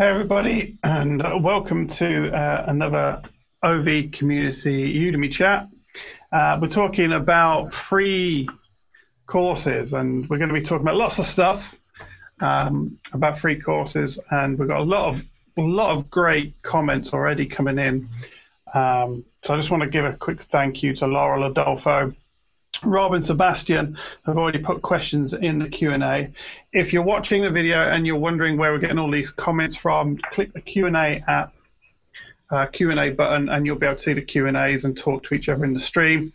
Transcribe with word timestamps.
Hey, 0.00 0.06
everybody, 0.06 0.78
and 0.82 1.22
welcome 1.44 1.86
to 1.86 2.34
uh, 2.34 2.64
another 2.68 3.20
OV 3.62 4.12
Community 4.12 4.98
Udemy 4.98 5.30
chat. 5.30 5.68
Uh, 6.32 6.58
we're 6.58 6.68
talking 6.68 7.12
about 7.12 7.74
free 7.74 8.48
courses, 9.26 9.92
and 9.92 10.26
we're 10.30 10.38
going 10.38 10.48
to 10.48 10.54
be 10.54 10.62
talking 10.62 10.86
about 10.86 10.96
lots 10.96 11.18
of 11.18 11.26
stuff 11.26 11.78
um, 12.40 12.96
about 13.12 13.38
free 13.38 13.60
courses, 13.60 14.18
and 14.30 14.58
we've 14.58 14.68
got 14.68 14.80
a 14.80 14.84
lot 14.84 15.06
of 15.06 15.22
a 15.58 15.60
lot 15.60 15.94
of 15.94 16.08
great 16.08 16.54
comments 16.62 17.12
already 17.12 17.44
coming 17.44 17.78
in. 17.78 18.08
Um, 18.72 19.26
so 19.42 19.52
I 19.52 19.58
just 19.58 19.70
want 19.70 19.82
to 19.82 19.88
give 19.90 20.06
a 20.06 20.14
quick 20.14 20.40
thank 20.44 20.82
you 20.82 20.96
to 20.96 21.06
Laurel 21.08 21.44
Adolfo 21.44 22.14
Rob 22.84 23.14
and 23.14 23.24
Sebastian 23.24 23.98
have 24.24 24.38
already 24.38 24.58
put 24.58 24.80
questions 24.80 25.34
in 25.34 25.58
the 25.58 25.68
Q&A. 25.68 26.32
If 26.72 26.92
you're 26.92 27.02
watching 27.02 27.42
the 27.42 27.50
video 27.50 27.78
and 27.90 28.06
you're 28.06 28.16
wondering 28.16 28.56
where 28.56 28.72
we're 28.72 28.78
getting 28.78 28.98
all 28.98 29.10
these 29.10 29.30
comments 29.30 29.76
from, 29.76 30.16
click 30.16 30.52
the 30.52 30.60
Q&A 30.60 31.22
app, 31.28 31.52
uh, 32.50 32.66
Q&A 32.66 33.10
button, 33.10 33.48
and 33.48 33.66
you'll 33.66 33.76
be 33.76 33.86
able 33.86 33.96
to 33.96 34.02
see 34.02 34.12
the 34.14 34.22
Q&As 34.22 34.84
and 34.84 34.96
talk 34.96 35.24
to 35.24 35.34
each 35.34 35.48
other 35.48 35.64
in 35.64 35.74
the 35.74 35.80
stream. 35.80 36.32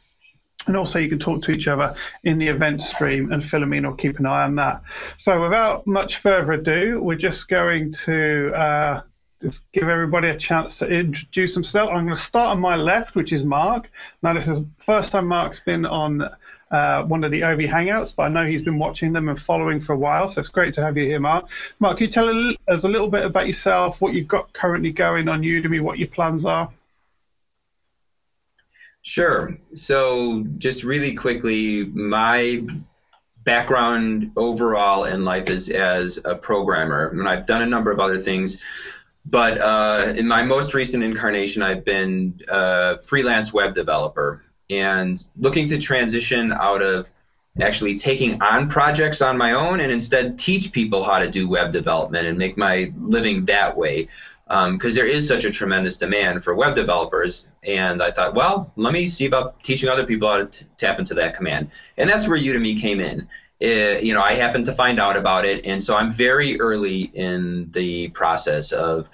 And 0.67 0.77
also, 0.77 0.99
you 0.99 1.09
can 1.09 1.19
talk 1.19 1.43
to 1.43 1.51
each 1.51 1.67
other 1.67 1.95
in 2.23 2.37
the 2.37 2.47
event 2.47 2.81
stream, 2.81 3.31
and 3.31 3.41
Philomena 3.41 3.89
will 3.89 3.95
keep 3.95 4.19
an 4.19 4.25
eye 4.25 4.43
on 4.43 4.55
that. 4.55 4.81
So, 5.17 5.41
without 5.41 5.85
much 5.85 6.17
further 6.17 6.53
ado, 6.53 7.01
we're 7.01 7.17
just 7.17 7.47
going 7.47 7.91
to 8.05 8.51
uh, 8.55 9.01
just 9.45 9.61
give 9.73 9.89
everybody 9.89 10.29
a 10.29 10.35
chance 10.35 10.79
to 10.79 10.87
introduce 10.87 11.53
themselves. 11.53 11.91
I'm 11.93 12.05
going 12.05 12.17
to 12.17 12.21
start 12.21 12.49
on 12.49 12.59
my 12.59 12.75
left, 12.75 13.15
which 13.15 13.31
is 13.31 13.43
Mark. 13.43 13.91
Now, 14.23 14.33
this 14.33 14.47
is 14.47 14.59
the 14.59 14.67
first 14.79 15.11
time 15.11 15.27
Mark's 15.27 15.59
been 15.59 15.85
on 15.85 16.27
uh, 16.71 17.03
one 17.03 17.23
of 17.23 17.29
the 17.29 17.43
OV 17.43 17.59
Hangouts, 17.59 18.15
but 18.15 18.23
I 18.23 18.29
know 18.29 18.45
he's 18.45 18.63
been 18.63 18.79
watching 18.79 19.13
them 19.13 19.29
and 19.29 19.39
following 19.39 19.79
for 19.79 19.93
a 19.93 19.97
while, 19.97 20.27
so 20.29 20.39
it's 20.39 20.49
great 20.49 20.73
to 20.75 20.81
have 20.81 20.97
you 20.97 21.05
here, 21.05 21.19
Mark. 21.19 21.47
Mark, 21.79 21.99
can 21.99 22.07
you 22.07 22.11
tell 22.11 22.53
us 22.67 22.83
a 22.83 22.87
little 22.87 23.07
bit 23.07 23.23
about 23.23 23.45
yourself, 23.45 24.01
what 24.01 24.13
you've 24.13 24.27
got 24.27 24.51
currently 24.53 24.91
going 24.91 25.27
on 25.27 25.43
Udemy, 25.43 25.79
what 25.79 25.99
your 25.99 26.07
plans 26.07 26.43
are? 26.43 26.71
Sure. 29.03 29.47
So, 29.75 30.43
just 30.57 30.83
really 30.83 31.13
quickly, 31.13 31.85
my 31.85 32.65
background 33.43 34.31
overall 34.35 35.03
in 35.03 35.23
life 35.23 35.51
is 35.51 35.69
as 35.69 36.19
a 36.25 36.33
programmer, 36.33 37.09
and 37.09 37.29
I've 37.29 37.45
done 37.45 37.61
a 37.61 37.67
number 37.67 37.91
of 37.91 37.99
other 37.99 38.19
things. 38.19 38.59
But 39.25 39.59
uh, 39.59 40.13
in 40.15 40.27
my 40.27 40.43
most 40.43 40.73
recent 40.73 41.03
incarnation, 41.03 41.63
I've 41.63 41.83
been 41.83 42.39
a 42.47 43.01
freelance 43.01 43.51
web 43.51 43.73
developer 43.73 44.43
and 44.69 45.23
looking 45.37 45.67
to 45.69 45.79
transition 45.79 46.51
out 46.53 46.81
of 46.81 47.09
actually 47.61 47.95
taking 47.95 48.41
on 48.41 48.67
projects 48.67 49.21
on 49.21 49.37
my 49.37 49.53
own 49.53 49.79
and 49.79 49.91
instead 49.91 50.37
teach 50.37 50.71
people 50.71 51.03
how 51.03 51.19
to 51.19 51.29
do 51.29 51.47
web 51.47 51.71
development 51.71 52.27
and 52.27 52.37
make 52.37 52.57
my 52.57 52.91
living 52.97 53.45
that 53.45 53.75
way. 53.75 54.09
Because 54.47 54.93
um, 54.93 54.95
there 54.95 55.07
is 55.07 55.27
such 55.27 55.43
a 55.43 55.49
tremendous 55.49 55.97
demand 55.97 56.43
for 56.43 56.53
web 56.53 56.75
developers, 56.75 57.49
and 57.63 58.03
I 58.03 58.11
thought, 58.11 58.35
well, 58.35 58.71
let 58.75 58.93
me 58.93 59.07
see 59.07 59.25
about 59.25 59.63
teaching 59.63 59.89
other 59.89 60.05
people 60.05 60.29
how 60.29 60.37
to 60.37 60.45
t- 60.45 60.67
tap 60.77 60.99
into 60.99 61.15
that 61.15 61.35
command, 61.35 61.71
and 61.97 62.07
that's 62.07 62.27
where 62.27 62.37
Udemy 62.37 62.79
came 62.79 62.99
in. 62.99 63.27
Uh, 63.61 63.99
you 64.01 64.13
know, 64.13 64.21
I 64.21 64.35
happened 64.35 64.65
to 64.65 64.73
find 64.73 64.99
out 64.99 65.15
about 65.15 65.45
it, 65.45 65.65
and 65.65 65.83
so 65.83 65.95
I'm 65.95 66.11
very 66.11 66.59
early 66.59 67.03
in 67.03 67.71
the 67.71 68.09
process 68.09 68.71
of 68.71 69.09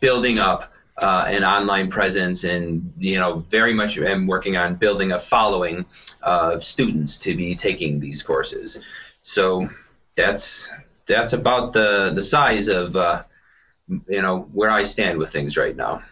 building 0.00 0.38
up 0.38 0.72
uh, 0.98 1.24
an 1.28 1.44
online 1.44 1.90
presence, 1.90 2.44
and 2.44 2.92
you 2.96 3.16
know, 3.16 3.40
very 3.40 3.74
much 3.74 3.98
am 3.98 4.26
working 4.26 4.56
on 4.56 4.76
building 4.76 5.12
a 5.12 5.18
following 5.18 5.84
of 6.22 6.64
students 6.64 7.18
to 7.18 7.36
be 7.36 7.54
taking 7.54 8.00
these 8.00 8.22
courses. 8.22 8.80
So 9.20 9.68
that's 10.14 10.72
that's 11.06 11.34
about 11.34 11.74
the 11.74 12.12
the 12.14 12.22
size 12.22 12.68
of 12.68 12.96
uh, 12.96 13.24
you 14.08 14.22
know 14.22 14.48
where 14.52 14.70
I 14.70 14.84
stand 14.84 15.18
with 15.18 15.30
things 15.30 15.58
right 15.58 15.76
now. 15.76 16.02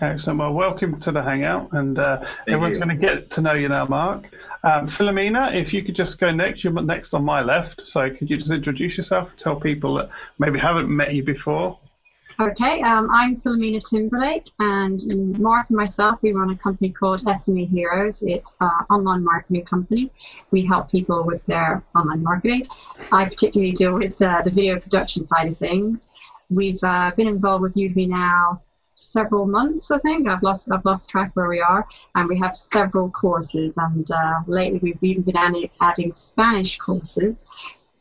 Excellent. 0.00 0.38
Well, 0.38 0.52
welcome 0.54 0.98
to 1.00 1.12
the 1.12 1.22
Hangout, 1.22 1.72
and 1.72 1.98
uh, 1.98 2.24
everyone's 2.48 2.78
going 2.78 2.88
to 2.88 2.94
get 2.94 3.28
to 3.30 3.40
know 3.42 3.52
you 3.52 3.68
now, 3.68 3.84
Mark. 3.84 4.30
Um, 4.62 4.86
Philomena, 4.86 5.54
if 5.54 5.74
you 5.74 5.82
could 5.82 5.96
just 5.96 6.18
go 6.18 6.30
next, 6.30 6.64
you're 6.64 6.72
next 6.72 7.12
on 7.12 7.24
my 7.24 7.42
left. 7.42 7.86
So 7.86 8.08
could 8.08 8.30
you 8.30 8.38
just 8.38 8.50
introduce 8.50 8.96
yourself, 8.96 9.36
tell 9.36 9.56
people 9.56 9.94
that 9.94 10.10
maybe 10.38 10.58
haven't 10.58 10.88
met 10.88 11.12
you 11.12 11.22
before? 11.22 11.78
Okay, 12.38 12.80
um, 12.80 13.10
I'm 13.10 13.36
Philomena 13.36 13.80
Timberlake, 13.86 14.50
and 14.60 15.38
Mark 15.38 15.68
and 15.68 15.76
myself, 15.76 16.20
we 16.22 16.32
run 16.32 16.50
a 16.50 16.56
company 16.56 16.90
called 16.90 17.22
SME 17.24 17.68
Heroes. 17.68 18.22
It's 18.22 18.56
an 18.60 18.70
online 18.90 19.24
marketing 19.24 19.64
company. 19.64 20.10
We 20.50 20.64
help 20.64 20.90
people 20.90 21.24
with 21.24 21.44
their 21.44 21.82
online 21.94 22.22
marketing. 22.22 22.64
I 23.12 23.24
particularly 23.24 23.72
deal 23.72 23.94
with 23.94 24.22
uh, 24.22 24.42
the 24.44 24.50
video 24.50 24.78
production 24.78 25.24
side 25.24 25.48
of 25.48 25.58
things. 25.58 26.08
We've 26.48 26.82
uh, 26.82 27.10
been 27.16 27.28
involved 27.28 27.62
with 27.62 27.74
Udemy 27.74 28.08
now 28.08 28.62
several 29.00 29.46
months, 29.46 29.90
I 29.90 29.98
think. 29.98 30.28
I've 30.28 30.42
lost 30.42 30.70
I've 30.70 30.84
lost 30.84 31.08
track 31.08 31.30
where 31.34 31.48
we 31.48 31.60
are, 31.60 31.86
and 32.14 32.28
we 32.28 32.38
have 32.38 32.56
several 32.56 33.10
courses. 33.10 33.76
And 33.76 34.08
uh, 34.10 34.40
lately, 34.46 34.78
we've 34.82 35.02
even 35.02 35.22
been 35.22 35.36
adding, 35.36 35.70
adding 35.80 36.12
Spanish 36.12 36.78
courses 36.78 37.46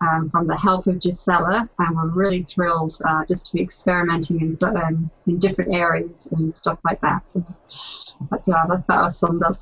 um, 0.02 0.30
from 0.30 0.48
the 0.48 0.58
help 0.58 0.88
of 0.88 1.00
Gisela, 1.00 1.70
and 1.80 1.96
we're 1.96 2.12
really 2.12 2.44
thrilled 2.44 2.98
uh, 3.06 3.26
just 3.26 3.48
to 3.48 3.54
be 3.54 3.62
experimenting 3.62 4.42
in 4.42 4.54
um, 4.76 5.10
in 5.28 5.40
different 5.40 5.74
areas 5.74 6.28
and 6.32 6.54
stuff 6.54 6.80
like 6.84 7.02
that. 7.02 7.28
So 7.30 7.46
that's 8.30 8.50
uh, 8.50 8.66
that's 8.68 8.84
about 8.84 9.06
us 9.06 9.18
summed 9.18 9.44
up. 9.44 9.56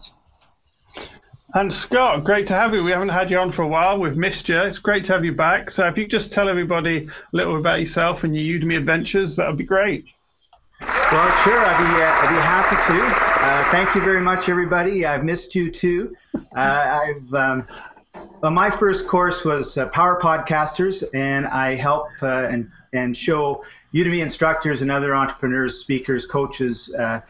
And 1.53 1.71
Scott, 1.73 2.25
great 2.25 2.45
to 2.47 2.53
have 2.53 2.73
you. 2.73 2.83
We 2.83 2.91
haven't 2.91 3.09
had 3.09 3.31
you 3.31 3.39
on 3.39 3.51
for 3.51 3.61
a 3.61 3.67
while. 3.67 3.99
We've 3.99 4.17
missed 4.17 4.49
you. 4.49 4.59
It's 4.59 4.79
great 4.79 5.05
to 5.05 5.13
have 5.13 5.23
you 5.23 5.31
back. 5.31 5.71
So 5.71 5.87
if 5.87 5.97
you 5.97 6.03
could 6.03 6.11
just 6.11 6.33
tell 6.33 6.49
everybody 6.49 7.07
a 7.07 7.35
little 7.35 7.57
about 7.57 7.79
yourself 7.79 8.25
and 8.25 8.35
your 8.35 8.59
Udemy 8.59 8.77
adventures, 8.77 9.37
that 9.37 9.47
would 9.47 9.57
be 9.57 9.63
great. 9.63 10.05
Well, 11.09 11.31
sure, 11.41 11.65
I'd 11.65 11.77
be, 11.77 12.03
uh, 12.03 12.17
I'd 12.19 12.35
be 12.35 12.41
happy 12.41 12.75
to. 12.91 13.45
Uh, 13.45 13.71
thank 13.71 13.95
you 13.95 14.01
very 14.01 14.19
much, 14.19 14.49
everybody. 14.49 15.05
I've 15.05 15.23
missed 15.23 15.55
you 15.55 15.71
too. 15.71 16.13
Uh, 16.35 16.41
I've 16.53 17.33
um, 17.33 17.67
well, 18.41 18.51
my 18.51 18.69
first 18.69 19.07
course 19.07 19.45
was 19.45 19.77
uh, 19.77 19.87
Power 19.87 20.19
Podcasters, 20.19 21.05
and 21.13 21.47
I 21.47 21.75
help 21.75 22.09
uh, 22.21 22.49
and 22.49 22.69
and 22.91 23.15
show 23.15 23.63
Udemy 23.93 24.19
instructors 24.19 24.81
and 24.81 24.91
other 24.91 25.15
entrepreneurs, 25.15 25.79
speakers, 25.79 26.25
coaches 26.25 26.93
uh, 26.93 27.21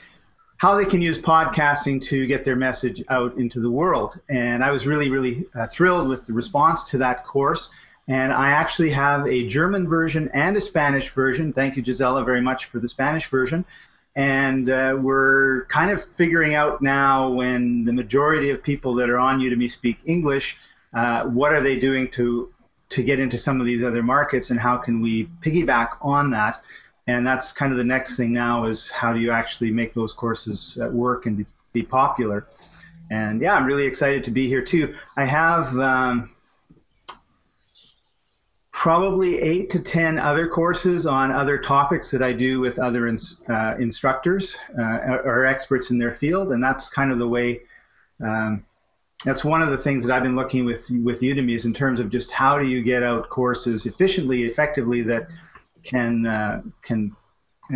how 0.57 0.73
they 0.73 0.85
can 0.85 0.99
use 0.99 1.19
podcasting 1.19 2.01
to 2.05 2.25
get 2.25 2.43
their 2.43 2.55
message 2.55 3.03
out 3.09 3.37
into 3.37 3.59
the 3.59 3.69
world. 3.69 4.19
And 4.27 4.63
I 4.63 4.71
was 4.71 4.87
really, 4.87 5.11
really 5.11 5.45
thrilled 5.69 6.07
with 6.07 6.25
the 6.25 6.33
response 6.33 6.83
to 6.85 6.97
that 6.97 7.23
course. 7.23 7.69
And 8.07 8.31
I 8.31 8.51
actually 8.51 8.91
have 8.91 9.27
a 9.27 9.45
German 9.47 9.89
version 9.89 10.29
and 10.33 10.55
a 10.55 10.61
Spanish 10.61 11.09
version. 11.09 11.51
Thank 11.51 11.75
you, 11.75 11.81
Gisela, 11.81 12.23
very 12.23 12.41
much 12.41 12.65
for 12.65 12.79
the 12.79 12.87
Spanish 12.87 13.27
version. 13.29 13.65
And 14.15 14.69
uh, 14.69 14.97
we're 14.99 15.65
kind 15.65 15.91
of 15.91 16.01
figuring 16.01 16.55
out 16.55 16.81
now 16.81 17.29
when 17.29 17.83
the 17.83 17.93
majority 17.93 18.49
of 18.49 18.63
people 18.63 18.95
that 18.95 19.09
are 19.09 19.19
on 19.19 19.39
Udemy 19.39 19.69
speak 19.69 19.99
English, 20.05 20.57
uh, 20.93 21.25
what 21.25 21.53
are 21.53 21.61
they 21.61 21.77
doing 21.77 22.09
to 22.11 22.51
to 22.89 23.03
get 23.03 23.19
into 23.19 23.37
some 23.37 23.59
of 23.59 23.65
these 23.65 23.83
other 23.83 24.01
markets, 24.01 24.49
and 24.49 24.57
how 24.57 24.77
can 24.77 25.01
we 25.01 25.25
piggyback 25.41 25.97
on 26.01 26.31
that? 26.31 26.63
And 27.05 27.27
that's 27.27 27.51
kind 27.51 27.73
of 27.73 27.77
the 27.77 27.83
next 27.83 28.15
thing 28.15 28.31
now 28.31 28.63
is 28.63 28.89
how 28.89 29.11
do 29.11 29.19
you 29.19 29.29
actually 29.29 29.71
make 29.71 29.93
those 29.93 30.13
courses 30.13 30.77
uh, 30.81 30.87
work 30.87 31.25
and 31.25 31.37
be, 31.37 31.45
be 31.73 31.83
popular? 31.83 32.47
And 33.11 33.41
yeah, 33.41 33.55
I'm 33.55 33.65
really 33.65 33.85
excited 33.85 34.23
to 34.23 34.31
be 34.31 34.47
here 34.47 34.61
too. 34.61 34.95
I 35.17 35.25
have. 35.25 35.77
Um, 35.77 36.29
probably 38.77 39.39
eight 39.41 39.71
to 39.71 39.81
ten 39.81 40.19
other 40.19 40.47
courses 40.47 41.07
on 41.07 41.31
other 41.31 41.57
topics 41.57 42.11
that 42.11 42.21
I 42.21 42.31
do 42.31 42.59
with 42.59 42.77
other 42.77 43.07
uh, 43.49 43.75
instructors 43.79 44.55
uh, 44.79 45.17
or 45.25 45.47
experts 45.47 45.89
in 45.89 45.97
their 45.97 46.11
field, 46.11 46.51
and 46.51 46.63
that's 46.63 46.87
kind 46.87 47.11
of 47.11 47.17
the 47.17 47.27
way. 47.27 47.61
Um, 48.23 48.63
that's 49.25 49.43
one 49.43 49.63
of 49.63 49.71
the 49.71 49.79
things 49.79 50.05
that 50.05 50.15
I've 50.15 50.21
been 50.21 50.35
looking 50.35 50.63
with 50.63 50.91
with 51.03 51.21
Udemy 51.21 51.55
is 51.55 51.65
in 51.65 51.73
terms 51.73 51.99
of 51.99 52.11
just 52.11 52.29
how 52.29 52.59
do 52.59 52.67
you 52.67 52.83
get 52.83 53.01
out 53.01 53.27
courses 53.29 53.87
efficiently, 53.87 54.43
effectively 54.43 55.01
that 55.01 55.27
can 55.83 56.27
uh, 56.27 56.61
can 56.83 57.15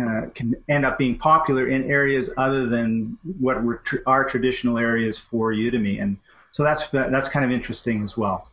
uh, 0.00 0.26
can 0.36 0.54
end 0.68 0.86
up 0.86 0.98
being 0.98 1.18
popular 1.18 1.66
in 1.66 1.90
areas 1.90 2.30
other 2.36 2.66
than 2.66 3.18
what 3.40 3.60
were 3.64 3.78
tr- 3.78 4.04
are 4.06 4.24
traditional 4.24 4.78
areas 4.78 5.18
for 5.18 5.52
Udemy, 5.52 6.00
and 6.00 6.16
so 6.52 6.62
that's 6.62 6.88
that's 6.90 7.28
kind 7.28 7.44
of 7.44 7.50
interesting 7.50 8.04
as 8.04 8.16
well. 8.16 8.48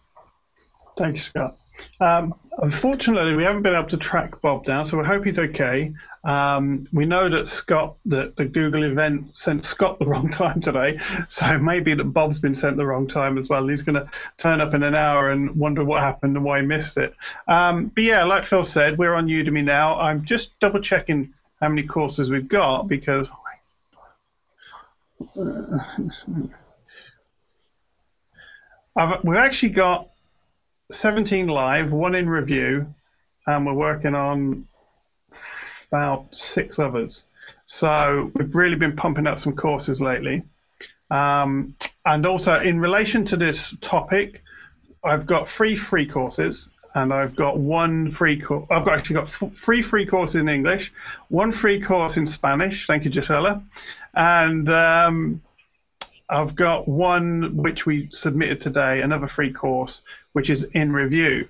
Thanks, 0.97 1.25
Scott. 1.25 1.59
Um, 1.99 2.35
unfortunately, 2.61 3.35
we 3.35 3.43
haven't 3.43 3.61
been 3.61 3.75
able 3.75 3.89
to 3.89 3.97
track 3.97 4.41
Bob 4.41 4.65
down, 4.65 4.85
so 4.85 4.97
we 4.97 5.05
hope 5.05 5.25
he's 5.25 5.39
okay. 5.39 5.93
Um, 6.23 6.87
we 6.91 7.05
know 7.05 7.29
that 7.29 7.47
Scott, 7.47 7.95
that 8.05 8.35
the 8.35 8.45
Google 8.45 8.83
event 8.83 9.35
sent 9.35 9.63
Scott 9.63 9.99
the 9.99 10.05
wrong 10.07 10.29
time 10.29 10.61
today, 10.61 10.99
so 11.27 11.57
maybe 11.57 11.93
that 11.93 12.03
Bob's 12.05 12.39
been 12.39 12.55
sent 12.55 12.77
the 12.77 12.85
wrong 12.85 13.07
time 13.07 13.37
as 13.37 13.49
well. 13.49 13.67
He's 13.67 13.81
going 13.81 13.95
to 13.95 14.09
turn 14.37 14.61
up 14.61 14.73
in 14.73 14.83
an 14.83 14.95
hour 14.95 15.29
and 15.29 15.55
wonder 15.55 15.83
what 15.83 16.01
happened 16.01 16.35
and 16.35 16.45
why 16.45 16.61
he 16.61 16.65
missed 16.65 16.97
it. 16.97 17.13
Um, 17.47 17.87
but 17.87 18.03
yeah, 18.03 18.23
like 18.23 18.43
Phil 18.43 18.63
said, 18.63 18.97
we're 18.97 19.13
on 19.13 19.27
Udemy 19.27 19.63
now. 19.63 19.99
I'm 19.99 20.23
just 20.23 20.59
double 20.59 20.81
checking 20.81 21.33
how 21.61 21.69
many 21.69 21.83
courses 21.83 22.29
we've 22.29 22.47
got 22.47 22.87
because. 22.87 23.29
I've, 28.95 29.21
we've 29.23 29.37
actually 29.37 29.69
got 29.69 30.09
17 30.91 31.47
live, 31.47 31.91
one 31.91 32.15
in 32.15 32.27
review, 32.27 32.93
and 33.45 33.65
we're 33.65 33.73
working 33.73 34.15
on 34.15 34.67
about 35.91 36.35
six 36.35 36.79
others. 36.79 37.25
So 37.67 38.31
we've 38.33 38.55
really 38.55 38.75
been 38.75 38.95
pumping 38.95 39.27
out 39.27 39.37
some 39.37 39.55
courses 39.55 40.01
lately. 40.01 40.41
Um, 41.11 41.75
and 42.05 42.25
also, 42.25 42.59
in 42.59 42.79
relation 42.79 43.23
to 43.25 43.37
this 43.37 43.75
topic, 43.81 44.41
I've 45.03 45.27
got 45.27 45.47
three 45.47 45.75
free 45.75 46.07
courses, 46.07 46.69
and 46.95 47.13
I've 47.13 47.35
got 47.35 47.57
one 47.59 48.09
free 48.09 48.39
course. 48.39 48.65
I've 48.71 48.85
got 48.85 48.97
actually 48.97 49.15
got 49.15 49.27
three 49.27 49.83
free 49.83 50.07
courses 50.07 50.35
in 50.35 50.49
English, 50.49 50.91
one 51.27 51.51
free 51.51 51.79
course 51.79 52.17
in 52.17 52.25
Spanish. 52.25 52.87
Thank 52.87 53.05
you, 53.05 53.11
Gisela, 53.11 53.61
and 54.15 54.67
um, 54.69 55.41
I've 56.29 56.55
got 56.55 56.87
one 56.87 57.57
which 57.57 57.85
we 57.85 58.09
submitted 58.11 58.59
today, 58.61 59.01
another 59.01 59.27
free 59.27 59.53
course 59.53 60.01
which 60.33 60.49
is 60.49 60.63
in 60.63 60.91
review. 60.91 61.47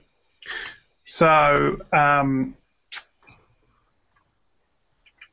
So 1.06 1.80
um, 1.92 2.56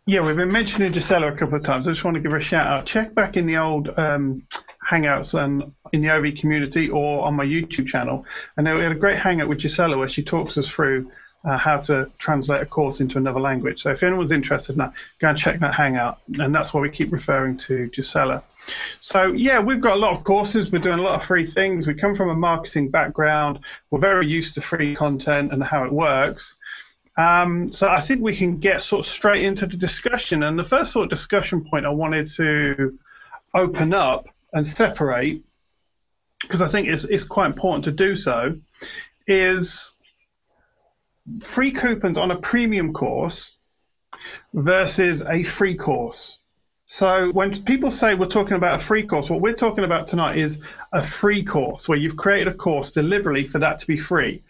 yeah, 0.09 0.25
we've 0.25 0.37
been 0.37 0.53
mentioning 0.53 0.93
Gisela 0.93 1.33
a 1.33 1.37
couple 1.37 1.57
of 1.57 1.63
times. 1.63 1.89
I 1.89 1.91
just 1.91 2.05
want 2.05 2.15
to 2.15 2.21
give 2.21 2.31
her 2.31 2.39
a 2.39 2.43
shout 2.43 2.67
out. 2.69 2.87
Check 2.87 3.13
back 3.13 3.37
in 3.37 3.45
the 3.45 3.57
old 3.57 3.91
um, 3.99 4.47
Hangouts 4.89 5.35
and 5.35 5.73
in 5.93 6.01
the 6.01 6.11
OV 6.11 6.37
community 6.39 6.89
or 6.89 7.27
on 7.27 7.35
my 7.35 7.45
YouTube 7.45 7.89
channel. 7.89 8.25
And 8.57 8.67
we 8.67 8.85
had 8.85 8.93
a 8.93 8.97
great 8.97 9.19
hangout 9.19 9.49
with 9.49 9.59
Gisela 9.59 9.99
where 9.99 10.09
she 10.09 10.23
talks 10.23 10.57
us 10.59 10.69
through 10.69 11.11
uh, 11.47 11.57
how 11.57 11.79
to 11.79 12.11
translate 12.19 12.61
a 12.61 12.67
course 12.67 12.99
into 13.01 13.19
another 13.19 13.39
language. 13.39 13.83
So 13.83 13.91
if 13.91 14.03
anyone's 14.03 14.33
interested 14.33 14.73
in 14.73 14.79
that, 14.79 14.93
go 15.21 15.29
and 15.29 15.39
check 15.39 15.61
that 15.61 15.73
hangout. 15.73 16.19
And 16.39 16.53
that's 16.53 16.75
why 16.75 16.81
we 16.81 16.91
keep 16.91 17.13
referring 17.13 17.57
to 17.59 17.87
Gisela. 17.89 18.43
So 19.01 19.33
yeah, 19.33 19.61
we've 19.61 19.81
got 19.81 19.97
a 19.97 20.01
lot 20.01 20.17
of 20.17 20.25
courses. 20.25 20.73
We're 20.73 20.81
doing 20.81 20.99
a 20.99 21.03
lot 21.03 21.15
of 21.15 21.25
free 21.25 21.47
things. 21.47 21.87
We 21.87 21.95
come 21.95 22.17
from 22.17 22.31
a 22.31 22.35
marketing 22.35 22.91
background. 22.91 23.61
We're 23.91 24.01
very 24.01 24.27
used 24.27 24.55
to 24.57 24.61
free 24.61 24.97
content 24.97 25.53
and 25.53 25.63
how 25.63 25.85
it 25.85 25.93
works. 25.93 26.57
Um, 27.17 27.71
so 27.71 27.89
I 27.89 28.01
think 28.01 28.21
we 28.21 28.37
can 28.37 28.59
get 28.59 28.83
sort 28.83 29.07
of 29.07 29.13
straight 29.13 29.45
into 29.45 29.67
the 29.67 29.77
discussion. 29.77 30.43
And 30.43 30.59
the 30.59 30.65
first 30.65 30.93
sort 30.93 31.05
of 31.05 31.11
discussion 31.11 31.65
point 31.65 31.87
I 31.87 31.91
wanted 31.91 32.27
to 32.33 32.99
open 33.55 33.95
up 33.95 34.29
and 34.53 34.67
separate, 34.67 35.43
because 36.43 36.61
I 36.61 36.67
think 36.67 36.89
it's, 36.89 37.05
it's 37.05 37.25
quite 37.25 37.47
important 37.47 37.85
to 37.85 37.93
do 37.93 38.17
so, 38.17 38.59
is 39.29 39.93
free 41.41 41.71
coupons 41.71 42.19
on 42.19 42.31
a 42.31 42.37
premium 42.37 42.93
course 42.93 43.55
versus 44.55 45.23
a 45.23 45.43
free 45.43 45.75
course. 45.75 46.39
So 46.87 47.33
when 47.33 47.65
people 47.65 47.91
say 47.91 48.15
we're 48.15 48.27
talking 48.27 48.57
about 48.57 48.81
a 48.81 48.85
free 48.85 49.05
course, 49.05 49.29
what 49.29 49.41
we're 49.41 49.55
talking 49.55 49.85
about 49.85 50.07
tonight 50.07 50.39
is 50.39 50.61
a 50.93 51.03
free 51.03 51.43
course 51.43 51.89
where 51.89 51.99
you've 51.99 52.17
created 52.17 52.49
a 52.49 52.55
course 52.55 52.93
deliberately 52.93 53.45
for 53.45 53.59
that 53.59 53.81
to 53.81 53.87
be 53.87 53.97
free. 53.97 54.43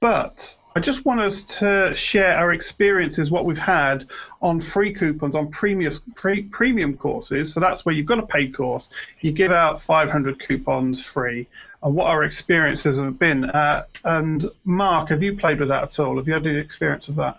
But 0.00 0.56
I 0.74 0.80
just 0.80 1.06
want 1.06 1.20
us 1.20 1.44
to 1.60 1.94
share 1.94 2.36
our 2.36 2.52
experiences, 2.52 3.30
what 3.30 3.44
we've 3.44 3.56
had 3.56 4.10
on 4.42 4.60
free 4.60 4.92
coupons 4.92 5.36
on 5.36 5.48
premium, 5.50 5.92
pre, 6.16 6.42
premium 6.42 6.96
courses. 6.96 7.52
So 7.52 7.60
that's 7.60 7.86
where 7.86 7.94
you've 7.94 8.04
got 8.04 8.18
a 8.18 8.26
paid 8.26 8.54
course, 8.54 8.90
you 9.20 9.32
give 9.32 9.52
out 9.52 9.80
500 9.80 10.38
coupons 10.40 11.02
free, 11.02 11.48
and 11.86 11.94
what 11.94 12.08
our 12.08 12.24
experiences 12.24 12.98
have 12.98 13.16
been. 13.16 13.44
Uh, 13.44 13.84
and 14.02 14.50
Mark, 14.64 15.10
have 15.10 15.22
you 15.22 15.36
played 15.36 15.60
with 15.60 15.68
that 15.68 15.84
at 15.84 15.98
all? 16.00 16.16
Have 16.16 16.26
you 16.26 16.34
had 16.34 16.44
any 16.44 16.58
experience 16.58 17.06
of 17.06 17.14
that? 17.14 17.38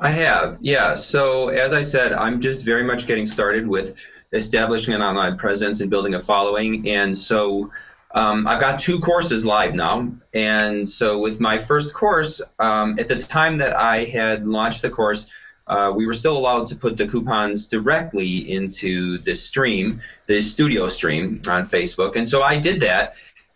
I 0.00 0.10
have, 0.10 0.58
yeah. 0.60 0.94
So 0.94 1.48
as 1.48 1.72
I 1.72 1.82
said, 1.82 2.12
I'm 2.12 2.40
just 2.40 2.66
very 2.66 2.82
much 2.82 3.06
getting 3.06 3.24
started 3.24 3.68
with 3.68 3.96
establishing 4.32 4.92
an 4.92 5.02
online 5.02 5.36
presence 5.38 5.80
and 5.80 5.88
building 5.88 6.14
a 6.14 6.20
following, 6.20 6.88
and 6.88 7.16
so 7.16 7.70
um, 8.12 8.48
I've 8.48 8.60
got 8.60 8.80
two 8.80 8.98
courses 8.98 9.46
live 9.46 9.74
now, 9.74 10.10
and 10.34 10.88
so 10.88 11.20
with 11.20 11.38
my 11.38 11.58
first 11.58 11.94
course, 11.94 12.42
um, 12.58 12.98
at 12.98 13.06
the 13.06 13.16
time 13.16 13.58
that 13.58 13.76
I 13.76 14.04
had 14.04 14.46
launched 14.46 14.82
the 14.82 14.90
course, 14.90 15.30
uh, 15.72 15.90
we 15.98 16.04
were 16.06 16.18
still 16.22 16.36
allowed 16.36 16.66
to 16.66 16.76
put 16.76 16.96
the 16.96 17.06
coupons 17.06 17.66
directly 17.66 18.32
into 18.58 19.18
the 19.18 19.34
stream, 19.34 20.00
the 20.26 20.42
studio 20.42 20.88
stream 20.88 21.40
on 21.48 21.62
Facebook, 21.64 22.16
and 22.16 22.26
so 22.32 22.42
I 22.42 22.58
did 22.58 22.80
that, 22.80 23.04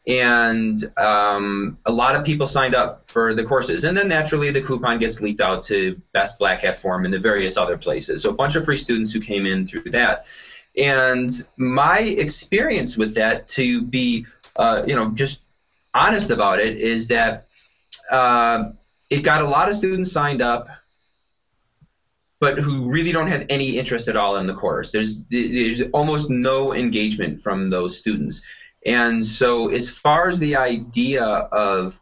and 0.07 0.77
um, 0.97 1.79
a 1.85 1.93
lot 1.93 2.15
of 2.17 2.25
people 2.25 2.47
signed 2.47 2.75
up 2.75 3.09
for 3.09 3.35
the 3.35 3.45
courses, 3.45 3.85
and 3.85 3.97
then 3.97 4.09
naturally 4.09 4.51
the 4.51 4.63
coupon 4.63 4.99
gets 4.99 5.21
leaked 5.21 5.41
out 5.41 5.63
to 5.65 6.01
Best 6.13 6.39
Black 6.39 6.63
Hat 6.63 6.77
Forum 6.77 7.05
and 7.05 7.13
the 7.13 7.19
various 7.31 7.57
other 7.57 7.77
places. 7.77 8.23
So 8.23 8.31
a 8.31 8.39
bunch 8.43 8.57
of 8.57 8.65
free 8.65 8.79
students 8.79 9.13
who 9.13 9.21
came 9.21 9.45
in 9.47 9.67
through 9.67 9.91
that. 9.91 10.27
And 10.77 11.31
my 11.57 12.01
experience 12.01 12.97
with 12.97 13.15
that, 13.15 13.49
to 13.49 13.83
be 13.83 14.27
uh, 14.57 14.83
you 14.87 14.97
know, 14.97 15.11
just 15.11 15.41
honest 15.95 16.31
about 16.31 16.61
it, 16.61 16.77
is 16.77 17.09
that 17.09 17.47
uh, 18.11 18.71
it 19.11 19.23
got 19.23 19.43
a 19.43 19.47
lot 19.47 19.69
of 19.69 19.75
students 19.75 20.13
signed 20.13 20.43
up, 20.43 20.69
but 22.39 22.59
who 22.59 22.91
really 22.91 23.13
don't 23.13 23.29
have 23.29 23.47
any 23.49 23.79
interest 23.79 24.09
at 24.09 24.17
all 24.17 24.37
in 24.37 24.47
the 24.47 24.55
course. 24.55 24.93
There's 24.93 25.23
there's 25.25 25.83
almost 25.93 26.31
no 26.31 26.75
engagement 26.75 27.41
from 27.41 27.69
those 27.69 27.99
students, 27.99 28.43
and 28.85 29.25
so 29.25 29.69
as 29.69 29.89
far 29.89 30.29
as 30.29 30.39
the 30.39 30.57
idea 30.57 31.25
of 31.25 31.99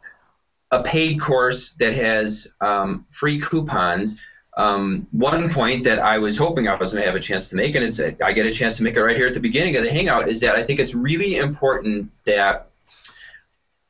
a 0.71 0.83
paid 0.83 1.19
course 1.19 1.73
that 1.75 1.93
has 1.93 2.47
um, 2.61 3.05
free 3.11 3.39
coupons. 3.39 4.19
Um, 4.57 5.05
one 5.11 5.49
point 5.49 5.83
that 5.83 5.99
I 5.99 6.17
was 6.17 6.37
hoping 6.37 6.69
I 6.69 6.75
was 6.75 6.93
going 6.93 7.03
to 7.03 7.07
have 7.07 7.17
a 7.17 7.19
chance 7.19 7.49
to 7.49 7.57
make, 7.57 7.75
and 7.75 7.83
it's 7.83 7.99
I 7.99 8.31
get 8.31 8.45
a 8.45 8.51
chance 8.51 8.77
to 8.77 8.83
make 8.83 8.95
it 8.95 9.03
right 9.03 9.17
here 9.17 9.27
at 9.27 9.33
the 9.33 9.41
beginning 9.41 9.75
of 9.75 9.83
the 9.83 9.91
Hangout, 9.91 10.29
is 10.29 10.39
that 10.41 10.55
I 10.55 10.63
think 10.63 10.79
it's 10.79 10.95
really 10.95 11.35
important 11.35 12.09
that 12.23 12.69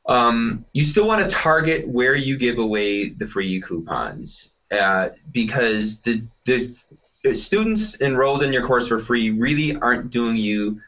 um, 0.06 0.64
you 0.72 0.82
still 0.82 1.06
want 1.06 1.22
to 1.22 1.28
target 1.28 1.86
where 1.86 2.16
you 2.16 2.36
give 2.36 2.58
away 2.58 3.10
the 3.10 3.28
free 3.28 3.60
coupons 3.60 4.50
uh, 4.70 5.08
because 5.32 6.00
the, 6.00 6.22
the 6.44 7.34
students 7.34 8.00
enrolled 8.00 8.42
in 8.42 8.52
your 8.52 8.66
course 8.66 8.88
for 8.88 8.98
free 8.98 9.30
really 9.30 9.76
aren't 9.76 10.10
doing 10.10 10.36
you 10.36 10.80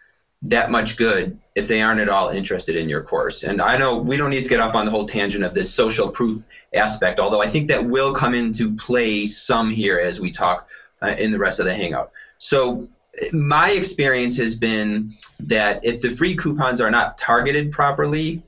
that 0.43 0.71
much 0.71 0.97
good 0.97 1.39
if 1.57 1.67
they 1.67 1.83
aren't 1.83 2.01
at 2.01 2.09
all 2.09 2.29
interested 2.29 2.77
in 2.77 2.89
your 2.89 3.03
course. 3.03 3.43
And 3.43 3.61
I 3.61 3.77
know 3.77 3.99
we 3.99 4.17
don't 4.17 4.31
need 4.31 4.45
to 4.45 4.51
get 4.51 4.61
off 4.61 4.75
on 4.75 4.85
the 4.85 4.91
whole 4.91 5.07
tangent 5.07 5.43
of 5.43 5.53
this 5.53 5.73
social 5.75 6.11
proof 6.11 6.45
aspect, 6.73 7.19
although 7.19 7.43
I 7.43 7.49
think 7.49 7.69
that 7.69 7.85
will 7.85 8.15
come 8.15 8.35
into 8.35 8.77
play 8.77 9.27
some 9.27 9.71
here 9.71 9.99
as 9.99 10.21
we 10.21 10.31
talk 10.31 10.69
uh, 11.03 11.15
in 11.19 11.33
the 11.33 11.39
rest 11.39 11.59
of 11.59 11.67
the 11.67 11.75
Hangout. 11.75 12.13
So 12.39 12.81
my 13.33 13.71
experience 13.73 14.37
has 14.37 14.55
been 14.55 15.11
that 15.41 15.85
if 15.85 16.01
the 16.01 16.11
free 16.11 16.37
coupons 16.37 16.81
are 16.81 16.91
not 16.91 17.19
targeted 17.19 17.73
properly, 17.73 18.43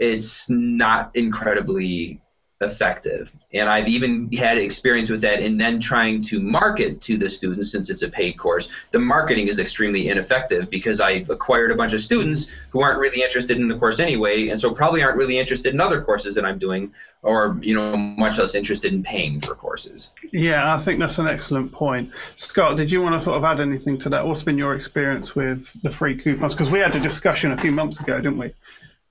it's 0.00 0.50
not 0.50 1.14
incredibly 1.14 2.20
effective. 2.60 3.32
And 3.52 3.68
I've 3.68 3.88
even 3.88 4.30
had 4.32 4.58
experience 4.58 5.10
with 5.10 5.20
that 5.22 5.40
and 5.40 5.60
then 5.60 5.80
trying 5.80 6.22
to 6.22 6.40
market 6.40 7.00
to 7.02 7.16
the 7.16 7.28
students 7.28 7.70
since 7.70 7.90
it's 7.90 8.02
a 8.02 8.08
paid 8.08 8.38
course. 8.38 8.70
The 8.92 8.98
marketing 8.98 9.48
is 9.48 9.58
extremely 9.58 10.08
ineffective 10.08 10.70
because 10.70 11.00
I've 11.00 11.30
acquired 11.30 11.72
a 11.72 11.74
bunch 11.74 11.92
of 11.92 12.00
students 12.00 12.50
who 12.70 12.80
aren't 12.80 13.00
really 13.00 13.22
interested 13.22 13.58
in 13.58 13.68
the 13.68 13.76
course 13.76 13.98
anyway, 13.98 14.48
and 14.48 14.60
so 14.60 14.72
probably 14.72 15.02
aren't 15.02 15.16
really 15.16 15.38
interested 15.38 15.74
in 15.74 15.80
other 15.80 16.00
courses 16.00 16.36
that 16.36 16.44
I'm 16.44 16.58
doing 16.58 16.94
or, 17.22 17.58
you 17.60 17.74
know, 17.74 17.96
much 17.96 18.38
less 18.38 18.54
interested 18.54 18.92
in 18.92 19.02
paying 19.02 19.40
for 19.40 19.54
courses. 19.54 20.12
Yeah, 20.32 20.74
I 20.74 20.78
think 20.78 21.00
that's 21.00 21.18
an 21.18 21.26
excellent 21.26 21.72
point. 21.72 22.10
Scott, 22.36 22.76
did 22.76 22.90
you 22.90 23.02
want 23.02 23.14
to 23.14 23.20
sort 23.20 23.36
of 23.36 23.44
add 23.44 23.60
anything 23.60 23.98
to 23.98 24.08
that? 24.10 24.26
What's 24.26 24.42
been 24.42 24.58
your 24.58 24.74
experience 24.74 25.34
with 25.34 25.68
the 25.82 25.90
free 25.90 26.20
coupons? 26.20 26.54
Because 26.54 26.70
we 26.70 26.78
had 26.78 26.94
a 26.94 27.00
discussion 27.00 27.52
a 27.52 27.58
few 27.58 27.72
months 27.72 28.00
ago, 28.00 28.16
didn't 28.16 28.38
we? 28.38 28.52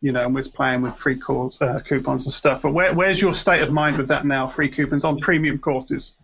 You 0.03 0.11
know, 0.11 0.25
and 0.25 0.35
was 0.35 0.49
playing 0.49 0.81
with 0.81 0.97
free 0.97 1.17
calls, 1.17 1.59
uh, 1.61 1.79
coupons 1.79 2.25
and 2.25 2.33
stuff. 2.33 2.61
But 2.61 2.73
where, 2.73 2.93
where's 2.93 3.21
your 3.21 3.33
state 3.33 3.61
of 3.61 3.71
mind 3.71 3.97
with 3.97 4.09
that 4.09 4.25
now? 4.25 4.47
Free 4.47 4.67
coupons 4.67 5.05
on 5.05 5.17
premium 5.17 5.57
courses. 5.57 6.15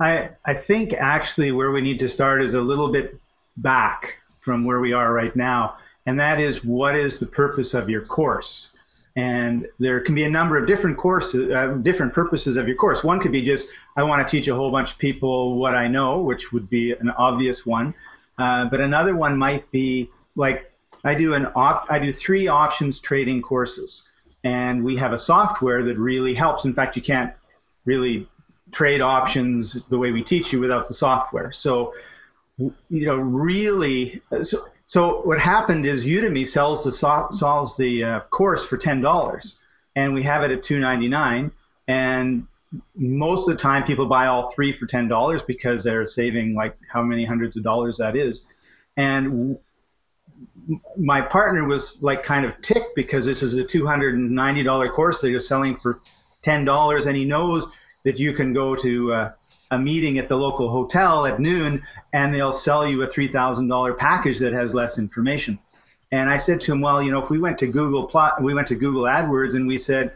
I 0.00 0.30
I 0.44 0.54
think 0.54 0.92
actually 0.92 1.50
where 1.50 1.72
we 1.72 1.80
need 1.80 1.98
to 1.98 2.08
start 2.08 2.42
is 2.42 2.54
a 2.54 2.60
little 2.60 2.92
bit 2.92 3.20
back 3.56 4.18
from 4.40 4.64
where 4.64 4.78
we 4.78 4.92
are 4.92 5.12
right 5.12 5.34
now, 5.34 5.78
and 6.06 6.20
that 6.20 6.38
is 6.38 6.64
what 6.64 6.94
is 6.94 7.18
the 7.18 7.26
purpose 7.26 7.74
of 7.74 7.90
your 7.90 8.04
course. 8.04 8.72
And 9.16 9.66
there 9.80 9.98
can 10.00 10.14
be 10.14 10.22
a 10.22 10.30
number 10.30 10.56
of 10.56 10.68
different 10.68 10.96
courses, 10.96 11.52
uh, 11.52 11.74
different 11.82 12.14
purposes 12.14 12.56
of 12.56 12.68
your 12.68 12.76
course. 12.76 13.02
One 13.02 13.18
could 13.18 13.32
be 13.32 13.42
just 13.42 13.74
I 13.96 14.04
want 14.04 14.26
to 14.26 14.30
teach 14.30 14.46
a 14.46 14.54
whole 14.54 14.70
bunch 14.70 14.92
of 14.92 14.98
people 14.98 15.58
what 15.58 15.74
I 15.74 15.88
know, 15.88 16.22
which 16.22 16.52
would 16.52 16.70
be 16.70 16.92
an 16.92 17.10
obvious 17.10 17.66
one. 17.66 17.94
Uh, 18.38 18.66
but 18.66 18.80
another 18.80 19.16
one 19.16 19.36
might 19.36 19.68
be 19.72 20.08
like 20.36 20.69
I 21.04 21.14
do 21.14 21.34
an 21.34 21.46
op- 21.54 21.86
I 21.88 21.98
do 21.98 22.12
three 22.12 22.48
options 22.48 23.00
trading 23.00 23.42
courses, 23.42 24.08
and 24.44 24.84
we 24.84 24.96
have 24.96 25.12
a 25.12 25.18
software 25.18 25.82
that 25.84 25.98
really 25.98 26.34
helps. 26.34 26.64
In 26.64 26.74
fact, 26.74 26.96
you 26.96 27.02
can't 27.02 27.32
really 27.84 28.28
trade 28.72 29.00
options 29.00 29.82
the 29.84 29.98
way 29.98 30.12
we 30.12 30.22
teach 30.22 30.52
you 30.52 30.60
without 30.60 30.88
the 30.88 30.94
software. 30.94 31.50
So, 31.50 31.94
you 32.58 33.06
know, 33.06 33.16
really, 33.16 34.22
so, 34.42 34.58
so 34.84 35.22
what 35.22 35.40
happened 35.40 35.86
is 35.86 36.06
Udemy 36.06 36.46
sells 36.46 36.84
the 36.84 36.92
so- 36.92 37.28
sells 37.30 37.76
the 37.76 38.04
uh, 38.04 38.20
course 38.30 38.64
for 38.64 38.76
ten 38.76 39.00
dollars, 39.00 39.58
and 39.96 40.14
we 40.14 40.22
have 40.22 40.42
it 40.42 40.50
at 40.50 40.62
two 40.62 40.78
ninety 40.78 41.08
nine, 41.08 41.52
and 41.88 42.46
most 42.94 43.48
of 43.48 43.56
the 43.56 43.62
time 43.62 43.82
people 43.84 44.06
buy 44.06 44.26
all 44.26 44.50
three 44.50 44.72
for 44.72 44.86
ten 44.86 45.08
dollars 45.08 45.42
because 45.42 45.82
they're 45.82 46.06
saving 46.06 46.54
like 46.54 46.76
how 46.92 47.02
many 47.02 47.24
hundreds 47.24 47.56
of 47.56 47.64
dollars 47.64 47.96
that 47.96 48.14
is, 48.16 48.44
and 48.96 49.58
my 50.96 51.20
partner 51.20 51.66
was 51.66 51.98
like 52.00 52.22
kind 52.22 52.44
of 52.44 52.60
ticked 52.60 52.94
because 52.94 53.24
this 53.24 53.42
is 53.42 53.58
a 53.58 53.64
$290 53.64 54.92
course 54.92 55.20
they're 55.20 55.32
just 55.32 55.48
selling 55.48 55.74
for 55.74 56.00
$10 56.44 57.06
and 57.06 57.16
he 57.16 57.24
knows 57.24 57.66
that 58.04 58.18
you 58.18 58.32
can 58.32 58.52
go 58.52 58.74
to 58.74 59.12
uh, 59.12 59.32
a 59.70 59.78
meeting 59.78 60.18
at 60.18 60.28
the 60.28 60.36
local 60.36 60.68
hotel 60.68 61.26
at 61.26 61.40
noon 61.40 61.82
and 62.12 62.32
they'll 62.32 62.52
sell 62.52 62.86
you 62.86 63.02
a 63.02 63.06
$3,000 63.06 63.98
package 63.98 64.38
that 64.38 64.52
has 64.52 64.74
less 64.74 64.98
information. 64.98 65.58
And 66.12 66.28
I 66.28 66.38
said 66.38 66.60
to 66.62 66.72
him, 66.72 66.80
well, 66.80 67.02
you 67.02 67.12
know, 67.12 67.22
if 67.22 67.30
we 67.30 67.38
went 67.38 67.58
to 67.58 67.66
Google 67.66 68.04
plot, 68.04 68.42
we 68.42 68.54
went 68.54 68.68
to 68.68 68.74
Google 68.74 69.02
AdWords 69.02 69.54
and 69.54 69.66
we 69.66 69.78
said, 69.78 70.12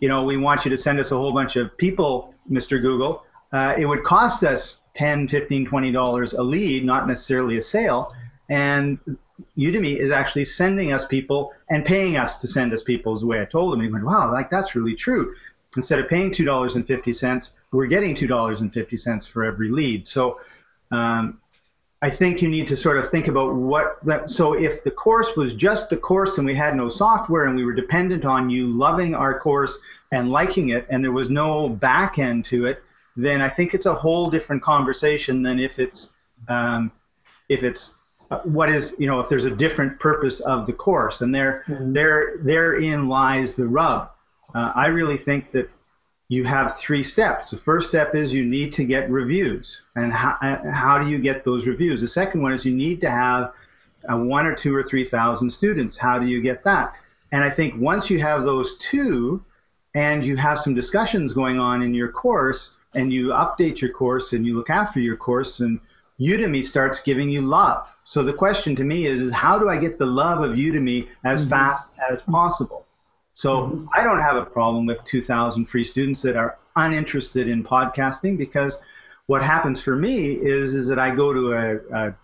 you 0.00 0.08
know, 0.08 0.24
we 0.24 0.36
want 0.36 0.64
you 0.64 0.70
to 0.70 0.76
send 0.76 0.98
us 0.98 1.12
a 1.12 1.16
whole 1.16 1.32
bunch 1.32 1.56
of 1.56 1.76
people, 1.78 2.34
Mr. 2.50 2.80
Google, 2.80 3.24
uh, 3.52 3.74
it 3.76 3.86
would 3.86 4.02
cost 4.02 4.42
us 4.44 4.82
10, 4.94 5.28
15, 5.28 5.66
20 5.66 5.92
dollars 5.92 6.32
a 6.32 6.42
lead, 6.42 6.84
not 6.84 7.06
necessarily 7.06 7.56
a 7.56 7.62
sale. 7.62 8.14
And 8.48 8.98
Udemy 9.56 9.96
is 9.96 10.10
actually 10.10 10.44
sending 10.44 10.92
us 10.92 11.04
people 11.04 11.52
and 11.68 11.84
paying 11.84 12.16
us 12.16 12.38
to 12.38 12.46
send 12.46 12.72
us 12.72 12.82
people 12.82 13.12
is 13.12 13.20
the 13.20 13.26
way 13.26 13.40
I 13.40 13.44
told 13.44 13.74
him. 13.74 13.80
He 13.80 13.88
went, 13.88 14.04
wow, 14.04 14.30
like 14.30 14.50
that's 14.50 14.74
really 14.74 14.94
true. 14.94 15.34
Instead 15.76 16.00
of 16.00 16.08
paying 16.08 16.32
two 16.32 16.44
dollars 16.44 16.76
and 16.76 16.86
fifty 16.86 17.12
cents, 17.12 17.52
we're 17.70 17.86
getting 17.86 18.14
two 18.14 18.26
dollars 18.26 18.60
and 18.60 18.72
fifty 18.72 18.96
cents 18.96 19.26
for 19.26 19.44
every 19.44 19.70
lead. 19.70 20.06
So 20.06 20.40
um, 20.90 21.40
I 22.02 22.10
think 22.10 22.42
you 22.42 22.48
need 22.48 22.66
to 22.68 22.76
sort 22.76 22.96
of 22.98 23.08
think 23.08 23.28
about 23.28 23.54
what. 23.54 24.04
That, 24.04 24.30
so 24.30 24.54
if 24.54 24.82
the 24.82 24.90
course 24.90 25.36
was 25.36 25.52
just 25.54 25.90
the 25.90 25.96
course 25.96 26.38
and 26.38 26.46
we 26.46 26.54
had 26.54 26.74
no 26.74 26.88
software 26.88 27.44
and 27.44 27.54
we 27.54 27.64
were 27.64 27.72
dependent 27.72 28.24
on 28.24 28.50
you 28.50 28.66
loving 28.66 29.14
our 29.14 29.38
course 29.38 29.78
and 30.10 30.30
liking 30.32 30.70
it, 30.70 30.86
and 30.90 31.04
there 31.04 31.12
was 31.12 31.30
no 31.30 31.68
back 31.68 32.18
end 32.18 32.44
to 32.46 32.66
it, 32.66 32.82
then 33.16 33.40
I 33.40 33.48
think 33.48 33.74
it's 33.74 33.86
a 33.86 33.94
whole 33.94 34.28
different 34.28 34.62
conversation 34.62 35.42
than 35.42 35.60
if 35.60 35.78
it's 35.78 36.10
um, 36.48 36.90
if 37.48 37.62
it's 37.62 37.92
what 38.44 38.70
is 38.70 38.94
you 38.98 39.06
know 39.06 39.20
if 39.20 39.28
there's 39.28 39.44
a 39.44 39.54
different 39.54 39.98
purpose 39.98 40.40
of 40.40 40.66
the 40.66 40.72
course, 40.72 41.20
and 41.20 41.34
there 41.34 41.64
mm-hmm. 41.66 41.92
there 41.92 42.36
therein 42.42 43.08
lies 43.08 43.56
the 43.56 43.66
rub. 43.66 44.10
Uh, 44.54 44.72
I 44.74 44.86
really 44.88 45.16
think 45.16 45.52
that 45.52 45.70
you 46.30 46.44
have 46.44 46.78
three 46.78 47.02
steps. 47.02 47.50
The 47.50 47.56
first 47.56 47.88
step 47.88 48.14
is 48.14 48.32
you 48.32 48.44
need 48.44 48.72
to 48.74 48.84
get 48.84 49.10
reviews. 49.10 49.82
And 49.96 50.12
how, 50.12 50.36
how 50.72 50.96
do 50.96 51.08
you 51.08 51.18
get 51.18 51.42
those 51.42 51.66
reviews? 51.66 52.00
The 52.00 52.08
second 52.08 52.40
one 52.40 52.52
is 52.52 52.64
you 52.64 52.72
need 52.72 53.00
to 53.00 53.10
have 53.10 53.52
a 54.08 54.16
one 54.16 54.46
or 54.46 54.54
two 54.54 54.72
or 54.72 54.82
3,000 54.84 55.50
students. 55.50 55.96
How 55.96 56.20
do 56.20 56.26
you 56.26 56.40
get 56.40 56.62
that? 56.62 56.94
And 57.32 57.42
I 57.42 57.50
think 57.50 57.74
once 57.80 58.10
you 58.10 58.20
have 58.20 58.44
those 58.44 58.76
two 58.76 59.44
and 59.96 60.24
you 60.24 60.36
have 60.36 60.60
some 60.60 60.72
discussions 60.72 61.32
going 61.32 61.58
on 61.58 61.82
in 61.82 61.94
your 61.94 62.12
course 62.12 62.76
and 62.94 63.12
you 63.12 63.28
update 63.28 63.80
your 63.80 63.90
course 63.90 64.32
and 64.32 64.46
you 64.46 64.54
look 64.54 64.70
after 64.70 65.00
your 65.00 65.16
course 65.16 65.58
and 65.58 65.80
Udemy 66.20 66.62
starts 66.62 67.00
giving 67.00 67.30
you 67.30 67.40
love. 67.40 67.88
So 68.04 68.22
the 68.22 68.32
question 68.32 68.76
to 68.76 68.84
me 68.84 69.06
is, 69.06 69.20
is 69.20 69.32
how 69.32 69.58
do 69.58 69.68
I 69.68 69.78
get 69.78 69.98
the 69.98 70.06
love 70.06 70.42
of 70.42 70.56
Udemy 70.56 71.08
as 71.24 71.42
mm-hmm. 71.42 71.50
fast 71.50 71.88
as 72.10 72.22
possible? 72.22 72.86
So 73.32 73.62
mm-hmm. 73.62 73.86
I 73.94 74.04
don't 74.04 74.20
have 74.20 74.36
a 74.36 74.44
problem 74.44 74.86
with 74.86 75.02
2,000 75.04 75.64
free 75.64 75.84
students 75.84 76.20
that 76.22 76.36
are 76.36 76.58
uninterested 76.76 77.48
in 77.48 77.64
podcasting 77.64 78.36
because 78.36 78.82
what 79.26 79.42
happens 79.42 79.80
for 79.80 79.96
me 79.96 80.32
is, 80.32 80.74
is 80.74 80.88
that 80.88 80.98
I 80.98 81.14
go 81.14 81.32
to 81.32 81.52
a, 81.52 81.76
a 81.92 82.14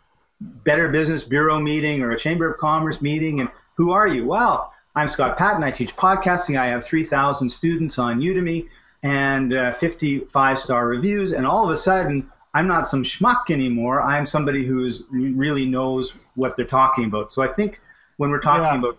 Better 0.40 0.88
Business 0.88 1.24
Bureau 1.24 1.58
meeting 1.58 2.02
or 2.02 2.10
a 2.10 2.18
Chamber 2.18 2.50
of 2.50 2.58
Commerce 2.58 3.00
meeting, 3.00 3.40
and 3.40 3.48
who 3.76 3.92
are 3.92 4.06
you? 4.06 4.26
Well, 4.26 4.72
I'm 4.94 5.08
Scott 5.08 5.38
Patton. 5.38 5.62
I 5.62 5.70
teach 5.70 5.96
podcasting. 5.96 6.58
I 6.58 6.66
have 6.68 6.84
3,000 6.84 7.48
students 7.48 7.98
on 7.98 8.20
Udemy 8.20 8.68
and 9.02 9.54
uh, 9.54 9.72
55 9.72 10.58
star 10.58 10.86
reviews, 10.86 11.32
and 11.32 11.46
all 11.46 11.64
of 11.64 11.70
a 11.70 11.76
sudden, 11.76 12.30
I'm 12.56 12.66
not 12.66 12.88
some 12.88 13.02
schmuck 13.02 13.50
anymore. 13.50 14.00
I'm 14.00 14.24
somebody 14.24 14.64
who's 14.64 15.02
really 15.10 15.66
knows 15.66 16.14
what 16.36 16.56
they're 16.56 16.64
talking 16.64 17.04
about. 17.04 17.30
So 17.30 17.42
I 17.42 17.48
think 17.48 17.80
when 18.16 18.30
we're 18.30 18.40
talking 18.40 18.64
yeah. 18.64 18.78
about 18.78 18.98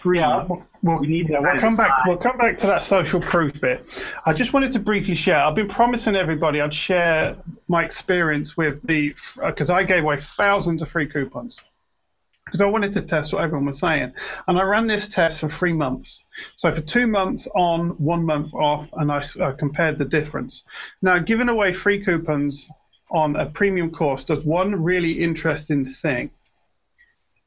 free. 0.00 0.18
Yeah, 0.18 0.46
we'll, 0.82 0.98
we 1.00 1.06
need 1.06 1.28
yeah, 1.28 1.40
we'll 1.40 1.60
come 1.60 1.76
back. 1.76 2.06
We'll 2.06 2.16
come 2.16 2.38
back 2.38 2.56
to 2.58 2.66
that 2.68 2.82
social 2.82 3.20
proof 3.20 3.60
bit. 3.60 3.86
I 4.24 4.32
just 4.32 4.54
wanted 4.54 4.72
to 4.72 4.78
briefly 4.78 5.14
share. 5.14 5.40
I've 5.40 5.54
been 5.54 5.68
promising 5.68 6.16
everybody 6.16 6.62
I'd 6.62 6.72
share 6.72 7.36
my 7.68 7.84
experience 7.84 8.56
with 8.56 8.82
the 8.82 9.14
because 9.44 9.68
I 9.68 9.82
gave 9.82 10.02
away 10.02 10.16
thousands 10.16 10.80
of 10.80 10.88
free 10.88 11.06
coupons 11.06 11.60
because 12.46 12.60
I 12.60 12.66
wanted 12.66 12.92
to 12.94 13.02
test 13.02 13.32
what 13.32 13.42
everyone 13.42 13.66
was 13.66 13.78
saying, 13.78 14.14
and 14.46 14.58
I 14.58 14.62
ran 14.62 14.86
this 14.86 15.08
test 15.08 15.40
for 15.40 15.48
three 15.48 15.72
months. 15.74 16.22
So 16.54 16.72
for 16.72 16.80
two 16.80 17.06
months 17.06 17.46
on, 17.54 17.90
one 17.90 18.24
month 18.24 18.54
off, 18.54 18.90
and 18.94 19.12
I 19.12 19.22
uh, 19.40 19.52
compared 19.52 19.98
the 19.98 20.04
difference. 20.04 20.64
Now, 21.02 21.18
giving 21.18 21.48
away 21.48 21.72
free 21.72 22.02
coupons 22.02 22.70
on 23.10 23.36
a 23.36 23.46
premium 23.46 23.90
course 23.90 24.24
does 24.24 24.44
one 24.44 24.82
really 24.82 25.12
interesting 25.22 25.84
thing 25.84 26.30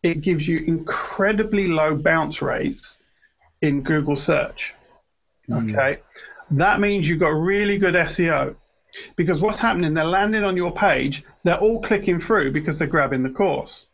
it 0.04 0.22
gives 0.22 0.48
you 0.48 0.60
incredibly 0.60 1.68
low 1.68 1.96
bounce 1.96 2.42
rates 2.42 2.98
in 3.62 3.82
Google 3.82 4.16
search. 4.16 4.74
Mm. 5.50 5.74
Okay. 5.78 6.02
That 6.52 6.80
means 6.80 7.08
you've 7.08 7.20
got 7.20 7.30
really 7.30 7.78
good 7.78 7.96
SEO. 7.96 8.56
Because 9.16 9.40
what's 9.40 9.60
happening, 9.60 9.94
they're 9.94 10.04
landing 10.04 10.44
on 10.44 10.58
your 10.58 10.72
page, 10.72 11.24
they're 11.44 11.60
all 11.60 11.82
clicking 11.82 12.20
through 12.20 12.52
because 12.52 12.80
they're 12.80 12.88
grabbing 12.88 13.22
the 13.22 13.30
course. 13.30 13.86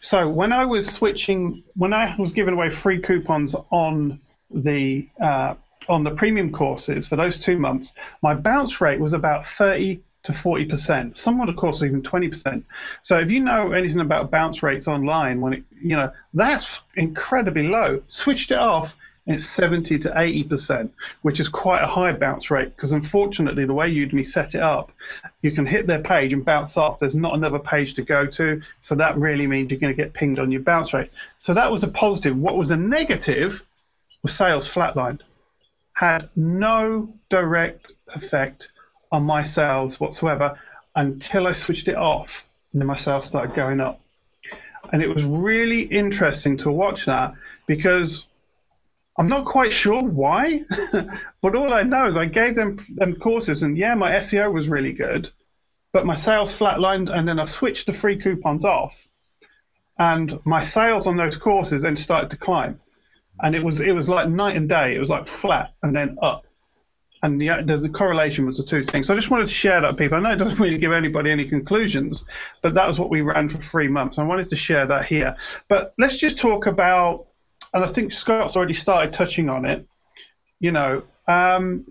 So 0.00 0.28
when 0.28 0.52
I 0.52 0.64
was 0.64 0.90
switching, 0.90 1.62
when 1.76 1.92
I 1.92 2.16
was 2.18 2.32
giving 2.32 2.54
away 2.54 2.70
free 2.70 3.00
coupons 3.00 3.54
on 3.70 4.20
the 4.50 5.08
uh, 5.20 5.54
on 5.88 6.04
the 6.04 6.10
premium 6.10 6.50
courses 6.50 7.06
for 7.06 7.16
those 7.16 7.38
two 7.38 7.58
months, 7.58 7.92
my 8.22 8.34
bounce 8.34 8.80
rate 8.80 8.98
was 8.98 9.12
about 9.12 9.46
30 9.46 10.00
to 10.28 10.34
40%. 10.34 11.16
Some 11.16 11.38
would, 11.38 11.48
of 11.48 11.56
course, 11.56 11.82
even 11.82 12.02
20%. 12.02 12.62
So 13.00 13.18
if 13.18 13.30
you 13.30 13.40
know 13.40 13.72
anything 13.72 14.00
about 14.00 14.30
bounce 14.30 14.62
rates 14.62 14.86
online, 14.86 15.40
when 15.40 15.54
it, 15.54 15.62
you 15.80 15.96
know 15.96 16.12
that's 16.34 16.84
incredibly 16.96 17.66
low. 17.66 18.02
Switched 18.08 18.50
it 18.50 18.58
off, 18.58 18.94
and 19.26 19.36
it's 19.36 19.46
70 19.46 19.98
to 20.00 20.10
80%, 20.10 20.90
which 21.22 21.40
is 21.40 21.48
quite 21.48 21.82
a 21.82 21.86
high 21.86 22.12
bounce 22.12 22.50
rate 22.50 22.76
because 22.76 22.92
unfortunately, 22.92 23.64
the 23.64 23.72
way 23.72 23.90
Udemy 23.90 24.26
set 24.26 24.54
it 24.54 24.60
up, 24.60 24.92
you 25.40 25.50
can 25.50 25.64
hit 25.64 25.86
their 25.86 26.02
page 26.02 26.34
and 26.34 26.44
bounce 26.44 26.76
off. 26.76 26.98
There's 26.98 27.14
not 27.14 27.34
another 27.34 27.58
page 27.58 27.94
to 27.94 28.02
go 28.02 28.26
to, 28.26 28.60
so 28.80 28.94
that 28.96 29.16
really 29.16 29.46
means 29.46 29.70
you're 29.70 29.80
going 29.80 29.96
to 29.96 30.02
get 30.02 30.12
pinged 30.12 30.38
on 30.38 30.52
your 30.52 30.60
bounce 30.60 30.92
rate. 30.92 31.10
So 31.40 31.54
that 31.54 31.72
was 31.72 31.84
a 31.84 31.88
positive. 31.88 32.36
What 32.36 32.58
was 32.58 32.70
a 32.70 32.76
negative 32.76 33.64
was 34.22 34.36
sales 34.36 34.68
flatlined. 34.68 35.20
Had 35.94 36.28
no 36.36 37.14
direct 37.30 37.92
effect 38.14 38.68
on 39.10 39.22
my 39.24 39.42
sales 39.42 39.98
whatsoever 40.00 40.58
until 40.94 41.46
I 41.46 41.52
switched 41.52 41.88
it 41.88 41.96
off. 41.96 42.46
And 42.72 42.80
then 42.80 42.86
my 42.86 42.96
sales 42.96 43.26
started 43.26 43.54
going 43.54 43.80
up. 43.80 44.00
And 44.92 45.02
it 45.02 45.08
was 45.08 45.24
really 45.24 45.82
interesting 45.82 46.56
to 46.58 46.70
watch 46.70 47.06
that 47.06 47.34
because 47.66 48.26
I'm 49.18 49.28
not 49.28 49.44
quite 49.44 49.72
sure 49.72 50.02
why, 50.02 50.64
but 51.42 51.54
all 51.54 51.74
I 51.74 51.82
know 51.82 52.06
is 52.06 52.16
I 52.16 52.26
gave 52.26 52.54
them, 52.54 52.78
them 52.88 53.16
courses, 53.16 53.62
and 53.62 53.76
yeah, 53.76 53.94
my 53.94 54.12
SEO 54.12 54.52
was 54.52 54.68
really 54.68 54.92
good, 54.92 55.28
but 55.92 56.06
my 56.06 56.14
sales 56.14 56.56
flatlined, 56.56 57.10
and 57.10 57.26
then 57.26 57.40
I 57.40 57.44
switched 57.44 57.86
the 57.86 57.92
free 57.92 58.16
coupons 58.16 58.64
off, 58.64 59.08
and 59.98 60.38
my 60.44 60.62
sales 60.62 61.08
on 61.08 61.16
those 61.16 61.36
courses 61.36 61.82
then 61.82 61.96
started 61.96 62.30
to 62.30 62.36
climb, 62.36 62.80
and 63.42 63.56
it 63.56 63.64
was 63.64 63.80
it 63.80 63.92
was 63.92 64.08
like 64.08 64.28
night 64.28 64.56
and 64.56 64.68
day. 64.68 64.94
It 64.94 65.00
was 65.00 65.08
like 65.10 65.26
flat 65.26 65.72
and 65.82 65.94
then 65.94 66.16
up 66.22 66.46
and 67.22 67.40
the, 67.40 67.62
there's 67.64 67.84
a 67.84 67.88
correlation 67.88 68.46
with 68.46 68.56
the 68.56 68.62
two 68.62 68.82
things. 68.82 69.06
So 69.06 69.14
I 69.14 69.16
just 69.16 69.30
wanted 69.30 69.48
to 69.48 69.54
share 69.54 69.80
that 69.80 69.96
people. 69.96 70.18
I 70.18 70.20
know 70.20 70.32
it 70.32 70.36
doesn't 70.36 70.58
really 70.60 70.78
give 70.78 70.92
anybody 70.92 71.30
any 71.30 71.46
conclusions, 71.46 72.24
but 72.62 72.74
that 72.74 72.86
was 72.86 72.98
what 72.98 73.10
we 73.10 73.22
ran 73.22 73.48
for 73.48 73.58
three 73.58 73.88
months. 73.88 74.18
I 74.18 74.24
wanted 74.24 74.48
to 74.50 74.56
share 74.56 74.86
that 74.86 75.04
here. 75.06 75.36
But 75.68 75.94
let's 75.98 76.16
just 76.16 76.38
talk 76.38 76.66
about, 76.66 77.26
and 77.74 77.82
I 77.82 77.86
think 77.86 78.12
Scott's 78.12 78.56
already 78.56 78.74
started 78.74 79.12
touching 79.12 79.48
on 79.48 79.64
it. 79.64 79.86
You 80.60 80.72
know, 80.72 81.02
um, 81.26 81.86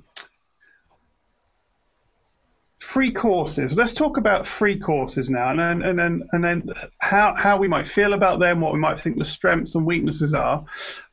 free 2.80 3.12
courses. 3.12 3.76
Let's 3.76 3.94
talk 3.94 4.18
about 4.18 4.48
free 4.48 4.80
courses 4.80 5.30
now, 5.30 5.52
and 5.52 5.60
then 5.60 5.82
and 5.82 6.00
then 6.00 6.30
and 6.32 6.44
then 6.44 6.70
how 7.00 7.34
how 7.36 7.58
we 7.58 7.68
might 7.68 7.88
feel 7.88 8.14
about 8.14 8.40
them, 8.40 8.62
what 8.62 8.74
we 8.74 8.80
might 8.80 9.00
think 9.00 9.18
the 9.18 9.26
strengths 9.26 9.76
and 9.76 9.86
weaknesses 9.86 10.34
are. 10.34 10.66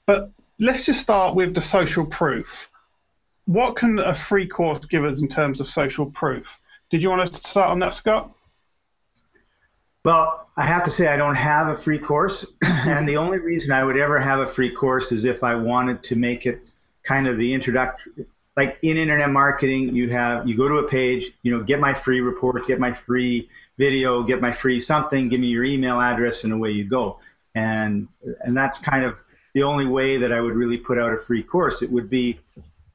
But 0.07 0.31
let's 0.59 0.87
just 0.87 1.01
start 1.01 1.35
with 1.35 1.55
the 1.55 1.61
social 1.61 2.07
proof 2.07 2.69
what 3.47 3.77
can 3.77 3.99
a 3.99 4.15
free 4.15 4.47
course 4.47 4.85
give 4.85 5.05
us 5.05 5.21
in 5.21 5.29
terms 5.29 5.61
of 5.61 5.67
social 5.67 6.07
proof? 6.07 6.59
Did 6.91 7.03
you 7.03 7.11
want 7.11 7.31
to 7.31 7.39
start 7.49 7.71
on 7.71 7.79
that, 7.81 7.95
Scott? 7.95 8.35
Well, 10.05 10.49
I 10.57 10.67
have 10.67 10.85
to 10.85 10.91
say 10.91 11.09
I 11.09 11.17
don't 11.17 11.35
have 11.35 11.69
a 11.69 11.77
free 11.77 11.99
course, 11.99 12.53
and 12.63 13.09
the 13.09 13.17
only 13.17 13.39
reason 13.39 13.73
I 13.73 13.85
would 13.85 13.97
ever 13.97 14.19
have 14.19 14.41
a 14.41 14.47
free 14.47 14.71
course 14.71 15.13
is 15.13 15.25
if 15.25 15.43
I 15.43 15.55
wanted 15.55 16.03
to 16.05 16.17
make 16.17 16.47
it 16.47 16.61
kind 17.03 17.27
of 17.27 17.39
the 17.39 17.53
introductory. 17.53 18.27
Like 18.57 18.79
in 18.83 18.97
internet 18.97 19.31
marketing, 19.31 19.97
you 19.97 20.11
have 20.11 20.47
you 20.47 20.57
go 20.57 20.69
to 20.69 20.77
a 20.77 20.89
page, 20.89 21.33
you 21.43 21.51
know, 21.57 21.65
get 21.65 21.81
my 21.81 21.93
free 21.93 22.21
report, 22.21 22.65
get 22.69 22.79
my 22.79 22.93
free 22.93 23.49
video, 23.79 24.23
get 24.23 24.41
my 24.41 24.53
free 24.53 24.79
something, 24.79 25.29
give 25.29 25.41
me 25.41 25.49
your 25.49 25.65
email 25.65 26.01
address, 26.01 26.45
and 26.45 26.53
away 26.53 26.71
you 26.71 26.85
go. 26.85 27.19
And 27.57 28.07
and 28.43 28.57
that's 28.57 28.79
kind 28.79 29.05
of 29.05 29.19
the 29.55 29.65
only 29.65 29.87
way 29.87 30.19
that 30.19 30.33
I 30.33 30.41
would 30.41 30.55
really 30.55 30.79
put 30.79 30.99
out 30.99 31.13
a 31.13 31.19
free 31.19 31.43
course. 31.43 31.83
It 31.83 31.91
would 31.91 32.09
be 32.09 32.39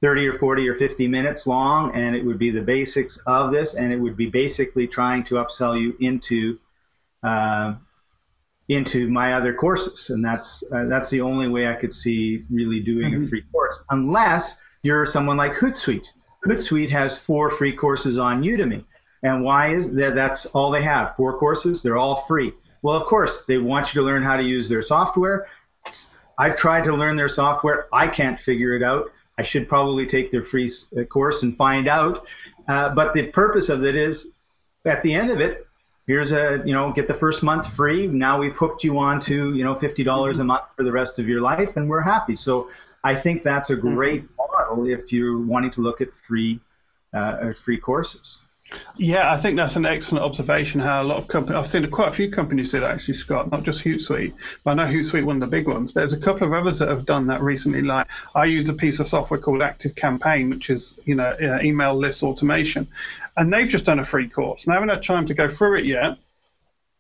30 0.02 0.28
or 0.28 0.34
40 0.34 0.70
or 0.70 0.76
50 0.76 1.08
minutes 1.08 1.46
long, 1.46 1.94
and 1.94 2.16
it 2.16 2.24
would 2.24 2.40
be 2.40 2.52
the 2.52 2.62
basics 2.62 3.18
of 3.28 3.52
this, 3.52 3.76
and 3.76 3.92
it 3.92 3.98
would 3.98 4.16
be 4.16 4.28
basically 4.28 4.88
trying 4.88 5.24
to 5.26 5.36
upsell 5.36 5.80
you 5.80 5.96
into 6.00 6.58
uh, 7.24 7.76
into 8.70 9.10
my 9.10 9.34
other 9.34 9.54
courses, 9.54 10.10
and 10.10 10.24
that's 10.24 10.64
uh, 10.72 10.86
that's 10.86 11.10
the 11.10 11.22
only 11.22 11.48
way 11.48 11.68
I 11.68 11.76
could 11.76 11.92
see 11.92 12.46
really 12.50 12.80
doing 12.80 13.14
mm-hmm. 13.14 13.26
a 13.26 13.28
free 13.28 13.44
course, 13.52 13.84
unless 13.90 14.62
you're 14.84 15.06
someone 15.06 15.38
like 15.38 15.54
Hootsuite. 15.54 16.08
Hootsuite 16.46 16.90
has 16.90 17.20
four 17.20 17.50
free 17.50 17.74
courses 17.74 18.18
on 18.18 18.44
Udemy. 18.44 18.86
And 19.24 19.44
why 19.44 19.68
is 19.70 19.94
that? 19.96 20.16
That's 20.16 20.46
all 20.48 20.72
they 20.72 20.82
have. 20.82 21.16
Four 21.16 21.38
courses. 21.38 21.84
They're 21.84 21.98
all 21.98 22.16
free. 22.16 22.54
Well, 22.82 22.96
of 22.96 23.06
course, 23.06 23.44
they 23.46 23.58
want 23.58 23.94
you 23.94 24.02
to 24.02 24.06
learn 24.06 24.24
how 24.24 24.38
to 24.38 24.44
use 24.44 24.70
their 24.70 24.82
software. 24.82 25.48
I've 26.38 26.56
tried 26.56 26.86
to 26.86 26.96
learn 26.96 27.18
their 27.18 27.28
software. 27.28 27.88
I 27.92 28.08
can't 28.08 28.40
figure 28.40 28.74
it 28.74 28.84
out. 28.84 29.12
I 29.40 29.42
should 29.42 29.70
probably 29.70 30.06
take 30.06 30.32
their 30.32 30.44
free 30.44 30.70
uh, 30.98 31.04
course 31.06 31.44
and 31.44 31.56
find 31.56 31.88
out. 31.88 32.28
Uh, 32.68 32.90
but 32.90 33.14
the 33.14 33.28
purpose 33.28 33.70
of 33.70 33.86
it 33.86 33.96
is, 33.96 34.34
at 34.86 35.02
the 35.02 35.14
end 35.14 35.32
of 35.32 35.40
it, 35.40 35.66
here's 36.08 36.34
a 36.34 36.62
you 36.66 36.74
know 36.74 36.92
get 36.92 37.08
the 37.08 37.14
first 37.14 37.42
month 37.42 37.74
free. 37.74 38.06
Now 38.08 38.38
we've 38.38 38.56
hooked 38.56 38.84
you 38.84 38.98
on 38.98 39.22
to 39.22 39.56
you 39.56 39.64
know 39.64 39.76
fifty 39.76 40.04
dollars 40.04 40.40
a 40.40 40.44
month 40.44 40.68
for 40.76 40.84
the 40.84 40.92
rest 40.92 41.20
of 41.20 41.30
your 41.30 41.40
life, 41.40 41.78
and 41.78 41.90
we're 41.90 42.02
happy. 42.02 42.36
So 42.36 42.70
I 43.06 43.16
think 43.16 43.42
that's 43.42 43.70
a 43.70 43.78
great 43.78 44.26
model 44.38 44.86
if 44.88 45.14
you're 45.14 45.40
wanting 45.40 45.72
to 45.72 45.82
look 45.82 46.02
at 46.02 46.14
free 46.14 46.60
uh, 47.14 47.54
free 47.54 47.78
courses. 47.78 48.42
Yeah, 48.98 49.32
I 49.32 49.38
think 49.38 49.56
that's 49.56 49.76
an 49.76 49.86
excellent 49.86 50.24
observation. 50.24 50.80
How 50.80 51.02
a 51.02 51.04
lot 51.04 51.18
of 51.18 51.28
companies, 51.28 51.58
I've 51.58 51.68
seen 51.68 51.90
quite 51.90 52.10
a 52.10 52.12
few 52.12 52.30
companies 52.30 52.72
did 52.72 52.84
actually, 52.84 53.16
Scott, 53.16 53.52
not 53.52 53.64
just 53.64 53.84
Hootsuite, 53.84 54.34
but 54.64 54.72
I 54.72 54.74
know 54.76 54.86
Hootsuite 54.86 55.24
one 55.24 55.38
of 55.38 55.42
the 55.42 55.48
big 55.48 55.68
ones. 55.68 55.92
But 55.92 56.02
there's 56.02 56.14
a 56.14 56.20
couple 56.20 56.46
of 56.46 56.54
others 56.54 56.80
that 56.80 56.90
have 56.90 57.06
done 57.06 57.28
that 57.28 57.42
recently. 57.42 57.82
Like 57.82 58.08
I 58.36 58.46
use 58.46 58.70
a 58.70 58.74
piece 58.74 59.00
of 59.00 59.08
software 59.08 59.40
called 59.40 59.62
Active 59.62 59.96
Campaign, 59.96 60.50
which 60.50 60.70
is 60.70 60.96
you 61.06 61.16
know 61.16 61.36
uh, 61.42 61.60
email 61.62 61.96
list 61.96 62.22
automation, 62.22 62.88
and 63.38 63.52
they've 63.52 63.70
just 63.70 63.86
done 63.86 64.00
a 64.00 64.06
free 64.06 64.30
course. 64.30 64.66
And 64.66 64.72
I 64.72 64.76
haven't 64.76 64.90
had 64.90 65.04
time 65.04 65.26
to 65.28 65.34
go 65.34 65.48
through 65.48 65.80
it 65.80 65.86
yet, 65.86 66.18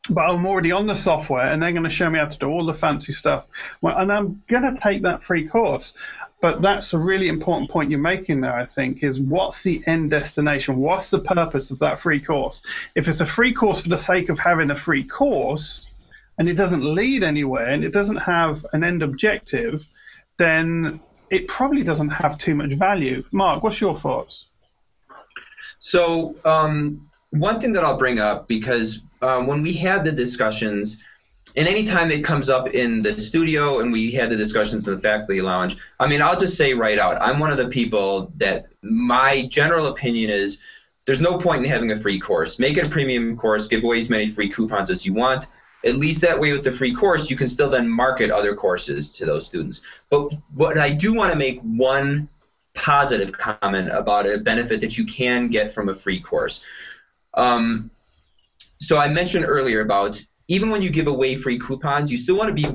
but 0.09 0.29
I'm 0.29 0.45
already 0.45 0.71
on 0.71 0.87
the 0.87 0.95
software 0.95 1.51
and 1.51 1.61
they're 1.61 1.71
going 1.71 1.83
to 1.83 1.89
show 1.89 2.09
me 2.09 2.19
how 2.19 2.25
to 2.25 2.37
do 2.37 2.47
all 2.47 2.65
the 2.65 2.73
fancy 2.73 3.13
stuff. 3.13 3.47
And 3.83 4.11
I'm 4.11 4.41
going 4.47 4.63
to 4.63 4.79
take 4.79 5.03
that 5.03 5.21
free 5.21 5.47
course. 5.47 5.93
But 6.41 6.61
that's 6.61 6.93
a 6.93 6.97
really 6.97 7.27
important 7.27 7.69
point 7.69 7.89
you're 7.89 7.99
making 7.99 8.41
there, 8.41 8.55
I 8.55 8.65
think, 8.65 9.03
is 9.03 9.19
what's 9.19 9.61
the 9.63 9.83
end 9.85 10.11
destination? 10.11 10.77
What's 10.77 11.09
the 11.09 11.19
purpose 11.19 11.69
of 11.71 11.79
that 11.79 11.99
free 11.99 12.21
course? 12.21 12.61
If 12.95 13.07
it's 13.09 13.19
a 13.19 13.25
free 13.25 13.53
course 13.53 13.81
for 13.81 13.89
the 13.89 13.97
sake 13.97 14.29
of 14.29 14.39
having 14.39 14.71
a 14.71 14.75
free 14.75 15.03
course 15.03 15.87
and 16.37 16.47
it 16.47 16.53
doesn't 16.53 16.83
lead 16.83 17.23
anywhere 17.23 17.67
and 17.67 17.83
it 17.83 17.91
doesn't 17.91 18.17
have 18.17 18.65
an 18.71 18.85
end 18.85 19.03
objective, 19.03 19.85
then 20.37 21.01
it 21.29 21.49
probably 21.49 21.83
doesn't 21.83 22.09
have 22.09 22.37
too 22.37 22.55
much 22.55 22.71
value. 22.73 23.23
Mark, 23.31 23.61
what's 23.61 23.81
your 23.81 23.95
thoughts? 23.95 24.45
So, 25.79 26.35
um, 26.45 27.09
one 27.31 27.59
thing 27.59 27.73
that 27.73 27.83
I'll 27.83 27.97
bring 27.97 28.19
up 28.19 28.47
because 28.47 29.03
um, 29.21 29.47
when 29.47 29.61
we 29.61 29.73
had 29.73 30.05
the 30.05 30.11
discussions, 30.11 31.03
and 31.55 31.67
anytime 31.67 32.11
it 32.11 32.23
comes 32.23 32.49
up 32.49 32.69
in 32.69 33.01
the 33.01 33.17
studio 33.17 33.79
and 33.79 33.91
we 33.91 34.11
had 34.11 34.29
the 34.29 34.35
discussions 34.35 34.87
in 34.87 34.95
the 34.95 35.01
faculty 35.01 35.41
lounge, 35.41 35.77
I 35.99 36.07
mean, 36.07 36.21
I'll 36.21 36.39
just 36.39 36.57
say 36.57 36.73
right 36.73 36.99
out, 36.99 37.21
I'm 37.21 37.39
one 37.39 37.51
of 37.51 37.57
the 37.57 37.67
people 37.67 38.31
that 38.37 38.67
my 38.81 39.47
general 39.47 39.87
opinion 39.87 40.29
is 40.29 40.59
there's 41.05 41.21
no 41.21 41.37
point 41.37 41.63
in 41.63 41.69
having 41.69 41.91
a 41.91 41.99
free 41.99 42.19
course. 42.19 42.59
Make 42.59 42.77
it 42.77 42.87
a 42.87 42.89
premium 42.89 43.35
course, 43.35 43.67
give 43.67 43.83
away 43.83 43.97
as 43.97 44.09
many 44.09 44.27
free 44.27 44.49
coupons 44.49 44.89
as 44.89 45.05
you 45.05 45.13
want. 45.13 45.47
At 45.83 45.95
least 45.95 46.21
that 46.21 46.39
way, 46.39 46.51
with 46.51 46.63
the 46.63 46.71
free 46.71 46.93
course, 46.93 47.29
you 47.29 47.35
can 47.35 47.47
still 47.47 47.69
then 47.69 47.89
market 47.89 48.29
other 48.29 48.53
courses 48.53 49.15
to 49.17 49.25
those 49.25 49.45
students. 49.45 49.81
But 50.09 50.33
what 50.53 50.77
I 50.77 50.91
do 50.91 51.15
want 51.15 51.31
to 51.31 51.37
make 51.37 51.59
one 51.61 52.29
positive 52.73 53.31
comment 53.31 53.89
about 53.91 54.29
a 54.29 54.37
benefit 54.37 54.81
that 54.81 54.97
you 54.97 55.05
can 55.05 55.47
get 55.47 55.73
from 55.73 55.89
a 55.89 55.95
free 55.95 56.19
course. 56.19 56.63
Um, 57.33 57.89
so 58.79 58.97
I 58.97 59.07
mentioned 59.07 59.45
earlier 59.47 59.81
about 59.81 60.23
even 60.49 60.71
when 60.71 60.81
you 60.81 60.89
give 60.89 61.07
away 61.07 61.35
free 61.35 61.57
coupons, 61.57 62.11
you 62.11 62.17
still 62.17 62.35
want 62.35 62.49
to 62.49 62.53
be. 62.53 62.65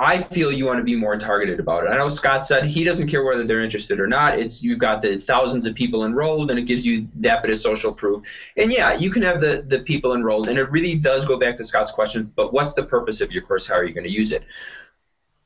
I 0.00 0.18
feel 0.18 0.50
you 0.50 0.66
want 0.66 0.78
to 0.78 0.84
be 0.84 0.96
more 0.96 1.16
targeted 1.16 1.60
about 1.60 1.84
it. 1.84 1.90
I 1.90 1.96
know 1.96 2.08
Scott 2.08 2.44
said 2.44 2.64
he 2.64 2.82
doesn't 2.82 3.06
care 3.06 3.22
whether 3.22 3.44
they're 3.44 3.60
interested 3.60 4.00
or 4.00 4.08
not. 4.08 4.40
It's 4.40 4.60
you've 4.60 4.80
got 4.80 5.02
the 5.02 5.16
thousands 5.18 5.66
of 5.66 5.74
people 5.74 6.04
enrolled, 6.04 6.50
and 6.50 6.58
it 6.58 6.64
gives 6.64 6.84
you 6.84 7.06
that 7.16 7.42
bit 7.42 7.52
of 7.52 7.58
social 7.58 7.92
proof. 7.92 8.22
And 8.56 8.72
yeah, 8.72 8.94
you 8.96 9.10
can 9.10 9.22
have 9.22 9.40
the 9.40 9.64
the 9.66 9.80
people 9.80 10.14
enrolled, 10.14 10.48
and 10.48 10.58
it 10.58 10.70
really 10.70 10.96
does 10.96 11.26
go 11.26 11.36
back 11.38 11.56
to 11.56 11.64
Scott's 11.64 11.90
question. 11.90 12.32
But 12.34 12.52
what's 12.52 12.72
the 12.72 12.84
purpose 12.84 13.20
of 13.20 13.30
your 13.30 13.42
course? 13.42 13.66
How 13.66 13.74
are 13.74 13.84
you 13.84 13.94
going 13.94 14.04
to 14.04 14.12
use 14.12 14.32
it? 14.32 14.44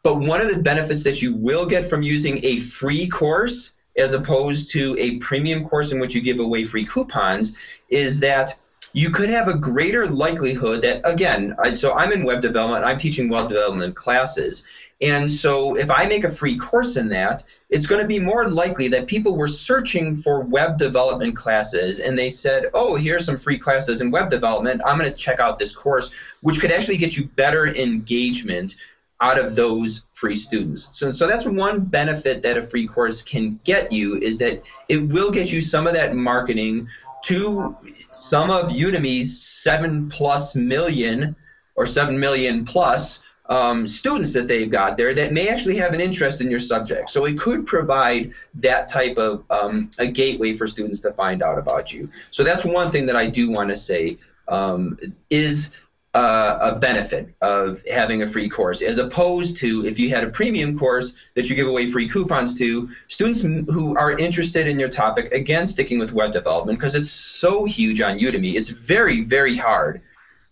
But 0.03 0.21
one 0.21 0.41
of 0.41 0.55
the 0.55 0.63
benefits 0.63 1.05
that 1.05 1.21
you 1.21 1.35
will 1.35 1.67
get 1.67 1.85
from 1.85 2.03
using 2.03 2.43
a 2.45 2.59
free 2.59 3.09
course 3.09 3.73
as 3.97 4.13
opposed 4.13 4.71
to 4.73 4.97
a 4.99 5.17
premium 5.17 5.65
course 5.65 5.93
in 5.93 5.99
which 5.99 6.15
you 6.15 6.21
give 6.21 6.39
away 6.39 6.65
free 6.65 6.87
coupons 6.87 7.59
is 7.91 8.21
that 8.21 8.55
you 8.93 9.11
could 9.11 9.29
have 9.29 9.49
a 9.49 9.55
greater 9.55 10.07
likelihood 10.07 10.83
that 10.83 11.01
again 11.05 11.55
I, 11.59 11.75
so 11.75 11.93
i'm 11.95 12.13
in 12.13 12.25
web 12.25 12.41
development 12.41 12.85
i'm 12.85 12.99
teaching 12.99 13.29
web 13.29 13.49
development 13.49 13.95
classes 13.95 14.65
and 15.01 15.31
so 15.31 15.77
if 15.77 15.91
i 15.91 16.07
make 16.07 16.25
a 16.25 16.31
free 16.31 16.57
course 16.57 16.97
in 16.97 17.09
that 17.11 17.45
it's 17.71 17.87
going 17.87 18.01
to 18.01 18.09
be 18.09 18.19
more 18.19 18.49
likely 18.49 18.89
that 18.89 19.07
people 19.07 19.37
were 19.37 19.49
searching 19.49 20.17
for 20.17 20.43
web 20.43 20.79
development 20.79 21.37
classes 21.37 21.99
and 21.99 22.19
they 22.19 22.29
said 22.29 22.67
oh 22.75 22.95
here's 22.95 23.27
some 23.27 23.39
free 23.39 23.59
classes 23.59 24.01
in 24.01 24.11
web 24.11 24.31
development 24.31 24.81
i'm 24.87 24.99
going 24.99 25.11
to 25.11 25.17
check 25.17 25.41
out 25.41 25.59
this 25.59 25.75
course 25.75 26.13
which 26.41 26.61
could 26.61 26.71
actually 26.71 26.97
get 26.97 27.17
you 27.17 27.27
better 27.37 27.67
engagement 27.67 28.77
out 29.21 29.39
of 29.39 29.57
those 29.57 30.05
free 30.13 30.37
students. 30.37 30.89
So, 30.93 31.11
so 31.11 31.27
that's 31.27 31.45
one 31.45 31.85
benefit 31.85 32.43
that 32.43 32.57
a 32.57 32.63
free 32.63 32.87
course 32.87 33.21
can 33.21 33.59
get 33.65 33.91
you 33.91 34.17
is 34.17 34.39
that 34.39 34.63
it 34.89 35.09
will 35.09 35.31
get 35.31 35.53
you 35.53 35.61
some 35.61 35.87
of 35.89 35.95
that 35.95 36.15
marketing 36.15 36.89
to 37.25 37.77
some 38.13 38.51
of 38.51 38.71
Udemy's 38.71 39.41
seven 39.43 40.09
plus 40.09 40.55
million 40.55 41.37
or 41.75 41.87
seven 41.87 42.19
million 42.19 42.65
plus 42.65 43.25
um, 43.49 43.87
students 43.87 44.33
that 44.35 44.47
they've 44.47 44.71
got 44.71 44.97
there 44.97 45.15
that 45.15 45.33
may 45.33 45.49
actually 45.49 45.77
have 45.77 45.95
an 45.95 46.01
interest 46.01 46.41
in 46.41 46.51
your 46.51 46.61
subject. 46.61 47.09
So 47.11 47.25
it 47.25 47.39
could 47.39 47.67
provide 47.67 48.33
that 48.57 48.89
type 48.89 49.17
of 49.17 49.45
um, 49.51 49.91
a 49.99 50.07
gateway 50.07 50.55
for 50.55 50.67
students 50.67 51.01
to 51.01 51.13
find 51.13 51.43
out 51.43 51.59
about 51.59 51.93
you. 51.93 52.11
So 52.31 52.45
that's 52.45 52.65
one 52.65 52.91
thing 52.91 53.07
that 53.07 53.17
I 53.17 53.29
do 53.29 53.51
want 53.51 53.71
to 53.71 53.77
say 53.77 54.19
um, 54.49 54.99
is 55.31 55.73
uh, 56.15 56.59
a 56.61 56.79
benefit 56.79 57.35
of 57.43 57.83
having 57.91 58.23
a 58.23 58.27
free 58.27 58.49
course, 58.49 58.83
as 58.83 58.99
opposed 58.99 59.57
to 59.59 59.87
if 59.87 59.99
you 59.99 60.09
had 60.09 60.25
a 60.25 60.31
premium 60.31 60.79
course 60.79 61.13
that 61.35 61.49
you 61.49 61.55
give 61.55 61.69
away 61.69 61.87
free 61.87 62.09
coupons 62.09 62.59
to 62.59 62.89
students 63.09 63.43
who 63.43 63.95
are 63.97 64.17
interested 64.19 64.67
in 64.67 64.79
your 64.79 64.89
topic. 64.89 65.33
Again, 65.35 65.67
sticking 65.67 65.99
with 65.99 66.13
web 66.13 66.33
development 66.33 66.79
because 66.79 66.95
it's 66.95 67.11
so 67.11 67.65
huge 67.65 68.01
on 68.01 68.19
Udemy, 68.19 68.55
it's 68.55 68.71
very, 68.71 69.21
very 69.23 69.57
hard 69.57 70.01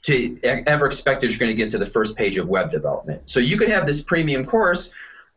to 0.03 0.38
ever 0.42 0.87
expect 0.87 1.21
that 1.23 1.31
you're 1.31 1.38
going 1.38 1.51
to 1.51 1.55
get 1.57 1.71
to 1.71 1.79
the 1.79 1.87
first 1.87 2.16
page 2.16 2.37
of 2.37 2.49
web 2.49 2.71
development. 2.71 3.23
So 3.29 3.40
you 3.40 3.57
could 3.57 3.69
have 3.69 3.87
this 3.87 4.01
premium 4.01 4.45
course. 4.45 4.92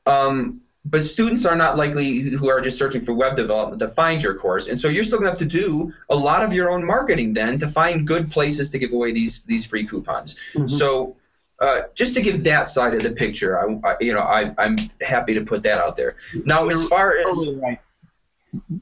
Um, 0.05 0.62
but 0.85 1.03
students 1.03 1.45
are 1.45 1.55
not 1.55 1.77
likely 1.77 2.19
who 2.19 2.49
are 2.49 2.61
just 2.61 2.77
searching 2.77 3.01
for 3.01 3.13
web 3.13 3.35
development 3.35 3.79
to 3.79 3.89
find 3.89 4.23
your 4.23 4.35
course. 4.35 4.67
And 4.67 4.79
so 4.79 4.87
you're 4.87 5.03
still 5.03 5.19
going 5.19 5.27
to 5.27 5.31
have 5.31 5.39
to 5.39 5.45
do 5.45 5.93
a 6.09 6.15
lot 6.15 6.43
of 6.43 6.53
your 6.53 6.69
own 6.69 6.85
marketing 6.85 7.33
then 7.33 7.59
to 7.59 7.67
find 7.67 8.07
good 8.07 8.31
places 8.31 8.69
to 8.71 8.79
give 8.79 8.93
away 8.93 9.11
these 9.11 9.41
these 9.43 9.65
free 9.65 9.85
coupons. 9.85 10.35
Mm-hmm. 10.53 10.67
so 10.67 11.15
uh, 11.59 11.81
just 11.93 12.13
to 12.15 12.21
give 12.21 12.45
that 12.45 12.69
side 12.69 12.93
of 12.93 13.03
the 13.03 13.11
picture 13.11 13.59
I, 13.59 13.89
I 13.89 13.95
you 13.99 14.13
know 14.13 14.21
I, 14.21 14.53
i'm 14.57 14.77
happy 15.01 15.33
to 15.33 15.41
put 15.41 15.63
that 15.63 15.79
out 15.79 15.97
there. 15.97 16.15
Now 16.45 16.63
you're 16.63 16.71
as 16.71 16.87
far 16.87 17.17
as 17.17 17.23
totally 17.25 17.55
right. 17.55 17.79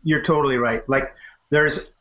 you're 0.04 0.22
totally 0.22 0.58
right. 0.58 0.88
Like 0.88 1.16
there's 1.50 1.94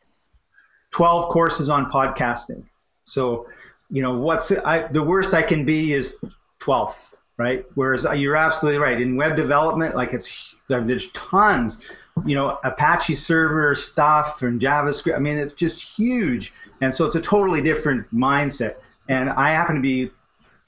12 0.91 1.29
courses 1.29 1.69
on 1.69 1.89
podcasting. 1.89 2.63
So 3.03 3.47
you 3.89 4.01
know 4.03 4.17
what's 4.17 4.51
I, 4.51 4.87
the 4.87 5.03
worst 5.03 5.33
i 5.33 5.41
can 5.41 5.65
be 5.65 5.93
is 5.93 6.23
12th 6.59 7.16
right? 7.37 7.65
Whereas 7.75 8.05
you're 8.15 8.35
absolutely 8.35 8.79
right 8.79 8.99
in 8.99 9.15
web 9.15 9.35
development, 9.35 9.95
like 9.95 10.13
it's 10.13 10.55
there's 10.67 11.09
tons, 11.11 11.87
you 12.25 12.35
know, 12.35 12.59
Apache 12.63 13.15
server 13.15 13.73
stuff 13.75 14.41
and 14.41 14.59
JavaScript. 14.59 15.15
I 15.15 15.19
mean, 15.19 15.37
it's 15.37 15.53
just 15.53 15.81
huge, 15.97 16.53
and 16.81 16.93
so 16.93 17.05
it's 17.05 17.15
a 17.15 17.21
totally 17.21 17.61
different 17.61 18.13
mindset. 18.13 18.75
And 19.07 19.29
I 19.29 19.51
happen 19.51 19.75
to 19.75 19.81
be 19.81 20.11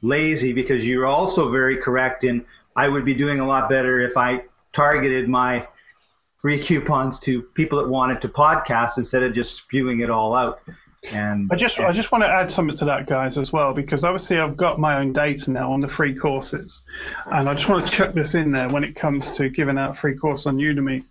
lazy 0.01 0.53
because 0.53 0.87
you're 0.87 1.05
also 1.05 1.51
very 1.51 1.77
correct 1.77 2.23
in 2.23 2.45
I 2.75 2.87
would 2.87 3.03
be 3.03 3.13
doing 3.13 3.39
a 3.39 3.45
lot 3.45 3.67
better 3.67 3.99
if 3.99 4.15
I 4.15 4.43
targeted 4.71 5.27
my 5.27 5.67
free 6.37 6.59
coupons 6.63 7.19
to 7.19 7.41
people 7.41 7.77
that 7.79 7.89
wanted 7.89 8.21
to 8.21 8.29
podcast 8.29 8.97
instead 8.97 9.23
of 9.23 9.33
just 9.33 9.55
spewing 9.55 9.99
it 9.99 10.09
all 10.09 10.35
out. 10.35 10.61
And 11.11 11.49
I 11.51 11.55
just 11.55 11.79
I 11.79 11.91
just 11.93 12.11
want 12.11 12.23
to 12.23 12.29
add 12.29 12.51
something 12.51 12.75
to 12.77 12.85
that, 12.85 13.07
guys, 13.07 13.37
as 13.37 13.53
well, 13.53 13.73
because 13.73 14.03
obviously 14.03 14.37
I've 14.37 14.57
got 14.57 14.79
my 14.79 14.99
own 14.99 15.13
data 15.13 15.49
now 15.49 15.71
on 15.71 15.79
the 15.79 15.87
free 15.87 16.13
courses, 16.13 16.81
and 17.31 17.47
I 17.47 17.53
just 17.53 17.69
want 17.69 17.87
to 17.87 17.91
chuck 17.91 18.13
this 18.13 18.35
in 18.35 18.51
there 18.51 18.67
when 18.67 18.83
it 18.83 18.95
comes 18.95 19.31
to 19.37 19.49
giving 19.49 19.77
out 19.77 19.97
free 19.97 20.15
course 20.15 20.45
on 20.45 20.57
Udemy. 20.57 21.05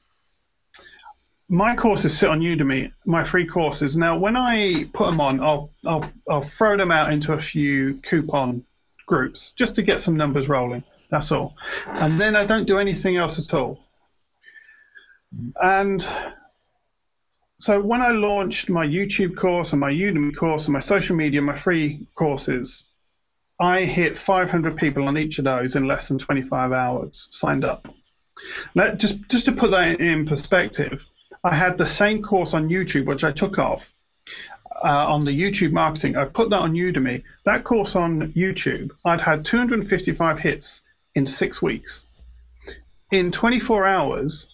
My 1.48 1.74
courses 1.74 2.18
sit 2.18 2.29
on 2.29 2.40
Udemy, 2.40 2.92
my 3.07 3.24
free 3.24 3.46
courses. 3.46 3.96
Now, 3.96 4.18
when 4.18 4.37
I 4.37 4.85
put 4.92 5.11
them 5.11 5.20
on, 5.22 5.40
I'll 5.40 5.70
I'll 5.87 6.05
I'll 6.29 6.42
throw 6.42 6.77
them 6.77 6.90
out 6.90 7.11
into 7.11 7.33
a 7.33 7.40
few 7.40 7.94
coupon 8.03 8.64
groups 9.07 9.53
just 9.57 9.74
to 9.77 9.83
get 9.83 10.03
some 10.03 10.18
numbers 10.18 10.51
rolling. 10.51 10.85
That's 11.11 11.33
all, 11.33 11.57
and 11.87 12.20
then 12.20 12.37
I 12.37 12.44
don't 12.44 12.66
do 12.66 12.79
anything 12.79 13.16
else 13.16 13.38
at 13.38 13.55
all. 13.55 13.81
And 15.62 16.07
so 17.61 17.81
when 17.81 18.01
I 18.01 18.11
launched 18.11 18.71
my 18.71 18.87
YouTube 18.87 19.37
course 19.37 19.73
and 19.73 19.81
my 19.81 19.92
Udemy 19.92 20.35
course 20.37 20.66
and 20.66 20.73
my 20.73 20.81
social 20.81 21.16
media, 21.16 21.42
my 21.42 21.57
free 21.57 22.07
courses, 22.14 22.85
I 23.61 23.85
hit 23.85 24.16
500 24.16 24.77
people 24.77 25.09
on 25.09 25.18
each 25.18 25.38
of 25.38 25.44
those 25.44 25.75
in 25.75 25.87
less 25.88 26.07
than 26.07 26.18
25 26.18 26.73
hours 26.73 27.27
signed 27.31 27.64
up. 27.64 27.92
Just 28.97 29.29
just 29.29 29.47
to 29.47 29.53
put 29.53 29.73
that 29.73 30.01
in 30.01 30.25
perspective, 30.27 31.05
I 31.42 31.55
had 31.57 31.77
the 31.77 31.87
same 31.87 32.23
course 32.23 32.55
on 32.55 32.68
YouTube, 32.68 33.07
which 33.07 33.25
I 33.25 33.33
took 33.33 33.59
off 33.59 33.92
uh, 34.85 35.07
on 35.09 35.25
the 35.25 35.33
YouTube 35.33 35.73
marketing. 35.73 36.16
I 36.16 36.27
put 36.27 36.51
that 36.51 36.61
on 36.61 36.75
Udemy. 36.75 37.25
That 37.44 37.64
course 37.64 37.97
on 37.97 38.33
YouTube, 38.35 38.92
I'd 39.05 39.21
had 39.21 39.44
255 39.44 40.38
hits 40.38 40.83
in 41.16 41.27
six 41.27 41.61
weeks. 41.61 42.07
In 43.11 43.33
24 43.33 43.87
hours, 43.87 44.47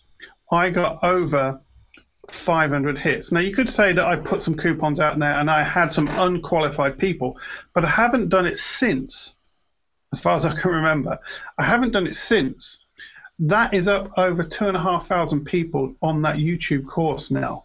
I 0.51 0.71
got 0.71 1.05
over 1.05 1.61
500 2.35 2.99
hits. 2.99 3.33
Now, 3.33 3.41
you 3.41 3.55
could 3.55 3.71
say 3.71 3.93
that 3.93 4.05
I 4.05 4.17
put 4.17 4.43
some 4.43 4.57
coupons 4.57 5.01
out 5.01 5.19
there 5.19 5.33
and 5.33 5.51
I 5.51 5.63
had 5.63 5.93
some 5.93 6.09
unqualified 6.09 6.99
people, 6.99 7.39
but 7.75 7.85
I 7.85 7.89
haven't 7.89 8.29
done 8.29 8.47
it 8.47 8.59
since, 8.59 9.35
as 10.13 10.23
far 10.23 10.35
as 10.35 10.45
I 10.45 10.55
can 10.55 10.71
remember. 10.71 11.19
I 11.59 11.65
haven't 11.65 11.93
done 11.93 12.07
it 12.07 12.17
since. 12.17 12.81
That 13.39 13.75
is 13.75 13.89
up 13.89 14.17
over 14.19 14.45
two 14.45 14.67
and 14.67 14.77
a 14.77 14.81
half 14.81 15.07
thousand 15.07 15.45
people 15.45 15.95
on 16.03 16.23
that 16.23 16.37
YouTube 16.37 16.87
course 16.87 17.31
now. 17.31 17.65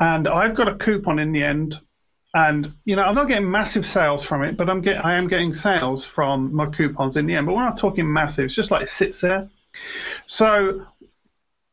And 0.00 0.28
I've 0.28 0.54
got 0.54 0.68
a 0.68 0.76
coupon 0.76 1.18
in 1.18 1.32
the 1.32 1.44
end. 1.44 1.80
And 2.34 2.72
you 2.84 2.96
know, 2.96 3.02
I'm 3.02 3.14
not 3.14 3.28
getting 3.28 3.50
massive 3.50 3.84
sales 3.84 4.24
from 4.24 4.42
it, 4.42 4.56
but 4.56 4.70
I'm 4.70 4.80
get 4.80 5.04
I 5.04 5.18
am 5.18 5.28
getting 5.28 5.52
sales 5.52 6.04
from 6.04 6.54
my 6.54 6.66
coupons 6.66 7.16
in 7.16 7.26
the 7.26 7.34
end. 7.34 7.46
But 7.46 7.54
we're 7.54 7.64
not 7.64 7.76
talking 7.76 8.10
massive. 8.10 8.46
It's 8.46 8.54
just 8.54 8.70
like 8.70 8.82
it 8.82 8.88
sits 8.88 9.20
there. 9.20 9.50
So 10.26 10.86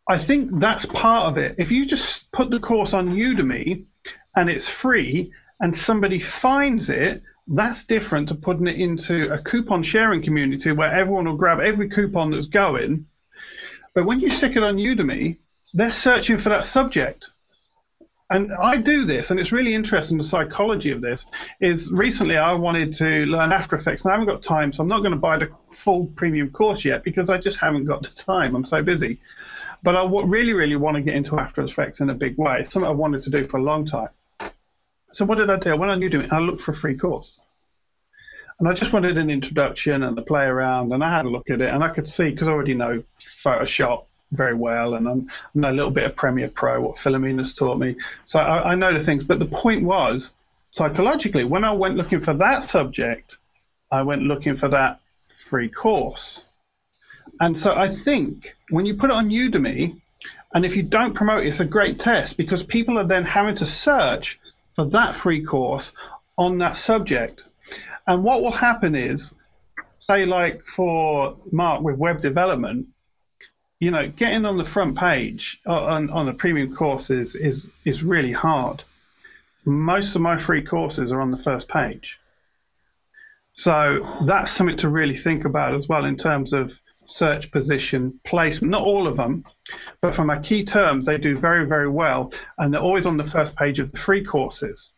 I 0.09 0.17
think 0.17 0.59
that's 0.59 0.87
part 0.87 1.27
of 1.27 1.37
it. 1.37 1.55
If 1.59 1.71
you 1.71 1.85
just 1.85 2.31
put 2.31 2.49
the 2.49 2.59
course 2.59 2.95
on 2.95 3.09
Udemy 3.09 3.85
and 4.35 4.49
it's 4.49 4.67
free 4.67 5.31
and 5.59 5.77
somebody 5.77 6.19
finds 6.19 6.89
it, 6.89 7.21
that's 7.47 7.83
different 7.83 8.29
to 8.29 8.35
putting 8.35 8.65
it 8.65 8.77
into 8.77 9.31
a 9.31 9.37
coupon 9.37 9.83
sharing 9.83 10.23
community 10.23 10.71
where 10.71 10.91
everyone 10.91 11.25
will 11.25 11.37
grab 11.37 11.59
every 11.59 11.89
coupon 11.89 12.31
that's 12.31 12.47
going. 12.47 13.05
But 13.93 14.05
when 14.05 14.19
you 14.19 14.31
stick 14.31 14.55
it 14.55 14.63
on 14.63 14.77
Udemy, 14.77 15.37
they're 15.75 15.91
searching 15.91 16.39
for 16.39 16.49
that 16.49 16.65
subject. 16.65 17.29
And 18.31 18.51
I 18.53 18.77
do 18.77 19.05
this, 19.05 19.31
and 19.31 19.39
it's 19.39 19.51
really 19.51 19.73
interesting 19.73 20.17
the 20.17 20.23
psychology 20.23 20.91
of 20.91 21.01
this. 21.01 21.25
Is 21.59 21.91
recently 21.91 22.37
I 22.37 22.53
wanted 22.53 22.93
to 22.95 23.25
learn 23.25 23.51
After 23.51 23.75
Effects, 23.75 24.03
and 24.03 24.11
I 24.11 24.17
haven't 24.17 24.31
got 24.31 24.43
time, 24.43 24.71
so 24.71 24.83
I'm 24.83 24.87
not 24.87 24.99
going 24.99 25.13
to 25.13 25.17
buy 25.17 25.37
the 25.37 25.49
full 25.71 26.05
premium 26.15 26.51
course 26.51 26.85
yet 26.85 27.03
because 27.03 27.29
I 27.29 27.39
just 27.39 27.57
haven't 27.57 27.85
got 27.85 28.03
the 28.03 28.09
time. 28.09 28.55
I'm 28.55 28.65
so 28.65 28.83
busy. 28.83 29.19
But 29.81 29.95
I 29.95 30.05
really, 30.05 30.53
really 30.53 30.75
want 30.75 30.97
to 30.97 31.03
get 31.03 31.15
into 31.15 31.39
After 31.39 31.61
Effects 31.61 32.01
in 32.01 32.09
a 32.09 32.13
big 32.13 32.37
way. 32.37 32.57
It's 32.59 32.71
something 32.71 32.89
I 32.89 32.93
wanted 32.93 33.21
to 33.23 33.29
do 33.29 33.47
for 33.47 33.57
a 33.57 33.63
long 33.63 33.85
time. 33.85 34.09
So 35.11 35.25
what 35.25 35.37
did 35.37 35.49
I 35.49 35.57
do? 35.57 35.71
I 35.71 35.75
went 35.75 35.91
on 35.91 36.01
Udemy 36.01 36.31
I 36.31 36.39
looked 36.39 36.61
for 36.61 36.71
a 36.71 36.75
free 36.75 36.95
course. 36.95 37.39
And 38.59 38.67
I 38.67 38.73
just 38.73 38.91
wanted 38.91 39.17
an 39.17 39.29
introduction 39.29 40.03
and 40.03 40.19
a 40.19 40.21
play 40.21 40.45
around, 40.45 40.91
and 40.91 41.01
I 41.01 41.09
had 41.09 41.25
a 41.25 41.29
look 41.29 41.49
at 41.49 41.61
it, 41.61 41.73
and 41.73 41.81
I 41.81 41.89
could 41.89 42.07
see 42.07 42.29
because 42.29 42.49
I 42.49 42.51
already 42.51 42.73
know 42.73 43.03
Photoshop 43.19 44.03
very 44.31 44.53
well, 44.53 44.95
and 44.95 45.07
I'm, 45.07 45.29
I 45.29 45.59
know 45.59 45.71
a 45.71 45.77
little 45.79 45.91
bit 45.91 46.03
of 46.03 46.15
Premiere 46.15 46.49
Pro, 46.49 46.81
what 46.81 46.97
Philomena's 46.97 47.53
taught 47.53 47.79
me. 47.79 47.95
So 48.25 48.39
I, 48.39 48.71
I 48.71 48.75
know 48.75 48.93
the 48.93 48.99
things. 48.99 49.23
But 49.23 49.39
the 49.39 49.45
point 49.45 49.83
was, 49.83 50.33
psychologically, 50.71 51.45
when 51.45 51.63
I 51.63 51.71
went 51.71 51.95
looking 51.95 52.19
for 52.19 52.33
that 52.33 52.63
subject, 52.63 53.37
I 53.91 54.01
went 54.03 54.23
looking 54.23 54.55
for 54.55 54.67
that 54.67 54.99
free 55.29 55.69
course. 55.69 56.43
And 57.39 57.57
so 57.57 57.75
I 57.75 57.87
think 57.87 58.53
when 58.69 58.85
you 58.85 58.95
put 58.95 59.09
it 59.09 59.15
on 59.15 59.29
Udemy, 59.29 59.99
and 60.53 60.65
if 60.65 60.75
you 60.75 60.83
don't 60.83 61.13
promote 61.13 61.45
it, 61.45 61.49
it's 61.49 61.59
a 61.59 61.65
great 61.65 61.99
test 61.99 62.37
because 62.37 62.63
people 62.63 62.97
are 62.97 63.05
then 63.05 63.23
having 63.23 63.55
to 63.55 63.65
search 63.65 64.39
for 64.73 64.85
that 64.85 65.15
free 65.15 65.43
course 65.43 65.93
on 66.37 66.57
that 66.57 66.77
subject. 66.77 67.45
And 68.07 68.23
what 68.23 68.41
will 68.41 68.51
happen 68.51 68.95
is, 68.95 69.33
say, 69.99 70.25
like 70.25 70.63
for 70.63 71.37
Mark 71.51 71.81
with 71.81 71.97
web 71.97 72.21
development, 72.21 72.87
you 73.79 73.91
know, 73.91 74.09
getting 74.09 74.45
on 74.45 74.57
the 74.57 74.65
front 74.65 74.97
page 74.97 75.61
uh, 75.65 75.71
on, 75.71 76.09
on 76.09 76.27
a 76.27 76.33
premium 76.33 76.75
course 76.75 77.09
is, 77.09 77.35
is, 77.35 77.71
is 77.85 78.03
really 78.03 78.31
hard. 78.31 78.83
Most 79.65 80.15
of 80.15 80.21
my 80.21 80.37
free 80.37 80.63
courses 80.63 81.11
are 81.11 81.21
on 81.21 81.31
the 81.31 81.37
first 81.37 81.67
page. 81.67 82.19
So 83.53 84.05
that's 84.25 84.51
something 84.51 84.77
to 84.77 84.89
really 84.89 85.15
think 85.15 85.45
about 85.45 85.75
as 85.75 85.87
well 85.87 86.05
in 86.05 86.17
terms 86.17 86.53
of 86.53 86.79
search 87.09 87.51
position 87.51 88.19
placement. 88.23 88.71
Not 88.71 88.83
all 88.83 89.07
of 89.07 89.17
them, 89.17 89.43
but 90.01 90.15
for 90.15 90.23
my 90.23 90.39
key 90.39 90.63
terms, 90.63 91.05
they 91.05 91.17
do 91.17 91.37
very, 91.37 91.65
very 91.65 91.89
well, 91.89 92.31
and 92.57 92.73
they're 92.73 92.81
always 92.81 93.05
on 93.05 93.17
the 93.17 93.23
first 93.23 93.55
page 93.55 93.79
of 93.79 93.91
the 93.91 93.97
free 93.97 94.23
courses. 94.23 94.93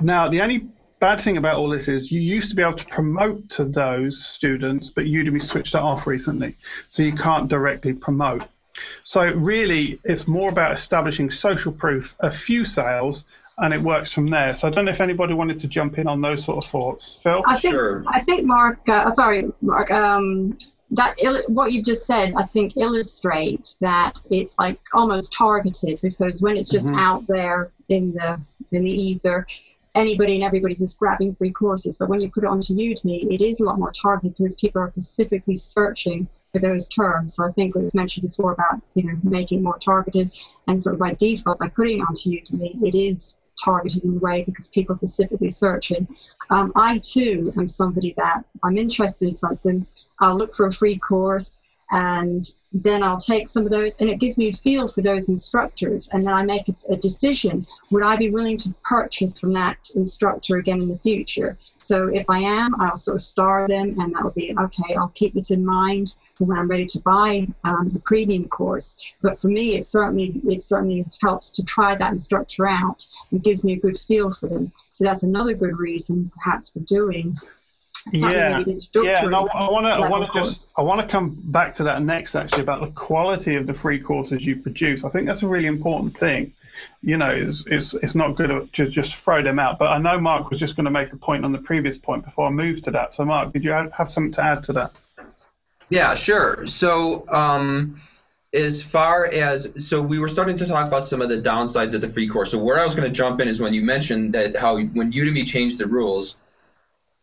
Now, 0.00 0.28
the 0.28 0.40
only 0.40 0.68
bad 1.00 1.20
thing 1.20 1.36
about 1.36 1.56
all 1.56 1.68
this 1.68 1.88
is 1.88 2.10
you 2.10 2.20
used 2.20 2.50
to 2.50 2.56
be 2.56 2.62
able 2.62 2.74
to 2.74 2.86
promote 2.86 3.48
to 3.50 3.64
those 3.64 4.24
students, 4.24 4.90
but 4.90 5.04
Udemy 5.04 5.42
switched 5.42 5.72
that 5.72 5.82
off 5.82 6.06
recently, 6.06 6.56
so 6.88 7.02
you 7.02 7.14
can't 7.14 7.48
directly 7.48 7.92
promote. 7.92 8.44
So 9.04 9.30
really, 9.32 10.00
it's 10.04 10.26
more 10.26 10.48
about 10.48 10.72
establishing 10.72 11.30
social 11.30 11.72
proof, 11.72 12.16
a 12.20 12.30
few 12.30 12.64
sales, 12.64 13.24
and 13.58 13.72
it 13.72 13.80
works 13.80 14.12
from 14.12 14.28
there. 14.28 14.52
So 14.54 14.66
I 14.66 14.70
don't 14.70 14.84
know 14.84 14.90
if 14.90 15.00
anybody 15.00 15.34
wanted 15.34 15.60
to 15.60 15.68
jump 15.68 15.98
in 15.98 16.08
on 16.08 16.20
those 16.20 16.44
sort 16.44 16.64
of 16.64 16.68
thoughts. 16.68 17.18
Phil? 17.22 17.44
I 17.46 17.56
think, 17.56 17.74
Sure. 17.74 18.04
I 18.08 18.20
think 18.20 18.44
Mark, 18.44 18.80
uh, 18.88 19.08
sorry, 19.10 19.44
Mark, 19.62 19.92
um, 19.92 20.58
that 20.94 21.14
il- 21.22 21.42
what 21.48 21.72
you've 21.72 21.84
just 21.84 22.06
said, 22.06 22.34
I 22.36 22.42
think 22.44 22.76
illustrates 22.76 23.74
that 23.80 24.20
it's 24.30 24.58
like 24.58 24.78
almost 24.92 25.32
targeted 25.32 25.98
because 26.02 26.40
when 26.40 26.56
it's 26.56 26.68
just 26.68 26.88
Mhm. 26.88 26.98
out 26.98 27.26
there 27.26 27.70
in 27.88 28.12
the 28.14 28.40
in 28.72 28.82
the 28.82 28.90
ether, 28.90 29.46
anybody 29.94 30.34
and 30.36 30.44
everybody's 30.44 30.80
just 30.80 30.98
grabbing 30.98 31.34
free 31.34 31.52
courses. 31.52 31.96
But 31.96 32.08
when 32.08 32.20
you 32.20 32.30
put 32.30 32.44
it 32.44 32.48
onto 32.48 32.74
Udemy, 32.74 33.30
it 33.32 33.40
is 33.40 33.60
a 33.60 33.64
lot 33.64 33.78
more 33.78 33.92
targeted 33.92 34.36
because 34.36 34.54
people 34.56 34.80
are 34.82 34.90
specifically 34.90 35.56
searching 35.56 36.26
for 36.52 36.58
those 36.60 36.88
terms. 36.88 37.34
So 37.34 37.44
I 37.44 37.48
think 37.48 37.76
it 37.76 37.82
was 37.82 37.94
mentioned 37.94 38.28
before 38.28 38.52
about 38.52 38.80
you 38.94 39.04
know 39.04 39.16
making 39.22 39.62
more 39.62 39.78
targeted 39.78 40.36
and 40.66 40.80
sort 40.80 40.94
of 40.94 41.00
by 41.00 41.14
default 41.14 41.58
by 41.58 41.68
putting 41.68 42.00
it 42.00 42.02
onto 42.08 42.30
Udemy, 42.30 42.82
it 42.82 42.94
is 42.94 43.36
targeted 43.62 44.02
in 44.04 44.16
a 44.16 44.18
way 44.18 44.42
because 44.44 44.66
people 44.68 44.94
are 44.94 44.98
specifically 44.98 45.50
searching. 45.50 46.06
Um, 46.50 46.72
I 46.74 46.98
too 46.98 47.52
am 47.56 47.66
somebody 47.66 48.14
that 48.16 48.44
I'm 48.62 48.76
interested 48.76 49.28
in 49.28 49.34
something. 49.34 49.86
I'll 50.20 50.36
look 50.36 50.54
for 50.54 50.66
a 50.66 50.72
free 50.72 50.98
course 50.98 51.58
and 51.90 52.48
then 52.72 53.02
I'll 53.02 53.18
take 53.18 53.46
some 53.46 53.64
of 53.64 53.70
those 53.70 54.00
and 54.00 54.10
it 54.10 54.18
gives 54.18 54.36
me 54.36 54.48
a 54.48 54.52
feel 54.52 54.88
for 54.88 55.00
those 55.00 55.28
instructors 55.28 56.08
and 56.12 56.26
then 56.26 56.34
I 56.34 56.42
make 56.42 56.68
a, 56.68 56.74
a 56.88 56.96
decision. 56.96 57.66
Would 57.92 58.02
I 58.02 58.16
be 58.16 58.30
willing 58.30 58.58
to 58.58 58.74
purchase 58.82 59.38
from 59.38 59.52
that 59.52 59.90
instructor 59.94 60.56
again 60.56 60.82
in 60.82 60.88
the 60.88 60.96
future? 60.96 61.56
So 61.78 62.08
if 62.08 62.24
I 62.28 62.38
am 62.40 62.74
I'll 62.80 62.96
sort 62.96 63.16
of 63.16 63.22
star 63.22 63.68
them 63.68 64.00
and 64.00 64.14
that'll 64.14 64.30
be 64.30 64.54
okay 64.58 64.94
I'll 64.96 65.08
keep 65.08 65.34
this 65.34 65.50
in 65.50 65.64
mind 65.64 66.16
for 66.34 66.44
when 66.44 66.58
I'm 66.58 66.68
ready 66.68 66.86
to 66.86 67.00
buy 67.02 67.46
um, 67.62 67.90
the 67.90 68.00
premium 68.00 68.48
course. 68.48 69.14
But 69.22 69.38
for 69.38 69.48
me 69.48 69.76
it 69.76 69.84
certainly 69.84 70.40
it 70.48 70.62
certainly 70.62 71.04
helps 71.22 71.50
to 71.52 71.62
try 71.62 71.94
that 71.94 72.12
instructor 72.12 72.66
out 72.66 73.06
and 73.30 73.42
gives 73.42 73.62
me 73.62 73.74
a 73.74 73.80
good 73.80 73.96
feel 73.96 74.32
for 74.32 74.48
them. 74.48 74.72
So 74.92 75.04
that's 75.04 75.22
another 75.22 75.54
good 75.54 75.78
reason 75.78 76.32
perhaps 76.34 76.70
for 76.70 76.80
doing 76.80 77.36
Yeah, 78.12 78.58
maybe 78.58 78.78
Yeah, 78.94 79.24
and 79.24 79.34
I 79.34 79.40
want 79.40 79.86
to 79.86 79.92
I 79.92 80.08
want 80.08 80.30
to 80.30 80.38
just 80.38 80.78
I 80.78 80.82
want 80.82 81.00
to 81.00 81.06
come 81.06 81.36
back 81.44 81.74
to 81.74 81.84
that 81.84 82.02
next 82.02 82.34
actually 82.34 82.62
about 82.62 82.80
the 82.80 82.88
quality 82.88 83.56
of 83.56 83.66
the 83.66 83.72
free 83.72 83.98
courses 83.98 84.44
you 84.44 84.56
produce. 84.56 85.04
I 85.04 85.10
think 85.10 85.26
that's 85.26 85.42
a 85.42 85.48
really 85.48 85.66
important 85.66 86.16
thing. 86.16 86.52
You 87.02 87.16
know, 87.16 87.30
it's 87.30 87.64
it's, 87.66 87.94
it's 87.94 88.14
not 88.14 88.36
good 88.36 88.48
to 88.48 88.68
just 88.72 88.92
just 88.92 89.14
throw 89.14 89.42
them 89.42 89.58
out. 89.58 89.78
But 89.78 89.92
I 89.92 89.98
know 89.98 90.20
Mark 90.20 90.50
was 90.50 90.60
just 90.60 90.76
going 90.76 90.84
to 90.84 90.90
make 90.90 91.12
a 91.12 91.16
point 91.16 91.44
on 91.44 91.52
the 91.52 91.58
previous 91.58 91.96
point 91.96 92.24
before 92.24 92.46
I 92.48 92.50
move 92.50 92.82
to 92.82 92.90
that. 92.90 93.14
So 93.14 93.24
Mark, 93.24 93.52
did 93.52 93.64
you 93.64 93.72
have, 93.72 93.92
have 93.92 94.10
something 94.10 94.32
to 94.32 94.44
add 94.44 94.64
to 94.64 94.72
that? 94.74 94.92
Yeah, 95.88 96.14
sure. 96.14 96.66
So, 96.66 97.28
um, 97.28 98.00
as 98.52 98.82
far 98.82 99.26
as 99.26 99.86
so, 99.86 100.02
we 100.02 100.18
were 100.18 100.28
starting 100.28 100.56
to 100.58 100.66
talk 100.66 100.86
about 100.86 101.04
some 101.04 101.22
of 101.22 101.28
the 101.28 101.40
downsides 101.40 101.94
of 101.94 102.00
the 102.00 102.08
free 102.08 102.28
course. 102.28 102.50
So, 102.50 102.58
where 102.58 102.78
I 102.78 102.84
was 102.84 102.94
going 102.94 103.08
to 103.08 103.14
jump 103.14 103.40
in 103.40 103.48
is 103.48 103.60
when 103.60 103.74
you 103.74 103.82
mentioned 103.82 104.34
that 104.34 104.56
how 104.56 104.76
when 104.76 105.12
Udemy 105.12 105.46
changed 105.46 105.78
the 105.78 105.86
rules. 105.86 106.36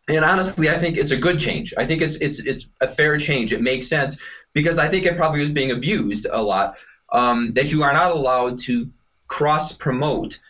And 0.08 0.24
honestly, 0.24 0.68
I 0.68 0.74
think 0.74 0.96
it's 0.96 1.12
a 1.12 1.16
good 1.16 1.38
change. 1.38 1.74
I 1.78 1.86
think 1.86 2.02
it's 2.02 2.16
it's 2.16 2.40
it's 2.40 2.66
a 2.80 2.88
fair 2.88 3.18
change. 3.18 3.52
It 3.52 3.62
makes 3.62 3.86
sense 3.86 4.20
because 4.52 4.78
I 4.78 4.88
think 4.88 5.06
it 5.06 5.16
probably 5.16 5.40
was 5.40 5.52
being 5.52 5.70
abused 5.70 6.26
a 6.30 6.42
lot. 6.42 6.76
Um, 7.10 7.52
that 7.52 7.70
you 7.70 7.82
are 7.82 7.92
not 7.92 8.10
allowed 8.10 8.58
to 8.60 8.90
cross 9.28 9.72
promote. 9.72 10.40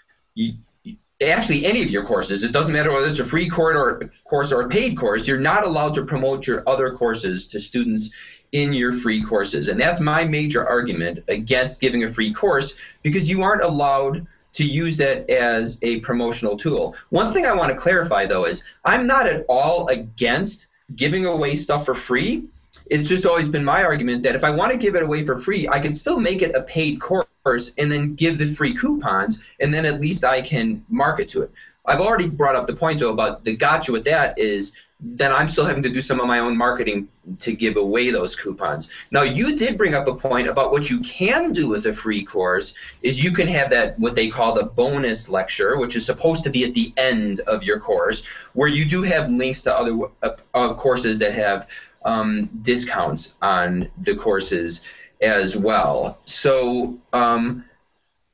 Actually 1.22 1.66
any 1.66 1.82
of 1.82 1.90
your 1.90 2.04
courses. 2.04 2.42
It 2.42 2.52
doesn't 2.52 2.72
matter 2.72 2.90
whether 2.90 3.06
it's 3.06 3.18
a 3.18 3.24
free 3.24 3.48
course 3.48 3.76
or 3.76 4.10
course 4.24 4.52
or 4.52 4.62
a 4.62 4.68
paid 4.68 4.96
course. 4.96 5.28
You're 5.28 5.38
not 5.38 5.64
allowed 5.64 5.94
to 5.94 6.04
promote 6.04 6.46
your 6.46 6.66
other 6.68 6.92
courses 6.92 7.48
to 7.48 7.60
students 7.60 8.10
in 8.52 8.72
your 8.72 8.92
free 8.92 9.22
courses, 9.22 9.68
and 9.68 9.80
that's 9.80 10.00
my 10.00 10.24
major 10.24 10.66
argument 10.66 11.20
against 11.28 11.80
giving 11.80 12.04
a 12.04 12.08
free 12.08 12.32
course 12.32 12.74
because 13.02 13.28
you 13.28 13.42
aren't 13.42 13.62
allowed 13.62 14.26
to 14.52 14.64
use 14.64 15.00
it 15.00 15.28
as 15.30 15.78
a 15.82 16.00
promotional 16.00 16.56
tool. 16.56 16.94
One 17.10 17.32
thing 17.32 17.46
I 17.46 17.54
want 17.54 17.72
to 17.72 17.78
clarify 17.78 18.26
though 18.26 18.44
is 18.44 18.62
I'm 18.84 19.06
not 19.06 19.26
at 19.26 19.44
all 19.48 19.88
against 19.88 20.68
giving 20.96 21.26
away 21.26 21.54
stuff 21.54 21.84
for 21.86 21.94
free. 21.94 22.44
It's 22.86 23.08
just 23.08 23.26
always 23.26 23.48
been 23.48 23.64
my 23.64 23.84
argument 23.84 24.22
that 24.24 24.34
if 24.34 24.44
I 24.44 24.50
want 24.50 24.72
to 24.72 24.78
give 24.78 24.94
it 24.94 25.02
away 25.02 25.24
for 25.24 25.36
free, 25.36 25.68
I 25.68 25.80
can 25.80 25.92
still 25.92 26.20
make 26.20 26.42
it 26.42 26.54
a 26.54 26.62
paid 26.62 27.00
course 27.00 27.72
and 27.78 27.90
then 27.90 28.14
give 28.14 28.38
the 28.38 28.46
free 28.46 28.74
coupons, 28.74 29.40
and 29.60 29.72
then 29.72 29.84
at 29.84 30.00
least 30.00 30.24
I 30.24 30.42
can 30.42 30.84
market 30.88 31.28
to 31.30 31.42
it. 31.42 31.50
I've 31.86 32.00
already 32.00 32.28
brought 32.28 32.54
up 32.54 32.66
the 32.66 32.76
point 32.76 33.00
though 33.00 33.10
about 33.10 33.44
the 33.44 33.56
gotcha 33.56 33.92
with 33.92 34.04
that 34.04 34.38
is 34.38 34.76
then 35.04 35.32
I'm 35.32 35.48
still 35.48 35.64
having 35.64 35.82
to 35.82 35.88
do 35.88 36.00
some 36.00 36.20
of 36.20 36.28
my 36.28 36.38
own 36.38 36.56
marketing 36.56 37.08
to 37.40 37.52
give 37.52 37.76
away 37.76 38.10
those 38.10 38.36
coupons. 38.36 38.88
Now, 39.10 39.22
you 39.22 39.56
did 39.56 39.76
bring 39.76 39.94
up 39.94 40.06
a 40.06 40.14
point 40.14 40.48
about 40.48 40.70
what 40.70 40.88
you 40.88 41.00
can 41.00 41.52
do 41.52 41.68
with 41.68 41.86
a 41.86 41.92
free 41.92 42.22
course 42.22 42.74
is 43.02 43.22
you 43.22 43.32
can 43.32 43.48
have 43.48 43.70
that 43.70 43.98
what 43.98 44.14
they 44.14 44.28
call 44.28 44.54
the 44.54 44.62
bonus 44.62 45.28
lecture, 45.28 45.78
which 45.78 45.96
is 45.96 46.06
supposed 46.06 46.44
to 46.44 46.50
be 46.50 46.64
at 46.64 46.74
the 46.74 46.92
end 46.96 47.40
of 47.40 47.64
your 47.64 47.80
course, 47.80 48.24
where 48.52 48.68
you 48.68 48.84
do 48.84 49.02
have 49.02 49.28
links 49.28 49.62
to 49.62 49.76
other 49.76 49.98
uh, 50.22 50.30
uh, 50.54 50.74
courses 50.74 51.18
that 51.18 51.34
have 51.34 51.68
um, 52.04 52.44
discounts 52.62 53.34
on 53.42 53.90
the 53.98 54.14
courses 54.14 54.82
as 55.20 55.56
well. 55.56 56.20
So, 56.24 56.98
um, 57.12 57.64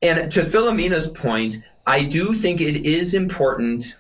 and 0.02 0.30
to 0.32 0.44
Philomena's 0.44 1.08
point, 1.08 1.56
I 1.86 2.04
do 2.04 2.34
think 2.34 2.60
it 2.60 2.86
is 2.86 3.14
important 3.14 3.96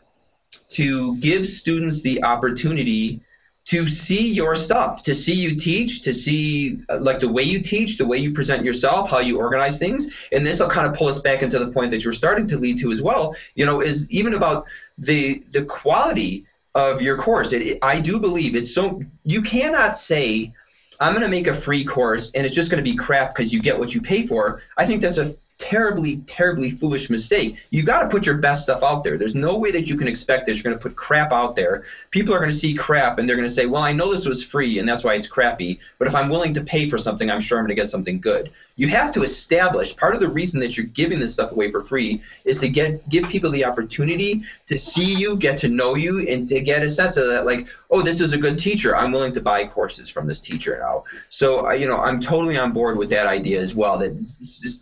to 0.68 1.16
give 1.16 1.46
students 1.46 2.02
the 2.02 2.22
opportunity 2.22 3.22
to 3.68 3.86
see 3.86 4.32
your 4.32 4.54
stuff, 4.54 5.02
to 5.02 5.14
see 5.14 5.34
you 5.34 5.54
teach, 5.54 6.00
to 6.00 6.14
see 6.14 6.78
uh, 6.88 6.98
like 7.00 7.20
the 7.20 7.28
way 7.28 7.42
you 7.42 7.60
teach, 7.60 7.98
the 7.98 8.06
way 8.06 8.16
you 8.16 8.32
present 8.32 8.64
yourself, 8.64 9.10
how 9.10 9.18
you 9.18 9.38
organize 9.38 9.78
things. 9.78 10.26
And 10.32 10.46
this 10.46 10.58
will 10.58 10.70
kind 10.70 10.86
of 10.86 10.94
pull 10.94 11.08
us 11.08 11.20
back 11.20 11.42
into 11.42 11.58
the 11.58 11.70
point 11.70 11.90
that 11.90 12.02
you're 12.02 12.14
starting 12.14 12.46
to 12.46 12.56
lead 12.56 12.78
to 12.78 12.90
as 12.90 13.02
well, 13.02 13.36
you 13.54 13.66
know, 13.66 13.82
is 13.82 14.10
even 14.10 14.32
about 14.32 14.66
the 14.96 15.44
the 15.50 15.64
quality 15.64 16.46
of 16.74 17.02
your 17.02 17.18
course. 17.18 17.52
It, 17.52 17.78
I 17.82 18.00
do 18.00 18.18
believe 18.18 18.56
it's 18.56 18.74
so 18.74 19.02
you 19.24 19.42
cannot 19.42 19.98
say 19.98 20.54
I'm 20.98 21.12
going 21.12 21.24
to 21.24 21.30
make 21.30 21.46
a 21.46 21.54
free 21.54 21.84
course 21.84 22.30
and 22.32 22.46
it's 22.46 22.54
just 22.54 22.70
going 22.70 22.82
to 22.82 22.90
be 22.90 22.96
crap 22.96 23.34
because 23.34 23.52
you 23.52 23.60
get 23.60 23.78
what 23.78 23.94
you 23.94 24.00
pay 24.00 24.26
for. 24.26 24.62
I 24.78 24.86
think 24.86 25.02
that's 25.02 25.18
a 25.18 25.34
terribly, 25.58 26.18
terribly 26.26 26.70
foolish 26.70 27.10
mistake. 27.10 27.56
You 27.70 27.82
got 27.82 28.02
to 28.02 28.08
put 28.08 28.24
your 28.24 28.38
best 28.38 28.62
stuff 28.62 28.82
out 28.82 29.04
there. 29.04 29.18
There's 29.18 29.34
no 29.34 29.58
way 29.58 29.70
that 29.72 29.88
you 29.88 29.96
can 29.96 30.08
expect 30.08 30.46
that 30.46 30.54
you're 30.54 30.62
going 30.62 30.76
to 30.76 30.82
put 30.82 30.96
crap 30.96 31.32
out 31.32 31.56
there. 31.56 31.84
People 32.10 32.34
are 32.34 32.38
going 32.38 32.50
to 32.50 32.56
see 32.56 32.74
crap 32.74 33.18
and 33.18 33.28
they're 33.28 33.36
going 33.36 33.48
to 33.48 33.54
say, 33.54 33.66
"Well, 33.66 33.82
I 33.82 33.92
know 33.92 34.10
this 34.10 34.24
was 34.24 34.42
free 34.42 34.78
and 34.78 34.88
that's 34.88 35.04
why 35.04 35.14
it's 35.14 35.26
crappy, 35.26 35.78
but 35.98 36.08
if 36.08 36.14
I'm 36.14 36.28
willing 36.28 36.54
to 36.54 36.62
pay 36.62 36.88
for 36.88 36.96
something, 36.96 37.28
I'm 37.28 37.40
sure 37.40 37.58
I'm 37.58 37.64
going 37.64 37.76
to 37.76 37.80
get 37.80 37.88
something 37.88 38.20
good." 38.20 38.50
You 38.76 38.88
have 38.88 39.12
to 39.14 39.22
establish 39.22 39.96
part 39.96 40.14
of 40.14 40.20
the 40.20 40.28
reason 40.28 40.60
that 40.60 40.76
you're 40.76 40.86
giving 40.86 41.18
this 41.18 41.32
stuff 41.32 41.50
away 41.50 41.70
for 41.70 41.82
free 41.82 42.22
is 42.44 42.60
to 42.60 42.68
get 42.68 43.06
give 43.08 43.28
people 43.28 43.50
the 43.50 43.64
opportunity 43.64 44.42
to 44.66 44.78
see 44.78 45.14
you, 45.14 45.36
get 45.36 45.58
to 45.58 45.68
know 45.68 45.96
you, 45.96 46.26
and 46.28 46.46
to 46.48 46.60
get 46.60 46.82
a 46.82 46.88
sense 46.88 47.16
of 47.16 47.26
that, 47.26 47.44
like, 47.44 47.66
oh, 47.90 48.02
this 48.02 48.20
is 48.20 48.32
a 48.32 48.38
good 48.38 48.58
teacher. 48.58 48.96
I'm 48.96 49.12
willing 49.12 49.32
to 49.32 49.40
buy 49.40 49.66
courses 49.66 50.08
from 50.08 50.26
this 50.26 50.40
teacher 50.40 50.78
now. 50.80 51.04
So, 51.28 51.70
you 51.72 51.86
know, 51.86 51.98
I'm 51.98 52.20
totally 52.20 52.56
on 52.56 52.72
board 52.72 52.98
with 52.98 53.10
that 53.10 53.26
idea 53.26 53.60
as 53.60 53.74
well. 53.74 53.98
That 53.98 54.18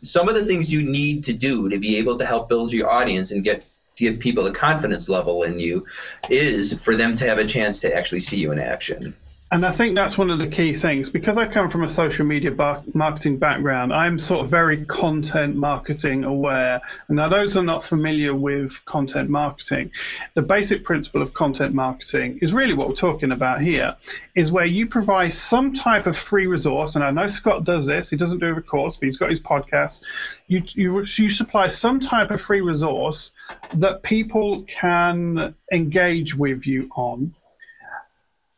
some 0.03 0.29
of 0.29 0.35
the 0.35 0.45
things 0.45 0.73
you 0.73 0.83
need 0.83 1.25
to 1.25 1.33
do 1.33 1.69
to 1.69 1.79
be 1.79 1.97
able 1.97 2.19
to 2.19 2.27
help 2.27 2.49
build 2.49 2.73
your 2.73 2.90
audience 2.90 3.31
and 3.31 3.45
get 3.45 3.69
give 3.97 4.19
people 4.19 4.45
the 4.45 4.53
confidence 4.53 5.09
level 5.09 5.42
in 5.42 5.59
you 5.59 5.87
is 6.29 6.85
for 6.85 6.95
them 6.95 7.14
to 7.14 7.27
have 7.27 7.38
a 7.38 7.47
chance 7.47 7.81
to 7.81 7.97
actually 7.97 8.21
see 8.21 8.38
you 8.38 8.53
in 8.53 8.59
action. 8.59 9.16
And 9.49 9.65
I 9.65 9.71
think 9.71 9.95
that's 9.95 10.19
one 10.19 10.31
of 10.31 10.41
the 10.41 10.49
key 10.49 10.75
things 10.75 11.09
because 11.09 11.39
I 11.39 11.47
come 11.47 11.71
from 11.71 11.85
a 11.85 11.89
social 11.89 12.27
media 12.27 12.51
bar- 12.51 12.83
marketing 12.95 13.37
background. 13.37 13.93
I'm 13.93 14.19
sort 14.19 14.45
of 14.45 14.51
very 14.51 14.85
content 14.85 15.55
marketing 15.55 16.25
aware. 16.25 16.81
And 17.07 17.17
now, 17.17 17.29
those 17.29 17.55
who 17.55 17.61
are 17.61 17.63
not 17.63 17.85
familiar 17.85 18.35
with 18.35 18.85
content 18.87 19.31
marketing. 19.31 19.93
The 20.35 20.43
basic 20.43 20.83
principle 20.83 21.23
of 21.23 21.33
content 21.33 21.75
marketing 21.75 22.41
is 22.43 22.53
really 22.53 22.75
what 22.75 22.89
we're 22.89 22.97
talking 22.97 23.31
about 23.31 23.63
here 23.63 23.95
is 24.35 24.51
where 24.51 24.65
you 24.65 24.89
provide 24.89 25.33
some 25.33 25.73
type 25.75 26.09
of 26.09 26.17
free 26.17 26.49
resource. 26.49 26.97
And 26.97 27.05
I 27.05 27.13
know 27.13 27.29
Scott 27.29 27.63
does 27.63 27.87
this, 27.87 28.11
he 28.11 28.17
doesn't 28.17 28.41
do 28.41 28.49
a 28.49 28.61
course, 28.61 28.97
but 28.97 29.05
he's 29.05 29.17
got 29.17 29.31
his 29.31 29.41
podcast. 29.41 30.01
You, 30.49 30.65
you, 30.75 31.03
you 31.03 31.31
supply 31.31 31.69
some 31.69 32.01
type 32.01 32.33
of 32.33 32.41
free 32.41 32.63
resource 32.63 33.31
that 33.75 34.03
people 34.03 34.65
can 34.65 35.55
engage 35.73 36.35
with 36.35 36.67
you 36.67 36.91
on 36.97 37.33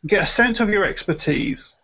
get 0.06 0.24
a 0.24 0.26
sense 0.26 0.60
of 0.60 0.70
your 0.70 0.84
expertise, 0.84 1.74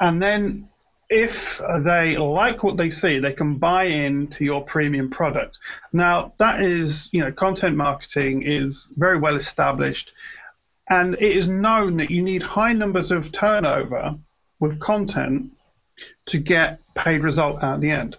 and 0.00 0.20
then 0.20 0.68
if 1.08 1.60
they 1.84 2.16
like 2.16 2.62
what 2.62 2.78
they 2.78 2.88
see, 2.90 3.18
they 3.18 3.34
can 3.34 3.56
buy 3.56 3.84
into 3.84 4.44
your 4.44 4.64
premium 4.64 5.10
product. 5.10 5.58
Now, 5.92 6.32
that 6.38 6.62
is, 6.62 7.10
you 7.12 7.20
know, 7.20 7.30
content 7.30 7.76
marketing 7.76 8.44
is 8.44 8.88
very 8.96 9.18
well 9.18 9.36
established, 9.36 10.12
and 10.88 11.14
it 11.14 11.36
is 11.36 11.46
known 11.46 11.98
that 11.98 12.10
you 12.10 12.22
need 12.22 12.42
high 12.42 12.72
numbers 12.72 13.10
of 13.12 13.30
turnover 13.30 14.16
with 14.58 14.80
content 14.80 15.52
to 16.26 16.38
get 16.38 16.80
paid 16.94 17.24
result 17.24 17.62
at 17.62 17.80
the 17.80 17.90
end. 17.90 18.16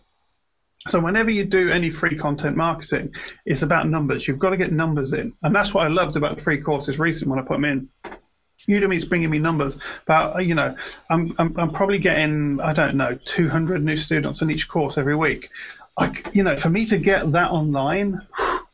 So 0.88 1.00
whenever 1.00 1.32
you 1.32 1.46
do 1.46 1.72
any 1.72 1.90
free 1.90 2.18
content 2.18 2.58
marketing, 2.58 3.16
it's 3.46 3.62
about 3.62 3.88
numbers. 3.88 4.28
You've 4.28 4.40
got 4.40 4.50
to 4.52 4.58
get 4.58 4.72
numbers 4.72 5.14
in, 5.14 5.34
and 5.42 5.56
that's 5.56 5.74
what 5.74 5.86
I 5.86 5.90
loved 5.90 6.16
about 6.16 6.38
the 6.38 6.44
free 6.44 6.62
courses 6.62 7.00
recently 7.00 7.32
when 7.32 7.40
I 7.40 7.48
put 7.48 7.56
them 7.56 7.66
in. 7.66 7.90
Udemy's 8.68 9.06
bringing 9.06 9.30
me 9.30 9.40
numbers, 9.40 9.78
but 10.06 10.36
uh, 10.36 10.40
you 10.40 10.56
know, 10.56 10.76
I'm, 11.10 11.36
I'm, 11.38 11.58
I'm 11.58 11.72
probably 11.72 12.00
getting 12.00 12.60
I 12.62 12.74
don't 12.74 12.96
know 12.96 13.18
200 13.26 13.84
new 13.84 13.98
students 13.98 14.42
in 14.42 14.52
each 14.52 14.68
course 14.68 14.98
every 14.98 15.16
week. 15.16 15.50
I, 15.98 16.12
you 16.34 16.44
know, 16.44 16.58
for 16.58 16.70
me 16.70 16.86
to 16.88 16.98
get 16.98 17.32
that 17.34 17.52
online, 17.52 18.22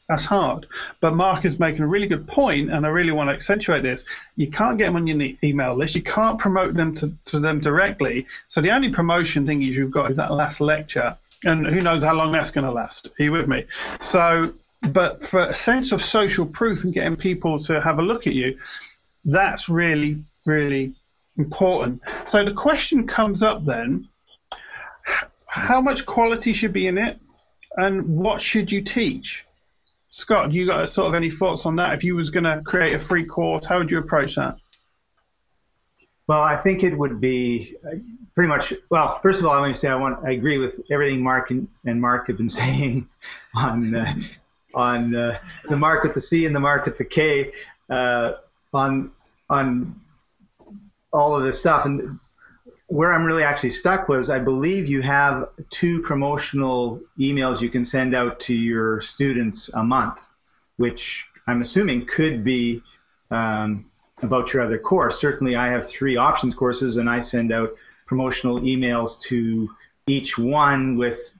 that's 0.10 0.26
hard. 0.26 0.66
But 1.02 1.14
Mark 1.14 1.46
is 1.46 1.60
making 1.60 1.82
a 1.82 1.88
really 1.88 2.08
good 2.08 2.28
point, 2.28 2.72
and 2.72 2.86
I 2.86 2.90
really 2.90 3.12
want 3.12 3.30
to 3.30 3.34
accentuate 3.34 3.84
this. 3.84 4.04
You 4.36 4.50
can't 4.50 4.78
get 4.78 4.86
them 4.88 4.96
on 4.96 5.06
your 5.06 5.34
email 5.44 5.76
list. 5.76 5.96
You 5.96 6.02
can't 6.02 6.40
promote 6.40 6.74
them 6.74 6.96
to, 6.96 7.14
to 7.26 7.40
them 7.40 7.60
directly. 7.60 8.26
So 8.48 8.60
the 8.60 8.72
only 8.72 8.90
promotion 8.90 9.46
thing 9.46 9.62
is 9.62 9.78
you've 9.78 9.92
got 9.92 10.10
is 10.10 10.18
that 10.18 10.32
last 10.32 10.62
lecture, 10.62 11.16
and 11.46 11.66
who 11.66 11.82
knows 11.82 12.02
how 12.02 12.16
long 12.16 12.32
that's 12.32 12.52
going 12.52 12.66
to 12.66 12.72
last. 12.72 13.08
Are 13.08 13.24
you 13.24 13.32
with 13.32 13.48
me? 13.48 13.66
So, 14.02 14.54
but 14.92 15.24
for 15.24 15.44
a 15.44 15.56
sense 15.56 15.92
of 15.92 16.02
social 16.02 16.46
proof 16.46 16.84
and 16.84 16.94
getting 16.94 17.16
people 17.16 17.60
to 17.60 17.80
have 17.80 18.00
a 18.00 18.02
look 18.02 18.26
at 18.26 18.34
you, 18.34 18.58
that's 19.26 19.70
really, 19.70 20.24
really 20.46 20.96
important. 21.38 22.02
So 22.28 22.44
the 22.44 22.54
question 22.54 23.08
comes 23.08 23.44
up 23.44 23.66
then 23.66 24.08
how 25.50 25.82
much 25.82 26.06
quality 26.06 26.54
should 26.54 26.74
be 26.74 26.88
in 26.88 26.98
it 26.98 27.20
and 27.76 28.08
what 28.08 28.42
should 28.42 28.72
you 28.72 28.82
teach? 28.82 29.46
Scott, 30.12 30.52
you 30.52 30.66
got 30.66 30.90
sort 30.90 31.08
of 31.08 31.14
any 31.16 31.30
thoughts 31.30 31.66
on 31.66 31.76
that? 31.78 31.94
If 31.94 32.04
you 32.04 32.16
was 32.16 32.30
going 32.30 32.44
to 32.44 32.62
create 32.64 32.94
a 32.94 33.00
free 33.00 33.26
course, 33.26 33.66
how 33.66 33.80
would 33.80 33.92
you 33.92 34.00
approach 34.00 34.36
that? 34.36 34.58
Well, 36.28 36.42
I 36.42 36.56
think 36.56 36.84
it 36.84 36.96
would 36.96 37.20
be 37.20 37.76
uh, 37.86 37.96
pretty 38.36 38.50
much. 38.50 38.74
Well, 38.92 39.20
first 39.20 39.40
of 39.40 39.48
all, 39.48 39.52
I 39.52 39.60
want 39.60 39.74
to 39.74 39.80
say 39.80 39.88
I 39.88 39.96
want 39.96 40.24
I 40.24 40.32
agree 40.32 40.60
with 40.60 40.80
everything 40.92 41.24
Mark 41.24 41.50
and, 41.50 41.68
and 41.86 42.00
Mark 42.00 42.28
have 42.28 42.38
been 42.38 42.50
saying 42.62 43.08
on 43.56 43.96
uh, 43.96 44.16
on 44.76 45.16
uh, 45.16 45.40
the 45.68 45.78
mark 45.78 46.04
with 46.04 46.14
the 46.14 46.22
C 46.22 46.46
and 46.46 46.56
the 46.56 46.60
mark 46.60 46.86
with 46.86 46.98
the 46.98 47.06
K. 47.06 47.52
Uh, 47.90 48.34
on 48.74 49.12
on 49.50 50.00
all 51.12 51.36
of 51.36 51.44
this 51.44 51.60
stuff. 51.60 51.86
And 51.86 52.20
where 52.88 53.14
I'm 53.14 53.26
really 53.26 53.44
actually 53.44 53.70
stuck 53.72 54.08
was 54.08 54.30
I 54.30 54.40
believe 54.40 54.88
you 54.88 55.02
have 55.02 55.50
two 55.70 56.02
promotional 56.02 57.02
emails 57.20 57.62
you 57.62 57.70
can 57.70 57.86
send 57.86 58.16
out 58.16 58.40
to 58.42 58.54
your 58.54 59.02
students 59.02 59.70
a 59.74 59.84
month, 59.84 60.34
which 60.78 61.26
I'm 61.48 61.62
assuming 61.62 62.06
could 62.06 62.44
be 62.44 62.82
um, 63.32 63.90
about 64.22 64.54
your 64.54 64.64
other 64.64 64.78
course. 64.78 65.20
Certainly, 65.20 65.56
I 65.56 65.68
have 65.68 65.88
three 65.88 66.16
options 66.16 66.56
courses, 66.56 66.98
and 66.98 67.10
I 67.10 67.20
send 67.20 67.52
out 67.52 67.74
promotional 68.06 68.60
emails 68.62 69.20
to 69.22 69.70
each 70.08 70.38
one 70.38 70.98
with 70.98 71.34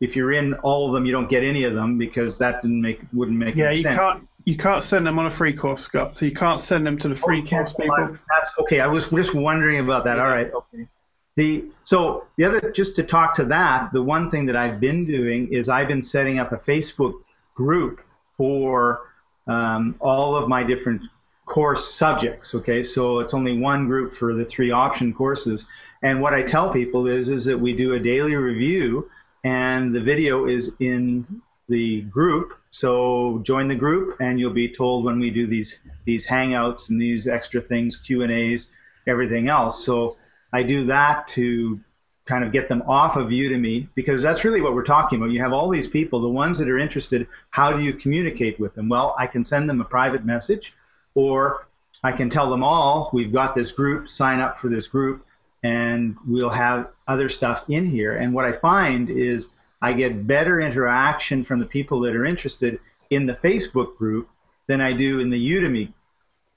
if 0.00 0.16
you're 0.16 0.32
in 0.32 0.54
all 0.54 0.88
of 0.88 0.92
them, 0.92 1.06
you 1.06 1.12
don't 1.12 1.30
get 1.30 1.44
any 1.44 1.64
of 1.64 1.74
them 1.74 1.96
because 1.96 2.36
that 2.38 2.60
didn't 2.60 2.80
make 2.80 3.00
wouldn't 3.12 3.38
make 3.38 3.54
yeah, 3.54 3.70
you 3.70 3.82
sense. 3.82 3.98
can't 3.98 4.28
you 4.44 4.56
can't 4.56 4.82
send 4.82 5.06
them 5.06 5.18
on 5.18 5.26
a 5.26 5.30
free 5.30 5.52
course, 5.52 5.82
Scott. 5.82 6.16
So 6.16 6.26
you 6.26 6.32
can't 6.32 6.60
send 6.60 6.86
them 6.86 6.98
to 6.98 7.08
the 7.08 7.14
free 7.14 7.40
okay, 7.40 7.56
course 7.56 7.72
people. 7.72 8.06
That's 8.06 8.58
okay. 8.60 8.80
I 8.80 8.86
was 8.86 9.08
just 9.10 9.34
wondering 9.34 9.78
about 9.78 10.04
that. 10.04 10.18
All 10.18 10.28
right. 10.28 10.52
Okay. 10.52 10.88
The 11.36 11.64
so 11.82 12.26
the 12.36 12.44
other 12.44 12.70
just 12.72 12.96
to 12.96 13.02
talk 13.02 13.34
to 13.36 13.44
that, 13.46 13.92
the 13.92 14.02
one 14.02 14.30
thing 14.30 14.46
that 14.46 14.56
I've 14.56 14.80
been 14.80 15.06
doing 15.06 15.52
is 15.52 15.68
I've 15.68 15.88
been 15.88 16.02
setting 16.02 16.38
up 16.38 16.52
a 16.52 16.56
Facebook 16.56 17.14
group 17.54 18.02
for 18.36 19.00
um, 19.46 19.96
all 20.00 20.36
of 20.36 20.48
my 20.48 20.62
different 20.62 21.02
course 21.46 21.94
subjects. 21.94 22.54
Okay, 22.54 22.82
so 22.82 23.20
it's 23.20 23.34
only 23.34 23.58
one 23.58 23.86
group 23.86 24.12
for 24.12 24.34
the 24.34 24.44
three 24.44 24.70
option 24.70 25.12
courses. 25.12 25.66
And 26.02 26.20
what 26.20 26.34
I 26.34 26.42
tell 26.42 26.70
people 26.70 27.06
is 27.06 27.28
is 27.28 27.44
that 27.46 27.58
we 27.58 27.72
do 27.72 27.94
a 27.94 28.00
daily 28.00 28.34
review 28.34 29.08
and 29.44 29.94
the 29.94 30.00
video 30.00 30.46
is 30.46 30.72
in 30.78 31.42
the 31.72 32.02
group. 32.02 32.54
So 32.70 33.40
join 33.42 33.66
the 33.66 33.74
group, 33.74 34.18
and 34.20 34.38
you'll 34.38 34.52
be 34.52 34.68
told 34.68 35.04
when 35.04 35.18
we 35.18 35.30
do 35.30 35.46
these 35.46 35.78
these 36.04 36.26
hangouts 36.26 36.90
and 36.90 37.00
these 37.00 37.26
extra 37.26 37.60
things, 37.60 37.96
Q 37.96 38.22
and 38.22 38.30
A's, 38.30 38.68
everything 39.06 39.48
else. 39.48 39.84
So 39.84 40.14
I 40.52 40.62
do 40.62 40.84
that 40.84 41.26
to 41.28 41.80
kind 42.24 42.44
of 42.44 42.52
get 42.52 42.68
them 42.68 42.82
off 42.86 43.16
of 43.16 43.28
Udemy 43.28 43.88
because 43.94 44.22
that's 44.22 44.44
really 44.44 44.60
what 44.60 44.74
we're 44.74 44.84
talking 44.84 45.18
about. 45.18 45.32
You 45.32 45.40
have 45.40 45.52
all 45.52 45.68
these 45.68 45.88
people, 45.88 46.20
the 46.20 46.28
ones 46.28 46.58
that 46.58 46.68
are 46.68 46.78
interested. 46.78 47.26
How 47.50 47.72
do 47.72 47.82
you 47.82 47.94
communicate 47.94 48.60
with 48.60 48.74
them? 48.74 48.88
Well, 48.88 49.14
I 49.18 49.26
can 49.26 49.42
send 49.42 49.68
them 49.68 49.80
a 49.80 49.84
private 49.84 50.24
message, 50.24 50.74
or 51.14 51.66
I 52.04 52.12
can 52.12 52.30
tell 52.30 52.50
them 52.50 52.62
all 52.62 53.10
we've 53.12 53.32
got 53.32 53.54
this 53.54 53.72
group. 53.72 54.08
Sign 54.08 54.40
up 54.40 54.58
for 54.58 54.68
this 54.68 54.86
group 54.86 55.24
and 55.62 56.16
we'll 56.26 56.50
have 56.50 56.88
other 57.06 57.28
stuff 57.28 57.64
in 57.68 57.86
here. 57.86 58.14
And 58.16 58.34
what 58.34 58.44
I 58.44 58.52
find 58.52 59.08
is 59.08 59.48
I 59.82 59.92
get 59.92 60.26
better 60.26 60.60
interaction 60.60 61.42
from 61.42 61.58
the 61.58 61.66
people 61.66 62.00
that 62.00 62.14
are 62.14 62.24
interested 62.24 62.78
in 63.10 63.26
the 63.26 63.34
Facebook 63.34 63.96
group 63.96 64.28
than 64.68 64.80
I 64.80 64.92
do 64.92 65.18
in 65.18 65.28
the 65.28 65.50
Udemy 65.50 65.92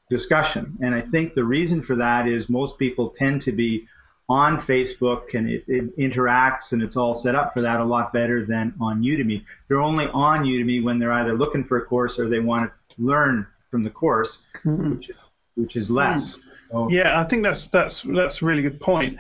discussion. 0.09 0.77
And 0.81 0.93
I 0.93 1.01
think 1.01 1.33
the 1.33 1.43
reason 1.43 1.81
for 1.81 1.95
that 1.95 2.27
is 2.27 2.49
most 2.49 2.77
people 2.77 3.09
tend 3.09 3.41
to 3.41 3.51
be 3.51 3.87
on 4.29 4.57
Facebook 4.57 5.33
and 5.33 5.49
it, 5.49 5.63
it, 5.67 5.97
interacts 5.97 6.71
and 6.71 6.81
it's 6.81 6.95
all 6.95 7.13
set 7.13 7.35
up 7.35 7.53
for 7.53 7.61
that 7.61 7.79
a 7.79 7.83
lot 7.83 8.13
better 8.13 8.45
than 8.45 8.73
on 8.79 9.01
Udemy. 9.01 9.43
They're 9.67 9.81
only 9.81 10.07
on 10.07 10.43
Udemy 10.43 10.83
when 10.83 10.99
they're 10.99 11.11
either 11.11 11.33
looking 11.33 11.63
for 11.63 11.77
a 11.77 11.85
course 11.85 12.19
or 12.19 12.27
they 12.27 12.39
want 12.39 12.71
to 12.89 13.01
learn 13.01 13.45
from 13.69 13.83
the 13.83 13.89
course, 13.89 14.45
mm-hmm. 14.63 14.91
which, 14.91 15.09
is, 15.09 15.17
which 15.55 15.75
is 15.75 15.89
less. 15.89 16.37
Mm-hmm. 16.37 16.49
So, 16.71 16.89
yeah, 16.89 17.19
I 17.19 17.23
think 17.23 17.43
that's 17.43 17.67
that's 17.67 18.01
that's 18.01 18.41
a 18.41 18.45
really 18.45 18.63
good 18.63 18.79
point. 18.79 19.19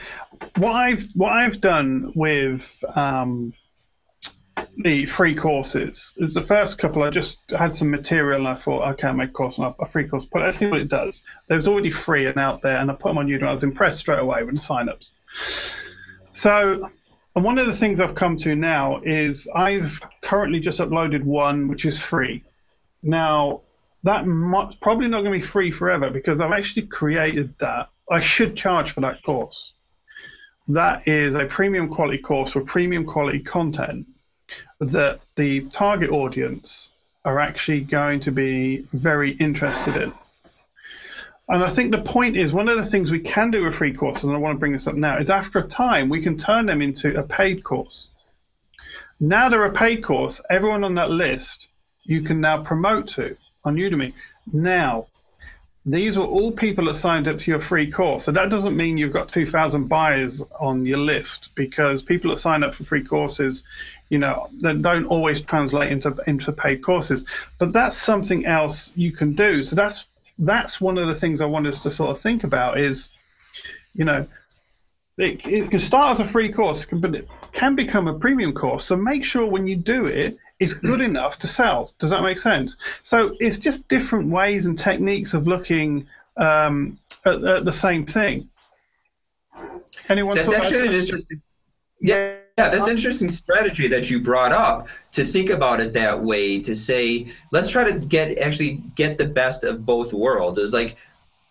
What 0.57 0.71
I've 0.71 1.07
what 1.13 1.31
I've 1.31 1.61
done 1.61 2.11
with 2.15 2.83
um, 2.95 3.53
the 4.77 5.05
free 5.05 5.35
courses. 5.35 6.13
As 6.21 6.33
the 6.33 6.41
first 6.41 6.77
couple, 6.77 7.03
I 7.03 7.09
just 7.09 7.39
had 7.49 7.73
some 7.73 7.89
material 7.89 8.39
and 8.39 8.47
I 8.47 8.55
thought, 8.55 8.87
okay, 8.93 9.07
I'll 9.07 9.13
make 9.13 9.29
a 9.29 9.33
course 9.33 9.57
and 9.57 9.73
a 9.79 9.87
free 9.87 10.07
course. 10.07 10.25
But 10.25 10.41
let's 10.43 10.57
see 10.57 10.67
what 10.67 10.81
it 10.81 10.89
does. 10.89 11.21
There 11.47 11.57
was 11.57 11.67
already 11.67 11.91
free 11.91 12.25
and 12.25 12.37
out 12.37 12.61
there, 12.61 12.77
and 12.77 12.91
I 12.91 12.93
put 12.93 13.09
them 13.09 13.17
on 13.17 13.27
Udemy. 13.27 13.47
I 13.47 13.53
was 13.53 13.63
impressed 13.63 13.99
straight 13.99 14.19
away 14.19 14.43
with 14.43 14.55
the 14.55 14.61
signups. 14.61 15.11
So, 16.33 16.89
and 17.35 17.43
one 17.43 17.57
of 17.57 17.67
the 17.67 17.73
things 17.73 17.99
I've 17.99 18.15
come 18.15 18.37
to 18.37 18.55
now 18.55 19.01
is 19.03 19.47
I've 19.55 20.01
currently 20.21 20.59
just 20.59 20.79
uploaded 20.79 21.23
one 21.23 21.67
which 21.67 21.85
is 21.85 22.01
free. 22.01 22.43
Now, 23.01 23.61
that 24.03 24.27
might, 24.27 24.79
probably 24.81 25.07
not 25.07 25.21
going 25.21 25.33
to 25.33 25.39
be 25.39 25.45
free 25.45 25.71
forever 25.71 26.09
because 26.09 26.41
I've 26.41 26.51
actually 26.51 26.87
created 26.87 27.57
that. 27.59 27.89
I 28.11 28.19
should 28.19 28.55
charge 28.55 28.91
for 28.91 29.01
that 29.01 29.23
course. 29.23 29.73
That 30.67 31.07
is 31.07 31.35
a 31.35 31.45
premium 31.45 31.89
quality 31.89 32.19
course 32.19 32.55
with 32.55 32.65
premium 32.65 33.05
quality 33.05 33.39
content 33.39 34.07
that 34.79 35.19
the 35.35 35.61
target 35.71 36.09
audience 36.09 36.89
are 37.23 37.39
actually 37.39 37.81
going 37.81 38.19
to 38.21 38.31
be 38.31 38.85
very 38.93 39.31
interested 39.31 39.97
in. 39.97 40.13
And 41.47 41.63
I 41.63 41.69
think 41.69 41.91
the 41.91 42.01
point 42.01 42.37
is 42.37 42.51
one 42.53 42.67
of 42.67 42.77
the 42.77 42.85
things 42.85 43.11
we 43.11 43.19
can 43.19 43.51
do 43.51 43.63
with 43.63 43.75
free 43.75 43.93
courses, 43.93 44.23
and 44.23 44.33
I 44.33 44.37
want 44.37 44.55
to 44.55 44.59
bring 44.59 44.73
this 44.73 44.87
up 44.87 44.95
now, 44.95 45.17
is 45.17 45.29
after 45.29 45.59
a 45.59 45.67
time 45.67 46.09
we 46.09 46.21
can 46.21 46.37
turn 46.37 46.65
them 46.65 46.81
into 46.81 47.17
a 47.17 47.23
paid 47.23 47.63
course. 47.63 48.07
Now 49.19 49.49
they're 49.49 49.65
a 49.65 49.71
paid 49.71 50.03
course, 50.03 50.41
everyone 50.49 50.83
on 50.83 50.95
that 50.95 51.11
list 51.11 51.67
you 52.03 52.21
can 52.21 52.41
now 52.41 52.63
promote 52.63 53.07
to 53.09 53.37
on 53.63 53.75
Udemy. 53.75 54.13
Now, 54.51 55.07
these 55.85 56.17
were 56.17 56.25
all 56.25 56.51
people 56.51 56.85
that 56.85 56.95
signed 56.95 57.27
up 57.27 57.37
to 57.37 57.51
your 57.51 57.59
free 57.59 57.91
course. 57.91 58.23
So 58.25 58.31
that 58.31 58.49
doesn't 58.49 58.75
mean 58.75 58.97
you've 58.97 59.13
got 59.13 59.29
2,000 59.29 59.87
buyers 59.87 60.41
on 60.59 60.85
your 60.85 60.97
list 60.97 61.51
because 61.53 62.01
people 62.01 62.31
that 62.31 62.37
sign 62.37 62.63
up 62.63 62.73
for 62.73 62.83
free 62.83 63.03
courses, 63.03 63.63
you 64.09 64.17
know, 64.17 64.49
that 64.59 64.81
don't 64.81 65.05
always 65.05 65.41
translate 65.41 65.91
into 65.91 66.15
into 66.25 66.51
paid 66.51 66.83
courses. 66.83 67.25
But 67.59 67.71
that's 67.71 67.95
something 67.95 68.47
else 68.47 68.91
you 68.95 69.11
can 69.11 69.33
do. 69.33 69.63
So 69.63 69.75
that's 69.75 70.05
that's 70.39 70.81
one 70.81 70.97
of 70.97 71.07
the 71.07 71.15
things 71.15 71.39
I 71.39 71.45
want 71.45 71.67
us 71.67 71.83
to 71.83 71.91
sort 71.91 72.09
of 72.09 72.19
think 72.19 72.43
about 72.43 72.79
is, 72.79 73.11
you 73.93 74.05
know, 74.05 74.27
it, 75.17 75.45
it 75.45 75.69
can 75.69 75.79
start 75.79 76.13
as 76.13 76.19
a 76.19 76.25
free 76.25 76.51
course, 76.51 76.83
but 76.91 77.13
it 77.13 77.29
can 77.53 77.75
become 77.75 78.07
a 78.07 78.17
premium 78.17 78.53
course. 78.53 78.85
So 78.85 78.95
make 78.97 79.23
sure 79.23 79.45
when 79.45 79.67
you 79.67 79.75
do 79.75 80.07
it, 80.07 80.37
is 80.59 80.73
good 80.73 81.01
enough 81.01 81.39
to 81.39 81.47
sell. 81.47 81.91
Does 81.99 82.11
that 82.11 82.21
make 82.21 82.39
sense? 82.39 82.77
So 83.03 83.35
it's 83.39 83.59
just 83.59 83.87
different 83.87 84.31
ways 84.31 84.65
and 84.65 84.77
techniques 84.77 85.33
of 85.33 85.47
looking 85.47 86.07
um, 86.37 86.97
at, 87.25 87.43
at, 87.43 87.65
the 87.65 87.71
same 87.71 88.05
thing. 88.05 88.49
Anyone? 90.07 90.35
That's 90.35 90.53
actually 90.53 90.87
an 90.87 90.93
interesting. 90.93 91.41
Yeah, 91.99 92.37
yeah, 92.57 92.69
that's 92.69 92.85
an 92.85 92.95
interesting 92.95 93.31
strategy 93.31 93.87
that 93.89 94.09
you 94.09 94.21
brought 94.21 94.51
up 94.51 94.87
to 95.11 95.25
think 95.25 95.49
about 95.49 95.81
it 95.81 95.93
that 95.93 96.21
way. 96.21 96.61
To 96.61 96.75
say, 96.75 97.27
let's 97.51 97.69
try 97.69 97.91
to 97.91 97.99
get 97.99 98.37
actually 98.37 98.83
get 98.95 99.17
the 99.17 99.25
best 99.25 99.63
of 99.63 99.85
both 99.85 100.13
worlds. 100.13 100.59
Is 100.59 100.73
like 100.73 100.95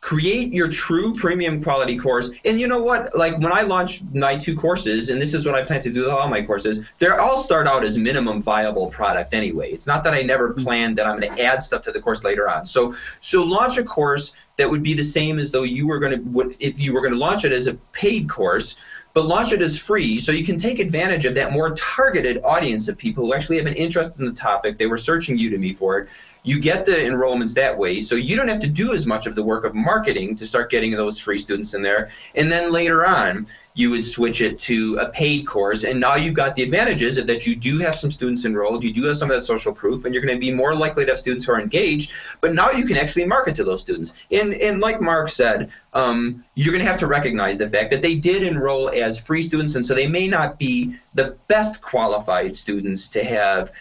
create 0.05 0.53
your 0.53 0.69
true 0.69 1.15
premium 1.15 1.63
quality 1.63 1.99
course. 1.99 2.31
And 2.45 2.61
you 2.61 2.69
know 2.69 2.83
what? 2.83 3.17
Like 3.17 3.39
when 3.39 3.53
I 3.53 3.63
launch 3.63 4.03
my 4.13 4.37
two 4.37 4.55
courses, 4.55 5.09
and 5.09 5.19
this 5.19 5.33
is 5.33 5.47
what 5.47 5.55
I 5.55 5.65
plan 5.65 5.81
to 5.81 5.91
do 5.91 6.01
with 6.01 6.11
all 6.11 6.29
my 6.29 6.43
courses, 6.43 6.85
they 6.99 7.09
all 7.09 7.39
start 7.39 7.67
out 7.67 7.83
as 7.83 7.97
minimum 7.97 8.43
viable 8.43 8.89
product 8.89 9.33
anyway. 9.33 9.73
It's 9.73 9.87
not 9.87 10.05
that 10.05 10.13
I 10.13 10.21
never 10.21 10.51
mm-hmm. 10.51 10.63
planned 10.63 10.99
that 10.99 11.07
I'm 11.07 11.19
going 11.19 11.35
to 11.35 11.43
add 11.43 11.63
stuff 11.63 11.81
to 11.83 11.93
the 11.93 12.03
course 12.03 12.23
later 12.23 12.51
on. 12.51 12.67
So 12.67 12.95
so 13.23 13.45
launch 13.45 13.79
a 13.79 13.83
course 13.83 14.35
that 14.57 14.71
would 14.71 14.83
be 14.83 14.93
the 14.93 15.03
same 15.03 15.39
as 15.39 15.53
though 15.53 15.63
you 15.63 15.87
were 15.87 15.99
going 15.99 16.23
to 16.23 16.55
if 16.61 16.79
you 16.81 16.93
were 16.93 17.01
going 17.01 17.15
to 17.15 17.19
launch 17.19 17.47
it 17.47 17.53
as 17.53 17.67
a 17.67 17.73
paid 17.93 18.29
course 18.29 18.77
but 19.15 19.25
launch 19.25 19.53
it 19.53 19.63
as 19.63 19.79
free 19.79 20.19
so 20.19 20.33
you 20.33 20.45
can 20.45 20.59
take 20.59 20.81
advantage 20.81 21.25
of 21.25 21.37
that 21.37 21.53
more 21.53 21.75
targeted 21.77 22.43
audience 22.45 22.89
of 22.89 22.99
people 22.99 23.25
who 23.25 23.33
actually 23.33 23.57
have 23.57 23.67
an 23.67 23.75
interest 23.75 24.19
in 24.19 24.27
the 24.27 24.33
topic. 24.33 24.77
They 24.77 24.87
were 24.87 24.99
searching 24.99 25.39
Udemy 25.39 25.75
for 25.75 26.01
it. 26.01 26.09
You 26.47 26.61
get 26.61 26.85
the 26.85 26.93
enrollments 26.93 27.55
that 27.55 27.79
way, 27.79 28.03
so 28.03 28.17
you 28.17 28.37
don't 28.37 28.49
have 28.49 28.61
to 28.61 28.67
do 28.67 28.93
as 28.93 29.07
much 29.07 29.27
of 29.27 29.35
the 29.35 29.43
work 29.43 29.65
of 29.65 29.75
marketing 29.75 30.37
to 30.37 30.47
start 30.47 30.71
getting 30.71 30.93
those 30.93 31.19
free 31.19 31.39
students 31.39 31.73
in 31.73 31.81
there. 31.81 32.11
And 32.35 32.53
then 32.53 32.71
later 32.71 33.07
on, 33.07 33.47
you 33.73 33.91
would 33.91 34.05
switch 34.05 34.43
it 34.43 34.59
to 34.61 34.97
a 34.97 35.09
paid 35.09 35.47
course, 35.47 35.85
and 35.85 35.99
now 35.99 36.17
you've 36.17 36.35
got 36.35 36.55
the 36.55 36.63
advantages 36.63 37.17
of 37.17 37.27
that 37.29 37.47
you 37.47 37.57
do 37.57 37.79
have 37.79 37.95
some 37.95 38.11
students 38.11 38.45
enrolled, 38.45 38.85
you 38.85 38.93
do 38.93 39.05
have 39.05 39.17
some 39.17 39.31
of 39.31 39.37
that 39.37 39.43
social 39.43 39.73
proof, 39.73 40.05
and 40.05 40.15
you're 40.15 40.23
going 40.23 40.37
to 40.37 40.41
be 40.41 40.53
more 40.53 40.75
likely 40.75 41.07
to 41.07 41.13
have 41.13 41.19
students 41.19 41.47
who 41.47 41.53
are 41.53 41.61
engaged. 41.61 42.13
But 42.43 42.53
now 42.53 42.71
you 42.73 42.85
can 42.85 42.99
actually 42.99 43.25
market 43.25 43.57
to 43.57 43.65
those 43.65 43.81
students. 43.81 44.13
And 44.31 44.53
and 44.53 44.83
like 44.83 45.01
Mark 45.01 45.31
said, 45.31 45.71
um, 45.95 46.45
you're 46.55 46.73
going 46.73 46.85
to 46.85 46.91
have 46.91 47.01
to 47.01 47.07
recognize 47.07 47.57
the 47.57 47.71
fact 47.71 47.89
that 47.89 48.03
they 48.03 48.17
did 48.17 48.43
enroll 48.43 48.91
as 48.91 49.19
free 49.19 49.41
students, 49.41 49.77
and 49.77 49.85
so 49.85 49.95
they 49.95 50.07
may 50.07 50.29
not 50.29 50.59
be 50.59 50.97
the 51.15 51.39
best 51.49 51.81
qualified 51.81 52.55
students 52.55 53.09
to 53.09 53.25
have 53.25 53.73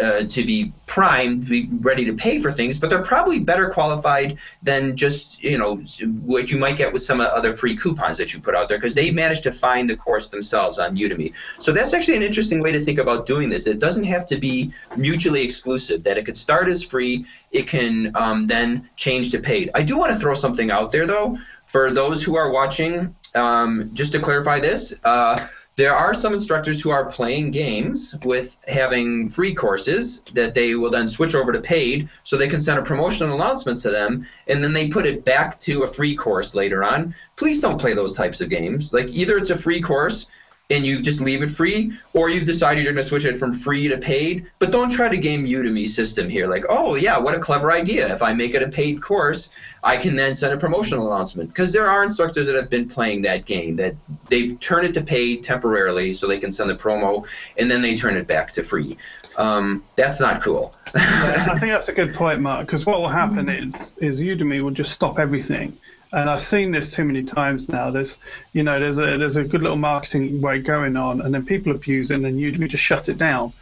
uh, 0.00 0.24
to 0.24 0.44
be 0.44 0.72
primed, 0.86 1.44
to 1.44 1.50
be 1.50 1.68
ready 1.80 2.04
to 2.06 2.14
pay 2.14 2.38
for 2.38 2.52
things, 2.52 2.78
but 2.78 2.90
they're 2.90 3.02
probably 3.02 3.40
better 3.40 3.70
qualified 3.70 4.38
than 4.62 4.96
just 4.96 5.42
you 5.42 5.58
know 5.58 5.76
what 5.76 6.50
you 6.50 6.58
might 6.58 6.76
get 6.76 6.92
with 6.92 7.02
some 7.02 7.20
other 7.20 7.52
free 7.52 7.76
coupons 7.76 8.18
that 8.18 8.32
you 8.32 8.40
put 8.40 8.54
out 8.54 8.68
there 8.68 8.78
because 8.78 8.94
they 8.94 9.10
managed 9.10 9.44
to 9.44 9.52
find 9.52 9.88
the 9.88 9.96
course 9.96 10.28
themselves 10.28 10.78
on 10.78 10.96
Udemy. 10.96 11.34
So 11.58 11.72
that's 11.72 11.94
actually 11.94 12.16
an 12.16 12.22
interesting 12.22 12.60
way 12.62 12.72
to 12.72 12.80
think 12.80 12.98
about 12.98 13.26
doing 13.26 13.48
this. 13.48 13.66
It 13.66 13.78
doesn't 13.78 14.04
have 14.04 14.26
to 14.26 14.36
be 14.36 14.72
mutually 14.96 15.42
exclusive. 15.42 16.04
That 16.04 16.18
it 16.18 16.26
could 16.26 16.36
start 16.36 16.68
as 16.68 16.82
free, 16.82 17.26
it 17.50 17.66
can 17.66 18.14
um, 18.16 18.46
then 18.46 18.88
change 18.96 19.30
to 19.32 19.38
paid. 19.38 19.70
I 19.74 19.82
do 19.82 19.98
want 19.98 20.12
to 20.12 20.18
throw 20.18 20.34
something 20.34 20.70
out 20.70 20.92
there 20.92 21.06
though 21.06 21.38
for 21.66 21.90
those 21.90 22.22
who 22.22 22.36
are 22.36 22.52
watching. 22.52 23.14
Um, 23.34 23.90
just 23.94 24.12
to 24.12 24.20
clarify 24.20 24.60
this. 24.60 24.94
Uh, 25.02 25.46
there 25.76 25.94
are 25.94 26.14
some 26.14 26.34
instructors 26.34 26.82
who 26.82 26.90
are 26.90 27.10
playing 27.10 27.50
games 27.50 28.14
with 28.24 28.56
having 28.68 29.30
free 29.30 29.54
courses 29.54 30.20
that 30.34 30.52
they 30.54 30.74
will 30.74 30.90
then 30.90 31.08
switch 31.08 31.34
over 31.34 31.52
to 31.52 31.60
paid 31.60 32.08
so 32.24 32.36
they 32.36 32.48
can 32.48 32.60
send 32.60 32.78
a 32.78 32.82
promotional 32.82 33.34
announcement 33.34 33.78
to 33.80 33.90
them 33.90 34.26
and 34.46 34.62
then 34.62 34.74
they 34.74 34.88
put 34.88 35.06
it 35.06 35.24
back 35.24 35.58
to 35.60 35.82
a 35.82 35.88
free 35.88 36.14
course 36.14 36.54
later 36.54 36.84
on. 36.84 37.14
Please 37.36 37.60
don't 37.60 37.80
play 37.80 37.94
those 37.94 38.14
types 38.14 38.42
of 38.42 38.50
games. 38.50 38.92
Like 38.92 39.08
either 39.08 39.38
it's 39.38 39.50
a 39.50 39.56
free 39.56 39.80
course 39.80 40.28
and 40.72 40.86
you 40.86 41.00
just 41.00 41.20
leave 41.20 41.42
it 41.42 41.50
free, 41.50 41.92
or 42.14 42.30
you've 42.30 42.46
decided 42.46 42.82
you're 42.82 42.92
going 42.92 43.02
to 43.02 43.08
switch 43.08 43.24
it 43.24 43.38
from 43.38 43.52
free 43.52 43.88
to 43.88 43.98
paid. 43.98 44.46
But 44.58 44.70
don't 44.70 44.90
try 44.90 45.08
to 45.08 45.16
game 45.16 45.44
Udemy 45.44 45.86
system 45.86 46.28
here. 46.28 46.48
Like, 46.48 46.64
oh 46.68 46.94
yeah, 46.94 47.18
what 47.18 47.34
a 47.34 47.38
clever 47.38 47.70
idea! 47.70 48.12
If 48.12 48.22
I 48.22 48.32
make 48.32 48.54
it 48.54 48.62
a 48.62 48.68
paid 48.68 49.02
course, 49.02 49.52
I 49.84 49.96
can 49.96 50.16
then 50.16 50.34
send 50.34 50.54
a 50.54 50.56
promotional 50.56 51.12
announcement. 51.12 51.50
Because 51.50 51.72
there 51.72 51.86
are 51.86 52.02
instructors 52.02 52.46
that 52.46 52.56
have 52.56 52.70
been 52.70 52.88
playing 52.88 53.22
that 53.22 53.44
game 53.44 53.76
that 53.76 53.94
they 54.28 54.52
turn 54.54 54.84
it 54.84 54.94
to 54.94 55.02
paid 55.02 55.42
temporarily 55.44 56.14
so 56.14 56.26
they 56.26 56.38
can 56.38 56.50
send 56.50 56.70
the 56.70 56.74
promo, 56.74 57.26
and 57.58 57.70
then 57.70 57.82
they 57.82 57.94
turn 57.94 58.16
it 58.16 58.26
back 58.26 58.52
to 58.52 58.62
free. 58.62 58.96
Um, 59.36 59.84
that's 59.96 60.20
not 60.20 60.42
cool. 60.42 60.74
yeah, 60.94 61.48
I 61.50 61.58
think 61.58 61.72
that's 61.72 61.88
a 61.88 61.92
good 61.92 62.14
point, 62.14 62.40
Mark. 62.40 62.66
Because 62.66 62.86
what 62.86 63.00
will 63.00 63.08
happen 63.08 63.48
is 63.48 63.94
is 63.98 64.20
Udemy 64.20 64.62
will 64.62 64.70
just 64.70 64.92
stop 64.92 65.18
everything 65.18 65.76
and 66.12 66.28
I've 66.28 66.42
seen 66.42 66.70
this 66.70 66.92
too 66.92 67.04
many 67.04 67.22
times 67.22 67.68
now. 67.68 67.90
There's, 67.90 68.18
you 68.52 68.62
know, 68.62 68.78
there's 68.78 68.98
a 68.98 69.16
there's 69.18 69.36
a 69.36 69.44
good 69.44 69.62
little 69.62 69.78
marketing 69.78 70.40
way 70.40 70.60
going 70.60 70.96
on, 70.96 71.20
and 71.22 71.34
then 71.34 71.44
people 71.44 71.72
abuse 71.72 72.10
it, 72.10 72.16
and 72.16 72.24
then 72.24 72.38
you 72.38 72.52
just 72.68 72.82
shut 72.82 73.08
it 73.08 73.18
down, 73.18 73.52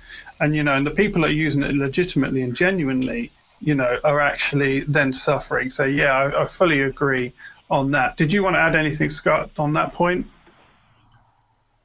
and 0.40 0.54
you 0.54 0.62
know, 0.62 0.74
and 0.74 0.86
the 0.86 0.90
people 0.90 1.22
that 1.22 1.30
are 1.30 1.34
using 1.34 1.62
it 1.62 1.74
legitimately 1.74 2.42
and 2.42 2.54
genuinely, 2.54 3.30
you 3.60 3.74
know, 3.74 3.98
are 4.04 4.20
actually 4.20 4.80
then 4.80 5.12
suffering. 5.12 5.70
So 5.70 5.84
yeah, 5.84 6.12
I, 6.12 6.42
I 6.42 6.46
fully 6.46 6.82
agree 6.82 7.32
on 7.70 7.92
that. 7.92 8.16
Did 8.16 8.32
you 8.32 8.42
want 8.42 8.56
to 8.56 8.60
add 8.60 8.74
anything, 8.74 9.10
Scott, 9.10 9.50
on 9.58 9.72
that 9.74 9.94
point? 9.94 10.26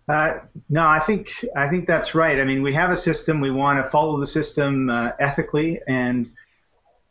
Uh, 0.08 0.40
no, 0.70 0.86
I 0.86 1.00
think 1.00 1.46
I 1.56 1.68
think 1.68 1.88
that's 1.88 2.16
right. 2.16 2.40
I 2.40 2.44
mean, 2.44 2.64
we 2.64 2.74
have 2.74 2.92
a 2.92 2.98
system. 2.98 3.40
We 3.40 3.52
want 3.52 3.84
to 3.84 3.90
follow 3.90 4.20
the 4.20 4.28
system 4.28 4.90
uh, 4.90 5.12
ethically, 5.20 5.80
and 5.88 6.32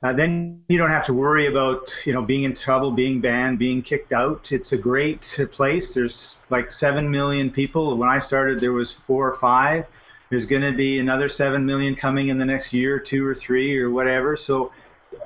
uh, 0.04 0.12
then 0.12 0.62
you 0.68 0.76
don't 0.76 0.90
have 0.90 1.06
to 1.06 1.14
worry 1.14 1.46
about 1.46 1.96
you 2.04 2.12
know 2.12 2.20
being 2.20 2.42
in 2.42 2.54
trouble, 2.54 2.90
being 2.90 3.22
banned, 3.22 3.58
being 3.58 3.80
kicked 3.80 4.12
out. 4.12 4.52
It's 4.52 4.72
a 4.72 4.76
great 4.76 5.22
place. 5.50 5.94
There's 5.94 6.36
like 6.50 6.70
seven 6.70 7.10
million 7.10 7.50
people. 7.50 7.96
When 7.96 8.10
I 8.10 8.18
started, 8.18 8.60
there 8.60 8.72
was 8.72 8.92
four 8.92 9.30
or 9.30 9.36
five. 9.36 9.86
There's 10.28 10.44
going 10.44 10.60
to 10.60 10.72
be 10.72 10.98
another 10.98 11.30
seven 11.30 11.64
million 11.64 11.96
coming 11.96 12.28
in 12.28 12.36
the 12.36 12.44
next 12.44 12.74
year, 12.74 12.98
two 12.98 13.26
or 13.26 13.34
three, 13.34 13.80
or 13.80 13.90
whatever. 13.90 14.36
So 14.36 14.72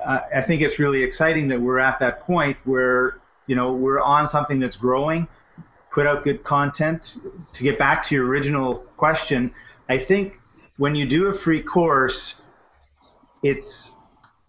uh, 0.05 0.21
I 0.33 0.39
think 0.39 0.61
it's 0.61 0.79
really 0.79 1.03
exciting 1.03 1.49
that 1.49 1.59
we're 1.59 1.79
at 1.79 1.99
that 1.99 2.21
point 2.21 2.55
where 2.63 3.19
you 3.47 3.57
know 3.57 3.73
we're 3.73 4.01
on 4.01 4.29
something 4.29 4.59
that's 4.59 4.77
growing. 4.77 5.27
Put 5.91 6.07
out 6.07 6.23
good 6.23 6.45
content. 6.45 7.17
To 7.51 7.63
get 7.63 7.77
back 7.77 8.03
to 8.03 8.15
your 8.15 8.27
original 8.27 8.75
question, 8.95 9.53
I 9.89 9.97
think 9.97 10.39
when 10.77 10.95
you 10.95 11.05
do 11.05 11.27
a 11.27 11.33
free 11.33 11.61
course, 11.61 12.41
it's 13.43 13.91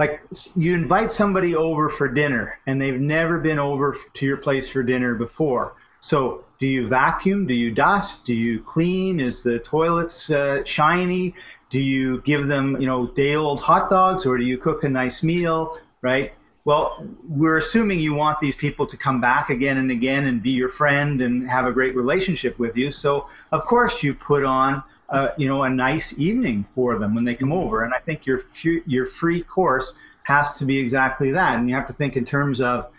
like 0.00 0.22
you 0.56 0.72
invite 0.72 1.10
somebody 1.10 1.54
over 1.54 1.90
for 1.90 2.08
dinner 2.08 2.58
and 2.66 2.80
they've 2.80 2.98
never 2.98 3.38
been 3.38 3.58
over 3.58 3.98
to 4.14 4.24
your 4.24 4.38
place 4.38 4.66
for 4.66 4.82
dinner 4.82 5.14
before. 5.14 5.74
So 6.00 6.46
do 6.58 6.66
you 6.66 6.88
vacuum? 6.88 7.46
Do 7.46 7.52
you 7.52 7.70
dust? 7.70 8.24
Do 8.24 8.34
you 8.34 8.60
clean? 8.60 9.20
Is 9.20 9.42
the 9.42 9.58
toilets 9.58 10.30
uh, 10.30 10.64
shiny? 10.64 11.34
Do 11.68 11.78
you 11.78 12.22
give 12.22 12.46
them, 12.46 12.80
you 12.80 12.86
know, 12.86 13.08
day 13.08 13.34
old 13.34 13.60
hot 13.60 13.90
dogs 13.90 14.24
or 14.24 14.38
do 14.38 14.44
you 14.44 14.56
cook 14.56 14.84
a 14.84 14.88
nice 14.88 15.22
meal, 15.22 15.76
right? 16.00 16.32
Well, 16.64 17.06
we're 17.28 17.58
assuming 17.58 17.98
you 17.98 18.14
want 18.14 18.40
these 18.40 18.56
people 18.56 18.86
to 18.86 18.96
come 18.96 19.20
back 19.20 19.50
again 19.50 19.76
and 19.76 19.90
again 19.90 20.24
and 20.24 20.42
be 20.42 20.52
your 20.52 20.70
friend 20.70 21.20
and 21.20 21.46
have 21.46 21.66
a 21.66 21.74
great 21.74 21.94
relationship 21.94 22.58
with 22.58 22.74
you. 22.74 22.90
So, 22.90 23.28
of 23.52 23.66
course, 23.66 24.02
you 24.02 24.14
put 24.14 24.46
on 24.46 24.82
uh, 25.10 25.30
you 25.36 25.48
know, 25.48 25.64
a 25.64 25.70
nice 25.70 26.16
evening 26.18 26.64
for 26.74 26.98
them 26.98 27.14
when 27.14 27.24
they 27.24 27.34
come 27.34 27.52
over. 27.52 27.82
And 27.82 27.92
I 27.92 27.98
think 27.98 28.26
your 28.26 28.40
your 28.86 29.06
free 29.06 29.42
course 29.42 29.92
has 30.24 30.52
to 30.54 30.64
be 30.64 30.78
exactly 30.78 31.32
that. 31.32 31.58
And 31.58 31.68
you 31.68 31.74
have 31.74 31.86
to 31.88 31.92
think 31.92 32.16
in 32.16 32.24
terms 32.24 32.60
of 32.60 32.92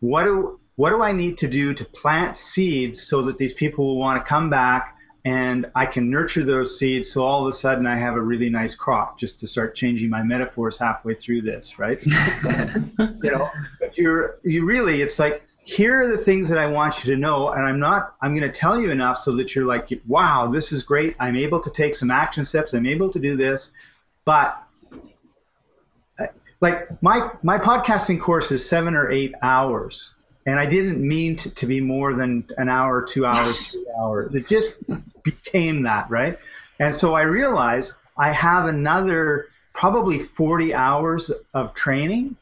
what 0.00 0.24
do 0.24 0.60
what 0.76 0.90
do 0.90 1.02
I 1.02 1.12
need 1.12 1.36
to 1.38 1.48
do 1.48 1.74
to 1.74 1.84
plant 1.84 2.36
seeds 2.36 3.02
so 3.02 3.22
that 3.22 3.38
these 3.38 3.54
people 3.54 3.84
will 3.84 3.98
want 3.98 4.24
to 4.24 4.28
come 4.28 4.50
back 4.50 4.91
and 5.24 5.70
I 5.74 5.86
can 5.86 6.10
nurture 6.10 6.42
those 6.42 6.76
seeds 6.76 7.12
so 7.12 7.22
all 7.22 7.42
of 7.42 7.46
a 7.46 7.52
sudden 7.52 7.86
I 7.86 7.96
have 7.96 8.16
a 8.16 8.20
really 8.20 8.50
nice 8.50 8.74
crop 8.74 9.18
just 9.18 9.38
to 9.40 9.46
start 9.46 9.74
changing 9.74 10.10
my 10.10 10.22
metaphors 10.22 10.76
halfway 10.76 11.14
through 11.14 11.42
this, 11.42 11.78
right? 11.78 12.04
you 13.22 13.30
know, 13.30 13.48
you're 13.94 14.38
you 14.42 14.66
really 14.66 15.00
it's 15.00 15.18
like 15.20 15.44
here 15.64 16.00
are 16.00 16.08
the 16.08 16.18
things 16.18 16.48
that 16.48 16.58
I 16.58 16.66
want 16.66 17.04
you 17.04 17.14
to 17.14 17.20
know 17.20 17.50
and 17.50 17.64
I'm 17.64 17.78
not 17.78 18.16
I'm 18.20 18.34
going 18.36 18.50
to 18.50 18.60
tell 18.60 18.80
you 18.80 18.90
enough 18.90 19.16
so 19.16 19.36
that 19.36 19.54
you're 19.54 19.64
like 19.64 19.88
wow, 20.08 20.48
this 20.48 20.72
is 20.72 20.82
great. 20.82 21.14
I'm 21.20 21.36
able 21.36 21.60
to 21.60 21.70
take 21.70 21.94
some 21.94 22.10
action 22.10 22.44
steps. 22.44 22.72
I'm 22.72 22.86
able 22.86 23.10
to 23.10 23.20
do 23.20 23.36
this. 23.36 23.70
But 24.24 24.60
like 26.60 27.00
my 27.02 27.30
my 27.42 27.58
podcasting 27.58 28.20
course 28.20 28.50
is 28.50 28.68
7 28.68 28.94
or 28.94 29.10
8 29.10 29.34
hours 29.42 30.14
and 30.46 30.58
I 30.58 30.66
didn't 30.66 31.06
mean 31.06 31.36
to, 31.36 31.50
to 31.50 31.66
be 31.66 31.80
more 31.80 32.14
than 32.14 32.48
an 32.58 32.68
hour, 32.68 33.02
two 33.02 33.24
hours, 33.24 33.66
three 33.70 33.86
hours. 34.00 34.34
It 34.34 34.48
just 34.48 34.76
became 35.22 35.82
that, 35.82 36.10
right? 36.10 36.38
And 36.78 36.94
so 36.94 37.14
I 37.14 37.22
realized 37.22 37.94
I 38.16 38.32
have 38.32 38.66
another 38.66 39.48
probably 39.72 40.18
40 40.18 40.74
hours 40.74 41.30
of 41.54 41.74
training. 41.74 42.36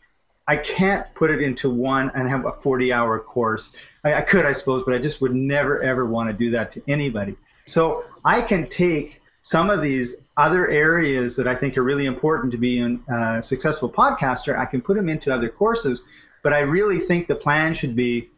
I 0.48 0.56
can't 0.56 1.06
put 1.14 1.30
it 1.30 1.40
into 1.40 1.70
one 1.70 2.10
and 2.14 2.28
have 2.28 2.44
a 2.44 2.52
40 2.52 2.92
hour 2.92 3.20
course. 3.20 3.76
I, 4.04 4.14
I 4.14 4.20
could, 4.22 4.44
I 4.44 4.52
suppose, 4.52 4.82
but 4.84 4.94
I 4.94 4.98
just 4.98 5.20
would 5.20 5.34
never, 5.34 5.80
ever 5.82 6.06
want 6.06 6.28
to 6.28 6.32
do 6.32 6.50
that 6.50 6.70
to 6.72 6.82
anybody. 6.88 7.36
So 7.66 8.04
I 8.24 8.42
can 8.42 8.68
take 8.68 9.20
some 9.42 9.70
of 9.70 9.80
these 9.80 10.16
other 10.36 10.68
areas 10.68 11.36
that 11.36 11.46
I 11.46 11.54
think 11.54 11.76
are 11.76 11.82
really 11.82 12.06
important 12.06 12.52
to 12.52 12.58
be 12.58 12.80
a 12.80 12.98
uh, 13.12 13.40
successful 13.40 13.90
podcaster, 13.90 14.58
I 14.58 14.64
can 14.64 14.80
put 14.80 14.96
them 14.96 15.08
into 15.08 15.32
other 15.32 15.48
courses 15.48 16.04
but 16.42 16.52
I 16.52 16.60
really 16.60 16.98
think 16.98 17.28
the 17.28 17.34
plan 17.34 17.74
should 17.74 17.94
be 17.94 18.28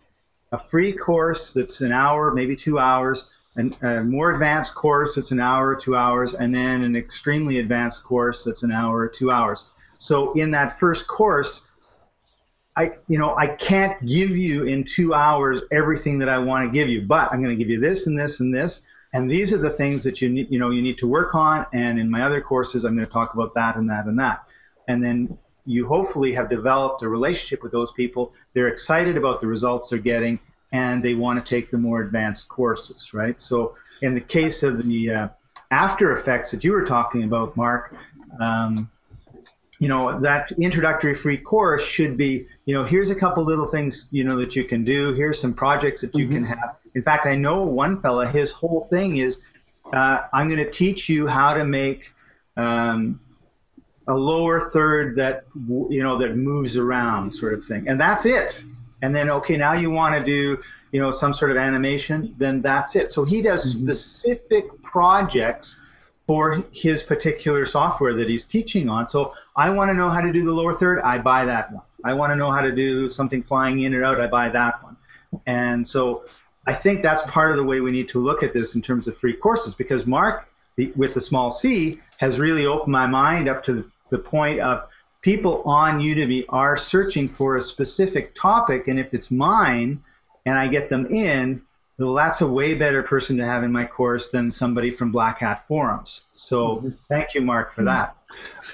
a 0.51 0.59
free 0.59 0.93
course 0.93 1.53
that's 1.53 1.81
an 1.81 1.93
hour, 1.93 2.33
maybe 2.33 2.57
two 2.57 2.79
hours, 2.79 3.31
and 3.57 3.77
a 3.83 4.03
more 4.03 4.33
advanced 4.33 4.75
course 4.75 5.15
that's 5.15 5.31
an 5.31 5.41
hour, 5.41 5.69
or 5.69 5.77
two 5.77 5.97
hours, 5.97 6.35
and 6.35 6.55
then 6.55 6.83
an 6.83 6.97
extremely 6.97 7.59
advanced 7.59 8.05
course 8.05 8.45
that's 8.45 8.63
an 8.63 8.73
hour, 8.73 8.99
or 8.99 9.09
two 9.09 9.31
hours. 9.31 9.67
So 9.99 10.33
in 10.33 10.51
that 10.53 10.79
first 10.79 11.07
course, 11.07 11.69
I, 12.75 12.93
you 13.07 13.19
know, 13.19 13.37
I 13.37 13.49
can't 13.49 14.01
give 14.07 14.31
you 14.31 14.65
in 14.65 14.85
two 14.85 15.13
hours 15.13 15.63
everything 15.71 16.19
that 16.21 16.29
I 16.29 16.39
want 16.39 16.65
to 16.65 16.73
give 16.73 16.89
you, 16.89 17.03
but 17.03 17.31
I'm 17.31 17.43
going 17.43 17.57
to 17.57 17.63
give 17.63 17.71
you 17.71 17.79
this 17.79 18.07
and 18.07 18.19
this 18.19 18.41
and 18.41 18.55
this, 18.55 18.81
and 19.13 19.31
these 19.31 19.53
are 19.53 19.59
the 19.59 19.71
things 19.71 20.05
that 20.05 20.23
you 20.23 20.31
need, 20.31 20.51
you 20.51 20.59
know, 20.59 20.71
you 20.71 20.81
need 20.81 20.99
to 20.99 21.07
work 21.07 21.35
on. 21.35 21.67
And 21.75 21.99
in 21.99 22.11
my 22.11 22.23
other 22.23 22.41
courses, 22.41 22.85
I'm 22.85 22.97
going 22.97 23.07
to 23.07 23.13
talk 23.13 23.35
about 23.35 23.55
that 23.55 23.77
and 23.77 23.91
that 23.91 24.07
and 24.07 24.19
that. 24.19 24.45
And 24.89 25.05
then 25.05 25.37
you 25.65 25.87
hopefully 25.87 26.33
have 26.33 26.51
developed 26.51 27.03
a 27.03 27.09
relationship 27.09 27.63
with 27.63 27.73
those 27.73 27.93
people. 27.93 28.33
They're 28.55 28.69
excited 28.69 29.17
about 29.17 29.41
the 29.41 29.47
results 29.47 29.91
they're 29.91 29.99
getting, 29.99 30.39
and 30.73 31.03
they 31.03 31.15
want 31.15 31.45
to 31.45 31.49
take 31.49 31.71
the 31.71 31.79
more 31.79 32.01
advanced 32.01 32.49
courses, 32.49 33.13
right? 33.15 33.41
So, 33.41 33.75
in 34.01 34.15
the 34.15 34.21
case 34.21 34.63
of 34.63 34.83
the 34.83 35.11
uh, 35.11 35.29
after 35.71 36.17
effects 36.17 36.51
that 36.51 36.65
you 36.65 36.73
were 36.73 36.85
talking 36.85 37.23
about, 37.25 37.57
Mark, 37.57 37.95
um, 38.41 38.91
you 39.79 39.89
know 39.89 40.21
that 40.21 40.53
introductory 40.53 41.15
free 41.15 41.39
course 41.39 41.85
should 41.85 42.17
be, 42.17 42.47
you 42.67 42.75
know, 42.75 42.85
here's 42.85 43.11
a 43.11 43.15
couple 43.15 43.45
little 43.45 43.67
things 43.67 44.07
you 44.11 44.25
know 44.25 44.37
that 44.37 44.57
you 44.57 44.65
can 44.65 44.85
do. 44.85 45.13
Here's 45.13 45.41
some 45.41 45.55
projects 45.55 46.01
that 46.01 46.15
you 46.15 46.25
mm-hmm. 46.25 46.35
can 46.35 46.45
have. 46.45 46.77
In 46.95 47.03
fact, 47.03 47.27
I 47.27 47.37
know 47.37 47.67
one 47.67 48.01
fella. 48.01 48.27
His 48.27 48.53
whole 48.53 48.87
thing 48.91 49.17
is, 49.17 49.43
uh, 49.93 50.23
I'm 50.33 50.49
going 50.49 50.65
to 50.65 50.71
teach 50.71 51.09
you 51.09 51.27
how 51.27 51.55
to 51.55 51.65
make 51.65 52.13
um, 52.57 53.21
a 54.09 54.15
lower 54.15 54.71
third 54.71 55.17
that 55.17 55.45
you 55.89 56.03
know 56.03 56.17
that 56.19 56.37
moves 56.37 56.77
around 56.77 57.35
sort 57.35 57.55
of 57.55 57.65
thing. 57.65 57.89
And 57.89 58.01
that's 58.01 58.27
it. 58.27 58.65
And 59.01 59.15
then 59.15 59.31
okay 59.31 59.57
now 59.57 59.73
you 59.73 59.91
want 59.91 60.15
to 60.15 60.25
do 60.25 60.59
you 60.91 61.01
know 61.01 61.11
some 61.11 61.33
sort 61.33 61.51
of 61.51 61.57
animation 61.57 62.35
then 62.39 62.63
that's 62.63 62.97
it. 62.97 63.13
So 63.13 63.25
he 63.25 63.43
does 63.43 63.75
mm-hmm. 63.75 63.85
specific 63.85 64.83
projects 64.83 65.81
for 66.27 66.65
his 66.73 67.03
particular 67.03 67.67
software 67.67 68.15
that 68.15 68.29
he's 68.29 68.45
teaching 68.45 68.89
on. 68.89 69.09
So 69.09 69.35
i 69.55 69.71
want 69.71 69.91
to 69.91 69.95
know 69.95 70.09
how 70.09 70.21
to 70.21 70.33
do 70.33 70.45
the 70.45 70.53
lower 70.53 70.73
third 70.73 71.01
i 71.01 71.19
buy 71.19 71.45
that 71.45 71.73
one. 71.73 71.83
I 72.05 72.15
want 72.15 72.33
to 72.33 72.37
know 72.37 72.51
how 72.51 72.63
to 72.63 72.73
do 72.73 73.09
something 73.09 73.43
flying 73.43 73.81
in 73.81 73.95
and 73.95 74.05
out 74.05 74.21
i 74.21 74.27
buy 74.27 74.49
that 74.49 74.83
one. 74.83 74.97
And 75.47 75.87
so 75.87 76.25
i 76.67 76.75
think 76.75 77.03
that's 77.03 77.23
part 77.23 77.53
of 77.53 77.57
the 77.57 77.65
way 77.65 77.81
we 77.81 77.93
need 77.93 78.09
to 78.11 78.19
look 78.19 78.43
at 78.43 78.53
this 78.53 78.75
in 78.75 78.83
terms 78.83 79.07
of 79.09 79.17
free 79.17 79.35
courses 79.35 79.75
because 79.75 80.07
mark 80.07 80.49
the, 80.77 80.93
with 80.97 81.15
the 81.15 81.21
small 81.21 81.51
c 81.51 82.01
has 82.23 82.39
really 82.39 82.67
opened 82.67 82.93
my 82.93 83.05
mind 83.05 83.49
up 83.49 83.65
to 83.65 83.91
the 84.11 84.19
point 84.19 84.61
of 84.61 84.89
people 85.23 85.61
on 85.65 85.99
Udemy 85.99 86.45
are 86.49 86.77
searching 86.77 87.27
for 87.27 87.57
a 87.57 87.61
specific 87.61 88.33
topic, 88.37 88.87
and 88.87 89.01
if 89.01 89.13
it's 89.13 89.33
mine 89.33 90.01
and 90.47 90.57
I 90.57 90.69
get 90.69 90.89
them 90.89 91.07
in, 91.07 91.63
well, 91.99 92.15
that's 92.15 92.41
a 92.41 92.47
way 92.47 92.75
better 92.75 93.03
person 93.03 93.39
to 93.39 93.45
have 93.45 93.65
in 93.65 93.73
my 93.73 93.85
course 93.87 94.29
than 94.31 94.53
somebody 94.53 94.93
from 94.93 95.11
Black 95.11 95.41
Hat 95.41 95.67
Forums. 95.67 96.23
So 96.31 96.77
mm-hmm. 96.77 96.89
thank 97.09 97.35
you, 97.35 97.41
Mark, 97.41 97.75
for 97.75 97.83
that. 97.83 98.17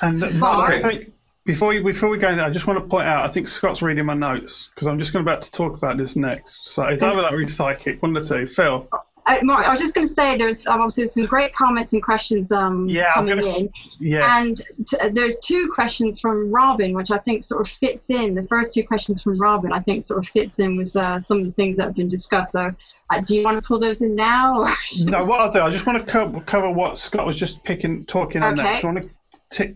And 0.02 0.20
Mark, 0.38 0.68
I 0.68 0.82
think 0.82 1.14
before 1.46 1.72
you, 1.72 1.82
before 1.82 2.10
we 2.10 2.18
go, 2.18 2.28
I 2.28 2.50
just 2.50 2.66
want 2.66 2.78
to 2.78 2.86
point 2.86 3.08
out. 3.08 3.24
I 3.24 3.28
think 3.28 3.48
Scott's 3.48 3.80
reading 3.80 4.04
my 4.04 4.12
notes 4.12 4.68
because 4.74 4.88
I'm 4.88 4.98
just 4.98 5.14
going 5.14 5.24
about 5.24 5.40
to 5.40 5.50
talk 5.50 5.74
about 5.74 5.96
this 5.96 6.16
next. 6.16 6.68
So 6.68 6.84
it's 6.84 7.02
either 7.02 7.22
that 7.22 7.32
or 7.32 7.48
psychic, 7.48 8.02
one 8.02 8.14
of 8.14 8.28
the 8.28 8.40
two. 8.40 8.46
Phil. 8.46 8.86
I, 9.28 9.42
Mark, 9.42 9.66
I 9.66 9.70
was 9.70 9.78
just 9.78 9.94
going 9.94 10.06
to 10.06 10.12
say 10.12 10.38
there's 10.38 10.66
um, 10.66 10.80
obviously 10.80 11.06
some 11.06 11.26
great 11.26 11.52
comments 11.52 11.92
and 11.92 12.02
questions 12.02 12.50
um, 12.50 12.88
yeah, 12.88 13.12
coming 13.12 13.38
gonna, 13.38 13.56
in. 13.56 13.70
Yeah. 14.00 14.38
And 14.38 14.56
t- 14.56 15.08
there's 15.10 15.38
two 15.40 15.70
questions 15.70 16.18
from 16.18 16.50
Robin, 16.50 16.94
which 16.94 17.10
I 17.10 17.18
think 17.18 17.42
sort 17.42 17.60
of 17.60 17.68
fits 17.68 18.08
in. 18.08 18.34
The 18.34 18.42
first 18.44 18.72
two 18.72 18.84
questions 18.84 19.22
from 19.22 19.38
Robin, 19.38 19.70
I 19.70 19.80
think, 19.80 20.02
sort 20.04 20.18
of 20.18 20.26
fits 20.26 20.60
in 20.60 20.78
with 20.78 20.96
uh, 20.96 21.20
some 21.20 21.40
of 21.40 21.44
the 21.44 21.52
things 21.52 21.76
that 21.76 21.84
have 21.84 21.94
been 21.94 22.08
discussed. 22.08 22.52
So, 22.52 22.74
uh, 23.10 23.20
do 23.20 23.36
you 23.36 23.44
want 23.44 23.62
to 23.62 23.68
pull 23.68 23.78
those 23.78 24.00
in 24.00 24.14
now? 24.14 24.74
no, 24.96 25.26
what 25.26 25.40
I'll 25.40 25.52
do, 25.52 25.60
I 25.60 25.70
just 25.70 25.84
want 25.84 26.04
to 26.04 26.10
cover, 26.10 26.40
cover 26.40 26.70
what 26.70 26.98
Scott 26.98 27.26
was 27.26 27.36
just 27.36 27.62
picking, 27.64 28.06
talking 28.06 28.42
on 28.42 28.58
okay. 28.58 28.62
that. 28.62 28.80
So 28.80 28.88
I 28.88 28.92
want 28.92 29.10
to 29.50 29.74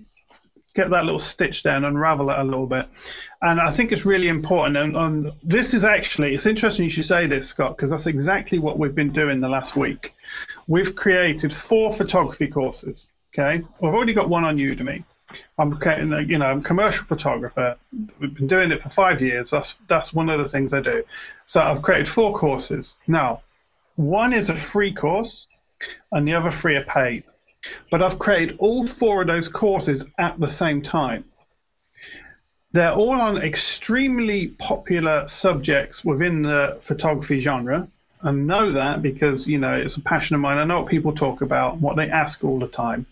get 0.75 0.91
that 0.91 1.05
little 1.05 1.18
stitch 1.18 1.62
down, 1.62 1.85
unravel 1.85 2.31
it 2.31 2.39
a 2.39 2.45
little 2.45 2.66
bit. 2.66 2.87
And 3.43 3.61
I 3.61 3.70
think 3.70 3.93
it's 3.93 4.05
really 4.05 4.29
important. 4.29 4.77
And, 4.77 4.97
and 4.97 5.33
this 5.43 5.75
is 5.75 5.85
actually, 5.85 6.35
it's 6.35 6.47
interesting 6.47 6.85
you 6.85 6.91
should 6.91 7.05
say 7.05 7.27
this, 7.27 7.49
Scott, 7.49 7.77
because 7.77 7.91
that's 7.91 8.07
exactly 8.07 8.59
what 8.59 8.79
we've 8.79 8.95
been 8.95 9.12
doing 9.12 9.41
the 9.41 9.49
last 9.49 9.77
week. 9.77 10.14
We've 10.66 10.95
created 10.95 11.53
four 11.53 11.93
photography 11.93 12.47
courses. 12.47 13.09
Okay, 13.35 13.64
I've 13.83 13.95
already 13.95 14.12
got 14.12 14.29
one 14.29 14.45
on 14.45 14.59
Udemy. 14.59 15.05
I'm 15.59 15.81
you 16.29 16.37
know, 16.37 16.47
I'm 16.47 16.59
a 16.59 16.62
commercial 16.62 17.07
photographer. 17.07 17.77
We've 18.20 18.35
been 18.35 18.47
doing 18.47 18.73
it 18.73 18.83
for 18.83 18.91
five 18.91 19.23
years. 19.23 19.51
That's 19.51 19.75
that's 19.89 20.12
one 20.12 20.29
of 20.29 20.39
the 20.39 20.47
things 20.47 20.75
I 20.75 20.81
do. 20.81 21.03
So 21.47 21.62
I've 21.62 21.81
created 21.81 22.09
four 22.09 22.35
courses. 22.35 22.95
Now, 23.07 23.41
one 23.97 24.35
is 24.35 24.51
a 24.51 24.55
free 24.55 24.93
course, 24.93 25.47
and 26.11 26.29
the 26.29 26.35
other 26.35 26.51
three 26.51 26.77
are 26.77 26.85
paid. 26.85 27.25
But 27.91 28.03
I've 28.03 28.19
created 28.19 28.57
all 28.59 28.87
four 28.87 29.23
of 29.23 29.29
those 29.29 29.49
courses 29.49 30.05
at 30.19 30.39
the 30.41 30.49
same 30.49 30.83
time. 30.83 31.25
They're 32.73 32.93
all 32.93 33.21
on 33.21 33.39
extremely 33.39 34.49
popular 34.49 35.29
subjects 35.29 36.05
within 36.05 36.43
the 36.43 36.79
photography 36.81 37.41
genre. 37.41 37.89
I 38.23 38.31
know 38.33 38.71
that 38.73 39.03
because, 39.03 39.47
you 39.47 39.59
know, 39.59 39.75
it's 39.75 39.97
a 39.97 40.01
passion 40.01 40.37
of 40.37 40.41
mine. 40.41 40.59
I 40.59 40.65
know 40.65 40.81
what 40.81 40.91
people 40.91 41.13
talk 41.13 41.43
about, 41.43 41.79
what 41.79 41.97
they 41.97 42.09
ask 42.09 42.43
all 42.45 42.59
the 42.59 42.69
time. 42.69 43.07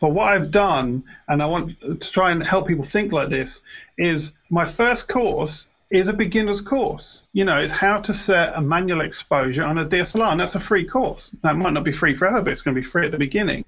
But 0.00 0.10
what 0.10 0.28
I've 0.28 0.50
done, 0.50 1.04
and 1.28 1.42
I 1.42 1.46
want 1.46 1.80
to 1.80 1.94
try 1.96 2.32
and 2.32 2.42
help 2.42 2.66
people 2.66 2.84
think 2.84 3.12
like 3.12 3.28
this, 3.28 3.60
is 3.96 4.32
my 4.50 4.64
first 4.64 5.08
course 5.08 5.66
is 5.92 6.08
a 6.08 6.12
beginner's 6.12 6.62
course. 6.62 7.22
You 7.34 7.44
know, 7.44 7.58
it's 7.58 7.70
how 7.70 8.00
to 8.00 8.14
set 8.14 8.56
a 8.56 8.62
manual 8.62 9.02
exposure 9.02 9.62
on 9.62 9.76
a 9.76 9.84
DSLR, 9.84 10.32
and 10.32 10.40
that's 10.40 10.54
a 10.54 10.60
free 10.60 10.86
course. 10.86 11.30
That 11.42 11.56
might 11.56 11.74
not 11.74 11.84
be 11.84 11.92
free 11.92 12.16
forever, 12.16 12.40
but 12.40 12.52
it's 12.52 12.62
going 12.62 12.74
to 12.74 12.80
be 12.80 12.86
free 12.86 13.04
at 13.04 13.12
the 13.12 13.18
beginning. 13.18 13.66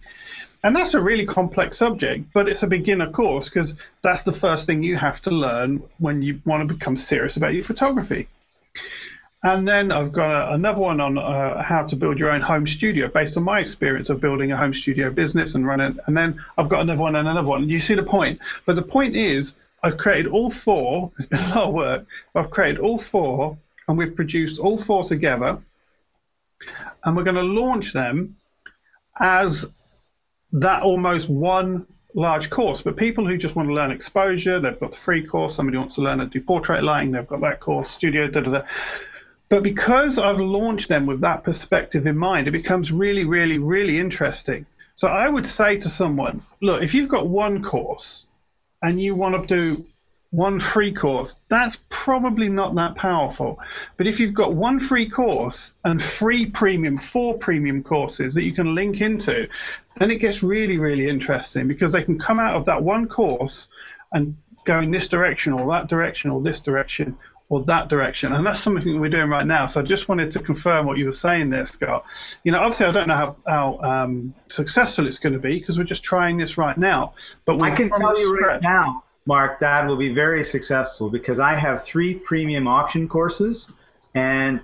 And 0.62 0.74
that's 0.74 0.94
a 0.94 1.02
really 1.02 1.26
complex 1.26 1.76
subject, 1.76 2.32
but 2.32 2.48
it's 2.48 2.62
a 2.62 2.66
beginner 2.66 3.10
course 3.10 3.50
because 3.50 3.74
that's 4.00 4.22
the 4.22 4.32
first 4.32 4.64
thing 4.64 4.82
you 4.82 4.96
have 4.96 5.20
to 5.22 5.30
learn 5.30 5.82
when 5.98 6.22
you 6.22 6.40
want 6.46 6.66
to 6.66 6.74
become 6.74 6.96
serious 6.96 7.36
about 7.36 7.52
your 7.52 7.62
photography. 7.62 8.28
And 9.42 9.68
then 9.68 9.92
I've 9.92 10.10
got 10.10 10.30
a, 10.30 10.54
another 10.54 10.80
one 10.80 11.02
on 11.02 11.18
uh, 11.18 11.62
how 11.62 11.86
to 11.86 11.96
build 11.96 12.18
your 12.18 12.30
own 12.30 12.40
home 12.40 12.66
studio 12.66 13.08
based 13.08 13.36
on 13.36 13.42
my 13.42 13.60
experience 13.60 14.08
of 14.08 14.22
building 14.22 14.52
a 14.52 14.56
home 14.56 14.72
studio 14.72 15.10
business 15.10 15.54
and 15.54 15.66
running. 15.66 15.98
And 16.06 16.16
then 16.16 16.42
I've 16.56 16.70
got 16.70 16.80
another 16.80 17.02
one 17.02 17.14
and 17.16 17.28
another 17.28 17.46
one. 17.46 17.68
You 17.68 17.78
see 17.78 17.94
the 17.94 18.02
point? 18.02 18.40
But 18.64 18.76
the 18.76 18.82
point 18.82 19.14
is, 19.14 19.54
I've 19.84 19.98
created 19.98 20.32
all 20.32 20.50
four. 20.50 21.12
It's 21.18 21.26
been 21.26 21.40
a 21.40 21.48
lot 21.48 21.68
of 21.68 21.74
work. 21.74 22.06
I've 22.34 22.50
created 22.50 22.80
all 22.80 22.98
four, 22.98 23.58
and 23.86 23.98
we've 23.98 24.16
produced 24.16 24.58
all 24.58 24.78
four 24.78 25.04
together. 25.04 25.62
And 27.04 27.14
we're 27.14 27.24
going 27.24 27.36
to 27.36 27.42
launch 27.42 27.92
them 27.92 28.36
as 29.20 29.66
that 30.52 30.82
almost 30.82 31.28
one 31.28 31.86
large 32.14 32.48
course. 32.48 32.80
But 32.80 32.96
people 32.96 33.26
who 33.26 33.36
just 33.36 33.56
want 33.56 33.68
to 33.68 33.74
learn 33.74 33.90
exposure, 33.90 34.58
they've 34.58 34.80
got 34.80 34.92
the 34.92 34.96
free 34.96 35.22
course. 35.26 35.54
Somebody 35.54 35.76
wants 35.76 35.96
to 35.96 36.00
learn 36.00 36.18
to 36.18 36.26
do 36.26 36.40
portrait 36.40 36.82
lighting, 36.82 37.10
they've 37.12 37.26
got 37.26 37.42
that 37.42 37.60
course, 37.60 37.90
studio, 37.90 38.26
da 38.26 38.40
da 38.40 38.50
da. 38.52 38.62
But 39.50 39.62
because 39.62 40.18
I've 40.18 40.40
launched 40.40 40.88
them 40.88 41.04
with 41.04 41.20
that 41.20 41.44
perspective 41.44 42.06
in 42.06 42.16
mind, 42.16 42.48
it 42.48 42.52
becomes 42.52 42.90
really, 42.90 43.26
really, 43.26 43.58
really 43.58 43.98
interesting. 43.98 44.64
So 44.94 45.08
I 45.08 45.28
would 45.28 45.46
say 45.46 45.76
to 45.76 45.90
someone, 45.90 46.40
look, 46.62 46.82
if 46.82 46.94
you've 46.94 47.10
got 47.10 47.28
one 47.28 47.62
course 47.62 48.26
and 48.84 49.00
you 49.00 49.14
want 49.14 49.48
to 49.48 49.54
do 49.54 49.84
one 50.30 50.60
free 50.60 50.92
course, 50.92 51.36
that's 51.48 51.78
probably 51.88 52.48
not 52.48 52.74
that 52.74 52.96
powerful. 52.96 53.58
But 53.96 54.06
if 54.06 54.20
you've 54.20 54.34
got 54.34 54.52
one 54.54 54.78
free 54.78 55.08
course 55.08 55.70
and 55.84 56.02
free 56.02 56.46
premium, 56.46 56.98
four 56.98 57.38
premium 57.38 57.82
courses 57.82 58.34
that 58.34 58.42
you 58.42 58.52
can 58.52 58.74
link 58.74 59.00
into, 59.00 59.48
then 59.96 60.10
it 60.10 60.16
gets 60.16 60.42
really, 60.42 60.76
really 60.78 61.08
interesting 61.08 61.66
because 61.66 61.92
they 61.92 62.02
can 62.02 62.18
come 62.18 62.38
out 62.38 62.56
of 62.56 62.66
that 62.66 62.82
one 62.82 63.08
course 63.08 63.68
and 64.12 64.36
go 64.64 64.80
in 64.80 64.90
this 64.90 65.08
direction 65.08 65.52
or 65.52 65.70
that 65.70 65.88
direction 65.88 66.30
or 66.30 66.42
this 66.42 66.60
direction 66.60 67.16
or 67.48 67.62
that 67.64 67.88
direction. 67.88 68.32
And 68.32 68.46
that's 68.46 68.60
something 68.60 69.00
we're 69.00 69.10
doing 69.10 69.28
right 69.28 69.46
now. 69.46 69.66
So 69.66 69.80
I 69.80 69.84
just 69.84 70.08
wanted 70.08 70.30
to 70.32 70.40
confirm 70.40 70.86
what 70.86 70.96
you 70.96 71.06
were 71.06 71.12
saying 71.12 71.50
there, 71.50 71.66
Scott. 71.66 72.04
You 72.42 72.52
know, 72.52 72.58
obviously 72.58 72.86
I 72.86 72.92
don't 72.92 73.08
know 73.08 73.14
how, 73.14 73.36
how 73.46 73.78
um, 73.80 74.34
successful 74.48 75.06
it's 75.06 75.18
going 75.18 75.34
to 75.34 75.38
be 75.38 75.58
because 75.58 75.76
we're 75.76 75.84
just 75.84 76.04
trying 76.04 76.38
this 76.38 76.56
right 76.56 76.76
now. 76.76 77.14
But 77.44 77.60
I 77.60 77.70
can 77.70 77.90
tell 77.90 78.18
you 78.18 78.38
right 78.38 78.62
now, 78.62 79.04
Mark, 79.26 79.60
that 79.60 79.86
will 79.86 79.96
be 79.96 80.12
very 80.12 80.44
successful 80.44 81.10
because 81.10 81.38
I 81.38 81.54
have 81.54 81.82
three 81.82 82.14
premium 82.14 82.66
option 82.66 83.08
courses 83.08 83.72
and 84.14 84.60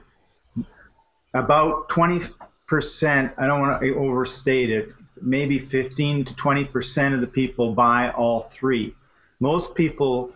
about 1.35 1.89
20%, 1.89 3.33
I 3.39 3.47
don't 3.47 3.61
want 3.61 3.81
to 3.83 3.95
overstate 3.95 4.71
it, 4.71 4.91
maybe 5.21 5.59
15 5.59 6.25
to 6.25 6.35
20% 6.35 7.15
of 7.15 7.21
the 7.21 7.27
people 7.27 7.75
buy 7.75 8.11
all 8.11 8.41
three. 8.41 8.95
Most 9.39 9.75
people 9.75 10.33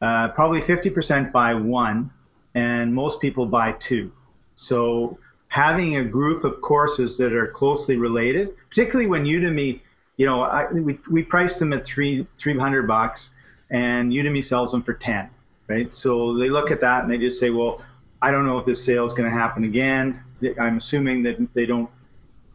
uh, 0.00 0.28
probably 0.28 0.60
50% 0.60 1.32
buy 1.32 1.54
one, 1.54 2.10
and 2.54 2.94
most 2.94 3.20
people 3.20 3.46
buy 3.46 3.72
two. 3.72 4.12
So 4.54 5.18
having 5.48 5.96
a 5.96 6.04
group 6.04 6.44
of 6.44 6.60
courses 6.60 7.16
that 7.18 7.32
are 7.32 7.48
closely 7.48 7.96
related, 7.96 8.54
particularly 8.68 9.08
when 9.08 9.24
Udemy, 9.24 9.80
you 10.16 10.26
know, 10.26 10.42
I, 10.42 10.70
we, 10.70 10.98
we 11.10 11.22
price 11.22 11.58
them 11.58 11.72
at 11.72 11.84
three 11.84 12.26
300 12.36 12.86
bucks, 12.86 13.30
and 13.70 14.12
Udemy 14.12 14.44
sells 14.44 14.72
them 14.72 14.82
for 14.82 14.94
10, 14.94 15.30
right? 15.68 15.94
So 15.94 16.36
they 16.36 16.48
look 16.48 16.70
at 16.70 16.80
that 16.80 17.02
and 17.02 17.10
they 17.10 17.18
just 17.18 17.40
say, 17.40 17.50
well, 17.50 17.84
I 18.20 18.30
don't 18.30 18.46
know 18.46 18.58
if 18.58 18.64
this 18.64 18.84
sale 18.84 19.04
is 19.04 19.12
going 19.12 19.30
to 19.30 19.36
happen 19.36 19.64
again. 19.64 20.22
I'm 20.60 20.76
assuming 20.76 21.22
that 21.24 21.54
they 21.54 21.66
don't 21.66 21.90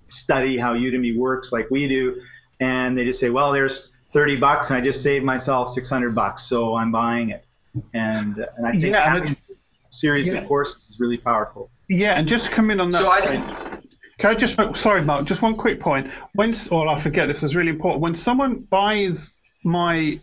study 0.10 0.58
how 0.58 0.76
Udemy 0.76 1.18
works 1.18 1.52
like 1.52 1.70
we 1.72 1.88
do, 1.88 2.22
and 2.60 2.98
they 2.98 3.06
just 3.06 3.20
say, 3.20 3.30
well, 3.30 3.52
there's 3.52 3.92
30 4.14 4.38
bucks 4.38 4.70
and 4.70 4.78
I 4.78 4.82
just 4.82 5.02
saved 5.02 5.26
myself 5.26 5.70
600 5.70 6.14
bucks, 6.16 6.44
so 6.44 6.76
I'm 6.76 6.92
buying 6.92 7.30
it. 7.30 7.46
And 7.94 8.38
and 8.58 8.68
I 8.68 8.72
think 8.72 8.94
yeah, 8.94 9.12
having 9.12 9.32
a 9.32 9.56
series 9.90 10.28
yeah. 10.28 10.36
of 10.36 10.48
courses 10.48 10.88
is 10.90 11.00
really 11.00 11.18
powerful. 11.18 11.72
Yeah, 11.90 12.14
and 12.14 12.28
just 12.28 12.52
come 12.52 12.70
in 12.70 12.80
on 12.80 12.92
that. 12.92 13.00
So 13.00 13.10
point, 13.10 13.44
I, 13.44 13.80
can 14.20 14.30
I 14.30 14.36
just 14.36 14.56
sorry, 14.78 15.02
Mark, 15.04 15.26
just 15.26 15.42
one 15.42 15.56
quick 15.56 15.80
point. 15.80 16.12
When 16.34 16.54
or 16.70 16.88
I 16.88 17.00
forget 17.00 17.28
this 17.28 17.42
is 17.42 17.56
really 17.56 17.72
important. 17.72 18.02
When 18.02 18.14
someone 18.14 18.60
buys 18.70 19.34
my 19.64 20.20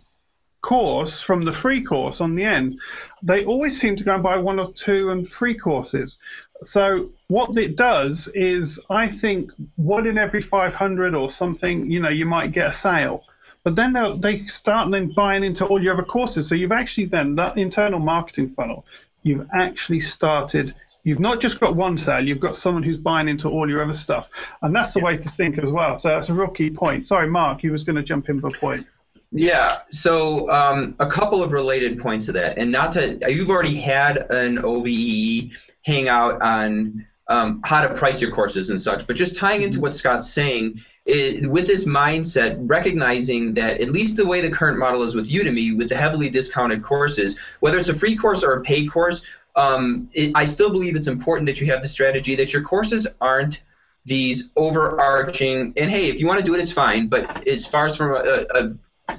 course 0.62 1.20
from 1.20 1.42
the 1.42 1.52
free 1.52 1.82
course 1.82 2.20
on 2.20 2.34
the 2.34 2.44
end, 2.44 2.80
they 3.22 3.44
always 3.44 3.80
seem 3.80 3.96
to 3.96 4.04
go 4.04 4.14
and 4.14 4.22
buy 4.22 4.36
one 4.36 4.60
or 4.60 4.72
two 4.72 5.10
and 5.10 5.28
free 5.28 5.54
courses. 5.54 6.18
So 6.62 7.10
what 7.28 7.56
it 7.56 7.76
does 7.76 8.28
is, 8.34 8.78
I 8.90 9.06
think 9.06 9.50
one 9.76 10.06
in 10.06 10.18
every 10.18 10.42
500 10.42 11.14
or 11.14 11.30
something, 11.30 11.90
you 11.90 12.00
know, 12.00 12.10
you 12.10 12.26
might 12.26 12.52
get 12.52 12.68
a 12.68 12.72
sale. 12.72 13.24
But 13.62 13.76
then 13.76 14.20
they 14.20 14.46
start 14.46 14.90
then 14.90 15.12
buying 15.12 15.44
into 15.44 15.66
all 15.66 15.82
your 15.82 15.94
other 15.94 16.02
courses. 16.02 16.48
So 16.48 16.54
you've 16.54 16.72
actually 16.72 17.06
then 17.06 17.34
that 17.36 17.58
internal 17.58 17.98
marketing 17.98 18.48
funnel, 18.48 18.86
you've 19.22 19.46
actually 19.52 20.00
started. 20.00 20.74
You've 21.02 21.20
not 21.20 21.40
just 21.40 21.60
got 21.60 21.76
one 21.76 21.96
sale, 21.96 22.26
you've 22.26 22.40
got 22.40 22.56
someone 22.56 22.82
who's 22.82 22.98
buying 22.98 23.28
into 23.28 23.48
all 23.48 23.68
your 23.68 23.82
other 23.82 23.92
stuff. 23.92 24.28
And 24.62 24.74
that's 24.74 24.92
the 24.92 25.00
yeah. 25.00 25.06
way 25.06 25.16
to 25.18 25.28
think 25.30 25.58
as 25.58 25.70
well. 25.70 25.98
So 25.98 26.08
that's 26.08 26.28
a 26.28 26.34
real 26.34 26.48
key 26.48 26.70
point. 26.70 27.06
Sorry, 27.06 27.28
Mark, 27.28 27.62
you 27.62 27.72
was 27.72 27.84
going 27.84 27.96
to 27.96 28.02
jump 28.02 28.28
in 28.28 28.40
for 28.40 28.48
a 28.48 28.50
point. 28.50 28.86
Yeah, 29.32 29.78
so 29.90 30.50
um, 30.50 30.96
a 30.98 31.06
couple 31.06 31.42
of 31.42 31.52
related 31.52 31.98
points 31.98 32.26
to 32.26 32.32
that, 32.32 32.58
and 32.58 32.72
not 32.72 32.92
to 32.94 33.16
you've 33.28 33.48
already 33.48 33.76
had 33.76 34.28
an 34.30 34.58
OVE 34.58 35.56
hangout 35.84 36.42
on 36.42 37.06
um, 37.28 37.60
how 37.64 37.86
to 37.86 37.94
price 37.94 38.20
your 38.20 38.32
courses 38.32 38.70
and 38.70 38.80
such, 38.80 39.06
but 39.06 39.14
just 39.14 39.36
tying 39.36 39.62
into 39.62 39.80
what 39.80 39.94
Scott's 39.94 40.28
saying, 40.28 40.80
it, 41.10 41.50
with 41.50 41.66
this 41.66 41.84
mindset, 41.84 42.56
recognizing 42.60 43.54
that 43.54 43.80
at 43.80 43.90
least 43.90 44.16
the 44.16 44.26
way 44.26 44.40
the 44.40 44.50
current 44.50 44.78
model 44.78 45.02
is 45.02 45.14
with 45.14 45.28
Udemy, 45.28 45.76
with 45.76 45.88
the 45.88 45.96
heavily 45.96 46.30
discounted 46.30 46.82
courses, 46.82 47.36
whether 47.60 47.76
it's 47.76 47.88
a 47.88 47.94
free 47.94 48.16
course 48.16 48.42
or 48.42 48.52
a 48.54 48.62
paid 48.62 48.90
course, 48.90 49.24
um, 49.56 50.08
it, 50.12 50.32
I 50.34 50.44
still 50.44 50.70
believe 50.70 50.96
it's 50.96 51.08
important 51.08 51.46
that 51.46 51.60
you 51.60 51.66
have 51.72 51.82
the 51.82 51.88
strategy 51.88 52.36
that 52.36 52.52
your 52.52 52.62
courses 52.62 53.06
aren't 53.20 53.60
these 54.04 54.48
overarching. 54.56 55.72
And 55.76 55.90
hey, 55.90 56.08
if 56.08 56.20
you 56.20 56.26
want 56.26 56.38
to 56.38 56.46
do 56.46 56.54
it, 56.54 56.60
it's 56.60 56.72
fine. 56.72 57.08
But 57.08 57.46
as 57.46 57.66
far 57.66 57.86
as 57.86 57.96
from 57.96 58.12
a, 58.14 58.46
a 58.54 58.74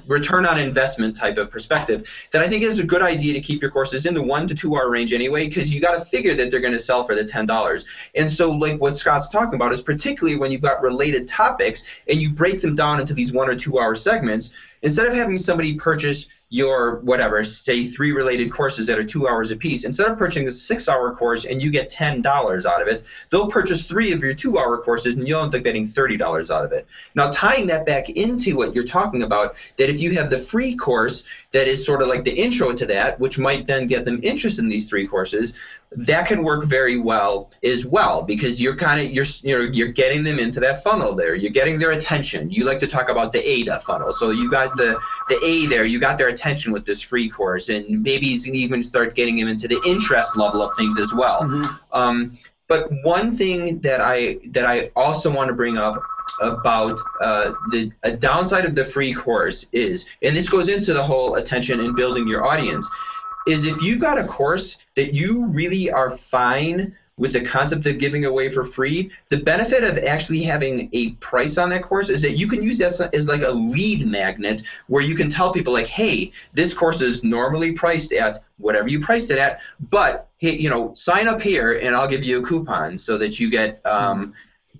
return 0.06 0.46
on 0.46 0.58
investment 0.58 1.16
type 1.16 1.38
of 1.38 1.50
perspective, 1.50 2.08
that 2.30 2.42
I 2.42 2.48
think 2.48 2.62
it's 2.62 2.78
a 2.78 2.86
good 2.86 3.02
idea 3.02 3.32
to 3.34 3.40
keep 3.40 3.62
your 3.62 3.70
courses 3.70 4.06
in 4.06 4.14
the 4.14 4.22
one 4.22 4.46
to 4.48 4.54
two 4.54 4.76
hour 4.76 4.90
range 4.90 5.12
anyway, 5.12 5.48
because 5.48 5.72
you 5.72 5.80
got 5.80 5.98
to 5.98 6.04
figure 6.04 6.34
that 6.34 6.50
they're 6.50 6.60
going 6.60 6.72
to 6.72 6.78
sell 6.78 7.02
for 7.02 7.14
the 7.14 7.24
ten 7.24 7.46
dollars. 7.46 7.84
And 8.14 8.30
so, 8.30 8.50
like 8.50 8.80
what 8.80 8.96
Scott's 8.96 9.28
talking 9.28 9.54
about 9.54 9.72
is 9.72 9.82
particularly 9.82 10.38
when 10.38 10.50
you've 10.50 10.60
got 10.60 10.82
related 10.82 11.28
topics 11.28 12.00
and 12.08 12.20
you 12.20 12.30
break 12.30 12.60
them 12.60 12.74
down 12.74 13.00
into 13.00 13.14
these 13.14 13.32
one 13.32 13.48
or 13.48 13.54
two 13.54 13.78
hour 13.78 13.94
segments, 13.94 14.52
instead 14.82 15.06
of 15.06 15.14
having 15.14 15.38
somebody 15.38 15.74
purchase 15.74 16.28
your 16.52 16.96
whatever, 16.96 17.42
say 17.44 17.82
three 17.82 18.12
related 18.12 18.52
courses 18.52 18.86
that 18.86 18.98
are 18.98 19.04
two 19.04 19.26
hours 19.26 19.50
a 19.50 19.56
piece, 19.56 19.84
instead 19.84 20.06
of 20.06 20.18
purchasing 20.18 20.46
a 20.46 20.50
six 20.50 20.86
hour 20.86 21.16
course 21.16 21.46
and 21.46 21.62
you 21.62 21.70
get 21.70 21.88
$10 21.88 22.66
out 22.66 22.82
of 22.82 22.88
it, 22.88 23.04
they'll 23.30 23.48
purchase 23.48 23.86
three 23.86 24.12
of 24.12 24.22
your 24.22 24.34
two 24.34 24.58
hour 24.58 24.76
courses 24.76 25.14
and 25.14 25.26
you'll 25.26 25.42
end 25.42 25.54
up 25.54 25.62
getting 25.62 25.86
$30 25.86 26.54
out 26.54 26.62
of 26.62 26.72
it. 26.72 26.86
Now, 27.14 27.30
tying 27.30 27.68
that 27.68 27.86
back 27.86 28.10
into 28.10 28.54
what 28.54 28.74
you're 28.74 28.84
talking 28.84 29.22
about, 29.22 29.56
that 29.78 29.88
if 29.88 30.02
you 30.02 30.10
have 30.16 30.28
the 30.28 30.36
free 30.36 30.76
course 30.76 31.24
that 31.52 31.68
is 31.68 31.86
sort 31.86 32.02
of 32.02 32.08
like 32.08 32.24
the 32.24 32.34
intro 32.34 32.74
to 32.74 32.84
that, 32.84 33.18
which 33.18 33.38
might 33.38 33.66
then 33.66 33.86
get 33.86 34.04
them 34.04 34.20
interested 34.22 34.62
in 34.62 34.68
these 34.68 34.90
three 34.90 35.06
courses, 35.06 35.58
that 35.96 36.26
can 36.26 36.42
work 36.42 36.64
very 36.64 36.98
well 36.98 37.50
as 37.62 37.86
well 37.86 38.22
because 38.22 38.60
you're 38.60 38.76
kind 38.76 39.00
of 39.00 39.12
you're 39.12 39.26
you 39.42 39.56
know 39.56 39.64
you're 39.64 39.88
getting 39.88 40.24
them 40.24 40.38
into 40.38 40.60
that 40.60 40.82
funnel 40.82 41.14
there. 41.14 41.34
You're 41.34 41.52
getting 41.52 41.78
their 41.78 41.92
attention. 41.92 42.50
You 42.50 42.64
like 42.64 42.78
to 42.80 42.86
talk 42.86 43.08
about 43.08 43.32
the 43.32 43.46
AIDA 43.46 43.80
funnel, 43.80 44.12
so 44.12 44.30
you 44.30 44.50
got 44.50 44.76
the 44.76 44.98
the 45.28 45.40
A 45.44 45.66
there. 45.66 45.84
You 45.84 46.00
got 46.00 46.18
their 46.18 46.28
attention 46.28 46.72
with 46.72 46.86
this 46.86 47.02
free 47.02 47.28
course, 47.28 47.68
and 47.68 48.02
maybe 48.02 48.26
you 48.26 48.40
can 48.40 48.54
even 48.54 48.82
start 48.82 49.14
getting 49.14 49.36
them 49.36 49.48
into 49.48 49.68
the 49.68 49.80
interest 49.86 50.36
level 50.36 50.62
of 50.62 50.70
things 50.76 50.98
as 50.98 51.12
well. 51.12 51.42
Mm-hmm. 51.42 51.74
Um, 51.92 52.38
but 52.68 52.88
one 53.02 53.30
thing 53.30 53.80
that 53.80 54.00
I 54.00 54.38
that 54.52 54.64
I 54.64 54.90
also 54.96 55.30
want 55.34 55.48
to 55.48 55.54
bring 55.54 55.76
up 55.76 56.02
about 56.40 56.98
uh, 57.20 57.52
the 57.70 57.92
a 58.02 58.12
downside 58.12 58.64
of 58.64 58.74
the 58.74 58.84
free 58.84 59.12
course 59.12 59.66
is, 59.72 60.06
and 60.22 60.34
this 60.34 60.48
goes 60.48 60.68
into 60.68 60.94
the 60.94 61.02
whole 61.02 61.34
attention 61.34 61.80
and 61.80 61.94
building 61.94 62.26
your 62.26 62.46
audience, 62.46 62.90
is 63.46 63.64
if 63.64 63.82
you've 63.82 64.00
got 64.00 64.18
a 64.18 64.24
course 64.24 64.78
that 64.94 65.14
you 65.14 65.46
really 65.46 65.90
are 65.90 66.10
fine 66.10 66.94
with 67.18 67.34
the 67.34 67.44
concept 67.44 67.86
of 67.86 67.98
giving 67.98 68.24
away 68.24 68.48
for 68.48 68.64
free, 68.64 69.10
the 69.28 69.36
benefit 69.36 69.84
of 69.84 69.98
actually 70.04 70.42
having 70.42 70.88
a 70.92 71.10
price 71.12 71.58
on 71.58 71.68
that 71.68 71.82
course 71.82 72.08
is 72.08 72.22
that 72.22 72.32
you 72.32 72.48
can 72.48 72.62
use 72.62 72.78
that 72.78 73.14
as 73.14 73.28
like 73.28 73.42
a 73.42 73.50
lead 73.50 74.06
magnet 74.06 74.62
where 74.86 75.02
you 75.02 75.14
can 75.14 75.28
tell 75.28 75.52
people 75.52 75.72
like, 75.72 75.86
hey, 75.86 76.32
this 76.54 76.72
course 76.72 77.02
is 77.02 77.22
normally 77.22 77.72
priced 77.72 78.12
at 78.12 78.38
whatever 78.56 78.88
you 78.88 78.98
priced 78.98 79.30
it 79.30 79.38
at, 79.38 79.60
but 79.90 80.28
hey, 80.38 80.56
you 80.56 80.70
know, 80.70 80.92
sign 80.94 81.28
up 81.28 81.42
here 81.42 81.78
and 81.78 81.94
I'll 81.94 82.08
give 82.08 82.24
you 82.24 82.40
a 82.40 82.42
coupon 82.42 82.96
so 82.96 83.18
that 83.18 83.38
you 83.38 83.50
get 83.50 83.80
um, 83.84 84.32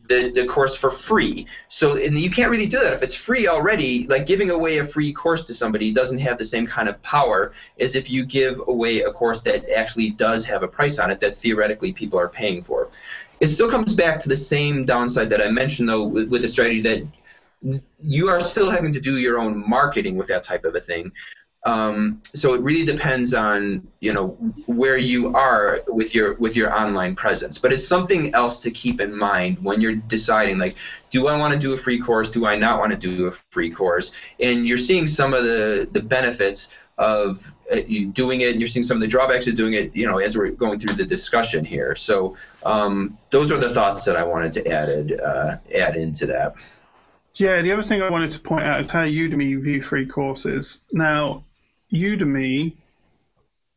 the, 0.08 0.30
the 0.30 0.46
course 0.46 0.76
for 0.76 0.90
free. 0.90 1.46
So 1.68 1.96
and 1.96 2.18
you 2.18 2.30
can't 2.30 2.50
really 2.50 2.66
do 2.66 2.78
that 2.80 2.92
if 2.92 3.02
it's 3.02 3.14
free 3.14 3.46
already. 3.46 4.06
Like 4.06 4.26
giving 4.26 4.50
away 4.50 4.78
a 4.78 4.84
free 4.84 5.12
course 5.12 5.44
to 5.44 5.54
somebody 5.54 5.92
doesn't 5.92 6.18
have 6.18 6.38
the 6.38 6.44
same 6.44 6.66
kind 6.66 6.88
of 6.88 7.00
power 7.02 7.52
as 7.78 7.94
if 7.94 8.10
you 8.10 8.24
give 8.24 8.60
away 8.66 9.02
a 9.02 9.12
course 9.12 9.40
that 9.42 9.68
actually 9.70 10.10
does 10.10 10.44
have 10.44 10.62
a 10.62 10.68
price 10.68 10.98
on 10.98 11.10
it 11.10 11.20
that 11.20 11.34
theoretically 11.34 11.92
people 11.92 12.18
are 12.18 12.28
paying 12.28 12.62
for. 12.62 12.88
It 13.40 13.48
still 13.48 13.70
comes 13.70 13.94
back 13.94 14.20
to 14.20 14.28
the 14.28 14.36
same 14.36 14.84
downside 14.84 15.30
that 15.30 15.40
I 15.40 15.48
mentioned 15.48 15.88
though 15.88 16.04
with, 16.04 16.28
with 16.28 16.42
the 16.42 16.48
strategy 16.48 16.80
that 16.82 17.06
you 18.00 18.28
are 18.28 18.40
still 18.40 18.70
having 18.70 18.92
to 18.92 19.00
do 19.00 19.18
your 19.18 19.38
own 19.38 19.68
marketing 19.68 20.16
with 20.16 20.26
that 20.28 20.42
type 20.42 20.64
of 20.64 20.74
a 20.74 20.80
thing 20.80 21.12
Um, 21.64 22.20
so 22.24 22.54
it 22.54 22.60
really 22.62 22.84
depends 22.84 23.34
on 23.34 23.86
you 24.00 24.12
know 24.12 24.28
where 24.66 24.96
you 24.96 25.34
are 25.34 25.80
with 25.86 26.14
your 26.14 26.34
with 26.34 26.56
your 26.56 26.76
online 26.76 27.14
presence. 27.14 27.58
But 27.58 27.72
it's 27.72 27.86
something 27.86 28.34
else 28.34 28.60
to 28.60 28.70
keep 28.70 29.00
in 29.00 29.16
mind 29.16 29.58
when 29.62 29.80
you're 29.80 29.94
deciding 29.94 30.58
like, 30.58 30.76
do 31.10 31.28
I 31.28 31.38
want 31.38 31.54
to 31.54 31.60
do 31.60 31.72
a 31.72 31.76
free 31.76 32.00
course? 32.00 32.30
Do 32.30 32.46
I 32.46 32.56
not 32.56 32.80
want 32.80 32.92
to 32.92 32.98
do 32.98 33.26
a 33.26 33.30
free 33.30 33.70
course? 33.70 34.12
And 34.40 34.66
you're 34.66 34.78
seeing 34.78 35.06
some 35.06 35.34
of 35.34 35.44
the 35.44 35.88
the 35.90 36.00
benefits 36.00 36.76
of 36.98 37.52
uh, 37.72 37.76
you 37.76 38.08
doing 38.08 38.40
it. 38.40 38.56
You're 38.56 38.68
seeing 38.68 38.82
some 38.82 38.96
of 38.96 39.00
the 39.00 39.06
drawbacks 39.06 39.46
of 39.46 39.54
doing 39.54 39.74
it. 39.74 39.94
You 39.94 40.08
know, 40.08 40.18
as 40.18 40.36
we're 40.36 40.50
going 40.50 40.80
through 40.80 40.96
the 40.96 41.06
discussion 41.06 41.64
here. 41.64 41.94
So 41.94 42.36
um, 42.64 43.18
those 43.30 43.52
are 43.52 43.58
the 43.58 43.70
thoughts 43.70 44.04
that 44.06 44.16
I 44.16 44.24
wanted 44.24 44.52
to 44.54 44.68
add 44.68 45.20
uh, 45.20 45.56
add 45.78 45.96
into 45.96 46.26
that. 46.26 46.54
Yeah, 47.34 47.62
the 47.62 47.72
other 47.72 47.82
thing 47.82 48.02
I 48.02 48.10
wanted 48.10 48.32
to 48.32 48.40
point 48.40 48.64
out 48.64 48.80
is 48.80 48.90
how 48.90 49.04
Udemy 49.04 49.62
view 49.62 49.82
free 49.82 50.06
courses. 50.06 50.80
Now, 50.92 51.44
Udemy, 51.92 52.74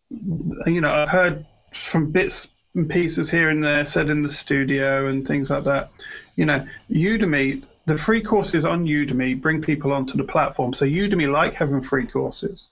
you 0.10 0.82
know, 0.82 0.92
I've 0.92 1.10
heard 1.10 1.46
from 1.74 2.12
bits 2.12 2.48
and 2.74 2.90
pieces 2.90 3.30
here 3.30 3.50
and 3.50 3.64
there 3.64 3.86
said 3.86 4.10
in 4.10 4.22
the 4.22 4.30
studio 4.30 5.08
and 5.08 5.28
things 5.28 5.50
like 5.50 5.66
that. 5.66 5.90
You 6.36 6.46
know, 6.46 6.68
Udemy, 6.90 7.64
the 7.86 7.98
free 7.98 8.22
courses 8.22 8.66
on 8.66 8.86
Udemy 8.86 9.42
bring 9.42 9.62
people 9.62 9.92
onto 9.92 10.18
the 10.18 10.24
platform. 10.24 10.74
So 10.74 10.86
Udemy 10.86 11.32
like 11.32 11.54
having 11.54 11.82
free 11.82 12.08
courses 12.08 12.70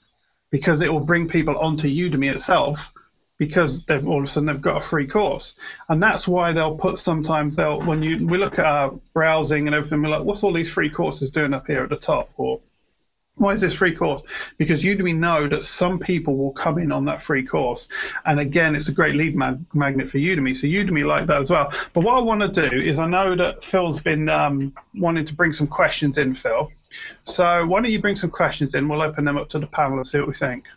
because 0.50 0.82
it 0.82 0.91
will 0.91 1.00
bring 1.00 1.28
people 1.28 1.58
onto 1.58 1.88
Udemy 1.88 2.34
itself 2.34 2.94
because 3.38 3.84
they've 3.86 4.08
all 4.08 4.20
of 4.20 4.24
a 4.24 4.28
sudden 4.28 4.48
they've 4.48 4.62
got 4.62 4.78
a 4.78 4.82
free 4.82 5.08
course, 5.08 5.56
and 5.89 6.02
that's 6.02 6.28
why 6.28 6.52
they'll 6.52 6.78
put 6.78 7.00
sometimes 7.00 7.56
they'll 7.56 7.82
when 7.82 8.04
you 8.04 8.26
we 8.28 8.38
look 8.38 8.60
at 8.60 8.66
our 8.66 8.91
browsing 9.14 9.68
and 9.68 9.76
everything, 9.76 10.02
we're 10.02 10.10
like, 10.10 10.24
what's 10.24 10.44
all 10.44 10.54
these 10.54 10.70
free 10.70 10.89
courses 10.89 11.32
doing 11.32 11.54
up 11.54 11.66
here 11.68 11.84
at 11.84 11.89
the 11.89 11.98
top, 11.98 12.30
or 12.38 12.60
why 13.36 13.52
is 13.52 13.62
this 13.62 13.74
free 13.74 13.96
course? 13.96 14.22
Because 14.58 14.84
Udemy 14.84 15.16
know 15.16 15.48
that 15.48 15.66
some 15.66 15.98
people 15.98 16.38
will 16.38 16.52
come 16.52 16.78
in 16.78 16.92
on 16.92 17.06
that 17.06 17.22
free 17.22 17.44
course. 17.44 17.88
And 18.26 18.40
again, 18.40 18.76
it's 18.76 18.90
a 18.90 18.92
great 18.92 19.16
lead 19.16 19.36
mag- 19.36 19.66
magnet 19.74 20.10
for 20.10 20.20
Udemy. 20.20 20.56
So 20.56 20.68
Udemy 20.68 21.06
like 21.06 21.26
that 21.26 21.38
as 21.38 21.50
well. 21.50 21.74
But 21.94 22.04
what 22.04 22.16
I 22.16 22.22
want 22.22 22.42
to 22.42 22.70
do 22.70 22.76
is 22.76 23.00
I 23.00 23.08
know 23.08 23.36
that 23.36 23.64
Phil's 23.64 24.00
been 24.00 24.30
um, 24.30 24.74
wanting 24.96 25.26
to 25.26 25.34
bring 25.34 25.52
some 25.52 25.68
questions 25.68 26.18
in, 26.20 26.34
Phil. 26.36 26.72
So 27.24 27.66
why 27.66 27.82
don't 27.82 27.92
you 27.92 28.02
bring 28.02 28.16
some 28.16 28.30
questions 28.30 28.76
in? 28.76 28.88
We'll 28.88 29.02
open 29.02 29.26
them 29.26 29.38
up 29.38 29.50
to 29.50 29.60
the 29.60 29.68
panel 29.68 29.98
and 29.98 30.06
see 30.06 30.20
what 30.20 30.28
we 30.28 30.36
think. 30.36 30.68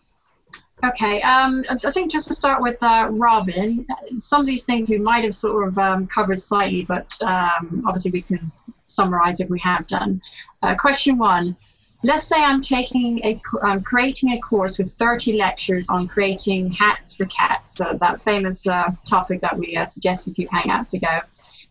Okay, 0.85 1.23
um, 1.23 1.65
I 1.71 1.91
think 1.91 2.13
just 2.13 2.29
to 2.29 2.35
start 2.35 2.61
with 2.61 2.83
uh, 2.83 3.09
Robin, 3.11 3.87
some 4.19 4.43
of 4.43 4.47
these 4.47 4.65
things 4.65 4.91
we 4.91 4.99
might 4.99 5.25
have 5.25 5.35
sort 5.35 5.69
of 5.69 5.79
um, 5.79 6.07
covered 6.07 6.39
slightly, 6.39 6.85
but 6.85 7.11
um, 7.23 7.83
obviously 7.87 8.11
we 8.11 8.21
can 8.21 8.53
summarize 8.85 9.41
if 9.41 9.49
we 9.49 9.59
have 9.61 9.87
done. 9.87 10.21
Uh, 10.63 10.75
question 10.75 11.17
one 11.17 11.57
let's 12.07 12.23
say 12.23 12.43
I'm 12.43 12.61
taking 12.61 13.19
a, 13.25 13.41
I'm 13.63 13.83
creating 13.83 14.31
a 14.31 14.41
course 14.41 14.79
with 14.79 14.91
30 14.93 15.33
lectures 15.33 15.89
on 15.89 16.07
creating 16.07 16.71
hats 16.71 17.17
for 17.17 17.27
cats, 17.27 17.81
uh, 17.81 17.95
that 17.95 18.21
famous 18.21 18.67
uh, 18.67 18.93
topic 19.05 19.41
that 19.41 19.59
we 19.59 19.77
uh, 19.77 19.85
suggested 19.85 20.31
a 20.31 20.35
few 20.35 20.49
hangouts 20.49 20.95
ago. 20.95 21.21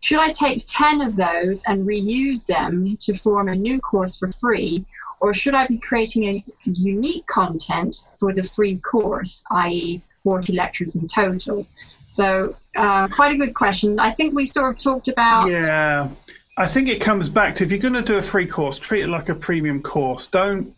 Should 0.02 0.20
I 0.20 0.34
take 0.34 0.66
10 0.68 1.02
of 1.02 1.16
those 1.16 1.64
and 1.68 1.88
reuse 1.88 2.46
them 2.46 2.98
to 2.98 3.18
form 3.18 3.48
a 3.48 3.56
new 3.56 3.80
course 3.80 4.18
for 4.18 4.30
free, 4.34 4.86
or 5.22 5.34
should 5.34 5.56
I 5.56 5.68
be 5.68 5.78
creating 5.78 6.26
a 6.26 6.44
unique 6.66 7.26
content 7.28 8.06
for 8.20 8.34
the 8.34 8.44
free 8.44 8.78
course, 8.78 9.46
i.e., 9.52 10.02
40 10.24 10.54
lectures 10.54 10.96
in 10.96 11.08
total? 11.08 11.66
So, 12.10 12.56
uh, 12.76 13.08
quite 13.08 13.32
a 13.32 13.38
good 13.38 13.56
question. 13.56 14.00
I 14.00 14.12
think 14.12 14.36
we 14.36 14.46
sort 14.46 14.76
of 14.76 14.84
talked 14.84 15.08
about. 15.08 15.50
Yeah. 15.50 16.10
I 16.58 16.68
think 16.68 16.88
it 16.88 17.02
comes 17.02 17.28
back 17.28 17.56
to 17.56 17.66
if 17.66 17.72
you're 17.72 17.80
going 17.80 17.96
to 17.96 18.02
do 18.02 18.16
a 18.16 18.22
free 18.22 18.48
course, 18.48 18.80
treat 18.80 19.04
it 19.04 19.08
like 19.08 19.30
a 19.30 19.36
premium 19.36 19.82
course. 19.82 20.28
Don't. 20.28 20.74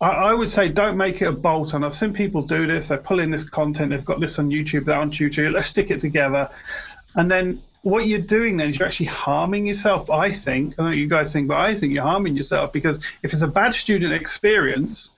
I, 0.00 0.34
would 0.34 0.50
say 0.50 0.68
don't 0.68 0.98
make 0.98 1.22
it 1.22 1.26
a 1.26 1.32
bolt 1.32 1.72
on. 1.72 1.82
I've 1.82 1.94
seen 1.94 2.12
people 2.12 2.42
do 2.42 2.66
this. 2.66 2.88
They 2.88 2.98
pull 2.98 3.20
in 3.20 3.30
this 3.30 3.44
content. 3.44 3.90
They've 3.90 4.04
got 4.04 4.20
this 4.20 4.38
on 4.38 4.50
YouTube, 4.50 4.84
that 4.84 4.98
on 4.98 5.10
YouTube. 5.10 5.52
Let's 5.52 5.68
stick 5.68 5.90
it 5.90 6.00
together, 6.00 6.50
and 7.14 7.30
then 7.30 7.62
what 7.80 8.06
you're 8.06 8.18
doing 8.18 8.58
then 8.58 8.68
is 8.68 8.78
you're 8.78 8.86
actually 8.86 9.06
harming 9.06 9.66
yourself. 9.66 10.10
I 10.10 10.30
think. 10.30 10.74
I 10.74 10.76
don't 10.82 10.86
know 10.90 10.96
you 10.96 11.08
guys 11.08 11.32
think, 11.32 11.48
but 11.48 11.56
I 11.56 11.74
think 11.74 11.94
you're 11.94 12.02
harming 12.02 12.36
yourself 12.36 12.72
because 12.72 12.98
if 13.22 13.32
it's 13.32 13.40
a 13.40 13.48
bad 13.48 13.72
student 13.72 14.12
experience, 14.12 15.08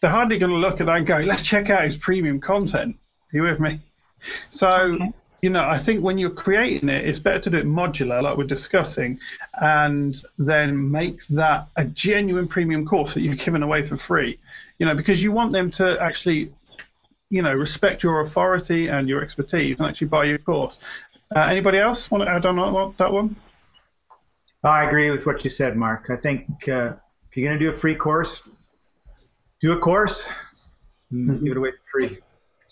they're 0.00 0.10
hardly 0.10 0.38
going 0.38 0.52
to 0.52 0.58
look 0.58 0.80
at 0.80 0.86
that 0.86 0.98
and 0.98 1.06
go, 1.06 1.16
"Let's 1.18 1.42
check 1.42 1.70
out 1.70 1.82
his 1.82 1.96
premium 1.96 2.40
content." 2.40 2.94
Are 3.32 3.36
you 3.36 3.42
with 3.42 3.58
me? 3.58 3.80
So. 4.50 4.68
Okay 4.68 5.12
you 5.46 5.50
know, 5.50 5.64
I 5.64 5.78
think 5.78 6.02
when 6.02 6.18
you're 6.18 6.30
creating 6.30 6.88
it, 6.88 7.06
it's 7.06 7.20
better 7.20 7.38
to 7.38 7.50
do 7.50 7.58
it 7.58 7.66
modular, 7.66 8.20
like 8.20 8.36
we're 8.36 8.42
discussing, 8.58 9.20
and 9.54 10.20
then 10.38 10.90
make 10.90 11.24
that 11.28 11.68
a 11.76 11.84
genuine 11.84 12.48
premium 12.48 12.84
course 12.84 13.14
that 13.14 13.20
you've 13.20 13.38
given 13.38 13.62
away 13.62 13.84
for 13.84 13.96
free. 13.96 14.40
You 14.80 14.86
know, 14.86 14.96
because 14.96 15.22
you 15.22 15.30
want 15.30 15.52
them 15.52 15.70
to 15.70 16.02
actually, 16.02 16.52
you 17.30 17.42
know, 17.42 17.54
respect 17.54 18.02
your 18.02 18.22
authority 18.22 18.88
and 18.88 19.08
your 19.08 19.22
expertise 19.22 19.78
and 19.78 19.88
actually 19.88 20.08
buy 20.08 20.24
your 20.24 20.38
course. 20.38 20.80
Uh, 21.32 21.42
anybody 21.42 21.78
else 21.78 22.10
want 22.10 22.24
to 22.24 22.28
add 22.28 22.44
on 22.44 22.94
that 22.98 23.12
one? 23.12 23.36
I 24.64 24.82
agree 24.82 25.12
with 25.12 25.26
what 25.26 25.44
you 25.44 25.50
said, 25.50 25.76
Mark. 25.76 26.10
I 26.10 26.16
think 26.16 26.48
uh, 26.66 26.94
if 27.30 27.36
you're 27.36 27.48
going 27.48 27.56
to 27.56 27.64
do 27.64 27.70
a 27.70 27.78
free 27.78 27.94
course, 27.94 28.42
do 29.60 29.70
a 29.70 29.78
course, 29.78 30.28
mm-hmm. 31.12 31.44
give 31.44 31.52
it 31.52 31.56
away 31.56 31.70
for 31.70 31.90
free. 31.92 32.18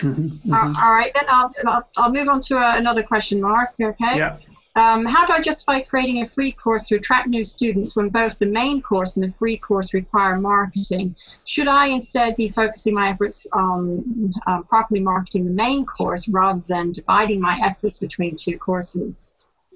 Mm-hmm, 0.05 0.53
mm-hmm. 0.53 0.53
Uh, 0.53 0.83
all 0.83 0.95
right, 0.95 1.13
then 1.15 1.25
I'll, 1.29 1.53
I'll, 1.67 1.89
I'll 1.97 2.13
move 2.13 2.29
on 2.29 2.41
to 2.43 2.59
uh, 2.59 2.77
another 2.77 3.03
question, 3.03 3.41
Mark. 3.41 3.75
Okay. 3.81 4.17
Yeah. 4.17 4.39
Um, 4.77 5.05
how 5.05 5.25
do 5.25 5.33
I 5.33 5.41
justify 5.41 5.81
creating 5.81 6.23
a 6.23 6.27
free 6.27 6.51
course 6.51 6.85
to 6.87 6.97
attract 6.97 7.29
new 7.29 7.45
students 7.45 7.95
when 7.95 8.09
both 8.09 8.41
the 8.41 8.47
main 8.47 8.83
course 8.83 9.17
and 9.17 9.25
the 9.25 9.31
free 9.31 9.57
course 9.57 9.95
require 9.95 10.37
marketing? 10.41 11.15
Should 11.45 11.69
I 11.69 11.89
instead 11.89 12.35
be 12.35 12.49
focusing 12.49 12.95
my 12.95 13.11
efforts 13.11 13.47
on 13.53 14.33
um, 14.49 14.65
properly 14.65 15.01
marketing 15.01 15.45
the 15.45 15.53
main 15.53 15.87
course 15.87 16.29
rather 16.29 16.63
than 16.67 16.91
dividing 16.91 17.41
my 17.41 17.61
efforts 17.65 17.99
between 17.99 18.35
two 18.35 18.59
courses? 18.59 19.27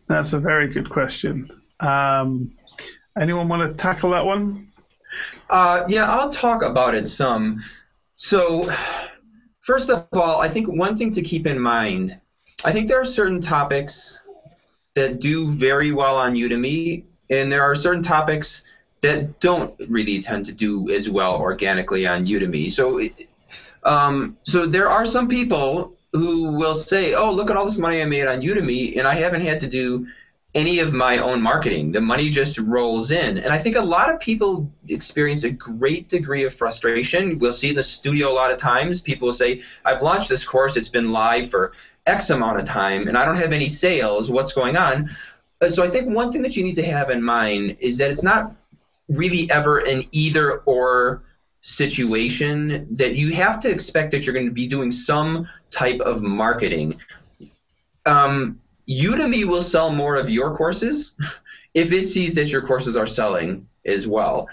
That's 0.09 0.33
a 0.33 0.41
very 0.41 0.67
good 0.67 0.91
question. 0.91 1.49
Um, 1.79 2.51
anyone 3.17 3.47
want 3.47 3.71
to 3.71 3.81
tackle 3.81 4.11
that 4.11 4.27
one? 4.27 4.73
Uh, 5.49 5.85
yeah, 5.87 6.11
I'll 6.11 6.31
talk 6.31 6.63
about 6.63 6.97
it 6.97 7.07
some. 7.07 7.63
So, 8.17 8.69
First 9.69 9.91
of 9.91 10.07
all, 10.15 10.41
I 10.41 10.49
think 10.49 10.67
one 10.67 10.97
thing 10.97 11.11
to 11.11 11.21
keep 11.21 11.47
in 11.47 11.61
mind, 11.61 12.19
I 12.65 12.73
think 12.73 12.89
there 12.89 12.99
are 12.99 13.05
certain 13.05 13.39
topics 13.39 14.19
that 14.95 15.21
do 15.21 15.53
very 15.53 15.93
well 15.93 16.17
on 16.17 16.33
Udemy, 16.33 17.03
and 17.29 17.53
there 17.53 17.63
are 17.63 17.75
certain 17.75 18.01
topics 18.01 18.65
that 19.03 19.41
don't 19.41 19.75
really 19.87 20.21
tend 20.21 20.47
to 20.47 20.53
do 20.53 20.89
as 20.89 21.11
well 21.11 21.37
organically 21.37 22.07
on 22.07 22.25
Udemy. 22.25 22.73
So, 22.73 23.07
um, 23.83 24.39
so 24.45 24.65
there 24.65 24.89
are 24.89 25.05
some 25.05 25.29
people 25.29 25.93
who 26.15 26.57
will 26.57 26.73
say, 26.73 27.13
"Oh, 27.13 27.31
look 27.31 27.51
at 27.51 27.57
all 27.57 27.67
this 27.67 27.77
money 27.77 28.01
I 28.01 28.07
made 28.07 28.27
on 28.27 28.41
Udemy, 28.41 28.97
and 28.97 29.07
I 29.07 29.17
haven't 29.17 29.43
had 29.43 29.61
to 29.61 29.67
do 29.67 30.07
any 30.59 30.81
of 30.81 30.93
my 30.93 31.19
own 31.19 31.41
marketing. 31.41 31.93
The 31.93 32.01
money 32.01 32.31
just 32.31 32.59
rolls 32.59 33.13
in. 33.13 33.39
And 33.39 33.53
I 33.53 33.59
think 33.59 33.77
a 33.77 33.81
lot 33.81 34.13
of 34.13 34.19
people 34.19 34.73
experience 34.89 35.45
a 35.45 35.53
great 35.53 36.09
degree 36.09 36.45
of 36.45 36.53
frustration. 36.53 37.39
We'll 37.39 37.53
see 37.53 37.71
in 37.71 37.77
the 37.77 37.85
studio 37.85 38.29
a 38.29 38.35
lot 38.35 38.51
of 38.51 38.59
times. 38.59 39.01
People 39.01 39.27
will 39.27 39.33
say, 39.33 39.63
I've 39.85 40.03
launched 40.03 40.29
this 40.29 40.45
course, 40.45 40.77
it's 40.77 40.89
been 40.89 41.13
live 41.13 41.49
for 41.49 41.73
X 42.07 42.31
amount 42.31 42.59
of 42.59 42.65
time, 42.67 43.07
and 43.07 43.17
I 43.17 43.25
don't 43.25 43.37
have 43.37 43.53
any 43.53 43.69
sales. 43.69 44.31
What's 44.31 44.53
going 44.53 44.77
on? 44.77 45.09
Uh, 45.61 45.69
so 45.69 45.85
I 45.85 45.87
think 45.87 46.15
one 46.15 46.33
thing 46.33 46.43
that 46.43 46.57
you 46.57 46.65
need 46.65 46.75
to 46.77 46.83
have 46.85 47.11
in 47.11 47.23
mind 47.23 47.77
is 47.79 47.99
that 47.99 48.11
it's 48.11 48.25
not 48.25 48.57
really 49.09 49.49
ever 49.53 49.79
an 49.79 50.03
either 50.11 50.59
or 50.67 51.23
situation 51.61 52.89
that 52.95 53.15
you 53.15 53.33
have 53.33 53.61
to 53.61 53.71
expect 53.71 54.11
that 54.11 54.27
you're 54.27 54.35
going 54.35 54.47
to 54.47 54.53
be 54.53 54.67
doing 54.67 54.91
some 54.91 55.49
type 55.71 56.01
of 56.01 56.21
marketing. 56.21 57.01
Um, 58.05 58.61
Udemy 58.89 59.45
will 59.45 59.63
sell 59.63 59.91
more 59.91 60.17
of 60.17 60.31
your 60.31 60.57
courses 60.57 61.15
if 61.75 61.93
it 61.93 62.07
sees 62.07 62.35
that 62.37 62.51
your 62.51 62.63
courses 62.63 62.97
are 62.97 63.07
selling 63.07 63.69
as 63.85 64.07
well. 64.07 64.49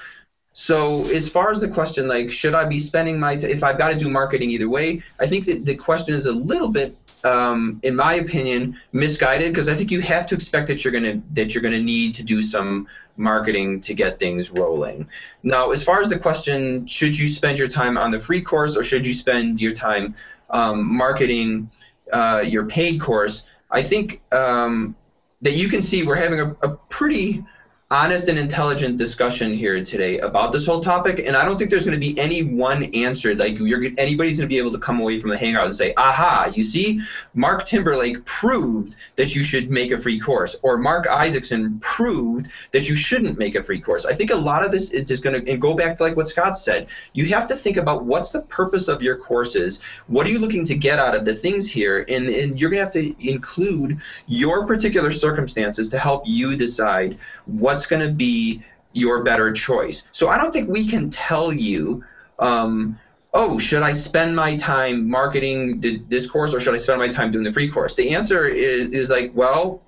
So 0.58 1.06
as 1.10 1.28
far 1.28 1.52
as 1.52 1.60
the 1.60 1.68
question, 1.68 2.08
like, 2.08 2.32
should 2.32 2.54
I 2.54 2.64
be 2.64 2.80
spending 2.80 3.20
my 3.20 3.36
t- 3.36 3.48
if 3.48 3.62
I've 3.62 3.78
got 3.78 3.92
to 3.92 3.98
do 3.98 4.10
marketing 4.10 4.52
either 4.52 4.70
way? 4.70 5.02
I 5.20 5.28
think 5.28 5.46
that 5.48 5.66
the 5.66 5.76
question 5.76 6.16
is 6.16 6.28
a 6.28 6.32
little 6.32 6.70
bit, 6.70 6.96
um, 7.26 7.82
in 7.84 7.94
my 7.94 8.14
opinion, 8.14 8.78
misguided 8.94 9.52
because 9.52 9.68
I 9.68 9.74
think 9.74 9.92
you 9.92 10.00
have 10.00 10.28
to 10.28 10.36
expect 10.36 10.70
that 10.70 10.86
you're 10.86 10.94
gonna 10.94 11.22
that 11.34 11.54
you're 11.54 11.62
gonna 11.62 11.82
need 11.82 12.16
to 12.16 12.24
do 12.24 12.42
some 12.42 12.88
marketing 13.18 13.82
to 13.82 13.94
get 13.94 14.18
things 14.18 14.50
rolling. 14.50 15.10
Now, 15.44 15.72
as 15.72 15.84
far 15.84 16.00
as 16.00 16.10
the 16.10 16.20
question, 16.20 16.88
should 16.88 17.20
you 17.20 17.28
spend 17.28 17.60
your 17.60 17.68
time 17.68 17.98
on 17.98 18.12
the 18.12 18.20
free 18.22 18.42
course 18.42 18.78
or 18.78 18.84
should 18.84 19.06
you 19.06 19.14
spend 19.14 19.60
your 19.60 19.74
time 19.74 20.16
um, 20.50 20.96
marketing 20.96 21.70
uh, 22.14 22.44
your 22.46 22.66
paid 22.66 23.02
course? 23.02 23.44
I 23.76 23.84
think 23.84 24.21
um, 24.32 24.95
that 25.41 25.51
you 25.51 25.67
can 25.67 25.82
see 25.82 26.03
we're 26.03 26.15
having 26.15 26.39
a, 26.39 26.55
a 26.63 26.69
pretty 26.89 27.43
honest 27.92 28.28
and 28.30 28.40
intelligent 28.40 28.98
discussion 28.98 29.54
here 29.54 29.84
today 29.84 30.18
about 30.18 30.52
this 30.52 30.66
whole 30.66 30.82
topic, 30.82 31.20
and 31.26 31.36
I 31.36 31.46
don't 31.46 31.58
think 31.58 31.70
there's 31.70 31.86
going 31.86 31.94
to 31.94 32.00
be 32.00 32.18
any 32.20 32.42
one 32.42 32.84
answer. 32.96 33.36
Like 33.36 33.60
anybody's 33.60 34.40
going 34.40 34.48
to 34.50 34.54
be 34.54 34.58
able 34.58 34.72
to 34.72 34.80
come 34.80 35.00
away 35.00 35.20
from 35.20 35.30
the 35.30 35.38
hangout 35.38 35.66
and 35.66 35.76
say, 35.76 35.94
"Aha! 35.96 36.52
You 36.56 36.64
see, 36.64 37.02
Mark 37.36 37.66
Timberlake 37.66 38.26
proved 38.26 38.96
that 39.18 39.36
you 39.36 39.44
should 39.44 39.70
make 39.70 39.92
a 39.92 39.98
free 39.98 40.20
course," 40.20 40.56
or 40.64 40.78
Mark 40.78 41.08
Isaacson 41.08 41.80
proved 41.80 42.48
that 42.72 42.90
you 42.90 42.96
shouldn't 42.96 43.38
make 43.38 43.54
a 43.54 43.62
free 43.62 43.80
course. 43.80 44.06
I 44.06 44.14
think 44.14 44.32
a 44.32 44.36
lot 44.36 44.66
of 44.66 44.72
this 44.72 44.90
is 44.92 45.08
just 45.08 45.24
going 45.24 45.40
to 45.40 45.52
and 45.52 45.62
go 45.62 45.76
back 45.76 45.98
to 45.98 46.04
like 46.04 46.16
what 46.16 46.28
Scott 46.28 46.58
said. 46.58 46.88
You 47.14 47.28
have 47.28 47.48
to 47.48 47.56
think 47.56 47.78
about 47.78 48.04
what's 48.04 48.32
the 48.32 48.42
purpose 48.42 48.88
of 48.88 49.04
your 49.04 49.18
courses. 49.18 49.82
What 50.08 50.26
are 50.26 50.32
you 50.32 50.40
looking 50.40 50.66
to 50.66 50.76
get 50.76 50.98
out 50.98 51.16
of 51.16 51.24
the 51.24 51.36
things 51.36 51.70
here, 51.70 52.04
and, 52.10 52.30
and 52.30 52.60
you're 52.60 52.72
going 52.72 52.80
to 52.80 52.84
have 52.84 52.94
to 52.94 53.30
include 53.30 54.02
your 54.26 54.66
particular 54.66 55.12
circumstances 55.12 55.90
to 55.90 56.00
help 56.00 56.24
you 56.26 56.56
decide 56.56 57.20
what 57.46 57.74
what's 57.76 57.88
going 57.88 58.07
to 58.07 58.13
be 58.13 58.63
your 58.93 59.23
better 59.23 59.51
choice. 59.51 60.03
So 60.11 60.30
I 60.30 60.38
don't 60.38 60.53
think 60.53 60.69
we 60.69 60.88
can 60.88 61.09
tell 61.09 61.51
you, 61.51 62.03
um, 62.39 62.97
oh, 63.34 63.59
should 63.59 63.84
I 63.84 63.91
spend 63.91 64.34
my 64.34 64.55
time 64.55 65.09
marketing 65.09 65.82
this 66.07 66.30
course 66.30 66.53
or 66.53 66.61
should 66.61 66.73
I 66.73 66.78
spend 66.78 66.99
my 66.99 67.09
time 67.09 67.32
doing 67.32 67.43
the 67.43 67.51
free 67.51 67.67
course? 67.67 67.95
The 67.95 68.15
answer 68.15 68.45
is, 68.45 68.91
is 68.91 69.09
like, 69.09 69.32
well, 69.36 69.82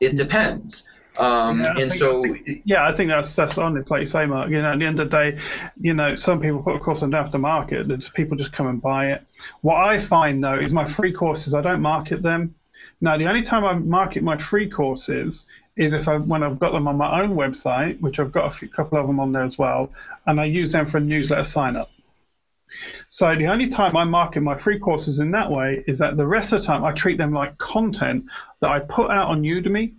it 0.00 0.16
depends. 0.16 0.84
Um, 1.18 1.60
yeah, 1.60 1.68
and 1.70 1.90
think, 1.90 1.92
so, 1.92 2.24
yeah, 2.64 2.86
I 2.86 2.92
think 2.92 3.10
that's 3.10 3.34
that's 3.34 3.58
honest, 3.58 3.90
like 3.90 4.00
you 4.00 4.06
say, 4.06 4.26
Mark. 4.26 4.48
You 4.48 4.62
know, 4.62 4.72
at 4.72 4.78
the 4.78 4.86
end 4.86 5.00
of 5.00 5.10
the 5.10 5.16
day, 5.16 5.38
you 5.80 5.92
know, 5.92 6.14
some 6.14 6.40
people 6.40 6.62
put 6.62 6.76
a 6.76 6.78
course 6.78 7.02
on 7.02 7.12
after 7.14 7.36
market. 7.36 8.12
People 8.14 8.36
just 8.36 8.52
come 8.52 8.68
and 8.68 8.80
buy 8.80 9.10
it. 9.12 9.26
What 9.60 9.76
I 9.76 9.98
find 9.98 10.42
though 10.42 10.58
is 10.58 10.72
my 10.72 10.84
free 10.84 11.12
courses, 11.12 11.52
I 11.52 11.62
don't 11.62 11.82
market 11.82 12.22
them. 12.22 12.54
Now, 13.00 13.16
the 13.16 13.28
only 13.28 13.42
time 13.42 13.64
I 13.64 13.74
market 13.74 14.22
my 14.22 14.36
free 14.36 14.68
courses 14.68 15.44
is 15.76 15.94
if 15.94 16.08
I 16.08 16.18
when 16.18 16.42
I've 16.42 16.58
got 16.58 16.72
them 16.72 16.86
on 16.86 16.96
my 16.96 17.22
own 17.22 17.34
website, 17.34 18.00
which 18.00 18.20
I've 18.20 18.32
got 18.32 18.46
a 18.46 18.50
few, 18.50 18.68
couple 18.68 18.98
of 18.98 19.06
them 19.06 19.18
on 19.18 19.32
there 19.32 19.44
as 19.44 19.56
well, 19.56 19.90
and 20.26 20.40
I 20.40 20.44
use 20.44 20.72
them 20.72 20.86
for 20.86 20.98
a 20.98 21.00
newsletter 21.00 21.44
sign 21.44 21.76
up. 21.76 21.90
So 23.08 23.34
the 23.34 23.48
only 23.48 23.68
time 23.68 23.96
I 23.96 24.04
market 24.04 24.42
my 24.42 24.56
free 24.56 24.78
courses 24.78 25.18
in 25.18 25.32
that 25.32 25.50
way 25.50 25.82
is 25.86 25.98
that 25.98 26.16
the 26.16 26.26
rest 26.26 26.52
of 26.52 26.60
the 26.60 26.66
time 26.66 26.84
I 26.84 26.92
treat 26.92 27.18
them 27.18 27.32
like 27.32 27.58
content 27.58 28.26
that 28.60 28.70
I 28.70 28.80
put 28.80 29.10
out 29.10 29.28
on 29.28 29.42
Udemy, 29.42 29.94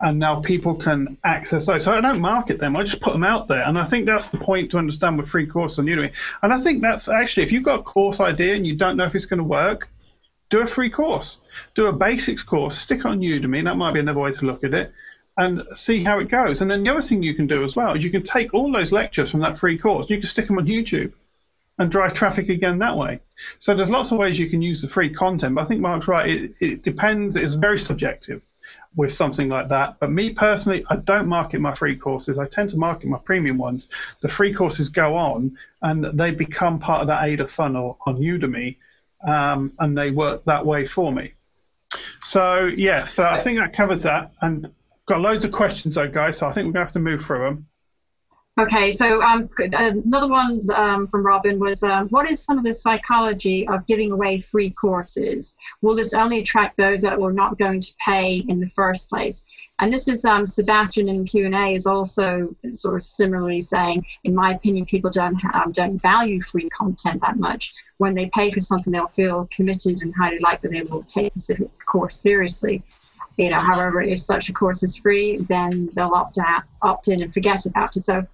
and 0.00 0.18
now 0.18 0.40
people 0.40 0.74
can 0.74 1.16
access 1.24 1.66
those. 1.66 1.84
So 1.84 1.92
I 1.92 2.00
don't 2.00 2.20
market 2.20 2.58
them; 2.58 2.76
I 2.76 2.82
just 2.82 3.00
put 3.00 3.12
them 3.12 3.24
out 3.24 3.46
there, 3.48 3.62
and 3.62 3.78
I 3.78 3.84
think 3.84 4.06
that's 4.06 4.30
the 4.30 4.38
point 4.38 4.70
to 4.70 4.78
understand 4.78 5.18
with 5.18 5.28
free 5.28 5.46
course 5.46 5.78
on 5.78 5.86
Udemy. 5.86 6.12
And 6.42 6.52
I 6.52 6.58
think 6.58 6.82
that's 6.82 7.08
actually 7.08 7.44
if 7.44 7.52
you've 7.52 7.62
got 7.62 7.80
a 7.80 7.82
course 7.82 8.18
idea 8.18 8.54
and 8.54 8.66
you 8.66 8.76
don't 8.76 8.96
know 8.96 9.04
if 9.04 9.14
it's 9.14 9.26
going 9.26 9.38
to 9.38 9.44
work, 9.44 9.88
do 10.52 10.60
a 10.60 10.66
free 10.66 10.90
course. 10.90 11.38
Do 11.74 11.86
a 11.86 11.92
basics 11.92 12.42
course, 12.42 12.76
stick 12.76 13.06
on 13.06 13.20
Udemy, 13.20 13.64
that 13.64 13.76
might 13.76 13.94
be 13.94 14.00
another 14.00 14.20
way 14.20 14.32
to 14.32 14.44
look 14.44 14.62
at 14.62 14.74
it, 14.74 14.92
and 15.38 15.62
see 15.74 16.04
how 16.04 16.18
it 16.20 16.28
goes. 16.28 16.60
And 16.60 16.70
then 16.70 16.84
the 16.84 16.90
other 16.90 17.00
thing 17.00 17.22
you 17.22 17.34
can 17.34 17.46
do 17.46 17.64
as 17.64 17.74
well 17.74 17.94
is 17.94 18.04
you 18.04 18.10
can 18.10 18.22
take 18.22 18.52
all 18.52 18.70
those 18.70 18.92
lectures 18.92 19.30
from 19.30 19.40
that 19.40 19.58
free 19.58 19.78
course, 19.78 20.10
you 20.10 20.18
can 20.20 20.28
stick 20.28 20.46
them 20.46 20.58
on 20.58 20.66
YouTube 20.66 21.14
and 21.78 21.90
drive 21.90 22.12
traffic 22.12 22.50
again 22.50 22.78
that 22.80 22.98
way. 22.98 23.20
So 23.60 23.74
there's 23.74 23.90
lots 23.90 24.12
of 24.12 24.18
ways 24.18 24.38
you 24.38 24.50
can 24.50 24.60
use 24.60 24.82
the 24.82 24.88
free 24.88 25.08
content, 25.08 25.54
but 25.54 25.62
I 25.62 25.64
think 25.64 25.80
Mark's 25.80 26.06
right. 26.06 26.28
It, 26.28 26.54
it 26.60 26.82
depends, 26.82 27.34
it's 27.36 27.54
very 27.54 27.78
subjective 27.78 28.44
with 28.94 29.10
something 29.10 29.48
like 29.48 29.70
that. 29.70 29.96
But 30.00 30.10
me 30.10 30.34
personally, 30.34 30.84
I 30.90 30.96
don't 30.96 31.28
market 31.28 31.62
my 31.62 31.74
free 31.74 31.96
courses. 31.96 32.36
I 32.36 32.46
tend 32.46 32.68
to 32.70 32.76
market 32.76 33.08
my 33.08 33.18
premium 33.18 33.56
ones. 33.56 33.88
The 34.20 34.28
free 34.28 34.52
courses 34.52 34.90
go 34.90 35.16
on 35.16 35.56
and 35.80 36.04
they 36.04 36.30
become 36.30 36.78
part 36.78 37.00
of 37.00 37.06
that 37.06 37.24
AIDA 37.24 37.46
funnel 37.46 37.96
on 38.04 38.18
Udemy 38.18 38.76
um, 39.26 39.72
and 39.78 39.96
they 39.96 40.10
work 40.10 40.44
that 40.44 40.64
way 40.64 40.86
for 40.86 41.12
me. 41.12 41.32
So 42.24 42.70
yeah, 42.74 43.04
so 43.04 43.24
I 43.24 43.38
think 43.38 43.58
that 43.58 43.74
covers 43.74 44.02
that, 44.02 44.32
and 44.40 44.72
got 45.06 45.20
loads 45.20 45.44
of 45.44 45.52
questions 45.52 45.96
though, 45.96 46.08
guys. 46.08 46.38
So 46.38 46.46
I 46.46 46.52
think 46.52 46.66
we're 46.66 46.72
gonna 46.72 46.84
have 46.84 46.92
to 46.94 47.00
move 47.00 47.24
through 47.24 47.44
them. 47.44 47.66
Okay, 48.60 48.92
so 48.92 49.22
um, 49.22 49.48
another 49.58 50.28
one 50.28 50.60
um, 50.74 51.06
from 51.06 51.24
Robin 51.24 51.58
was, 51.58 51.82
um, 51.82 52.08
what 52.10 52.30
is 52.30 52.44
some 52.44 52.58
of 52.58 52.64
the 52.64 52.74
psychology 52.74 53.66
of 53.66 53.86
giving 53.86 54.12
away 54.12 54.40
free 54.40 54.68
courses? 54.68 55.56
Will 55.80 55.96
this 55.96 56.12
only 56.12 56.40
attract 56.40 56.76
those 56.76 57.00
that 57.00 57.18
were 57.18 57.32
not 57.32 57.56
going 57.56 57.80
to 57.80 57.94
pay 58.04 58.44
in 58.46 58.60
the 58.60 58.68
first 58.68 59.08
place? 59.08 59.46
And 59.78 59.90
this 59.90 60.06
is 60.06 60.26
um, 60.26 60.46
Sebastian 60.46 61.08
in 61.08 61.24
Q&A 61.24 61.74
is 61.74 61.86
also 61.86 62.54
sort 62.74 62.96
of 62.96 63.02
similarly 63.02 63.62
saying, 63.62 64.04
in 64.22 64.34
my 64.34 64.52
opinion, 64.52 64.84
people 64.84 65.10
don't 65.10 65.34
have, 65.36 65.72
don't 65.72 66.00
value 66.00 66.42
free 66.42 66.68
content 66.68 67.22
that 67.22 67.38
much. 67.38 67.72
When 68.02 68.16
they 68.16 68.28
pay 68.30 68.50
for 68.50 68.58
something, 68.58 68.92
they'll 68.92 69.06
feel 69.06 69.48
committed 69.52 70.02
and 70.02 70.12
highly 70.12 70.40
likely 70.40 70.70
they 70.70 70.82
will 70.82 71.04
take 71.04 71.32
the 71.34 71.68
course 71.86 72.16
seriously. 72.16 72.82
You 73.36 73.50
know, 73.50 73.60
however, 73.60 74.02
if 74.02 74.20
such 74.20 74.48
a 74.48 74.52
course 74.52 74.82
is 74.82 74.96
free, 74.96 75.36
then 75.48 75.88
they'll 75.94 76.12
opt 76.12 76.36
out, 76.38 76.64
opt 76.82 77.06
in 77.06 77.22
and 77.22 77.32
forget 77.32 77.64
about 77.64 77.96
it. 77.96 78.02
So 78.02 78.26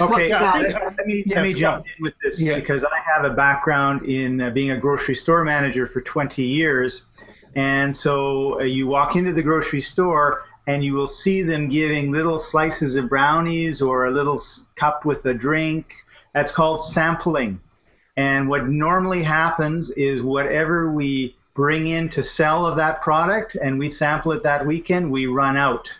Okay, 0.00 0.30
think, 0.30 0.74
let 0.74 1.06
me, 1.06 1.24
let 1.26 1.42
me 1.42 1.52
jump 1.52 1.84
in 1.84 2.04
with 2.04 2.14
this 2.22 2.40
yeah. 2.40 2.54
because 2.54 2.84
I 2.84 2.98
have 3.14 3.30
a 3.30 3.34
background 3.34 4.06
in 4.06 4.40
uh, 4.40 4.48
being 4.48 4.70
a 4.70 4.78
grocery 4.78 5.14
store 5.14 5.44
manager 5.44 5.86
for 5.86 6.00
20 6.00 6.42
years. 6.42 7.02
And 7.54 7.94
so 7.94 8.60
uh, 8.60 8.64
you 8.64 8.86
walk 8.86 9.16
into 9.16 9.34
the 9.34 9.42
grocery 9.42 9.82
store 9.82 10.44
and 10.66 10.82
you 10.82 10.94
will 10.94 11.06
see 11.06 11.42
them 11.42 11.68
giving 11.68 12.12
little 12.12 12.38
slices 12.38 12.96
of 12.96 13.10
brownies 13.10 13.82
or 13.82 14.06
a 14.06 14.10
little 14.10 14.40
cup 14.74 15.04
with 15.04 15.26
a 15.26 15.34
drink. 15.34 15.94
That's 16.32 16.50
called 16.50 16.82
sampling. 16.82 17.60
And 18.16 18.48
what 18.48 18.68
normally 18.68 19.22
happens 19.22 19.90
is 19.90 20.22
whatever 20.22 20.90
we 20.90 21.36
bring 21.54 21.88
in 21.88 22.08
to 22.10 22.22
sell 22.22 22.66
of 22.66 22.76
that 22.76 23.02
product 23.02 23.56
and 23.56 23.78
we 23.78 23.88
sample 23.88 24.32
it 24.32 24.42
that 24.42 24.66
weekend, 24.66 25.10
we 25.10 25.26
run 25.26 25.56
out, 25.56 25.98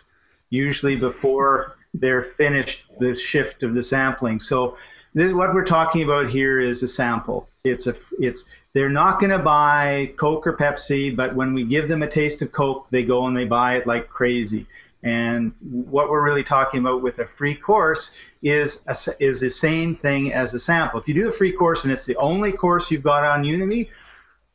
usually 0.49 0.95
before 0.95 1.75
they're 1.93 2.21
finished 2.21 2.85
the 2.99 3.13
shift 3.15 3.63
of 3.63 3.73
the 3.73 3.83
sampling. 3.83 4.39
So 4.39 4.77
this 5.13 5.33
what 5.33 5.53
we're 5.53 5.65
talking 5.65 6.03
about 6.03 6.29
here 6.29 6.61
is 6.61 6.83
a 6.83 6.87
sample. 6.87 7.49
It's 7.63 7.87
a 7.87 7.95
it's 8.19 8.43
they're 8.73 8.89
not 8.89 9.19
going 9.19 9.31
to 9.31 9.39
buy 9.39 10.13
Coke 10.17 10.45
or 10.45 10.53
Pepsi, 10.53 11.15
but 11.15 11.35
when 11.35 11.53
we 11.55 11.63
give 11.63 11.87
them 11.87 12.03
a 12.03 12.07
taste 12.07 12.43
of 12.43 12.51
Coke, 12.51 12.87
they 12.91 13.03
go 13.03 13.25
and 13.25 13.35
they 13.35 13.45
buy 13.45 13.77
it 13.77 13.87
like 13.87 14.09
crazy. 14.09 14.67
And 15.01 15.53
what 15.61 16.09
we're 16.09 16.23
really 16.23 16.43
talking 16.43 16.81
about 16.81 17.01
with 17.01 17.19
a 17.19 17.25
free 17.25 17.55
course 17.55 18.11
is 18.41 18.81
a, 18.87 18.95
is 19.23 19.39
the 19.39 19.49
same 19.49 19.95
thing 19.95 20.33
as 20.33 20.53
a 20.53 20.59
sample. 20.59 20.99
If 20.99 21.07
you 21.07 21.13
do 21.13 21.29
a 21.29 21.31
free 21.31 21.51
course 21.51 21.83
and 21.83 21.93
it's 21.93 22.05
the 22.05 22.15
only 22.17 22.51
course 22.51 22.91
you've 22.91 23.03
got 23.03 23.23
on 23.23 23.43
Udemy, 23.43 23.89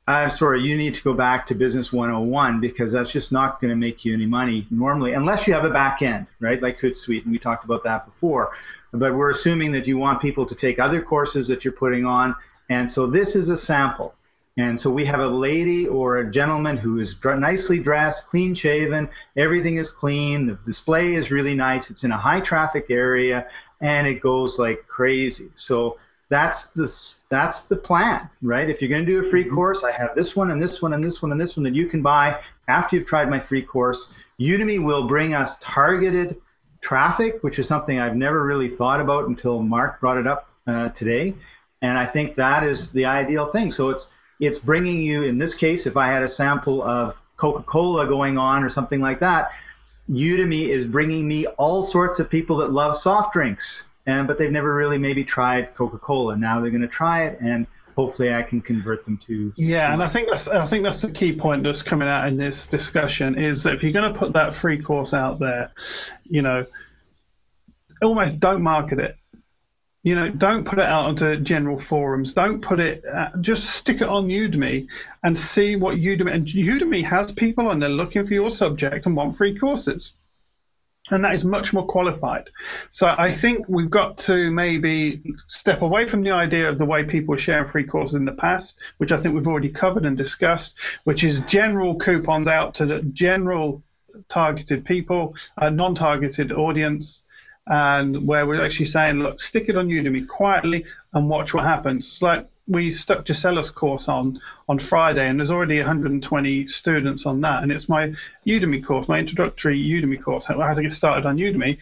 I'm 0.07 0.31
sorry, 0.31 0.63
you 0.63 0.77
need 0.77 0.95
to 0.95 1.03
go 1.03 1.15
back 1.15 1.47
to 1.47 1.55
Business 1.55 1.93
101 1.93 2.61
because 2.61 2.93
that's 2.93 3.13
just 3.13 3.31
not 3.31 3.61
going 3.61 3.71
to 3.71 3.77
make 3.77 4.05
you 4.05 4.13
any 4.13 4.27
money 4.27 4.67
normally, 4.71 5.13
unless 5.13 5.47
you 5.47 5.55
have 5.55 5.65
a 5.65 5.71
back 5.71 6.03
end, 6.03 6.27
right? 6.41 6.61
Like 6.61 6.81
Hootsuite, 6.81 7.23
and 7.23 7.31
we 7.31 7.39
talked 7.39 7.65
about 7.65 7.85
that 7.85 8.07
before. 8.07 8.51
But 8.93 9.15
we're 9.15 9.31
assuming 9.31 9.73
that 9.73 9.87
you 9.87 9.97
want 9.97 10.21
people 10.21 10.45
to 10.47 10.57
take 10.57 10.81
other 10.81 11.01
courses 11.01 11.47
that 11.49 11.65
you're 11.65 11.73
putting 11.73 12.05
on, 12.05 12.35
and 12.69 12.91
so 12.91 13.07
this 13.07 13.37
is 13.37 13.49
a 13.49 13.57
sample. 13.57 14.15
And 14.59 14.79
so 14.79 14.91
we 14.91 15.07
have 15.07 15.21
a 15.21 15.29
lady 15.29 15.89
or 15.89 16.19
a 16.19 16.31
gentleman 16.31 16.77
who 16.77 16.99
is 16.99 17.17
nicely 17.25 17.79
dressed, 17.79 18.27
clean 18.27 18.55
shaven, 18.55 19.09
everything 19.35 19.77
is 19.79 19.89
clean, 19.89 20.47
the 20.47 20.59
display 20.67 21.15
is 21.15 21.31
really 21.31 21.55
nice, 21.55 21.91
it's 21.91 22.05
in 22.05 22.13
a 22.13 22.19
high 22.19 22.41
traffic 22.41 22.87
area, 22.91 23.49
and 23.83 24.07
it 24.07 24.21
goes 24.21 24.59
like 24.59 24.87
crazy. 24.87 25.51
So 25.55 25.99
that's 26.31 26.67
the 26.69 26.91
that's 27.29 27.63
the 27.63 27.77
plan, 27.77 28.31
right? 28.41 28.71
If 28.71 28.81
you're 28.81 28.89
going 28.89 29.05
to 29.05 29.13
do 29.13 29.21
a 29.21 29.23
free 29.23 29.45
mm-hmm. 29.45 29.55
course, 29.55 29.85
I 29.85 29.93
have 29.93 30.15
this 30.15 30.35
one 30.35 30.51
and 30.51 30.63
this 30.63 30.81
one 30.81 30.95
and 30.95 31.05
this 31.05 31.21
one 31.21 31.31
and 31.31 31.41
this 31.41 31.57
one 31.57 31.65
that 31.65 31.75
you 31.75 31.87
can 31.87 32.01
buy 32.01 32.41
after 32.69 32.97
you've 32.97 33.05
tried 33.05 33.29
my 33.29 33.39
free 33.39 33.61
course. 33.61 34.11
Udemy 34.41 34.83
will 34.83 35.07
bring 35.07 35.35
us 35.35 35.59
targeted 35.61 36.41
traffic, 36.81 37.43
which 37.43 37.59
is 37.59 37.69
something 37.69 37.99
I've 37.99 38.17
never 38.17 38.47
really 38.47 38.69
thought 38.69 39.01
about 39.01 39.29
until 39.29 39.63
Mark 39.63 40.01
brought 40.01 40.17
it 40.17 40.27
up 40.27 40.49
uh, 40.67 40.89
today, 40.91 41.35
and 41.83 41.99
I 41.99 42.07
think 42.07 42.37
that 42.37 42.63
is 42.63 42.93
the 42.93 43.05
ideal 43.05 43.47
thing. 43.47 43.71
So 43.71 43.91
it's 43.91 44.09
it's 44.41 44.59
bringing 44.59 45.03
you, 45.03 45.23
in 45.23 45.39
this 45.39 45.55
case, 45.55 45.87
if 45.87 45.97
I 45.97 46.07
had 46.07 46.23
a 46.23 46.29
sample 46.29 46.83
of 46.83 47.21
Coca-Cola 47.37 48.07
going 48.09 48.39
on 48.39 48.65
or 48.65 48.69
something 48.69 49.01
like 49.01 49.21
that, 49.21 49.53
Udemy 50.11 50.69
is 50.69 50.85
bringing 50.85 51.27
me 51.29 51.47
all 51.47 51.83
sorts 51.83 52.19
of 52.19 52.29
people 52.29 52.57
that 52.59 52.73
love 52.73 52.97
soft 52.97 53.33
drinks 53.33 53.85
and 54.07 54.27
but 54.27 54.39
they've 54.39 54.51
never 54.51 54.75
really 54.75 54.99
maybe 54.99 55.25
tried 55.25 55.75
Coca-Cola. 55.75 56.37
Now 56.37 56.61
they're 56.61 56.71
going 56.71 56.83
to 56.83 56.89
try 56.89 57.25
it, 57.25 57.39
and 57.41 57.67
hopefully 57.97 58.35
I 58.35 58.43
can 58.43 58.61
convert 58.61 59.05
them 59.05 59.17
to. 59.19 59.53
Yeah, 59.57 59.89
to 59.89 59.93
and 59.95 60.03
I 60.03 60.09
think 60.09 60.29
that's 60.29 60.49
I 60.49 60.67
think 60.67 60.85
that's 60.85 61.03
the 61.03 61.11
key 61.11 61.35
point 61.35 61.63
that's 61.63 61.83
coming 61.83 62.09
out 62.09 62.29
in 62.29 62.37
this 62.37 62.67
discussion 62.67 63.39
is 63.39 63.63
that 63.63 63.75
if 63.75 63.83
you're 63.83 63.93
going 63.93 64.13
to 64.13 64.19
put 64.19 64.33
that 64.33 64.55
free 64.55 64.81
course 64.81 65.15
out 65.15 65.39
there, 65.39 65.73
you 66.25 66.43
know, 66.43 66.67
almost 68.03 68.41
don't 68.41 68.63
market 68.63 68.99
it. 68.99 69.17
You 70.03 70.17
know, 70.17 70.31
don't 70.31 70.65
put 70.65 70.81
it 70.81 70.85
out 70.85 71.07
onto 71.07 71.37
general 71.37 71.77
forums. 71.77 72.35
Don't 72.35 72.61
put 72.61 72.81
it. 72.81 73.05
Uh, 73.07 73.31
just 73.41 73.71
stick 73.71 74.01
it 74.01 74.09
on 74.09 74.27
Udemy 74.27 74.89
and 75.23 75.39
see 75.39 75.77
what 75.77 75.97
Udemy 75.97 76.33
and 76.33 76.47
Udemy 76.47 77.05
has 77.05 77.31
people 77.31 77.71
and 77.71 77.81
they're 77.81 77.89
looking 77.89 78.27
for 78.27 78.35
your 78.35 78.51
subject 78.51 79.07
and 79.07 79.15
want 79.15 79.37
free 79.37 79.57
courses 79.57 80.13
and 81.11 81.25
that 81.25 81.35
is 81.35 81.45
much 81.45 81.73
more 81.73 81.87
qualified. 81.87 82.49
So 82.91 83.13
I 83.17 83.33
think 83.33 83.69
we've 83.69 83.91
got 83.91 84.19
to 84.19 84.51
maybe 84.51 85.23
step 85.49 85.83
away 85.83 86.07
from 86.07 86.23
the 86.23 86.31
idea 86.31 86.69
of 86.69 86.79
the 86.79 86.87
way 86.87 87.05
people 87.05 87.37
sharing 87.37 87.67
free 87.67 87.85
courses 87.85 88.15
in 88.15 88.25
the 88.25 88.33
past, 88.33 88.77
which 88.99 89.13
I 89.13 89.17
think 89.17 89.35
we've 89.35 89.47
already 89.47 89.69
covered 89.69 90.07
and 90.07 90.17
discussed, 90.17 90.75
which 91.05 91.25
is 91.25 91.41
general 91.41 91.97
coupons 91.97 92.49
out 92.49 92.75
to 92.77 92.87
the 92.87 93.03
general 93.03 93.83
targeted 94.29 94.85
people, 94.85 95.35
a 95.57 95.71
non-targeted 95.71 96.53
audience, 96.53 97.23
and 97.67 98.27
where 98.27 98.47
we're 98.47 98.65
actually 98.65 98.87
saying, 98.87 99.21
look, 99.21 99.41
stick 99.41 99.69
it 99.69 99.77
on 99.77 99.89
Udemy 99.89 100.27
quietly 100.27 100.85
and 101.13 101.29
watch 101.29 101.55
what 101.55 101.65
happens. 101.65 102.07
It's 102.07 102.23
like 102.23 102.47
we 102.69 102.91
stuck 102.91 103.25
Gisella's 103.25 103.71
course 103.71 104.09
on 104.09 104.41
on 104.69 104.79
Friday, 104.79 105.29
and 105.29 105.39
there's 105.39 105.51
already 105.51 105.79
120 105.79 106.69
students 106.69 107.27
on 107.27 107.41
that, 107.43 107.63
and 107.63 107.73
it's 107.73 107.89
my 107.89 108.15
Udemy 108.47 108.85
course, 108.85 109.09
my 109.09 109.19
introductory 109.19 109.79
Udemy 109.79 110.23
course, 110.23 110.47
how 110.47 110.75
to 110.75 110.83
get 110.83 110.93
started 110.93 111.27
on 111.27 111.37
Udemy. 111.37 111.79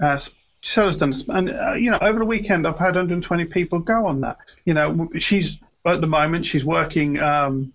Uh, 0.00 0.18
Gisella's 0.62 0.96
done, 0.96 1.14
and 1.28 1.50
uh, 1.50 1.72
you 1.74 1.90
know, 1.90 1.98
over 2.00 2.18
the 2.18 2.24
weekend, 2.24 2.66
I've 2.66 2.78
had 2.78 2.94
120 2.94 3.44
people 3.46 3.78
go 3.78 4.06
on 4.06 4.20
that. 4.20 4.38
You 4.64 4.74
know, 4.74 5.08
she's 5.18 5.58
at 5.84 6.00
the 6.00 6.06
moment 6.06 6.46
she's 6.46 6.64
working. 6.64 7.18
Um, 7.18 7.72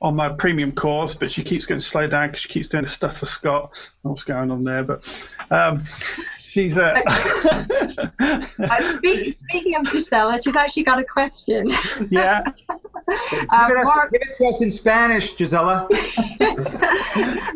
on 0.00 0.16
my 0.16 0.28
premium 0.28 0.72
course, 0.72 1.14
but 1.14 1.30
she 1.30 1.44
keeps 1.44 1.64
getting 1.64 1.80
slowed 1.80 2.10
down 2.10 2.26
because 2.26 2.40
she 2.40 2.48
keeps 2.48 2.66
doing 2.66 2.82
the 2.82 2.90
stuff 2.90 3.18
for 3.18 3.26
Scott. 3.26 3.92
What's 4.02 4.24
going 4.24 4.50
on 4.50 4.64
there? 4.64 4.82
But 4.82 5.08
um, 5.48 5.78
she's. 6.52 6.76
Uh... 6.78 7.00
uh, 8.20 8.96
speak, 8.96 9.34
speaking 9.48 9.76
of 9.76 9.90
Gisela, 9.90 10.40
she's 10.42 10.56
actually 10.56 10.84
got 10.84 10.98
a 10.98 11.04
question. 11.04 11.70
Yeah. 12.10 12.42
uh, 12.68 13.68
give, 13.68 13.76
it 13.76 13.84
Mark, 13.84 14.10
give 14.12 14.22
it 14.22 14.36
to 14.36 14.46
us 14.46 14.60
in 14.60 14.70
Spanish, 14.70 15.34
Gisela. 15.34 15.88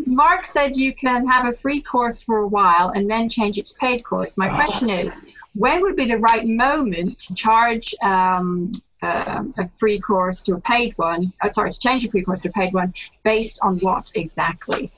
Mark 0.06 0.46
said 0.46 0.76
you 0.76 0.94
can 0.94 1.26
have 1.26 1.46
a 1.46 1.52
free 1.52 1.80
course 1.80 2.22
for 2.22 2.38
a 2.38 2.48
while 2.48 2.90
and 2.90 3.10
then 3.10 3.28
change 3.28 3.58
it 3.58 3.66
to 3.66 3.74
paid 3.74 4.02
course. 4.02 4.38
My 4.38 4.48
question 4.48 4.90
is, 4.90 5.24
when 5.54 5.82
would 5.82 5.96
be 5.96 6.06
the 6.06 6.18
right 6.18 6.46
moment 6.46 7.18
to 7.18 7.34
charge 7.34 7.94
um, 8.02 8.72
uh, 9.02 9.44
a 9.58 9.68
free 9.68 10.00
course 10.00 10.40
to 10.42 10.54
a 10.54 10.60
paid 10.60 10.96
one, 10.96 11.32
uh, 11.42 11.50
sorry, 11.50 11.70
to 11.70 11.78
change 11.78 12.04
a 12.04 12.10
free 12.10 12.22
course 12.22 12.40
to 12.40 12.48
a 12.48 12.52
paid 12.52 12.72
one, 12.72 12.94
based 13.24 13.58
on 13.62 13.78
what 13.78 14.10
exactly? 14.14 14.90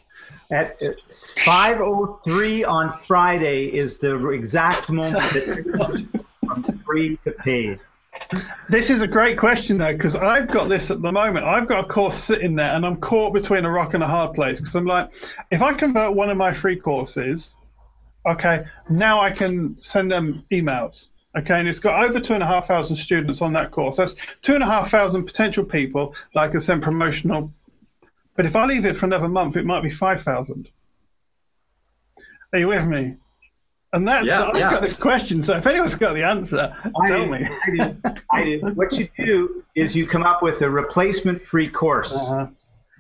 At 0.50 0.80
5.03 0.80 2.66
on 2.66 2.98
Friday 3.06 3.66
is 3.66 3.98
the 3.98 4.28
exact 4.28 4.88
moment 4.88 5.30
that 5.34 6.24
from 6.46 6.78
free 6.86 7.18
to 7.24 7.32
paid. 7.32 7.80
This 8.70 8.88
is 8.88 9.02
a 9.02 9.06
great 9.06 9.36
question 9.36 9.76
though, 9.76 9.92
because 9.92 10.16
I've 10.16 10.48
got 10.48 10.70
this 10.70 10.90
at 10.90 11.02
the 11.02 11.12
moment. 11.12 11.44
I've 11.44 11.68
got 11.68 11.84
a 11.84 11.88
course 11.88 12.16
sitting 12.16 12.56
there, 12.56 12.74
and 12.74 12.86
I'm 12.86 12.96
caught 12.96 13.34
between 13.34 13.66
a 13.66 13.70
rock 13.70 13.92
and 13.92 14.02
a 14.02 14.06
hard 14.06 14.34
place. 14.34 14.58
Because 14.58 14.74
I'm 14.74 14.86
like, 14.86 15.12
if 15.50 15.60
I 15.60 15.74
convert 15.74 16.14
one 16.14 16.30
of 16.30 16.38
my 16.38 16.54
free 16.54 16.76
courses, 16.76 17.54
okay, 18.26 18.64
now 18.88 19.20
I 19.20 19.30
can 19.30 19.78
send 19.78 20.10
them 20.10 20.44
emails. 20.50 21.08
Okay, 21.36 21.58
and 21.58 21.68
it's 21.68 21.78
got 21.78 22.02
over 22.02 22.20
two 22.20 22.32
and 22.32 22.42
a 22.42 22.46
half 22.46 22.66
thousand 22.66 22.96
students 22.96 23.42
on 23.42 23.52
that 23.52 23.70
course. 23.70 23.98
That's 23.98 24.16
two 24.40 24.54
and 24.54 24.62
a 24.62 24.66
half 24.66 24.90
thousand 24.90 25.26
potential 25.26 25.64
people 25.64 26.14
that 26.32 26.40
I 26.40 26.48
can 26.48 26.62
send 26.62 26.82
promotional. 26.82 27.52
But 28.38 28.46
if 28.46 28.54
I 28.54 28.66
leave 28.66 28.86
it 28.86 28.96
for 28.96 29.06
another 29.06 29.26
month, 29.26 29.56
it 29.56 29.64
might 29.64 29.82
be 29.82 29.90
five 29.90 30.22
thousand. 30.22 30.68
Are 32.52 32.60
you 32.60 32.68
with 32.68 32.86
me? 32.86 33.16
And 33.92 34.06
that's 34.06 34.28
yeah, 34.28 34.46
I've 34.46 34.56
yeah. 34.56 34.70
got 34.70 34.82
this 34.82 34.94
question. 34.94 35.42
So 35.42 35.56
if 35.56 35.66
anyone's 35.66 35.96
got 35.96 36.14
the 36.14 36.22
answer, 36.22 36.72
I 36.96 37.08
tell 37.08 37.26
me. 37.26 37.44
I 37.44 37.70
do. 37.70 37.96
I 38.30 38.44
do. 38.44 38.60
What 38.76 38.92
you 38.92 39.08
do 39.18 39.64
is 39.74 39.96
you 39.96 40.06
come 40.06 40.22
up 40.22 40.40
with 40.40 40.62
a 40.62 40.70
replacement 40.70 41.40
free 41.40 41.66
course. 41.66 42.14
Uh-huh. 42.14 42.46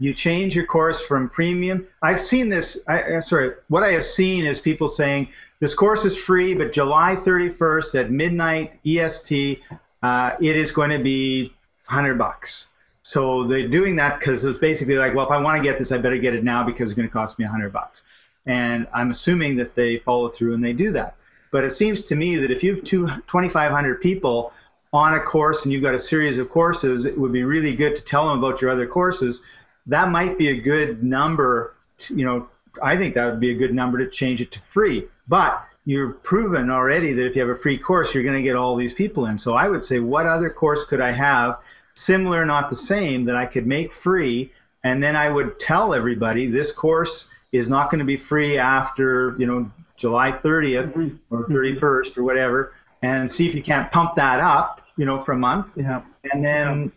You 0.00 0.12
change 0.12 0.56
your 0.56 0.66
course 0.66 1.00
from 1.00 1.28
premium. 1.28 1.86
I've 2.02 2.20
seen 2.20 2.48
this. 2.48 2.82
I, 2.88 3.20
sorry, 3.20 3.52
what 3.68 3.84
I 3.84 3.92
have 3.92 4.04
seen 4.04 4.44
is 4.44 4.58
people 4.58 4.88
saying 4.88 5.28
this 5.60 5.72
course 5.72 6.04
is 6.04 6.18
free, 6.18 6.52
but 6.52 6.72
July 6.72 7.14
31st 7.14 7.94
at 8.00 8.10
midnight 8.10 8.80
EST, 8.84 9.62
uh, 10.02 10.32
it 10.40 10.56
is 10.56 10.72
going 10.72 10.90
to 10.90 10.98
be 10.98 11.52
100 11.86 12.18
bucks. 12.18 12.67
So 13.08 13.44
they're 13.44 13.66
doing 13.66 13.96
that 13.96 14.18
because 14.18 14.44
it's 14.44 14.58
basically 14.58 14.96
like, 14.96 15.14
well, 15.14 15.24
if 15.24 15.32
I 15.32 15.40
want 15.40 15.56
to 15.56 15.62
get 15.62 15.78
this, 15.78 15.92
I 15.92 15.96
better 15.96 16.18
get 16.18 16.34
it 16.34 16.44
now 16.44 16.62
because 16.62 16.90
it's 16.90 16.94
going 16.94 17.08
to 17.08 17.12
cost 17.12 17.38
me 17.38 17.46
100 17.46 17.72
bucks. 17.72 18.02
And 18.44 18.86
I'm 18.92 19.10
assuming 19.10 19.56
that 19.56 19.74
they 19.74 19.96
follow 19.96 20.28
through 20.28 20.52
and 20.52 20.62
they 20.62 20.74
do 20.74 20.90
that. 20.90 21.16
But 21.50 21.64
it 21.64 21.70
seems 21.70 22.02
to 22.02 22.14
me 22.14 22.36
that 22.36 22.50
if 22.50 22.62
you 22.62 22.74
have 22.74 22.84
2,500 22.84 24.00
people 24.02 24.52
on 24.92 25.14
a 25.14 25.20
course 25.20 25.64
and 25.64 25.72
you've 25.72 25.82
got 25.82 25.94
a 25.94 25.98
series 25.98 26.36
of 26.36 26.50
courses, 26.50 27.06
it 27.06 27.18
would 27.18 27.32
be 27.32 27.44
really 27.44 27.74
good 27.74 27.96
to 27.96 28.02
tell 28.02 28.28
them 28.28 28.44
about 28.44 28.60
your 28.60 28.70
other 28.70 28.86
courses. 28.86 29.40
That 29.86 30.10
might 30.10 30.36
be 30.36 30.48
a 30.48 30.60
good 30.60 31.02
number, 31.02 31.76
to, 32.00 32.14
you 32.14 32.26
know, 32.26 32.50
I 32.82 32.98
think 32.98 33.14
that 33.14 33.30
would 33.30 33.40
be 33.40 33.52
a 33.52 33.58
good 33.58 33.72
number 33.72 33.96
to 33.96 34.10
change 34.10 34.42
it 34.42 34.52
to 34.52 34.60
free. 34.60 35.06
But 35.28 35.64
you're 35.86 36.12
proven 36.12 36.70
already 36.70 37.14
that 37.14 37.26
if 37.26 37.36
you 37.36 37.40
have 37.40 37.56
a 37.56 37.58
free 37.58 37.78
course, 37.78 38.12
you're 38.12 38.22
going 38.22 38.36
to 38.36 38.42
get 38.42 38.54
all 38.54 38.76
these 38.76 38.92
people 38.92 39.24
in. 39.24 39.38
So 39.38 39.54
I 39.54 39.66
would 39.66 39.82
say, 39.82 39.98
what 39.98 40.26
other 40.26 40.50
course 40.50 40.84
could 40.84 41.00
I 41.00 41.12
have, 41.12 41.56
similar, 41.98 42.44
not 42.44 42.70
the 42.70 42.76
same, 42.76 43.24
that 43.26 43.36
I 43.36 43.46
could 43.46 43.66
make 43.66 43.92
free? 43.92 44.52
And 44.84 45.02
then 45.02 45.16
I 45.16 45.28
would 45.28 45.58
tell 45.58 45.92
everybody 45.92 46.46
this 46.46 46.72
course 46.72 47.28
is 47.52 47.68
not 47.68 47.90
going 47.90 47.98
to 47.98 48.04
be 48.04 48.16
free 48.16 48.58
after, 48.58 49.34
you 49.38 49.46
know, 49.46 49.70
July 49.96 50.30
30th 50.30 50.92
mm-hmm. 50.92 51.34
or 51.34 51.46
31st 51.48 52.16
or 52.16 52.22
whatever, 52.22 52.72
and 53.02 53.30
see 53.30 53.48
if 53.48 53.54
you 53.54 53.62
can't 53.62 53.90
pump 53.90 54.14
that 54.14 54.40
up, 54.40 54.82
you 54.96 55.04
know, 55.04 55.20
for 55.20 55.32
a 55.32 55.38
month. 55.38 55.76
Yeah. 55.76 56.02
And 56.32 56.44
then 56.44 56.92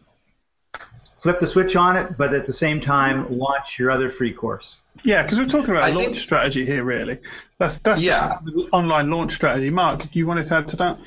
flip 1.17 1.39
the 1.39 1.47
switch 1.47 1.75
on 1.75 1.95
it, 1.95 2.17
but 2.17 2.33
at 2.33 2.45
the 2.45 2.53
same 2.53 2.81
time 2.81 3.27
launch 3.29 3.77
your 3.77 3.91
other 3.91 4.09
free 4.09 4.33
course. 4.33 4.81
Yeah, 5.03 5.23
because 5.23 5.39
we're 5.39 5.47
talking 5.47 5.71
about 5.71 5.83
I 5.83 5.91
launch 5.91 6.05
think, 6.05 6.17
strategy 6.17 6.65
here, 6.65 6.83
really. 6.83 7.19
That's 7.57 7.79
that's 7.79 8.01
yeah. 8.01 8.39
online 8.71 9.09
launch 9.09 9.33
strategy. 9.33 9.69
Mark, 9.69 10.01
do 10.11 10.19
you 10.19 10.27
wanted 10.27 10.45
to 10.47 10.55
add 10.55 10.67
to 10.69 10.75
that? 10.77 10.99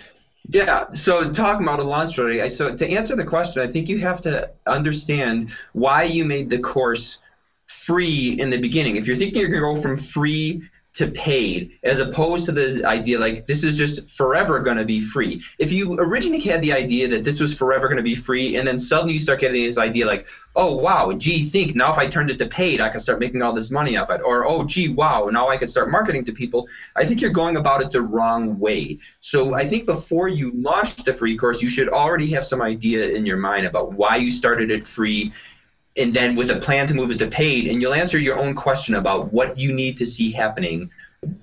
Yeah, 0.51 0.93
so 0.93 1.33
talking 1.33 1.67
about 1.67 1.81
a 1.81 1.85
launch 1.85 2.11
strategy, 2.11 2.49
so 2.51 2.77
to 2.77 2.89
answer 2.89 3.17
the 3.17 3.25
question, 3.25 3.63
I 3.63 3.67
think 3.67 3.89
you 3.89 3.99
have 3.99 4.21
to 4.23 4.51
understand 4.67 5.51
why 5.73 6.03
you 6.05 6.25
made 6.25 6.51
the 6.51 6.59
course 6.59 7.21
free 7.67 8.37
in 8.39 8.51
the 8.51 8.59
beginning. 8.59 8.97
If 8.97 9.07
you're 9.07 9.17
thinking 9.17 9.41
you're 9.41 9.49
going 9.49 9.77
to 9.77 9.81
go 9.81 9.83
from 9.83 9.97
free 9.97 10.63
to 10.95 11.09
paid 11.09 11.79
as 11.83 11.99
opposed 11.99 12.47
to 12.47 12.53
the 12.53 12.85
idea 12.85 13.19
like 13.19 13.47
this 13.47 13.65
is 13.65 13.77
just 13.77 14.09
forever 14.09 14.61
going 14.61 14.77
to 14.77 14.85
be 14.85 15.01
free. 15.01 15.43
If 15.59 15.73
you 15.73 15.97
originally 15.99 16.39
had 16.39 16.63
the 16.63 16.73
idea 16.73 17.09
that 17.09 17.25
this 17.25 17.41
was 17.41 17.53
forever 17.53 17.89
going 17.89 17.97
to 17.97 18.05
be 18.05 18.15
free 18.15 18.57
and 18.57 18.67
then 18.67 18.79
suddenly 18.79 19.15
you 19.15 19.19
start 19.19 19.41
getting 19.41 19.65
this 19.65 19.77
idea 19.77 20.07
like, 20.07 20.29
oh 20.55 20.77
wow, 20.77 21.13
gee, 21.13 21.45
think 21.45 21.75
now 21.75 21.93
if 21.93 21.99
I 21.99 22.07
turned 22.07 22.31
it 22.31 22.39
to 22.39 22.47
paid, 22.47 22.81
I 22.81 22.91
could 22.91 23.01
start 23.01 23.19
making 23.19 23.43
all 23.43 23.53
this 23.53 23.73
money 23.73 23.97
off 23.97 24.09
it. 24.11 24.21
Or 24.25 24.47
oh 24.47 24.65
gee, 24.65 24.89
wow, 24.89 25.29
now 25.33 25.49
I 25.49 25.57
could 25.57 25.69
start 25.69 25.91
marketing 25.91 26.27
to 26.27 26.33
people. 26.33 26.69
I 26.95 27.05
think 27.05 27.21
you're 27.21 27.31
going 27.31 27.57
about 27.57 27.83
it 27.83 27.91
the 27.91 28.03
wrong 28.03 28.61
way. 28.61 28.99
So 29.19 29.57
I 29.57 29.67
think 29.67 29.87
before 29.87 30.29
you 30.29 30.53
launch 30.55 30.95
the 31.03 31.13
free 31.13 31.37
course, 31.37 31.61
you 31.61 31.69
should 31.69 31.89
already 31.89 32.31
have 32.31 32.47
some 32.47 32.63
idea 32.63 33.09
in 33.09 33.27
your 33.27 33.37
mind 33.37 33.67
about 33.67 33.95
why 33.95 34.17
you 34.17 34.31
started 34.31 34.71
it 34.71 34.87
free 34.87 35.33
and 35.97 36.13
then 36.13 36.35
with 36.35 36.51
a 36.51 36.57
plan 36.57 36.87
to 36.89 36.95
move 36.95 37.11
it 37.11 37.19
to 37.19 37.27
paid, 37.27 37.69
and 37.69 37.81
you'll 37.81 37.95
answer 37.95 38.19
your 38.19 38.39
own 38.39 38.55
question 38.55 38.95
about 38.95 39.33
what 39.33 39.59
you 39.59 39.73
need 39.73 39.97
to 39.99 40.07
see 40.07 40.33
happening 40.33 40.91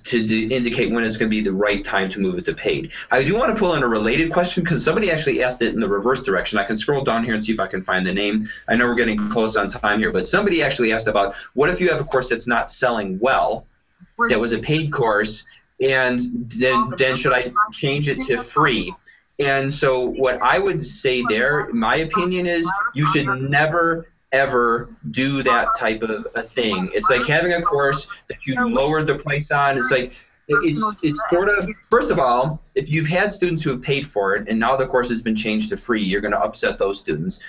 to 0.04 0.48
indicate 0.48 0.92
when 0.92 1.04
it's 1.04 1.16
going 1.16 1.28
to 1.28 1.34
be 1.34 1.40
the 1.40 1.52
right 1.52 1.84
time 1.84 2.08
to 2.10 2.20
move 2.20 2.38
it 2.38 2.44
to 2.44 2.54
paid. 2.54 2.92
I 3.10 3.24
do 3.24 3.36
want 3.36 3.52
to 3.52 3.58
pull 3.58 3.74
in 3.74 3.82
a 3.82 3.88
related 3.88 4.30
question 4.30 4.62
because 4.62 4.84
somebody 4.84 5.10
actually 5.10 5.42
asked 5.42 5.62
it 5.62 5.74
in 5.74 5.80
the 5.80 5.88
reverse 5.88 6.22
direction. 6.22 6.58
I 6.58 6.64
can 6.64 6.76
scroll 6.76 7.02
down 7.02 7.24
here 7.24 7.34
and 7.34 7.42
see 7.42 7.52
if 7.52 7.60
I 7.60 7.66
can 7.66 7.82
find 7.82 8.06
the 8.06 8.14
name. 8.14 8.48
I 8.68 8.76
know 8.76 8.86
we're 8.86 8.94
getting 8.94 9.18
close 9.30 9.56
on 9.56 9.68
time 9.68 9.98
here, 9.98 10.12
but 10.12 10.28
somebody 10.28 10.62
actually 10.62 10.92
asked 10.92 11.08
about 11.08 11.34
what 11.54 11.70
if 11.70 11.80
you 11.80 11.88
have 11.90 12.00
a 12.00 12.04
course 12.04 12.28
that's 12.28 12.46
not 12.46 12.70
selling 12.70 13.18
well, 13.18 13.66
that 14.28 14.38
was 14.38 14.52
a 14.52 14.58
paid 14.58 14.92
course, 14.92 15.46
and 15.80 16.20
then 16.46 16.94
then 16.96 17.16
should 17.16 17.32
I 17.32 17.52
change 17.72 18.08
it 18.08 18.22
to 18.26 18.38
free? 18.38 18.94
And 19.38 19.72
so 19.72 20.06
what 20.06 20.40
I 20.42 20.58
would 20.58 20.84
say 20.84 21.24
there, 21.28 21.68
my 21.72 21.96
opinion 21.96 22.46
is 22.46 22.70
you 22.94 23.06
should 23.06 23.26
never 23.26 24.06
ever 24.32 24.88
do 25.10 25.42
that 25.42 25.68
type 25.76 26.02
of 26.02 26.26
a 26.34 26.42
thing. 26.42 26.90
It's 26.94 27.10
like 27.10 27.26
having 27.26 27.52
a 27.52 27.62
course 27.62 28.08
that 28.28 28.46
you 28.46 28.68
lowered 28.68 29.06
the 29.06 29.16
price 29.16 29.50
on. 29.50 29.78
It's 29.78 29.90
like 29.90 30.14
it's 30.48 31.02
it's 31.02 31.20
sort 31.30 31.48
of 31.48 31.68
first 31.90 32.10
of 32.10 32.18
all, 32.18 32.62
if 32.74 32.90
you've 32.90 33.06
had 33.06 33.32
students 33.32 33.62
who 33.62 33.70
have 33.70 33.82
paid 33.82 34.06
for 34.06 34.34
it 34.34 34.48
and 34.48 34.58
now 34.58 34.76
the 34.76 34.86
course 34.86 35.08
has 35.10 35.22
been 35.22 35.36
changed 35.36 35.68
to 35.70 35.76
free, 35.76 36.02
you're 36.02 36.20
going 36.20 36.32
to 36.32 36.40
upset 36.40 36.78
those 36.78 36.98
students. 36.98 37.40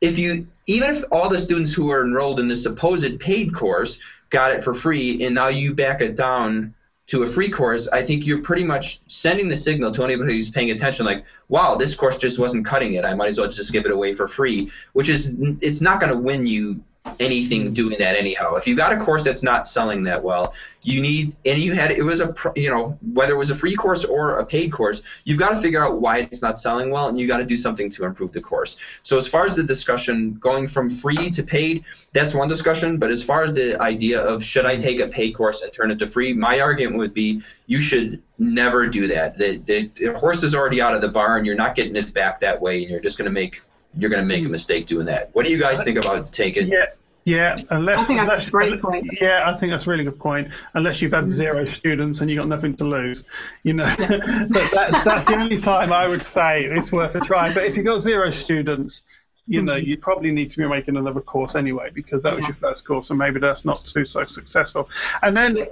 If 0.00 0.18
you 0.18 0.48
even 0.66 0.90
if 0.90 1.04
all 1.12 1.28
the 1.28 1.38
students 1.38 1.72
who 1.72 1.90
are 1.90 2.04
enrolled 2.04 2.40
in 2.40 2.48
the 2.48 2.56
supposed 2.56 3.20
paid 3.20 3.54
course 3.54 4.00
got 4.30 4.50
it 4.50 4.64
for 4.64 4.74
free 4.74 5.24
and 5.24 5.34
now 5.34 5.48
you 5.48 5.74
back 5.74 6.00
it 6.00 6.16
down 6.16 6.74
to 7.08 7.24
a 7.24 7.26
free 7.26 7.50
course, 7.50 7.88
I 7.88 8.02
think 8.02 8.26
you're 8.26 8.42
pretty 8.42 8.64
much 8.64 9.00
sending 9.06 9.48
the 9.48 9.56
signal 9.56 9.90
to 9.92 10.04
anybody 10.04 10.34
who's 10.34 10.50
paying 10.50 10.70
attention, 10.70 11.04
like, 11.04 11.24
wow, 11.48 11.74
this 11.74 11.94
course 11.94 12.16
just 12.16 12.38
wasn't 12.38 12.64
cutting 12.64 12.94
it. 12.94 13.04
I 13.04 13.14
might 13.14 13.28
as 13.28 13.38
well 13.38 13.48
just 13.48 13.72
give 13.72 13.84
it 13.84 13.90
away 13.90 14.14
for 14.14 14.28
free, 14.28 14.70
which 14.92 15.08
is, 15.08 15.34
it's 15.60 15.80
not 15.80 16.00
going 16.00 16.12
to 16.12 16.18
win 16.18 16.46
you 16.46 16.82
anything 17.20 17.72
doing 17.72 17.98
that 17.98 18.16
anyhow. 18.16 18.54
If 18.54 18.66
you 18.66 18.74
got 18.74 18.92
a 18.92 18.98
course 18.98 19.24
that's 19.24 19.42
not 19.42 19.66
selling 19.66 20.04
that 20.04 20.22
well, 20.22 20.54
you 20.82 21.00
need 21.00 21.34
and 21.44 21.58
you 21.58 21.72
had 21.72 21.92
it 21.92 22.02
was 22.02 22.20
a 22.20 22.34
you 22.56 22.68
know 22.68 22.98
whether 23.12 23.34
it 23.34 23.38
was 23.38 23.50
a 23.50 23.54
free 23.54 23.76
course 23.76 24.04
or 24.04 24.38
a 24.38 24.44
paid 24.44 24.72
course, 24.72 25.02
you've 25.24 25.38
got 25.38 25.50
to 25.50 25.60
figure 25.60 25.82
out 25.84 26.00
why 26.00 26.18
it's 26.18 26.42
not 26.42 26.58
selling 26.58 26.90
well 26.90 27.08
and 27.08 27.18
you 27.18 27.26
got 27.26 27.38
to 27.38 27.44
do 27.44 27.56
something 27.56 27.88
to 27.90 28.04
improve 28.04 28.32
the 28.32 28.40
course. 28.40 28.76
So 29.02 29.16
as 29.16 29.26
far 29.26 29.44
as 29.44 29.54
the 29.54 29.62
discussion 29.62 30.34
going 30.34 30.68
from 30.68 30.90
free 30.90 31.30
to 31.30 31.42
paid, 31.42 31.84
that's 32.12 32.34
one 32.34 32.48
discussion, 32.48 32.98
but 32.98 33.10
as 33.10 33.22
far 33.22 33.44
as 33.44 33.54
the 33.54 33.80
idea 33.80 34.20
of 34.20 34.42
should 34.44 34.66
I 34.66 34.76
take 34.76 35.00
a 35.00 35.08
paid 35.08 35.32
course 35.32 35.62
and 35.62 35.72
turn 35.72 35.90
it 35.90 35.98
to 36.00 36.06
free, 36.06 36.32
my 36.32 36.60
argument 36.60 36.98
would 36.98 37.14
be 37.14 37.42
you 37.66 37.80
should 37.80 38.22
never 38.38 38.86
do 38.88 39.06
that. 39.08 39.36
The, 39.36 39.58
the, 39.58 39.90
the 39.94 40.18
horse 40.18 40.42
is 40.42 40.54
already 40.54 40.80
out 40.80 40.94
of 40.94 41.00
the 41.00 41.08
barn, 41.08 41.44
you're 41.44 41.54
not 41.54 41.74
getting 41.74 41.96
it 41.96 42.12
back 42.12 42.40
that 42.40 42.60
way 42.60 42.82
and 42.82 42.90
you're 42.90 43.00
just 43.00 43.18
going 43.18 43.30
to 43.30 43.32
make 43.32 43.62
you're 43.94 44.08
going 44.08 44.22
to 44.22 44.26
make 44.26 44.42
a 44.44 44.48
mistake 44.48 44.86
doing 44.86 45.04
that. 45.04 45.28
What 45.34 45.44
do 45.44 45.52
you 45.52 45.58
guys 45.58 45.84
think 45.84 45.98
about 45.98 46.32
taking 46.32 46.68
yeah 46.68 46.86
Yeah, 47.24 47.56
unless 47.70 48.00
I 48.00 48.04
think 48.04 48.18
that's 48.20 48.30
unless, 48.30 48.48
a 48.48 48.50
great 48.50 48.80
point. 48.80 49.20
Yeah, 49.20 49.42
I 49.46 49.54
think 49.54 49.70
that's 49.70 49.86
a 49.86 49.90
really 49.90 50.04
good 50.04 50.18
point. 50.18 50.48
Unless 50.74 51.00
you've 51.00 51.12
had 51.12 51.26
mm. 51.26 51.30
zero 51.30 51.64
students 51.64 52.20
and 52.20 52.28
you've 52.28 52.38
got 52.38 52.48
nothing 52.48 52.74
to 52.76 52.84
lose, 52.84 53.24
you 53.62 53.74
know. 53.74 53.94
but 53.98 54.70
that's 54.72 55.04
that's 55.04 55.24
the 55.26 55.36
only 55.38 55.60
time 55.60 55.92
I 55.92 56.08
would 56.08 56.24
say 56.24 56.64
it's 56.64 56.90
worth 56.90 57.14
a 57.14 57.20
try. 57.20 57.54
But 57.54 57.64
if 57.64 57.76
you've 57.76 57.86
got 57.86 58.00
zero 58.00 58.30
students, 58.30 59.04
you 59.46 59.62
know, 59.62 59.74
mm. 59.74 59.86
you 59.86 59.98
probably 59.98 60.32
need 60.32 60.50
to 60.52 60.56
be 60.56 60.66
making 60.66 60.96
another 60.96 61.20
course 61.20 61.54
anyway 61.54 61.90
because 61.92 62.22
that 62.22 62.34
was 62.34 62.46
your 62.46 62.54
first 62.54 62.84
course 62.84 63.10
and 63.10 63.18
maybe 63.18 63.40
that's 63.40 63.64
not 63.64 63.84
too 63.84 64.04
so 64.04 64.24
successful. 64.24 64.88
And 65.22 65.36
then 65.36 65.66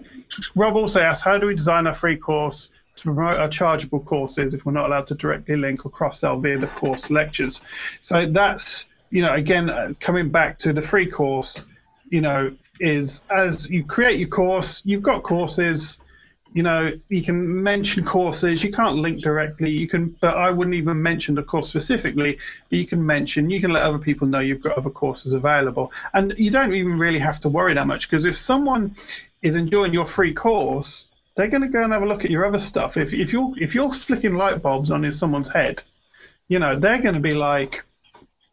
Rob 0.55 0.77
also 0.77 1.01
asked, 1.01 1.23
how 1.23 1.39
do 1.39 1.47
we 1.47 1.55
design 1.55 1.87
a 1.87 1.95
free 1.95 2.17
course 2.17 2.71
to 2.97 3.03
promote 3.03 3.39
our 3.39 3.49
chargeable 3.49 4.01
courses 4.01 4.55
if 4.55 4.67
we're 4.67 4.73
not 4.73 4.87
allowed 4.87 5.07
to 5.09 5.15
directly 5.15 5.57
link 5.57 5.87
or 5.87 5.91
cross 5.91 6.21
sell 6.21 6.39
via 6.39 6.59
the 6.59 6.67
course 6.67 7.11
lectures? 7.11 7.61
So 8.01 8.27
that's 8.27 8.87
you 9.11 9.23
know, 9.23 9.35
again, 9.35 9.69
uh, 9.71 9.93
coming 10.01 10.31
back 10.31 10.59
to 10.61 10.73
the 10.73 10.83
free 10.83 11.07
course, 11.07 11.65
you 12.09 12.21
know, 12.21 12.53
is 12.79 13.23
as 13.31 13.69
you 13.69 13.85
create 13.85 14.19
your 14.19 14.29
course, 14.29 14.81
you've 14.85 15.03
got 15.03 15.23
courses, 15.23 15.99
you 16.53 16.63
know, 16.63 16.93
you 17.09 17.23
can 17.23 17.63
mention 17.63 18.05
courses, 18.05 18.65
you 18.65 18.73
can't 18.73 18.97
link 18.97 19.21
directly, 19.21 19.71
you 19.71 19.87
can, 19.87 20.17
but 20.21 20.37
I 20.37 20.51
wouldn't 20.51 20.75
even 20.75 21.01
mention 21.01 21.35
the 21.35 21.43
course 21.43 21.69
specifically, 21.69 22.39
but 22.69 22.79
you 22.79 22.87
can 22.87 23.05
mention, 23.05 23.51
you 23.51 23.61
can 23.61 23.73
let 23.73 23.83
other 23.83 23.99
people 23.99 24.27
know 24.27 24.41
you've 24.41 24.63
got 24.63 24.77
other 24.77 24.91
courses 24.91 25.33
available. 25.33 25.93
And 26.15 26.35
you 26.39 26.51
don't 26.51 26.75
even 26.75 26.99
really 26.99 27.21
have 27.21 27.41
to 27.41 27.49
worry 27.49 27.75
that 27.75 27.87
much 27.87 28.09
because 28.09 28.25
if 28.25 28.37
someone 28.37 28.95
is 29.43 29.55
enjoying 29.55 29.93
your 29.93 30.07
free 30.07 30.35
course, 30.35 31.07
they're 31.37 31.49
going 31.49 31.63
to 31.63 31.69
go 31.69 31.83
and 31.83 31.93
have 31.93 32.03
a 32.03 32.07
look 32.07 32.25
at 32.25 32.31
your 32.31 32.45
other 32.45 32.59
stuff. 32.59 32.97
If, 32.97 33.15
if 33.15 33.33
you're 33.33 33.53
if 33.57 33.75
you're 33.75 33.93
flicking 33.93 34.35
light 34.35 34.61
bulbs 34.61 34.91
on 34.91 35.05
in 35.05 35.13
someone's 35.13 35.49
head, 35.49 35.83
you 36.49 36.59
know, 36.59 36.79
they're 36.79 37.01
going 37.01 37.15
to 37.15 37.21
be 37.21 37.35
like, 37.35 37.85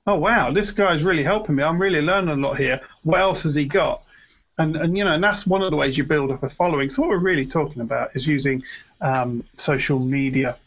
oh 0.07 0.15
wow, 0.15 0.51
this 0.51 0.71
guy's 0.71 1.03
really 1.03 1.23
helping 1.23 1.55
me. 1.55 1.63
I'm 1.63 1.79
really 1.79 2.01
learning 2.01 2.29
a 2.29 2.47
lot 2.47 2.57
here. 2.57 2.81
What 3.03 3.19
else 3.19 3.43
has 3.43 3.53
he 3.53 3.65
got? 3.65 4.01
And 4.57 4.75
and 4.75 4.97
you 4.97 5.03
know, 5.03 5.13
and 5.13 5.23
that's 5.23 5.45
one 5.45 5.61
of 5.61 5.69
the 5.69 5.77
ways 5.77 5.97
you 5.97 6.03
build 6.03 6.31
up 6.31 6.41
a 6.41 6.49
following. 6.49 6.89
So 6.89 7.03
what 7.03 7.09
we're 7.09 7.19
really 7.19 7.45
talking 7.45 7.81
about 7.81 8.15
is 8.15 8.25
using 8.25 8.63
um, 9.01 9.43
social 9.57 9.99
media 9.99 10.57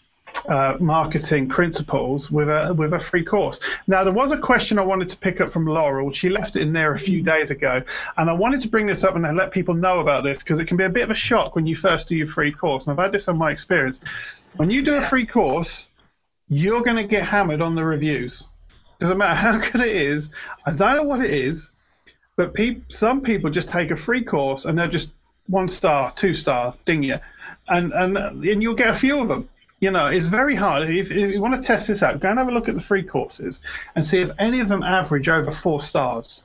uh, 0.49 0.76
marketing 0.78 1.49
principles 1.49 2.30
with 2.30 2.49
a 2.49 2.72
with 2.74 2.93
a 2.93 3.01
free 3.01 3.24
course. 3.24 3.59
Now 3.86 4.05
there 4.05 4.12
was 4.12 4.30
a 4.30 4.38
question 4.38 4.78
I 4.78 4.84
wanted 4.84 5.09
to 5.09 5.16
pick 5.16 5.41
up 5.41 5.51
from 5.51 5.66
Laurel. 5.66 6.12
She 6.12 6.28
left 6.28 6.57
it 6.57 6.62
in 6.62 6.72
there 6.72 6.93
a 6.93 6.99
few 6.99 7.22
days 7.22 7.51
ago, 7.51 7.82
and 8.16 8.30
I 8.30 8.32
wanted 8.32 8.61
to 8.61 8.68
bring 8.68 8.86
this 8.86 9.03
up 9.03 9.16
and 9.16 9.36
let 9.36 9.51
people 9.51 9.74
know 9.74 10.01
about 10.01 10.22
this 10.22 10.38
because 10.38 10.61
it 10.61 10.66
can 10.66 10.76
be 10.76 10.84
a 10.84 10.91
bit 10.91 11.03
of 11.03 11.11
a 11.11 11.14
shock 11.14 11.57
when 11.57 11.66
you 11.66 11.74
first 11.74 12.09
do 12.09 12.16
your 12.16 12.26
free 12.26 12.53
course. 12.53 12.86
And 12.86 12.93
I've 12.93 13.03
had 13.03 13.12
this 13.12 13.26
on 13.26 13.38
my 13.38 13.51
experience. 13.51 14.01
When 14.57 14.70
you 14.70 14.82
do 14.82 14.97
a 14.97 15.03
free 15.03 15.26
course, 15.26 15.88
you're 16.49 16.82
going 16.82 16.97
to 16.97 17.05
get 17.05 17.24
hammered 17.24 17.61
on 17.61 17.74
the 17.74 17.84
reviews. 17.84 18.47
Doesn't 19.01 19.18
matter 19.18 19.34
how 19.34 19.59
good 19.72 19.80
it 19.80 19.96
is. 19.96 20.28
I 20.64 20.72
don't 20.72 20.96
know 20.96 21.03
what 21.03 21.24
it 21.24 21.30
is, 21.30 21.70
but 22.36 22.55
pe- 22.55 22.82
some 22.88 23.22
people 23.22 23.51
just 23.51 23.68
take 23.68 23.90
a 23.90 23.96
free 23.96 24.22
course 24.22 24.66
and 24.66 24.78
they're 24.78 24.88
just 24.88 25.11
one 25.48 25.68
star, 25.68 26.12
two 26.14 26.34
star, 26.34 26.74
ding 26.86 27.03
you, 27.03 27.18
and 27.68 27.92
and 27.92 28.16
and 28.16 28.62
you'll 28.62 28.74
get 28.74 28.90
a 28.90 28.94
few 28.94 29.18
of 29.18 29.28
them. 29.28 29.48
You 29.80 29.90
know, 29.90 30.09
it's 30.09 30.28
very 30.28 30.55
hard. 30.55 30.88
If, 30.90 31.11
if 31.11 31.32
you 31.32 31.40
want 31.40 31.57
to 31.57 31.62
test 31.62 31.88
this 31.88 32.03
out, 32.03 32.20
go 32.20 32.28
and 32.28 32.38
have 32.38 32.48
a 32.48 32.53
look 32.53 32.68
at 32.68 32.74
the 32.74 32.82
free 32.82 33.03
courses 33.03 33.61
and 33.96 34.05
see 34.05 34.20
if 34.20 34.30
any 34.38 34.61
of 34.61 34.68
them 34.68 34.82
average 34.82 35.28
over 35.28 35.51
four 35.51 35.80
stars. 35.80 36.42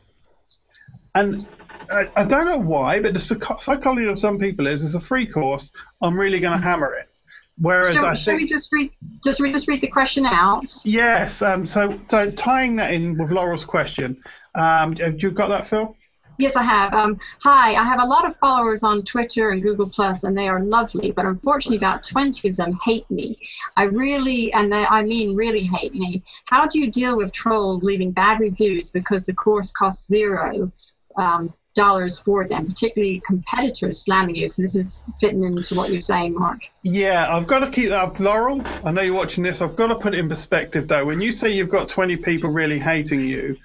And 1.14 1.46
I, 1.92 2.10
I 2.16 2.24
don't 2.24 2.46
know 2.46 2.60
why, 2.60 3.02
but 3.02 3.14
the 3.14 3.20
psychology 3.60 4.08
of 4.08 4.18
some 4.18 4.40
people 4.40 4.68
is, 4.68 4.86
it's 4.86 4.96
a 4.96 5.02
free 5.02 5.28
course. 5.28 5.70
I'm 6.02 6.18
really 6.18 6.40
going 6.40 6.58
to 6.58 6.64
hammer 6.64 6.94
it. 6.96 7.10
Whereas 7.58 7.96
should, 7.96 8.04
I 8.04 8.14
should 8.16 8.36
we 8.36 8.48
just 8.48 8.72
read 8.74 8.92
just 9.24 9.40
read 9.40 9.54
just 9.54 9.68
read 9.68 9.82
the 9.82 9.88
question 9.88 10.26
out? 10.26 10.66
yes. 10.84 11.42
Um, 11.42 11.66
so 11.66 11.98
so 12.06 12.30
tying 12.32 12.76
that 12.78 12.94
in 12.94 13.18
with 13.18 13.32
Laurel's 13.32 13.64
question, 13.64 14.22
um, 14.56 14.96
have 14.98 15.22
you 15.22 15.32
got 15.32 15.48
that, 15.50 15.66
Phil? 15.66 15.96
Yes, 16.38 16.58
I 16.58 16.64
have. 16.64 16.94
Um, 16.94 17.18
hi, 17.42 17.76
I 17.76 17.84
have 17.84 18.02
a 18.02 18.06
lot 18.06 18.26
of 18.28 18.36
followers 18.38 18.84
on 18.84 19.04
Twitter 19.04 19.52
and 19.52 19.64
Google 19.64 19.90
Plus, 19.90 20.26
and 20.26 20.38
they 20.38 20.50
are 20.50 20.62
lovely, 20.62 21.12
but 21.12 21.26
unfortunately, 21.26 21.78
about 21.78 22.04
20 22.04 22.50
of 22.50 22.58
them 22.58 22.78
hate 22.84 23.10
me. 23.10 23.40
I 23.78 23.84
really, 23.84 24.52
and 24.52 24.70
they, 24.70 24.86
I 24.86 25.02
mean 25.04 25.36
really 25.36 25.64
hate 25.64 25.96
me. 25.96 26.24
How 26.46 26.68
do 26.68 26.80
you 26.80 26.92
deal 26.92 27.16
with 27.16 27.32
trolls 27.32 27.86
leaving 27.86 28.12
bad 28.12 28.42
reviews 28.42 28.92
because 28.92 29.26
the 29.26 29.34
course 29.34 29.72
costs 29.72 30.08
zero? 30.08 30.72
Um, 31.18 31.54
dollars 31.76 32.18
for 32.18 32.48
them, 32.48 32.66
particularly 32.66 33.22
competitors 33.26 34.02
slamming 34.02 34.36
you. 34.36 34.48
So 34.48 34.64
this 34.64 34.76
is 34.76 35.04
fitting 35.20 35.44
into 35.44 35.76
what 35.76 35.92
you're 35.92 36.02
saying, 36.02 36.34
Mark. 36.34 36.64
Yeah, 36.82 37.34
I've 37.34 37.46
got 37.46 37.60
to 37.60 37.70
keep 37.70 37.90
that 37.90 38.00
up. 38.00 38.20
Laurel, 38.20 38.62
I 38.84 38.92
know 38.92 39.02
you're 39.02 39.14
watching 39.14 39.44
this. 39.44 39.62
I've 39.62 39.76
got 39.76 39.88
to 39.88 39.96
put 39.96 40.16
it 40.16 40.20
in 40.20 40.28
perspective, 40.28 40.88
though. 40.88 41.06
When 41.06 41.22
you 41.22 41.32
say 41.32 41.52
you've 41.52 41.70
got 41.70 41.90
20 41.90 42.18
people 42.18 42.50
really 42.50 42.80
hating 42.80 43.22
you, 43.22 43.58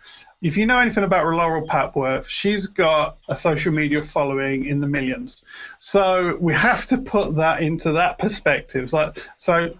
if 0.43 0.57
you 0.57 0.67
know 0.67 0.79
anything 0.79 1.05
about 1.05 1.27
Laurel 1.27 1.67
Papworth, 1.67 2.27
she's 2.27 2.67
got 2.67 3.19
a 3.29 3.37
social 3.37 3.73
media 3.73 4.03
following 4.03 4.65
in 4.65 4.81
the 4.81 4.87
millions. 4.87 5.43
So 5.79 6.37
we 6.41 6.55
have 6.55 6.85
to 6.87 6.99
put 6.99 7.37
that 7.37 7.63
into 7.63 7.93
that 7.93 8.19
perspective. 8.19 8.93
So 9.37 9.75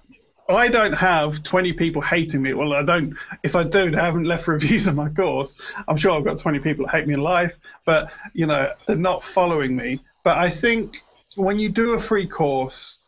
I 0.57 0.69
don't 0.69 0.93
have 0.93 1.43
20 1.43 1.73
people 1.75 2.03
hating 2.03 2.43
me. 2.43 2.55
Well, 2.55 2.73
I 2.73 2.83
don't. 2.83 3.17
If 3.43 3.57
I 3.57 3.65
do, 3.65 3.91
they 3.91 3.97
haven't 3.97 4.25
left 4.25 4.49
reviews 4.49 4.89
on 4.89 4.97
my 4.97 5.09
course. 5.09 5.55
I'm 5.87 5.97
sure 5.97 6.13
I've 6.13 6.25
got 6.25 6.39
20 6.39 6.59
people 6.61 6.87
that 6.87 6.93
hate 6.93 7.07
me 7.07 7.15
in 7.15 7.21
life, 7.21 7.59
but 7.85 8.13
you 8.33 8.47
know 8.47 8.73
they're 8.87 8.97
not 8.97 9.25
following 9.25 9.77
me. 9.77 10.01
But 10.23 10.39
I 10.39 10.51
think 10.51 11.03
when 11.37 11.59
you 11.59 11.69
do 11.69 11.93
a 11.93 12.01
free 12.01 12.27
course, 12.27 12.99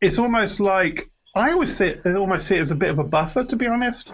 it's 0.00 0.18
almost 0.18 0.60
like 0.60 1.10
I 1.34 1.52
always 1.52 1.76
see 1.76 1.86
it, 1.86 2.02
I 2.04 2.14
almost 2.14 2.48
see 2.48 2.56
it 2.56 2.60
as 2.60 2.70
a 2.70 2.76
bit 2.76 2.90
of 2.90 2.98
a 2.98 3.04
buffer, 3.04 3.44
to 3.44 3.56
be 3.56 3.66
honest. 3.66 4.10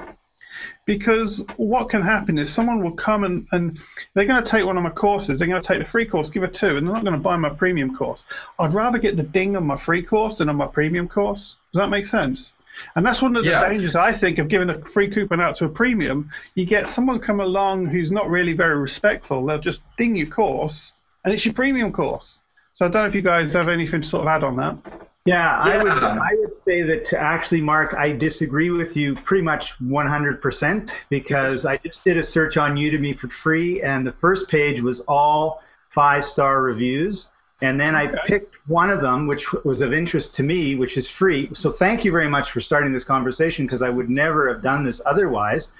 Because 0.86 1.44
what 1.56 1.90
can 1.90 2.00
happen 2.00 2.38
is 2.38 2.50
someone 2.50 2.82
will 2.82 2.92
come 2.92 3.24
and, 3.24 3.46
and 3.52 3.78
they're 4.14 4.24
going 4.24 4.42
to 4.42 4.48
take 4.48 4.64
one 4.64 4.76
of 4.76 4.82
my 4.82 4.90
courses, 4.90 5.38
they're 5.38 5.48
going 5.48 5.60
to 5.60 5.66
take 5.66 5.80
the 5.80 5.84
free 5.84 6.06
course, 6.06 6.30
give 6.30 6.44
it 6.44 6.54
two, 6.54 6.76
and 6.76 6.86
they're 6.86 6.94
not 6.94 7.04
going 7.04 7.16
to 7.16 7.20
buy 7.20 7.36
my 7.36 7.50
premium 7.50 7.94
course. 7.94 8.24
I'd 8.58 8.72
rather 8.72 8.98
get 8.98 9.16
the 9.16 9.22
ding 9.22 9.56
on 9.56 9.66
my 9.66 9.76
free 9.76 10.02
course 10.02 10.38
than 10.38 10.48
on 10.48 10.56
my 10.56 10.66
premium 10.66 11.08
course. 11.08 11.56
Does 11.76 11.82
that 11.82 11.90
make 11.90 12.06
sense? 12.06 12.54
And 12.94 13.04
that's 13.04 13.20
one 13.20 13.36
of 13.36 13.44
the 13.44 13.50
yeah. 13.50 13.68
dangers 13.68 13.94
I 13.94 14.10
think 14.12 14.38
of 14.38 14.48
giving 14.48 14.70
a 14.70 14.82
free 14.82 15.10
coupon 15.10 15.42
out 15.42 15.56
to 15.56 15.66
a 15.66 15.68
premium. 15.68 16.30
You 16.54 16.64
get 16.64 16.88
someone 16.88 17.18
come 17.18 17.40
along 17.40 17.84
who's 17.84 18.10
not 18.10 18.30
really 18.30 18.54
very 18.54 18.80
respectful. 18.80 19.44
They'll 19.44 19.58
just 19.58 19.82
ding 19.98 20.16
your 20.16 20.28
course, 20.28 20.94
and 21.22 21.34
it's 21.34 21.44
your 21.44 21.52
premium 21.52 21.92
course. 21.92 22.38
So 22.72 22.86
I 22.86 22.88
don't 22.88 23.02
know 23.02 23.08
if 23.08 23.14
you 23.14 23.20
guys 23.20 23.52
have 23.52 23.68
anything 23.68 24.00
to 24.00 24.08
sort 24.08 24.22
of 24.22 24.28
add 24.28 24.42
on 24.42 24.56
that. 24.56 25.06
Yeah, 25.26 25.54
I 25.54 25.76
would 25.76 25.92
I 25.92 26.30
would 26.38 26.54
say 26.66 26.80
that 26.80 27.12
actually, 27.12 27.60
Mark, 27.60 27.92
I 27.92 28.12
disagree 28.12 28.70
with 28.70 28.96
you 28.96 29.16
pretty 29.16 29.44
much 29.44 29.78
100% 29.80 30.92
because 31.10 31.66
I 31.66 31.76
just 31.76 32.04
did 32.04 32.16
a 32.16 32.22
search 32.22 32.56
on 32.56 32.76
Udemy 32.76 33.14
for 33.14 33.28
free, 33.28 33.82
and 33.82 34.06
the 34.06 34.12
first 34.12 34.48
page 34.48 34.80
was 34.80 35.00
all 35.00 35.62
five 35.90 36.24
star 36.24 36.62
reviews. 36.62 37.26
And 37.62 37.80
then 37.80 37.94
I 37.94 38.08
picked 38.24 38.56
one 38.68 38.90
of 38.90 39.00
them, 39.00 39.26
which 39.26 39.52
was 39.64 39.80
of 39.80 39.92
interest 39.92 40.34
to 40.34 40.42
me, 40.42 40.74
which 40.74 40.96
is 40.96 41.08
free. 41.08 41.48
So 41.54 41.70
thank 41.70 42.04
you 42.04 42.12
very 42.12 42.28
much 42.28 42.50
for 42.50 42.60
starting 42.60 42.92
this 42.92 43.04
conversation 43.04 43.64
because 43.64 43.80
I 43.80 43.88
would 43.88 44.10
never 44.10 44.52
have 44.52 44.62
done 44.62 44.84
this 44.84 45.00
otherwise. 45.06 45.70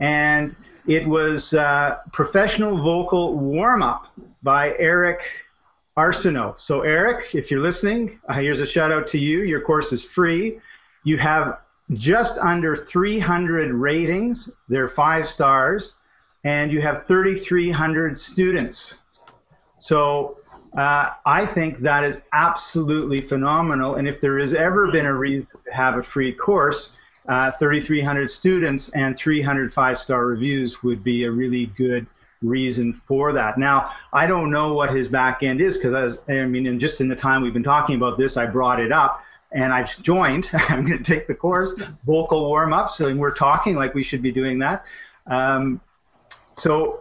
And 0.00 0.54
it 0.86 1.04
was 1.06 1.52
uh, 1.54 1.98
Professional 2.12 2.76
Vocal 2.76 3.36
Warm 3.36 3.82
Up 3.82 4.06
by 4.42 4.76
Eric 4.78 5.22
Arsenault. 5.96 6.60
So, 6.60 6.82
Eric, 6.82 7.34
if 7.34 7.50
you're 7.50 7.60
listening, 7.60 8.20
uh, 8.28 8.34
here's 8.34 8.60
a 8.60 8.66
shout 8.66 8.92
out 8.92 9.08
to 9.08 9.18
you. 9.18 9.42
Your 9.42 9.62
course 9.62 9.92
is 9.92 10.04
free. 10.04 10.60
You 11.04 11.16
have 11.18 11.60
just 11.92 12.38
under 12.38 12.76
300 12.76 13.72
ratings, 13.72 14.50
they're 14.68 14.88
five 14.88 15.26
stars, 15.26 15.96
and 16.44 16.70
you 16.70 16.80
have 16.80 17.06
3,300 17.06 18.18
students. 18.18 18.98
So, 19.78 20.38
uh, 20.76 21.10
I 21.24 21.46
think 21.46 21.78
that 21.78 22.04
is 22.04 22.20
absolutely 22.32 23.20
phenomenal. 23.20 23.94
And 23.94 24.06
if 24.06 24.20
there 24.20 24.38
has 24.38 24.52
ever 24.52 24.90
been 24.90 25.06
a 25.06 25.14
reason 25.14 25.46
to 25.64 25.72
have 25.72 25.96
a 25.96 26.02
free 26.02 26.32
course, 26.32 26.92
uh, 27.28 27.50
3,300 27.52 28.28
students 28.28 28.90
and 28.90 29.16
300 29.16 29.72
five 29.72 29.98
star 29.98 30.26
reviews 30.26 30.82
would 30.82 31.02
be 31.02 31.24
a 31.24 31.30
really 31.30 31.66
good 31.76 32.06
reason 32.42 32.92
for 32.92 33.32
that. 33.32 33.58
Now, 33.58 33.92
I 34.12 34.26
don't 34.26 34.50
know 34.50 34.74
what 34.74 34.94
his 34.94 35.08
back 35.08 35.42
end 35.42 35.60
is 35.60 35.78
because, 35.78 36.18
I 36.28 36.44
mean, 36.44 36.66
in 36.66 36.78
just 36.78 37.00
in 37.00 37.08
the 37.08 37.16
time 37.16 37.42
we've 37.42 37.54
been 37.54 37.62
talking 37.62 37.96
about 37.96 38.18
this, 38.18 38.36
I 38.36 38.46
brought 38.46 38.78
it 38.78 38.92
up 38.92 39.22
and 39.52 39.72
I've 39.72 40.00
joined. 40.02 40.50
I'm 40.68 40.84
going 40.84 41.02
to 41.02 41.04
take 41.04 41.26
the 41.26 41.34
course, 41.34 41.74
vocal 42.04 42.44
warm 42.44 42.72
ups, 42.72 43.00
and 43.00 43.18
we're 43.18 43.34
talking 43.34 43.74
like 43.74 43.94
we 43.94 44.02
should 44.02 44.22
be 44.22 44.30
doing 44.30 44.58
that. 44.58 44.84
Um, 45.26 45.80
so 46.54 47.00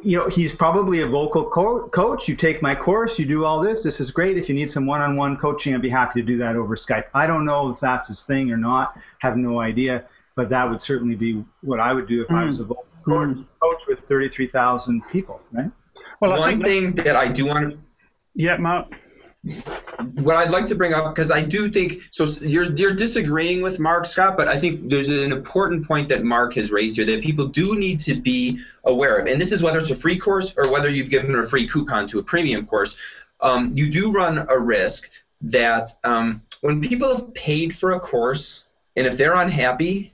you 0.00 0.16
know, 0.16 0.28
he's 0.28 0.52
probably 0.52 1.00
a 1.00 1.06
vocal 1.06 1.48
co- 1.48 1.88
coach. 1.88 2.28
You 2.28 2.36
take 2.36 2.62
my 2.62 2.74
course, 2.74 3.18
you 3.18 3.26
do 3.26 3.44
all 3.44 3.60
this. 3.60 3.82
This 3.82 4.00
is 4.00 4.10
great. 4.10 4.36
If 4.36 4.48
you 4.48 4.54
need 4.54 4.70
some 4.70 4.86
one-on-one 4.86 5.36
coaching, 5.36 5.74
I'd 5.74 5.82
be 5.82 5.88
happy 5.88 6.20
to 6.20 6.26
do 6.26 6.36
that 6.38 6.56
over 6.56 6.76
Skype. 6.76 7.04
I 7.14 7.26
don't 7.26 7.44
know 7.44 7.70
if 7.70 7.80
that's 7.80 8.08
his 8.08 8.22
thing 8.22 8.52
or 8.52 8.56
not. 8.56 8.96
Have 9.18 9.36
no 9.36 9.60
idea, 9.60 10.04
but 10.36 10.48
that 10.50 10.68
would 10.70 10.80
certainly 10.80 11.16
be 11.16 11.44
what 11.62 11.80
I 11.80 11.92
would 11.92 12.06
do 12.06 12.22
if 12.22 12.28
mm. 12.28 12.36
I 12.36 12.44
was 12.44 12.60
a 12.60 12.64
vocal 12.64 12.86
coach, 13.04 13.38
mm. 13.38 13.46
coach 13.60 13.86
with 13.88 14.00
33,000 14.00 15.02
people, 15.10 15.40
right? 15.52 15.70
Well, 16.20 16.38
one 16.38 16.62
thing 16.62 16.92
that 16.92 17.16
I 17.16 17.28
do 17.28 17.46
want 17.46 17.70
to. 17.70 17.78
Yeah, 18.34 18.56
Mark. 18.56 18.98
What 19.44 20.36
I'd 20.36 20.50
like 20.50 20.66
to 20.66 20.74
bring 20.74 20.92
up 20.92 21.14
because 21.14 21.30
I 21.30 21.42
do 21.42 21.68
think 21.68 22.08
so. 22.10 22.24
You're 22.40 22.72
you're 22.74 22.94
disagreeing 22.94 23.62
with 23.62 23.78
Mark 23.78 24.06
Scott, 24.06 24.36
but 24.36 24.48
I 24.48 24.58
think 24.58 24.88
there's 24.88 25.08
an 25.08 25.32
important 25.32 25.86
point 25.86 26.08
that 26.08 26.24
Mark 26.24 26.54
has 26.54 26.72
raised 26.72 26.96
here 26.96 27.06
that 27.06 27.22
people 27.22 27.46
do 27.46 27.78
need 27.78 28.00
to 28.00 28.20
be 28.20 28.60
aware 28.84 29.16
of, 29.18 29.26
and 29.26 29.40
this 29.40 29.52
is 29.52 29.62
whether 29.62 29.78
it's 29.78 29.90
a 29.90 29.96
free 29.96 30.18
course 30.18 30.54
or 30.56 30.70
whether 30.72 30.90
you've 30.90 31.10
given 31.10 31.34
a 31.34 31.44
free 31.44 31.66
coupon 31.68 32.06
to 32.08 32.18
a 32.18 32.22
premium 32.22 32.66
course. 32.66 32.96
Um, 33.40 33.72
you 33.74 33.88
do 33.88 34.10
run 34.10 34.44
a 34.48 34.58
risk 34.58 35.08
that 35.42 35.90
um, 36.02 36.42
when 36.60 36.80
people 36.80 37.14
have 37.14 37.32
paid 37.34 37.74
for 37.74 37.92
a 37.92 38.00
course 38.00 38.64
and 38.96 39.06
if 39.06 39.16
they're 39.16 39.34
unhappy, 39.34 40.12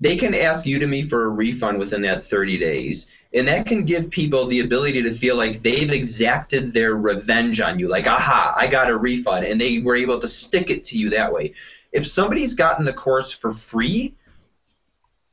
they 0.00 0.16
can 0.16 0.34
ask 0.34 0.64
Udemy 0.64 1.08
for 1.08 1.26
a 1.26 1.28
refund 1.28 1.78
within 1.78 2.02
that 2.02 2.24
30 2.24 2.58
days. 2.58 3.06
And 3.32 3.48
that 3.48 3.66
can 3.66 3.84
give 3.84 4.10
people 4.10 4.46
the 4.46 4.60
ability 4.60 5.02
to 5.02 5.12
feel 5.12 5.36
like 5.36 5.62
they've 5.62 5.90
exacted 5.90 6.72
their 6.72 6.94
revenge 6.94 7.60
on 7.60 7.78
you. 7.78 7.88
Like, 7.88 8.06
aha, 8.06 8.54
I 8.56 8.66
got 8.66 8.90
a 8.90 8.96
refund. 8.96 9.46
And 9.46 9.60
they 9.60 9.78
were 9.78 9.96
able 9.96 10.18
to 10.18 10.28
stick 10.28 10.70
it 10.70 10.84
to 10.84 10.98
you 10.98 11.10
that 11.10 11.32
way. 11.32 11.54
If 11.92 12.06
somebody's 12.06 12.54
gotten 12.54 12.84
the 12.84 12.92
course 12.92 13.32
for 13.32 13.52
free, 13.52 14.14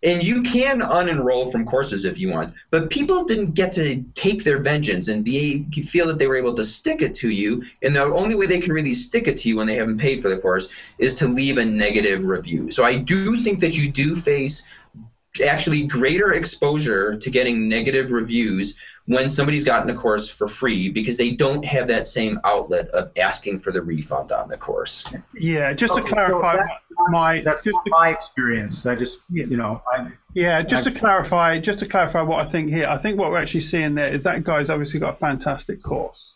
and 0.03 0.23
you 0.23 0.41
can 0.41 0.79
unenroll 0.79 1.51
from 1.51 1.65
courses 1.65 2.05
if 2.05 2.19
you 2.19 2.29
want 2.29 2.53
but 2.69 2.89
people 2.89 3.25
didn't 3.25 3.53
get 3.53 3.71
to 3.71 4.03
take 4.15 4.43
their 4.43 4.59
vengeance 4.59 5.07
and 5.07 5.23
be 5.23 5.65
feel 5.83 6.07
that 6.07 6.17
they 6.17 6.27
were 6.27 6.35
able 6.35 6.53
to 6.53 6.63
stick 6.63 7.01
it 7.01 7.13
to 7.13 7.29
you 7.29 7.63
and 7.81 7.95
the 7.95 8.01
only 8.01 8.35
way 8.35 8.45
they 8.45 8.59
can 8.59 8.73
really 8.73 8.93
stick 8.93 9.27
it 9.27 9.37
to 9.37 9.49
you 9.49 9.55
when 9.55 9.67
they 9.67 9.75
haven't 9.75 9.97
paid 9.97 10.21
for 10.21 10.29
the 10.29 10.37
course 10.37 10.69
is 10.97 11.15
to 11.15 11.27
leave 11.27 11.57
a 11.57 11.65
negative 11.65 12.25
review. 12.25 12.71
So 12.71 12.83
i 12.83 12.95
do 12.95 13.35
think 13.37 13.59
that 13.61 13.77
you 13.77 13.91
do 13.91 14.15
face 14.15 14.63
actually 15.39 15.83
greater 15.87 16.33
exposure 16.33 17.17
to 17.17 17.29
getting 17.29 17.69
negative 17.69 18.11
reviews 18.11 18.75
when 19.05 19.29
somebody's 19.29 19.63
gotten 19.63 19.89
a 19.89 19.95
course 19.95 20.29
for 20.29 20.47
free 20.47 20.89
because 20.89 21.17
they 21.17 21.31
don't 21.31 21.63
have 21.63 21.87
that 21.87 22.07
same 22.07 22.39
outlet 22.43 22.87
of 22.89 23.11
asking 23.17 23.59
for 23.59 23.71
the 23.71 23.81
refund 23.81 24.31
on 24.31 24.49
the 24.49 24.57
course. 24.57 25.13
Yeah, 25.33 25.73
just 25.73 25.93
okay, 25.93 26.01
to 26.01 26.07
clarify, 26.07 26.57
so 26.57 26.63
that's 26.67 27.09
my 27.09 27.41
that's 27.41 27.61
just 27.61 27.77
my 27.87 28.09
experience. 28.09 28.85
I 28.85 28.95
just 28.95 29.19
you 29.29 29.57
know 29.57 29.81
I, 29.91 30.11
yeah, 30.33 30.61
just 30.61 30.87
I, 30.87 30.91
to 30.91 30.99
clarify, 30.99 31.59
just 31.59 31.79
to 31.79 31.85
clarify 31.85 32.21
what 32.21 32.45
I 32.45 32.49
think 32.49 32.69
here. 32.69 32.87
I 32.87 32.97
think 32.97 33.17
what 33.17 33.31
we're 33.31 33.41
actually 33.41 33.61
seeing 33.61 33.95
there 33.95 34.13
is 34.13 34.23
that 34.23 34.43
guy's 34.43 34.69
obviously 34.69 34.99
got 34.99 35.13
a 35.15 35.17
fantastic 35.17 35.81
course. 35.81 36.33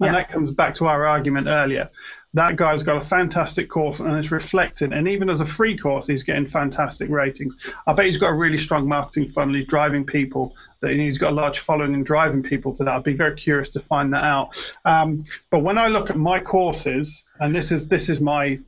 And 0.00 0.06
yeah. 0.06 0.12
that 0.12 0.30
comes 0.30 0.52
back 0.52 0.76
to 0.76 0.86
our 0.86 1.06
argument 1.06 1.48
earlier 1.48 1.90
that 2.34 2.56
guy's 2.56 2.82
got 2.82 2.98
a 2.98 3.00
fantastic 3.00 3.70
course 3.70 4.00
and 4.00 4.12
it's 4.12 4.30
reflected. 4.30 4.92
And 4.92 5.08
even 5.08 5.30
as 5.30 5.40
a 5.40 5.46
free 5.46 5.78
course, 5.78 6.06
he's 6.06 6.22
getting 6.22 6.46
fantastic 6.46 7.08
ratings. 7.08 7.56
I 7.86 7.94
bet 7.94 8.04
he's 8.04 8.18
got 8.18 8.28
a 8.28 8.34
really 8.34 8.58
strong 8.58 8.86
marketing 8.86 9.28
funnel. 9.28 9.54
He's 9.54 9.66
driving 9.66 10.04
people. 10.04 10.54
That 10.80 10.92
he's 10.92 11.18
got 11.18 11.32
a 11.32 11.34
large 11.34 11.58
following 11.60 11.94
and 11.94 12.04
driving 12.04 12.42
people 12.42 12.74
to 12.76 12.84
that. 12.84 12.94
I'd 12.94 13.02
be 13.02 13.14
very 13.14 13.34
curious 13.34 13.70
to 13.70 13.80
find 13.80 14.12
that 14.12 14.22
out. 14.22 14.72
Um, 14.84 15.24
but 15.50 15.60
when 15.60 15.78
I 15.78 15.88
look 15.88 16.10
at 16.10 16.16
my 16.16 16.38
courses, 16.38 17.24
and 17.40 17.54
this 17.54 17.72
is 17.72 17.88
this 17.88 18.08
is 18.08 18.20
my 18.20 18.60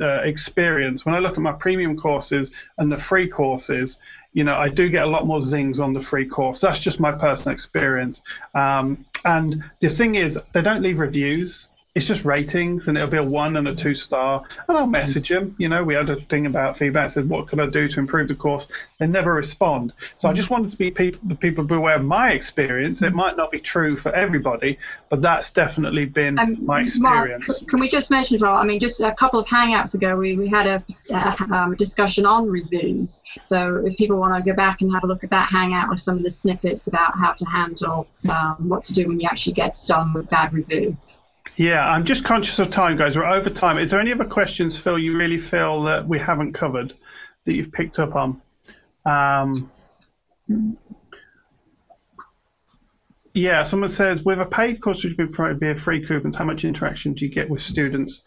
uh, 0.00 0.20
experience, 0.22 1.04
when 1.04 1.14
I 1.14 1.18
look 1.18 1.32
at 1.32 1.40
my 1.40 1.52
premium 1.52 1.96
courses 1.98 2.52
and 2.78 2.90
the 2.90 2.96
free 2.96 3.28
courses, 3.28 3.98
you 4.32 4.44
know, 4.44 4.56
I 4.56 4.68
do 4.68 4.88
get 4.88 5.02
a 5.02 5.10
lot 5.10 5.26
more 5.26 5.42
zings 5.42 5.80
on 5.80 5.92
the 5.92 6.00
free 6.00 6.26
course. 6.26 6.60
That's 6.60 6.78
just 6.78 7.00
my 7.00 7.12
personal 7.12 7.52
experience. 7.52 8.22
Um, 8.54 9.04
and 9.24 9.62
the 9.80 9.88
thing 9.90 10.14
is, 10.14 10.38
they 10.54 10.62
don't 10.62 10.82
leave 10.82 11.00
reviews 11.00 11.68
it's 11.94 12.06
just 12.06 12.24
ratings 12.24 12.86
and 12.86 12.96
it'll 12.96 13.10
be 13.10 13.16
a 13.16 13.22
one 13.22 13.56
and 13.56 13.66
a 13.66 13.74
two 13.74 13.94
star 13.94 14.44
and 14.68 14.78
I'll 14.78 14.86
message 14.86 15.30
them. 15.30 15.54
You 15.58 15.68
know, 15.68 15.82
we 15.82 15.94
had 15.94 16.08
a 16.10 16.16
thing 16.16 16.46
about 16.46 16.76
feedback 16.76 17.10
said 17.10 17.28
what 17.28 17.48
could 17.48 17.58
I 17.58 17.66
do 17.66 17.88
to 17.88 17.98
improve 17.98 18.28
the 18.28 18.34
course? 18.34 18.68
They 18.98 19.06
never 19.06 19.34
respond. 19.34 19.92
So 20.16 20.28
I 20.28 20.32
just 20.32 20.50
wanted 20.50 20.70
to 20.70 20.76
be 20.76 20.90
people 20.90 21.20
the 21.24 21.34
people 21.34 21.64
be 21.64 21.74
aware 21.74 21.96
of 21.96 22.04
my 22.04 22.32
experience. 22.32 23.02
It 23.02 23.14
might 23.14 23.36
not 23.36 23.50
be 23.50 23.58
true 23.58 23.96
for 23.96 24.14
everybody, 24.14 24.78
but 25.08 25.22
that's 25.22 25.50
definitely 25.50 26.04
been 26.04 26.38
um, 26.38 26.64
my 26.64 26.82
experience. 26.82 27.48
Mark, 27.48 27.66
can 27.66 27.80
we 27.80 27.88
just 27.88 28.10
mention 28.10 28.36
as 28.36 28.42
well? 28.42 28.54
I 28.54 28.64
mean, 28.64 28.78
just 28.78 29.00
a 29.00 29.14
couple 29.14 29.40
of 29.40 29.46
hangouts 29.46 29.94
ago, 29.94 30.14
we, 30.14 30.36
we 30.36 30.46
had 30.46 30.66
a, 30.66 30.84
a 31.10 31.46
um, 31.50 31.74
discussion 31.74 32.26
on 32.26 32.48
reviews. 32.48 33.20
So 33.42 33.82
if 33.84 33.96
people 33.96 34.18
want 34.18 34.34
to 34.34 34.48
go 34.48 34.54
back 34.54 34.82
and 34.82 34.92
have 34.92 35.04
a 35.04 35.06
look 35.06 35.24
at 35.24 35.30
that 35.30 35.48
hangout 35.48 35.88
with 35.88 36.00
some 36.00 36.16
of 36.16 36.22
the 36.22 36.30
snippets 36.30 36.86
about 36.86 37.18
how 37.18 37.32
to 37.32 37.44
handle 37.46 38.06
um, 38.30 38.68
what 38.68 38.84
to 38.84 38.92
do 38.92 39.08
when 39.08 39.18
you 39.18 39.28
actually 39.28 39.54
get 39.54 39.76
stung 39.76 40.12
with 40.12 40.30
bad 40.30 40.52
review. 40.52 40.96
Yeah, 41.58 41.84
I'm 41.84 42.04
just 42.04 42.22
conscious 42.22 42.60
of 42.60 42.70
time, 42.70 42.96
guys. 42.96 43.16
We're 43.16 43.26
over 43.26 43.50
time. 43.50 43.78
Is 43.78 43.90
there 43.90 43.98
any 43.98 44.12
other 44.12 44.24
questions, 44.24 44.78
Phil, 44.78 44.96
you 44.96 45.16
really 45.18 45.38
feel 45.38 45.82
that 45.82 46.06
we 46.06 46.16
haven't 46.16 46.52
covered 46.52 46.94
that 47.44 47.54
you've 47.54 47.72
picked 47.72 47.98
up 47.98 48.14
on? 48.14 48.40
Um, 49.04 49.68
yeah, 53.34 53.64
someone 53.64 53.88
says, 53.88 54.22
with 54.22 54.40
a 54.40 54.46
paid 54.46 54.80
course 54.80 55.02
which 55.02 55.16
would 55.18 55.32
be 55.32 55.66
via 55.66 55.74
free 55.74 56.06
coupons, 56.06 56.36
how 56.36 56.44
much 56.44 56.64
interaction 56.64 57.14
do 57.14 57.24
you 57.26 57.30
get 57.32 57.50
with 57.50 57.60
students? 57.60 58.22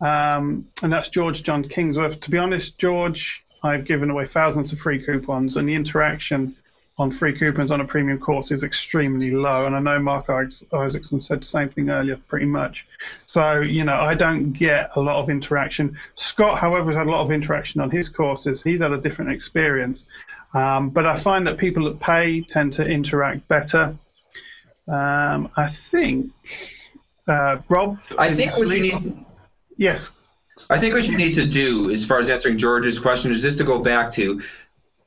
Um, 0.00 0.66
and 0.82 0.90
that's 0.90 1.10
George 1.10 1.42
John 1.42 1.62
Kingsworth. 1.62 2.18
To 2.20 2.30
be 2.30 2.38
honest, 2.38 2.78
George, 2.78 3.44
I've 3.62 3.84
given 3.84 4.08
away 4.08 4.24
thousands 4.24 4.72
of 4.72 4.78
free 4.78 5.04
coupons, 5.04 5.58
and 5.58 5.68
the 5.68 5.74
interaction 5.74 6.56
on 7.00 7.10
free 7.10 7.32
coupons 7.32 7.70
on 7.70 7.80
a 7.80 7.84
premium 7.84 8.18
course 8.18 8.50
is 8.50 8.62
extremely 8.62 9.30
low. 9.30 9.64
And 9.64 9.74
I 9.74 9.80
know 9.80 9.98
Mark 9.98 10.28
Isaacson 10.28 11.20
said 11.22 11.40
the 11.40 11.46
same 11.46 11.70
thing 11.70 11.88
earlier, 11.88 12.18
pretty 12.28 12.44
much. 12.44 12.86
So, 13.24 13.60
you 13.60 13.84
know, 13.84 13.94
I 13.94 14.14
don't 14.14 14.52
get 14.52 14.90
a 14.96 15.00
lot 15.00 15.16
of 15.16 15.30
interaction. 15.30 15.96
Scott, 16.16 16.58
however, 16.58 16.90
has 16.90 16.98
had 16.98 17.06
a 17.06 17.10
lot 17.10 17.22
of 17.22 17.30
interaction 17.30 17.80
on 17.80 17.90
his 17.90 18.10
courses. 18.10 18.62
He's 18.62 18.82
had 18.82 18.92
a 18.92 18.98
different 18.98 19.30
experience. 19.30 20.04
Um, 20.52 20.90
but 20.90 21.06
I 21.06 21.16
find 21.16 21.46
that 21.46 21.56
people 21.56 21.84
that 21.84 22.00
pay 22.00 22.42
tend 22.42 22.74
to 22.74 22.86
interact 22.86 23.48
better. 23.48 23.96
Um, 24.86 25.50
I 25.56 25.68
think, 25.68 26.32
uh, 27.26 27.60
Rob. 27.70 27.98
I 28.18 28.30
think 28.30 28.58
what 28.58 28.68
you 28.68 28.82
need. 28.82 29.24
Yes. 29.78 30.10
I 30.68 30.76
think 30.76 30.92
what 30.92 31.08
you 31.08 31.16
need 31.16 31.36
to 31.36 31.46
do, 31.46 31.90
as 31.90 32.04
far 32.04 32.18
as 32.18 32.28
answering 32.28 32.58
George's 32.58 32.98
question, 32.98 33.32
is 33.32 33.40
just 33.40 33.56
to 33.58 33.64
go 33.64 33.80
back 33.82 34.12
to 34.12 34.42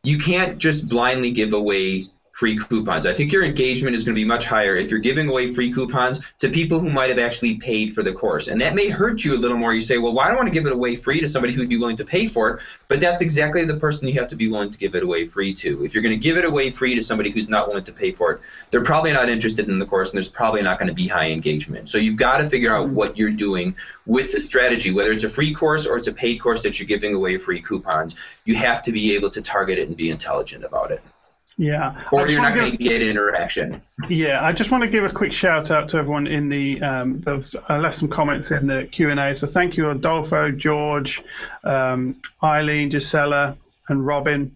you 0.04 0.18
can't 0.18 0.58
just 0.58 0.88
blindly 0.88 1.32
give 1.32 1.54
away 1.54 2.08
free 2.34 2.58
coupons. 2.58 3.06
I 3.06 3.14
think 3.14 3.32
your 3.32 3.44
engagement 3.44 3.96
is 3.96 4.04
going 4.04 4.16
to 4.16 4.20
be 4.20 4.26
much 4.26 4.46
higher 4.46 4.76
if 4.76 4.90
you're 4.90 5.00
giving 5.00 5.30
away 5.30 5.54
free 5.54 5.72
coupons 5.72 6.20
to 6.40 6.50
people 6.50 6.80
who 6.80 6.90
might 6.90 7.10
have 7.10 7.20
actually 7.20 7.56
paid 7.58 7.94
for 7.94 8.02
the 8.02 8.12
course. 8.12 8.48
And 8.48 8.60
that 8.62 8.74
may 8.74 8.90
hurt 8.90 9.24
you 9.24 9.36
a 9.36 9.38
little 9.38 9.58
more. 9.58 9.72
You 9.72 9.82
say, 9.82 10.00
well, 10.00 10.14
why 10.14 10.28
do 10.28 10.34
I 10.34 10.36
want 10.38 10.48
to 10.48 10.54
give 10.54 10.66
it 10.66 10.74
away 10.74 10.96
free 10.96 11.22
to 11.22 11.28
somebody 11.28 11.54
who'd 11.54 11.70
be 11.70 11.78
willing 11.78 11.98
to 11.98 12.06
pay 12.06 12.26
for 12.26 12.50
it? 12.50 12.64
But 12.88 13.00
that's 13.00 13.22
exactly 13.22 13.64
the 13.66 13.78
person 13.78 14.08
you 14.08 14.20
have 14.20 14.30
to 14.30 14.36
be 14.36 14.48
willing 14.48 14.72
to 14.72 14.80
give 14.80 14.96
it 14.96 15.04
away 15.04 15.28
free 15.28 15.54
to. 15.54 15.86
If 15.86 15.94
you're 15.94 16.02
going 16.02 16.20
to 16.20 16.22
give 16.22 16.38
it 16.38 16.44
away 16.44 16.72
free 16.72 16.96
to 16.96 17.04
somebody 17.04 17.30
who's 17.30 17.50
not 17.50 17.68
willing 17.68 17.84
to 17.84 17.94
pay 17.94 18.12
for 18.12 18.32
it, 18.32 18.42
they're 18.72 18.84
probably 18.84 19.14
not 19.14 19.30
interested 19.30 19.70
in 19.70 19.78
the 19.78 19.86
course 19.86 20.10
and 20.10 20.18
there's 20.18 20.32
probably 20.32 20.64
not 20.64 20.80
going 20.80 20.90
to 20.90 20.96
be 20.96 21.08
high 21.08 21.30
engagement. 21.30 21.88
So 21.88 22.00
you've 22.00 22.18
got 22.18 22.40
to 22.40 22.46
figure 22.46 22.76
out 22.76 22.90
what 22.90 23.16
you're 23.16 23.30
doing 23.30 23.76
with 24.08 24.32
the 24.32 24.40
strategy, 24.40 24.92
whether 24.92 25.12
it's 25.12 25.24
a 25.24 25.30
free 25.30 25.54
course 25.54 25.86
or 25.86 25.98
it's 25.98 26.08
a 26.08 26.14
paid 26.14 26.42
course 26.42 26.64
that 26.64 26.80
you're 26.80 26.88
giving 26.88 27.14
away 27.14 27.38
free 27.38 27.62
coupons. 27.62 28.16
You 28.44 28.56
have 28.56 28.82
to 28.84 28.92
be 28.92 29.14
able 29.14 29.30
to 29.30 29.42
target 29.44 29.78
it 29.78 29.88
and 29.88 29.96
be 29.96 30.10
intelligent 30.10 30.64
about 30.64 30.90
it. 30.90 31.04
Yeah. 31.58 32.04
Or 32.12 32.28
you're 32.28 32.42
not 32.42 32.56
going 32.56 32.72
to 32.72 32.78
get 32.78 33.02
interaction. 33.02 33.82
Yeah, 34.10 34.44
I 34.44 34.52
just 34.52 34.72
want 34.72 34.84
to 34.84 34.90
give 34.90 35.04
a 35.04 35.10
quick 35.10 35.32
shout 35.32 35.70
out 35.70 35.90
to 35.90 35.98
everyone 35.98 36.28
in 36.28 36.50
the. 36.50 36.82
Um, 36.82 37.24
I 37.70 37.78
left 37.78 37.98
some 37.98 38.10
comments 38.10 38.52
in 38.52 38.68
the 38.68 38.86
Q 38.86 39.12
and 39.12 39.20
A, 39.20 39.36
so 39.36 39.46
thank 39.46 39.78
you, 39.78 39.90
Adolfo, 39.90 40.52
George, 40.52 41.22
um, 41.64 42.20
Eileen, 42.42 42.90
Gisela, 42.90 43.58
and 43.90 44.06
Robin, 44.06 44.56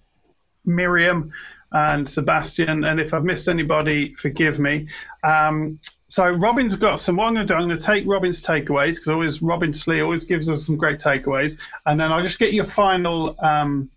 Miriam, 0.66 1.32
and 1.72 2.08
Sebastian. 2.08 2.84
And 2.84 3.00
if 3.00 3.14
I've 3.14 3.24
missed 3.24 3.48
anybody, 3.48 4.16
forgive 4.16 4.58
me. 4.58 4.88
Um, 5.24 5.80
so 6.08 6.30
Robin's 6.30 6.76
got 6.76 7.00
some. 7.00 7.18
What 7.18 7.28
I'm 7.28 7.36
going 7.36 7.48
to 7.48 7.54
do, 7.54 7.58
I'm 7.60 7.68
going 7.68 7.78
to 7.78 7.86
take 7.86 8.08
Robin's 8.08 8.41
takeaways 8.41 8.95
because 8.95 9.10
always 9.10 9.41
Robin 9.41 9.74
Slee 9.74 10.02
always 10.02 10.24
gives 10.24 10.50
us 10.50 10.66
some 10.66 10.78
great 10.78 11.00
takeaways, 11.00 11.58
and 11.86 12.00
then 12.00 12.12
I'll 12.12 12.24
just 12.24 12.39
get 12.39 12.54
your 12.54 12.66
final. 12.66 13.36
Um, 13.39 13.91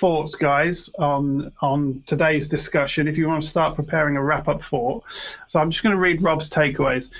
thoughts, 0.00 0.34
guys, 0.34 0.88
on 0.98 1.52
on 1.60 2.02
today's 2.06 2.48
discussion. 2.48 3.06
If 3.06 3.18
you 3.18 3.28
want 3.28 3.42
to 3.42 3.48
start 3.48 3.76
preparing 3.76 4.16
a 4.16 4.22
wrap 4.22 4.48
up 4.48 4.62
for, 4.62 5.02
so 5.46 5.60
I'm 5.60 5.70
just 5.70 5.82
going 5.82 5.94
to 5.94 6.00
read 6.00 6.22
Rob's 6.22 6.48
takeaways. 6.48 7.10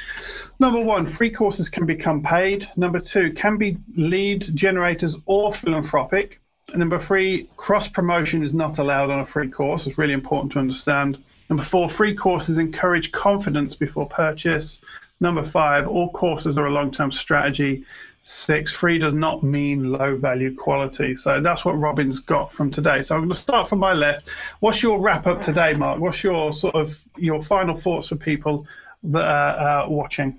Number 0.58 0.80
one, 0.80 1.04
free 1.06 1.30
courses 1.30 1.68
can 1.68 1.84
become 1.84 2.22
paid. 2.22 2.66
Number 2.76 2.98
two, 2.98 3.32
can 3.34 3.58
be 3.58 3.76
lead 3.94 4.56
generators 4.56 5.14
or 5.26 5.52
philanthropic. 5.52 6.40
Number 6.74 6.98
three, 6.98 7.50
cross 7.56 7.86
promotion 7.86 8.42
is 8.42 8.54
not 8.54 8.78
allowed 8.78 9.10
on 9.10 9.20
a 9.20 9.26
free 9.26 9.50
course. 9.50 9.86
It's 9.86 9.98
really 9.98 10.14
important 10.14 10.52
to 10.52 10.58
understand. 10.58 11.22
Number 11.50 11.64
four, 11.64 11.90
free 11.90 12.14
courses 12.14 12.56
encourage 12.56 13.12
confidence 13.12 13.74
before 13.74 14.08
purchase. 14.08 14.80
Number 15.20 15.42
five, 15.42 15.86
all 15.86 16.10
courses 16.10 16.56
are 16.56 16.66
a 16.66 16.70
long 16.70 16.90
term 16.90 17.12
strategy. 17.12 17.84
Six, 18.22 18.70
free 18.70 18.98
does 18.98 19.14
not 19.14 19.42
mean 19.42 19.92
low 19.92 20.14
value 20.14 20.54
quality. 20.54 21.16
So 21.16 21.40
that's 21.40 21.64
what 21.64 21.72
Robin's 21.78 22.20
got 22.20 22.52
from 22.52 22.70
today. 22.70 23.02
So 23.02 23.14
I'm 23.14 23.22
going 23.22 23.30
to 23.30 23.34
start 23.34 23.68
from 23.68 23.78
my 23.78 23.94
left. 23.94 24.28
What's 24.60 24.82
your 24.82 25.00
wrap 25.00 25.26
up 25.26 25.40
today, 25.40 25.72
Mark? 25.72 26.00
What's 26.00 26.22
your 26.22 26.52
sort 26.52 26.74
of 26.74 27.02
your 27.16 27.42
final 27.42 27.74
thoughts 27.74 28.08
for 28.08 28.16
people 28.16 28.66
that 29.04 29.24
are 29.24 29.84
uh, 29.84 29.88
watching? 29.88 30.38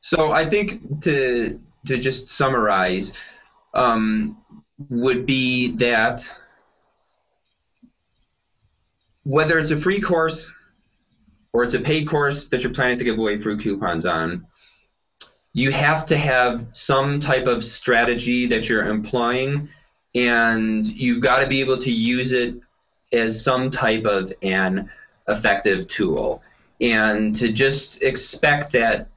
So 0.00 0.30
I 0.30 0.44
think 0.44 1.02
to 1.02 1.60
to 1.86 1.98
just 1.98 2.28
summarize 2.28 3.18
um, 3.72 4.36
would 4.88 5.26
be 5.26 5.72
that 5.76 6.32
whether 9.24 9.58
it's 9.58 9.70
a 9.70 9.76
free 9.76 10.00
course 10.00 10.54
or 11.52 11.64
it's 11.64 11.74
a 11.74 11.80
paid 11.80 12.06
course 12.06 12.48
that 12.48 12.62
you're 12.62 12.72
planning 12.72 12.98
to 12.98 13.04
give 13.04 13.18
away 13.18 13.38
free 13.38 13.58
coupons 13.58 14.06
on, 14.06 14.46
you 15.54 15.70
have 15.70 16.04
to 16.06 16.16
have 16.16 16.66
some 16.72 17.20
type 17.20 17.46
of 17.46 17.64
strategy 17.64 18.46
that 18.46 18.68
you're 18.68 18.84
employing, 18.84 19.68
and 20.14 20.86
you've 20.86 21.22
got 21.22 21.40
to 21.40 21.46
be 21.46 21.60
able 21.60 21.78
to 21.78 21.92
use 21.92 22.32
it 22.32 22.56
as 23.12 23.42
some 23.42 23.70
type 23.70 24.04
of 24.04 24.32
an 24.42 24.90
effective 25.28 25.86
tool. 25.86 26.42
And 26.80 27.34
to 27.36 27.52
just 27.52 28.02
expect 28.02 28.72
that 28.72 29.08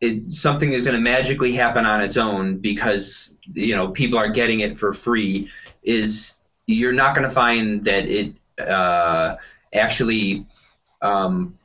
it, 0.00 0.30
something 0.30 0.72
is 0.72 0.84
going 0.84 0.96
to 0.96 1.02
magically 1.02 1.52
happen 1.52 1.84
on 1.84 2.00
its 2.00 2.16
own 2.16 2.58
because 2.58 3.36
you 3.52 3.74
know 3.74 3.88
people 3.88 4.18
are 4.18 4.28
getting 4.28 4.60
it 4.60 4.78
for 4.78 4.92
free 4.92 5.48
is 5.82 6.38
you're 6.66 6.92
not 6.92 7.14
going 7.14 7.28
to 7.28 7.34
find 7.34 7.84
that 7.84 8.08
it 8.08 8.34
uh, 8.58 9.36
actually 9.74 10.46
um, 11.02 11.58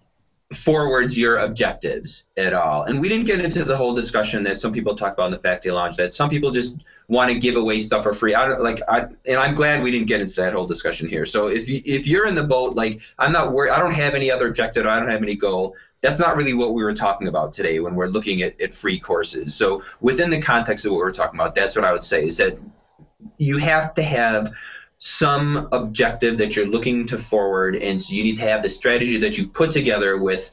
forwards 0.53 1.17
your 1.17 1.39
objectives 1.39 2.25
at 2.37 2.53
all. 2.53 2.83
And 2.83 3.01
we 3.01 3.09
didn't 3.09 3.25
get 3.25 3.43
into 3.43 3.65
the 3.65 3.75
whole 3.75 3.93
discussion 3.93 4.43
that 4.43 4.59
some 4.59 4.71
people 4.71 4.95
talk 4.95 5.13
about 5.13 5.25
in 5.25 5.31
the 5.33 5.39
Faculty 5.39 5.71
Lounge 5.71 5.97
that 5.97 6.13
some 6.13 6.29
people 6.29 6.51
just 6.51 6.77
want 7.09 7.31
to 7.31 7.37
give 7.37 7.57
away 7.57 7.79
stuff 7.79 8.03
for 8.03 8.13
free. 8.13 8.33
I 8.33 8.47
don't 8.47 8.61
like 8.61 8.81
I 8.87 9.07
and 9.25 9.37
I'm 9.37 9.55
glad 9.55 9.83
we 9.83 9.91
didn't 9.91 10.07
get 10.07 10.21
into 10.21 10.35
that 10.35 10.53
whole 10.53 10.65
discussion 10.65 11.09
here. 11.09 11.25
So 11.25 11.47
if 11.47 11.67
you 11.67 11.81
if 11.83 12.07
you're 12.07 12.27
in 12.27 12.35
the 12.35 12.45
boat, 12.45 12.75
like 12.75 13.01
I'm 13.19 13.33
not 13.33 13.51
worried 13.51 13.71
I 13.71 13.79
don't 13.79 13.93
have 13.93 14.15
any 14.15 14.31
other 14.31 14.47
objective, 14.47 14.85
I 14.85 14.99
don't 14.99 15.09
have 15.09 15.21
any 15.21 15.35
goal. 15.35 15.75
That's 15.99 16.19
not 16.19 16.37
really 16.37 16.53
what 16.53 16.73
we 16.73 16.83
were 16.83 16.93
talking 16.93 17.27
about 17.27 17.51
today 17.51 17.79
when 17.79 17.95
we're 17.95 18.07
looking 18.07 18.41
at, 18.41 18.59
at 18.61 18.73
free 18.73 18.99
courses. 18.99 19.53
So 19.53 19.83
within 19.99 20.29
the 20.29 20.39
context 20.39 20.85
of 20.85 20.91
what 20.91 20.99
we're 20.99 21.11
talking 21.11 21.37
about, 21.39 21.55
that's 21.55 21.75
what 21.75 21.83
I 21.83 21.91
would 21.91 22.03
say 22.03 22.25
is 22.25 22.37
that 22.37 22.57
you 23.37 23.57
have 23.57 23.93
to 23.95 24.01
have 24.01 24.53
some 24.99 25.69
objective 25.71 26.39
that 26.39 26.55
you're 26.55 26.67
looking 26.67 27.05
to 27.07 27.17
forward, 27.17 27.75
and 27.75 28.01
so 28.01 28.13
you 28.13 28.23
need 28.23 28.37
to 28.37 28.43
have 28.43 28.63
the 28.63 28.69
strategy 28.69 29.17
that 29.17 29.37
you've 29.37 29.53
put 29.53 29.71
together 29.71 30.17
with 30.17 30.51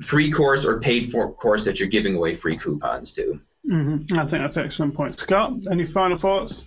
free 0.00 0.30
course 0.30 0.64
or 0.64 0.80
paid 0.80 1.10
for 1.10 1.32
course 1.32 1.64
that 1.64 1.78
you're 1.78 1.88
giving 1.88 2.16
away 2.16 2.34
free 2.34 2.56
coupons 2.56 3.12
to. 3.12 3.40
Mm-hmm. 3.68 4.18
I 4.18 4.24
think 4.24 4.42
that's 4.42 4.56
an 4.56 4.64
excellent 4.64 4.94
point. 4.94 5.18
Scott, 5.18 5.66
any 5.70 5.84
final 5.84 6.16
thoughts? 6.16 6.64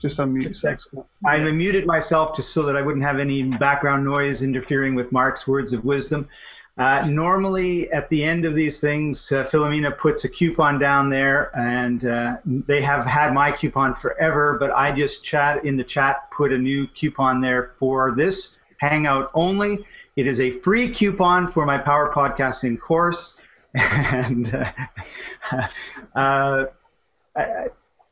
Just 0.00 0.18
unmute. 0.18 0.54
Scott. 0.54 1.06
I 1.26 1.38
muted 1.50 1.86
myself 1.86 2.36
just 2.36 2.52
so 2.52 2.62
that 2.64 2.76
I 2.76 2.82
wouldn't 2.82 3.04
have 3.04 3.18
any 3.18 3.42
background 3.42 4.04
noise 4.04 4.42
interfering 4.42 4.94
with 4.94 5.12
Mark's 5.12 5.46
words 5.46 5.72
of 5.72 5.84
wisdom. 5.84 6.28
Uh, 6.76 7.06
normally, 7.08 7.90
at 7.92 8.08
the 8.10 8.24
end 8.24 8.44
of 8.44 8.52
these 8.52 8.80
things, 8.80 9.30
uh, 9.30 9.44
Philomena 9.44 9.96
puts 9.96 10.24
a 10.24 10.28
coupon 10.28 10.80
down 10.80 11.08
there, 11.08 11.56
and 11.56 12.04
uh, 12.04 12.38
they 12.44 12.80
have 12.82 13.06
had 13.06 13.32
my 13.32 13.52
coupon 13.52 13.94
forever. 13.94 14.56
But 14.58 14.72
I 14.72 14.90
just 14.90 15.22
chat 15.22 15.64
in 15.64 15.76
the 15.76 15.84
chat, 15.84 16.28
put 16.32 16.52
a 16.52 16.58
new 16.58 16.88
coupon 16.88 17.40
there 17.40 17.70
for 17.78 18.12
this 18.16 18.58
Hangout 18.80 19.30
only. 19.34 19.84
It 20.16 20.26
is 20.26 20.40
a 20.40 20.50
free 20.50 20.88
coupon 20.88 21.46
for 21.46 21.64
my 21.64 21.78
Power 21.78 22.12
Podcasting 22.12 22.80
course, 22.80 23.40
and 23.74 24.52
uh, 24.52 25.68
uh, 26.16 26.64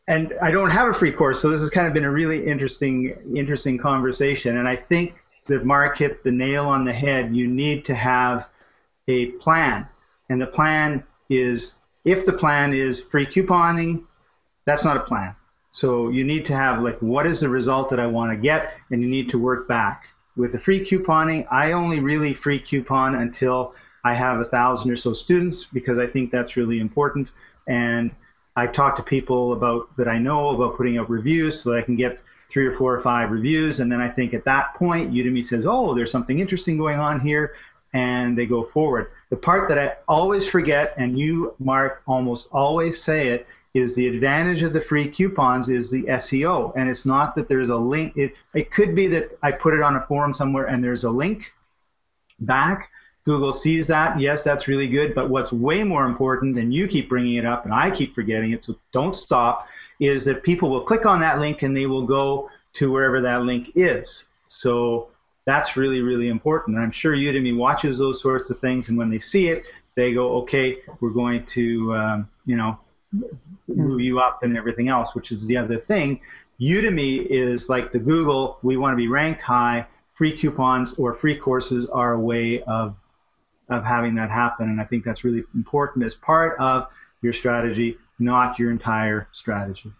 and 0.06 0.34
I 0.40 0.52
don't 0.52 0.70
have 0.70 0.88
a 0.88 0.94
free 0.94 1.12
course, 1.12 1.42
so 1.42 1.48
this 1.50 1.60
has 1.60 1.70
kind 1.70 1.88
of 1.88 1.94
been 1.94 2.04
a 2.04 2.10
really 2.12 2.46
interesting 2.46 3.16
interesting 3.34 3.76
conversation. 3.76 4.56
And 4.56 4.68
I 4.68 4.76
think 4.76 5.16
that 5.46 5.64
Mark 5.64 5.98
hit 5.98 6.22
the 6.22 6.30
nail 6.30 6.66
on 6.66 6.84
the 6.84 6.92
head. 6.92 7.34
You 7.34 7.48
need 7.48 7.84
to 7.86 7.94
have 7.94 8.48
a 9.08 9.26
plan. 9.32 9.86
And 10.28 10.40
the 10.40 10.46
plan 10.46 11.04
is 11.28 11.74
if 12.04 12.26
the 12.26 12.32
plan 12.32 12.74
is 12.74 13.02
free 13.02 13.26
couponing, 13.26 14.04
that's 14.64 14.84
not 14.84 14.96
a 14.96 15.00
plan. 15.00 15.34
So 15.70 16.10
you 16.10 16.24
need 16.24 16.44
to 16.46 16.54
have 16.54 16.82
like 16.82 16.98
what 16.98 17.26
is 17.26 17.40
the 17.40 17.48
result 17.48 17.90
that 17.90 18.00
I 18.00 18.06
want 18.06 18.32
to 18.32 18.36
get 18.36 18.74
and 18.90 19.00
you 19.00 19.08
need 19.08 19.30
to 19.30 19.38
work 19.38 19.66
back. 19.68 20.06
With 20.36 20.52
the 20.52 20.58
free 20.58 20.80
couponing, 20.80 21.46
I 21.50 21.72
only 21.72 22.00
really 22.00 22.32
free 22.32 22.58
coupon 22.58 23.14
until 23.16 23.74
I 24.04 24.14
have 24.14 24.40
a 24.40 24.44
thousand 24.44 24.90
or 24.90 24.96
so 24.96 25.12
students 25.12 25.66
because 25.66 25.98
I 25.98 26.06
think 26.06 26.30
that's 26.30 26.56
really 26.56 26.80
important. 26.80 27.30
And 27.66 28.14
I 28.56 28.66
talk 28.66 28.96
to 28.96 29.02
people 29.02 29.52
about 29.52 29.96
that 29.96 30.08
I 30.08 30.18
know 30.18 30.50
about 30.50 30.76
putting 30.76 30.98
up 30.98 31.08
reviews 31.08 31.62
so 31.62 31.70
that 31.70 31.78
I 31.78 31.82
can 31.82 31.96
get 31.96 32.20
three 32.50 32.66
or 32.66 32.72
four 32.72 32.94
or 32.94 33.00
five 33.00 33.30
reviews. 33.30 33.80
And 33.80 33.90
then 33.90 34.00
I 34.00 34.08
think 34.08 34.34
at 34.34 34.44
that 34.44 34.74
point, 34.74 35.12
Udemy 35.12 35.44
says, 35.44 35.64
oh, 35.66 35.94
there's 35.94 36.10
something 36.10 36.38
interesting 36.38 36.76
going 36.76 36.98
on 36.98 37.20
here 37.20 37.54
and 37.92 38.36
they 38.36 38.46
go 38.46 38.62
forward. 38.62 39.10
The 39.28 39.36
part 39.36 39.68
that 39.68 39.78
I 39.78 39.94
always 40.08 40.48
forget, 40.48 40.94
and 40.96 41.18
you, 41.18 41.54
Mark, 41.58 42.02
almost 42.06 42.48
always 42.52 43.02
say 43.02 43.28
it, 43.28 43.46
is 43.74 43.94
the 43.94 44.06
advantage 44.06 44.62
of 44.62 44.72
the 44.72 44.80
free 44.80 45.08
coupons 45.08 45.68
is 45.68 45.90
the 45.90 46.02
SEO. 46.02 46.72
And 46.76 46.90
it's 46.90 47.06
not 47.06 47.34
that 47.36 47.48
there's 47.48 47.70
a 47.70 47.76
link. 47.76 48.16
It, 48.16 48.34
it 48.54 48.70
could 48.70 48.94
be 48.94 49.06
that 49.08 49.30
I 49.42 49.52
put 49.52 49.74
it 49.74 49.80
on 49.80 49.96
a 49.96 50.02
forum 50.02 50.34
somewhere 50.34 50.66
and 50.66 50.84
there's 50.84 51.04
a 51.04 51.10
link 51.10 51.52
back. 52.40 52.90
Google 53.24 53.52
sees 53.52 53.86
that. 53.86 54.18
Yes, 54.20 54.42
that's 54.42 54.68
really 54.68 54.88
good. 54.88 55.14
But 55.14 55.30
what's 55.30 55.52
way 55.52 55.84
more 55.84 56.04
important, 56.04 56.58
and 56.58 56.74
you 56.74 56.88
keep 56.88 57.08
bringing 57.08 57.36
it 57.36 57.46
up, 57.46 57.64
and 57.64 57.72
I 57.72 57.90
keep 57.90 58.14
forgetting 58.14 58.50
it, 58.50 58.64
so 58.64 58.76
don't 58.90 59.16
stop, 59.16 59.68
is 60.00 60.24
that 60.24 60.42
people 60.42 60.68
will 60.68 60.82
click 60.82 61.06
on 61.06 61.20
that 61.20 61.38
link 61.38 61.62
and 61.62 61.76
they 61.76 61.86
will 61.86 62.02
go 62.02 62.50
to 62.74 62.90
wherever 62.90 63.20
that 63.20 63.42
link 63.42 63.70
is. 63.76 64.24
So 64.42 65.11
that's 65.44 65.76
really, 65.76 66.02
really 66.02 66.28
important. 66.28 66.76
And 66.76 66.84
I'm 66.84 66.90
sure 66.90 67.14
Udemy 67.14 67.56
watches 67.56 67.98
those 67.98 68.20
sorts 68.20 68.50
of 68.50 68.58
things, 68.60 68.88
and 68.88 68.98
when 68.98 69.10
they 69.10 69.18
see 69.18 69.48
it, 69.48 69.64
they 69.94 70.14
go, 70.14 70.36
okay, 70.42 70.78
we're 71.00 71.10
going 71.10 71.44
to, 71.46 71.94
um, 71.94 72.28
you 72.46 72.56
know, 72.56 72.78
move 73.68 74.00
you 74.00 74.18
up 74.20 74.42
and 74.42 74.56
everything 74.56 74.88
else, 74.88 75.14
which 75.14 75.32
is 75.32 75.46
the 75.46 75.56
other 75.56 75.76
thing. 75.76 76.20
Udemy 76.60 77.26
is 77.26 77.68
like 77.68 77.92
the 77.92 77.98
Google, 77.98 78.58
we 78.62 78.76
want 78.76 78.92
to 78.92 78.96
be 78.96 79.08
ranked 79.08 79.40
high. 79.40 79.86
Free 80.14 80.36
coupons 80.36 80.94
or 80.94 81.14
free 81.14 81.36
courses 81.36 81.86
are 81.86 82.12
a 82.12 82.20
way 82.20 82.62
of 82.62 82.94
of 83.68 83.84
having 83.84 84.16
that 84.16 84.30
happen, 84.30 84.68
and 84.68 84.80
I 84.80 84.84
think 84.84 85.04
that's 85.04 85.24
really 85.24 85.44
important 85.54 86.04
as 86.04 86.14
part 86.14 86.58
of 86.58 86.88
your 87.22 87.32
strategy, 87.32 87.96
not 88.18 88.58
your 88.58 88.70
entire 88.70 89.28
strategy. 89.32 89.90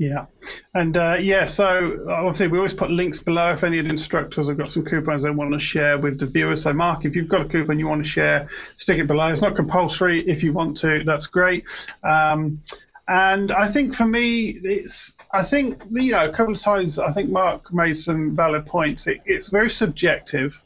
Yeah, 0.00 0.24
and 0.72 0.96
uh, 0.96 1.18
yeah, 1.20 1.44
so 1.44 2.06
obviously 2.08 2.46
we 2.46 2.56
always 2.56 2.72
put 2.72 2.90
links 2.90 3.22
below 3.22 3.50
if 3.50 3.62
any 3.62 3.78
of 3.80 3.84
the 3.84 3.90
instructors 3.90 4.48
have 4.48 4.56
got 4.56 4.70
some 4.70 4.82
coupons 4.82 5.24
they 5.24 5.28
want 5.28 5.52
to 5.52 5.58
share 5.58 5.98
with 5.98 6.18
the 6.18 6.24
viewers. 6.24 6.62
So 6.62 6.72
Mark, 6.72 7.04
if 7.04 7.14
you've 7.14 7.28
got 7.28 7.42
a 7.42 7.44
coupon 7.44 7.78
you 7.78 7.86
want 7.86 8.02
to 8.02 8.08
share, 8.08 8.48
stick 8.78 8.98
it 8.98 9.06
below. 9.06 9.28
It's 9.28 9.42
not 9.42 9.56
compulsory. 9.56 10.26
If 10.26 10.42
you 10.42 10.54
want 10.54 10.78
to, 10.78 11.04
that's 11.04 11.26
great. 11.26 11.66
Um, 12.02 12.62
and 13.08 13.52
I 13.52 13.68
think 13.68 13.94
for 13.94 14.06
me, 14.06 14.48
it's 14.48 15.16
I 15.34 15.42
think 15.42 15.82
you 15.90 16.12
know 16.12 16.24
a 16.24 16.32
couple 16.32 16.54
of 16.54 16.60
times 16.62 16.98
I 16.98 17.12
think 17.12 17.28
Mark 17.28 17.70
made 17.70 17.98
some 17.98 18.34
valid 18.34 18.64
points. 18.64 19.06
It, 19.06 19.20
it's 19.26 19.48
very 19.48 19.68
subjective, 19.68 20.64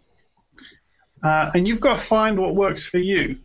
uh, 1.24 1.50
and 1.54 1.66
you've 1.66 1.80
got 1.80 1.94
to 1.94 2.06
find 2.06 2.38
what 2.38 2.54
works 2.54 2.86
for 2.86 2.98
you 2.98 3.40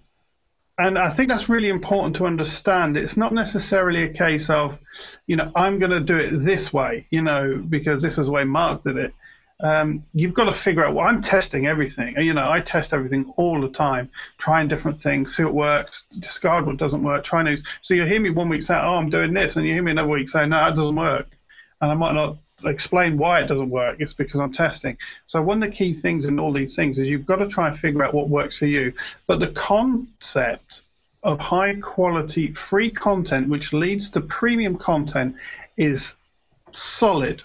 and 0.80 0.97
I 0.97 1.10
think 1.10 1.27
that's 1.27 1.49
really 1.49 1.68
important 1.68 2.15
to 2.15 2.26
understand. 2.26 2.95
It's 2.95 3.18
not 3.18 3.34
necessarily 3.34 4.03
a 4.03 4.14
case 4.14 4.49
of, 4.49 4.80
you 5.27 5.35
know, 5.35 5.51
I'm 5.53 5.77
going 5.77 5.91
to 5.91 5.99
do 5.99 6.15
it 6.15 6.31
this 6.31 6.72
way, 6.72 7.06
you 7.10 7.22
know, 7.22 7.57
because 7.57 8.01
this 8.01 8.18
is 8.18 8.27
the 8.27 8.31
way 8.31 8.45
Mark 8.45 8.84
did 8.84 8.95
it. 8.95 9.14
Um, 9.60 10.06
you've 10.14 10.34
got 10.34 10.45
to 10.45 10.53
figure 10.53 10.85
out. 10.85 10.95
Well, 10.95 11.06
I'm 11.06 11.22
testing 11.22 11.68
everything. 11.68 12.15
You 12.15 12.34
know, 12.34 12.49
I 12.49 12.61
test 12.61 12.93
everything 12.93 13.34
all 13.35 13.60
the 13.60 13.69
time, 13.69 14.10
trying 14.38 14.69
different 14.69 14.97
things, 14.97 15.35
see 15.35 15.43
what 15.43 15.53
works, 15.53 16.06
discard 16.18 16.65
what 16.65 16.77
doesn't 16.77 17.03
work, 17.03 17.26
try 17.26 17.43
new. 17.43 17.57
So 17.81 17.93
you 17.93 18.06
hear 18.06 18.22
me 18.22 18.30
one 18.30 18.47
week 18.47 18.64
say, 18.64 18.76
"Oh, 18.76 18.95
I'm 18.95 19.10
doing 19.10 19.34
this," 19.34 19.57
and 19.57 19.68
you 19.68 19.73
hear 19.73 19.84
me 19.84 19.91
another 19.91 20.07
week 20.07 20.30
say, 20.30 20.45
"No, 20.45 20.64
that 20.64 20.76
doesn't 20.76 20.95
work," 20.95 21.27
and 21.81 21.91
I 21.91 21.93
might 21.93 22.14
not 22.14 22.38
explain 22.65 23.18
why 23.18 23.41
it 23.41 23.48
doesn't 23.48 23.69
work. 23.69 23.98
It's 23.99 24.14
because 24.14 24.40
I'm 24.40 24.53
testing. 24.53 24.98
So 25.26 25.41
one 25.41 25.61
of 25.61 25.69
the 25.69 25.76
key 25.76 25.94
things 25.94 26.26
in 26.26 26.40
all 26.40 26.52
these 26.52 26.76
things 26.76 26.99
is 26.99 27.10
you've 27.10 27.26
got 27.26 27.38
to 27.38 27.48
try 27.48 27.68
and 27.68 27.77
figure 27.77 28.03
out 28.03 28.14
what 28.14 28.30
works 28.30 28.57
for 28.57 28.65
you. 28.65 28.94
But 29.27 29.40
the 29.40 29.48
concept 29.48 30.81
of 31.23 31.40
high 31.40 31.76
quality 31.76 32.53
free 32.53 32.90
content, 32.90 33.49
which 33.49 33.73
leads 33.73 34.10
to 34.11 34.22
premium 34.22 34.77
content, 34.77 35.36
is 35.77 36.14
solid 36.72 37.44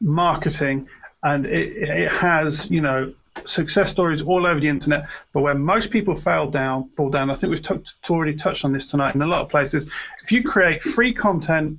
marketing, 0.00 0.88
and 1.22 1.46
it, 1.46 1.76
it 1.76 2.12
has 2.12 2.70
you 2.70 2.80
know 2.80 3.12
success 3.44 3.90
stories 3.90 4.22
all 4.22 4.46
over 4.46 4.60
the 4.60 4.68
internet. 4.68 5.08
But 5.32 5.40
where 5.40 5.54
most 5.54 5.90
people 5.90 6.14
fail 6.14 6.50
down, 6.50 6.90
fall 6.90 7.10
down. 7.10 7.30
I 7.30 7.34
think 7.34 7.50
we've 7.50 7.62
t- 7.62 8.10
already 8.10 8.34
touched 8.34 8.64
on 8.64 8.72
this 8.72 8.90
tonight 8.90 9.14
in 9.14 9.22
a 9.22 9.26
lot 9.26 9.42
of 9.42 9.48
places. 9.48 9.90
If 10.22 10.32
you 10.32 10.42
create 10.42 10.82
free 10.82 11.12
content, 11.12 11.78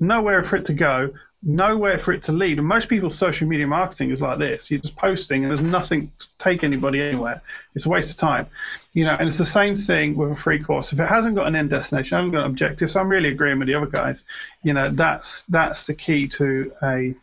nowhere 0.00 0.42
for 0.42 0.56
it 0.56 0.64
to 0.66 0.74
go, 0.74 1.10
nowhere 1.46 1.98
for 1.98 2.12
it 2.12 2.24
to 2.24 2.32
lead. 2.32 2.58
And 2.58 2.66
most 2.66 2.88
people's 2.88 3.16
social 3.16 3.46
media 3.46 3.66
marketing 3.66 4.10
is 4.10 4.20
like 4.20 4.38
this: 4.38 4.70
you're 4.70 4.80
just 4.80 4.96
posting, 4.96 5.44
and 5.44 5.50
there's 5.50 5.62
nothing 5.62 6.10
to 6.18 6.26
take 6.38 6.64
anybody 6.64 7.00
anywhere. 7.00 7.40
It's 7.74 7.86
a 7.86 7.88
waste 7.88 8.10
of 8.10 8.16
time, 8.16 8.48
you 8.92 9.04
know. 9.04 9.16
And 9.18 9.28
it's 9.28 9.38
the 9.38 9.46
same 9.46 9.76
thing 9.76 10.16
with 10.16 10.32
a 10.32 10.36
free 10.36 10.62
course. 10.62 10.92
If 10.92 11.00
it 11.00 11.06
hasn't 11.06 11.36
got 11.36 11.46
an 11.46 11.56
end 11.56 11.70
destination, 11.70 12.16
hasn't 12.16 12.32
got 12.32 12.40
an 12.40 12.50
objective, 12.50 12.90
so 12.90 13.00
I'm 13.00 13.08
really 13.08 13.30
agreeing 13.30 13.58
with 13.58 13.68
the 13.68 13.74
other 13.74 13.86
guys. 13.86 14.24
You 14.62 14.74
know, 14.74 14.90
that's 14.90 15.42
that's 15.42 15.86
the 15.86 15.94
key 15.94 16.28
to 16.28 16.72
a 16.82 17.14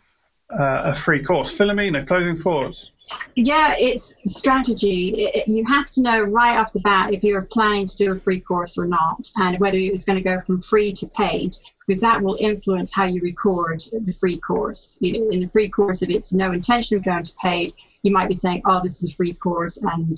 uh, 0.50 0.82
a 0.86 0.96
free 0.96 1.24
course. 1.24 1.56
Philomena, 1.56 2.08
closing 2.08 2.36
thoughts. 2.36 2.92
Yeah, 3.36 3.76
it's 3.78 4.18
strategy. 4.26 5.26
It, 5.26 5.48
you 5.48 5.66
have 5.66 5.90
to 5.92 6.02
know 6.02 6.22
right 6.22 6.58
off 6.58 6.72
the 6.72 6.80
bat 6.80 7.14
if 7.14 7.24
you're 7.24 7.42
planning 7.42 7.88
to 7.88 7.96
do 7.98 8.12
a 8.12 8.16
free 8.16 8.40
course 8.40 8.78
or 8.78 8.86
not, 8.86 9.30
and 9.38 9.60
whether 9.60 9.78
it's 9.78 10.06
going 10.06 10.18
to 10.18 10.24
go 10.24 10.40
from 10.42 10.62
free 10.62 10.94
to 10.94 11.08
paid, 11.08 11.58
because 11.88 12.02
that 12.02 12.22
will 12.22 12.38
influence 12.40 12.94
how 12.94 13.06
you 13.06 13.22
record 13.22 13.84
the 14.02 14.14
free 14.14 14.38
course. 14.38 14.98
You 15.02 15.14
know, 15.14 15.30
in 15.30 15.40
the 15.42 15.48
free 15.48 15.70
course, 15.70 16.02
if 16.02 16.10
it's 16.10 16.34
no 16.34 16.52
intention 16.52 16.98
of 16.98 17.04
going 17.04 17.24
to 17.24 17.36
paid, 17.42 17.74
you 18.04 18.12
might 18.12 18.28
be 18.28 18.34
saying, 18.34 18.62
"Oh, 18.66 18.82
this 18.82 19.04
is 19.04 19.12
a 19.12 19.16
free 19.16 19.34
course," 19.34 19.78
and 19.78 20.18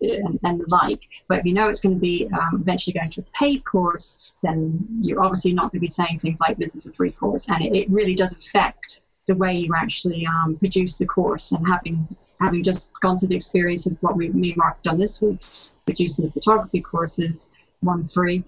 and, 0.00 0.38
and 0.44 0.60
the 0.60 0.66
like. 0.68 1.02
But 1.28 1.40
if 1.40 1.44
you 1.44 1.52
know 1.52 1.68
it's 1.68 1.80
going 1.80 1.94
to 1.94 2.00
be 2.00 2.28
um, 2.32 2.60
eventually 2.60 2.94
going 2.94 3.10
to 3.10 3.22
a 3.22 3.24
paid 3.38 3.64
course, 3.64 4.32
then 4.42 4.86
you're 5.00 5.22
obviously 5.22 5.52
not 5.52 5.64
going 5.64 5.72
to 5.72 5.80
be 5.80 5.88
saying 5.88 6.20
things 6.20 6.38
like 6.40 6.56
this 6.58 6.76
is 6.76 6.86
a 6.86 6.92
free 6.92 7.12
course, 7.12 7.48
and 7.48 7.62
it, 7.62 7.74
it 7.74 7.90
really 7.90 8.14
does 8.14 8.36
affect 8.36 9.02
the 9.26 9.36
way 9.36 9.54
you 9.54 9.74
actually 9.74 10.26
um, 10.26 10.56
produce 10.58 10.98
the 10.98 11.06
course. 11.06 11.52
And 11.52 11.66
having 11.66 12.08
having 12.40 12.62
just 12.62 12.90
gone 13.00 13.18
through 13.18 13.28
the 13.28 13.36
experience 13.36 13.86
of 13.86 13.96
what 14.00 14.16
we, 14.16 14.28
me 14.30 14.50
and 14.50 14.56
Mark 14.56 14.82
done 14.82 14.98
this 14.98 15.22
week, 15.22 15.40
producing 15.86 16.26
the 16.26 16.32
photography 16.32 16.80
courses, 16.80 17.48
one 17.80 18.04
free, 18.04 18.44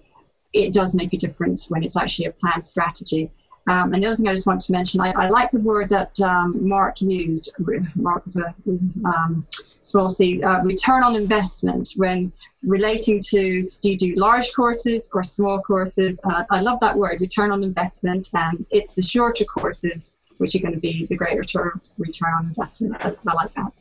it 0.53 0.73
does 0.73 0.95
make 0.95 1.13
a 1.13 1.17
difference 1.17 1.69
when 1.69 1.83
it's 1.83 1.97
actually 1.97 2.25
a 2.25 2.31
planned 2.31 2.65
strategy. 2.65 3.31
Um, 3.67 3.93
and 3.93 4.01
the 4.01 4.07
other 4.07 4.15
thing 4.15 4.27
I 4.29 4.33
just 4.33 4.47
want 4.47 4.61
to 4.61 4.71
mention, 4.71 5.01
I, 5.01 5.11
I 5.11 5.27
like 5.27 5.51
the 5.51 5.59
word 5.59 5.89
that 5.89 6.19
um, 6.21 6.67
Mark 6.67 7.01
used. 7.01 7.51
Mark 7.95 8.25
was 8.25 8.37
a 8.37 9.07
um, 9.07 9.45
small 9.81 10.07
c, 10.07 10.41
uh, 10.41 10.63
return 10.63 11.03
on 11.03 11.15
investment 11.15 11.89
when 11.97 12.31
relating 12.63 13.21
to 13.21 13.67
do 13.81 13.89
you 13.89 13.97
do 13.97 14.15
large 14.15 14.53
courses 14.53 15.09
or 15.13 15.23
small 15.23 15.61
courses. 15.61 16.17
Uh, 16.23 16.45
I 16.49 16.61
love 16.61 16.79
that 16.79 16.95
word, 16.95 17.19
return 17.19 17.51
on 17.51 17.61
investment, 17.61 18.29
and 18.33 18.65
it's 18.71 18.93
the 18.93 19.01
shorter 19.01 19.43
courses 19.43 20.13
which 20.37 20.55
are 20.55 20.59
going 20.59 20.73
to 20.73 20.79
be 20.79 21.05
the 21.07 21.15
greater 21.15 21.39
return, 21.39 21.81
return 21.97 22.31
on 22.37 22.45
investment. 22.47 22.99
So 22.99 23.17
I 23.27 23.33
like 23.33 23.53
that. 23.55 23.73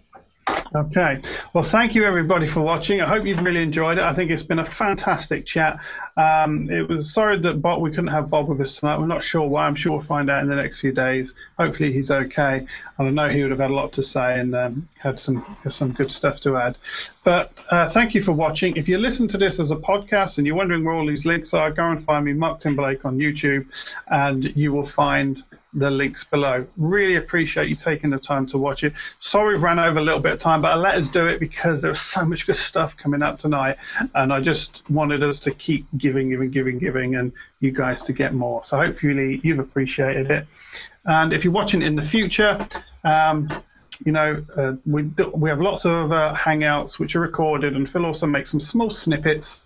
Okay. 0.75 1.21
Well, 1.53 1.65
thank 1.65 1.95
you 1.95 2.05
everybody 2.05 2.47
for 2.47 2.61
watching. 2.61 3.01
I 3.01 3.07
hope 3.07 3.25
you've 3.25 3.43
really 3.43 3.63
enjoyed 3.63 3.99
it. 3.99 4.05
I 4.05 4.13
think 4.13 4.31
it's 4.31 4.43
been 4.43 4.59
a 4.59 4.65
fantastic 4.65 5.47
chat. 5.47 5.81
Um, 6.17 6.71
it 6.71 6.89
was 6.89 7.13
sorry 7.13 7.39
that 7.39 7.63
Bob 7.63 7.81
we 7.81 7.91
couldn't 7.91 8.09
have 8.09 8.31
Bob 8.31 8.49
with 8.49 8.61
us 8.61 8.77
tonight. 8.77 8.99
We're 8.99 9.07
not 9.07 9.23
sure 9.23 9.49
why. 9.49 9.67
I'm 9.67 9.75
sure 9.75 9.93
we'll 9.93 10.03
find 10.03 10.31
out 10.31 10.43
in 10.43 10.49
the 10.49 10.55
next 10.55 10.81
few 10.81 10.93
days. 10.93 11.35
Hopefully 11.59 11.93
he's 11.93 12.11
okay. 12.11 12.67
And 12.99 13.09
I 13.09 13.11
know 13.11 13.29
he 13.29 13.43
would 13.43 13.51
have 13.51 13.61
had 13.61 13.71
a 13.71 13.75
lot 13.75 13.93
to 13.95 14.03
say 14.03 14.39
and 14.39 14.55
um, 14.55 14.89
had 14.99 15.19
some 15.19 15.57
some 15.71 15.93
good 15.93 16.13
stuff 16.13 16.41
to 16.43 16.57
add. 16.57 16.77
But 17.25 17.65
uh, 17.71 17.89
thank 17.89 18.15
you 18.15 18.23
for 18.23 18.33
watching. 18.33 18.77
If 18.77 18.89
you 18.89 18.99
listen 18.99 19.29
to 19.29 19.39
this 19.39 19.59
as 19.59 19.71
a 19.71 19.77
podcast 19.77 20.39
and 20.39 20.47
you're 20.47 20.57
wondering 20.57 20.85
where 20.85 20.95
all 20.95 21.07
these 21.07 21.27
links 21.27 21.55
are, 21.55 21.71
go 21.71 21.85
and 21.91 22.03
find 22.03 22.25
me, 22.25 22.35
Mark 22.35 22.61
Timberlake, 22.61 23.05
on 23.05 23.19
YouTube, 23.19 23.67
and 24.09 24.45
you 24.57 24.73
will 24.73 24.87
find 24.87 25.43
the 25.77 25.91
links 25.91 26.25
below. 26.25 26.67
Really 26.77 27.17
appreciate 27.17 27.69
you 27.69 27.77
taking 27.77 28.11
the 28.11 28.19
time 28.19 28.47
to 28.47 28.59
watch 28.59 28.83
it. 28.83 28.95
Sorry 29.21 29.55
we've 29.55 29.63
ran 29.63 29.79
over 29.79 29.99
a 29.99 30.03
little 30.03 30.21
bit 30.21 30.33
of 30.33 30.39
time, 30.39 30.63
but 30.63 30.73
I 30.73 30.77
let 30.77 30.95
us 30.95 31.09
do 31.09 31.27
it 31.27 31.39
because 31.39 31.83
there 31.83 31.91
was 31.91 32.01
so 32.01 32.25
much 32.25 32.47
good 32.47 32.57
stuff 32.57 32.97
coming 32.97 33.23
up 33.23 33.39
tonight, 33.39 33.77
and 34.15 34.33
I 34.33 34.41
just 34.41 34.89
wanted 34.91 35.23
us 35.23 35.39
to 35.41 35.51
keep 35.51 35.87
giving, 35.97 36.31
giving, 36.31 36.51
giving, 36.51 36.79
giving, 36.79 37.15
and 37.17 37.31
you 37.61 37.71
guys 37.71 38.03
to 38.05 38.13
get 38.13 38.35
more. 38.35 38.65
So 38.65 38.79
hopefully 38.79 39.41
you've 39.45 39.59
appreciated 39.59 40.31
it. 40.31 40.47
And 41.05 41.33
if 41.33 41.45
you're 41.45 41.53
watching 41.53 41.83
in 41.83 41.95
the 41.95 42.03
future, 42.03 42.67
um, 43.05 43.49
you 44.05 44.13
know, 44.13 44.45
uh, 44.57 44.75
we 44.87 45.03
do, 45.03 45.31
we 45.31 45.51
have 45.51 45.61
lots 45.61 45.85
of 45.85 46.11
uh, 46.11 46.35
hangouts 46.35 46.99
which 46.99 47.15
are 47.17 47.21
recorded, 47.21 47.77
and 47.77 47.89
Phil 47.89 48.07
also 48.07 48.27
makes 48.27 48.51
some 48.51 48.61
small 48.61 48.91
snippets 48.91 49.61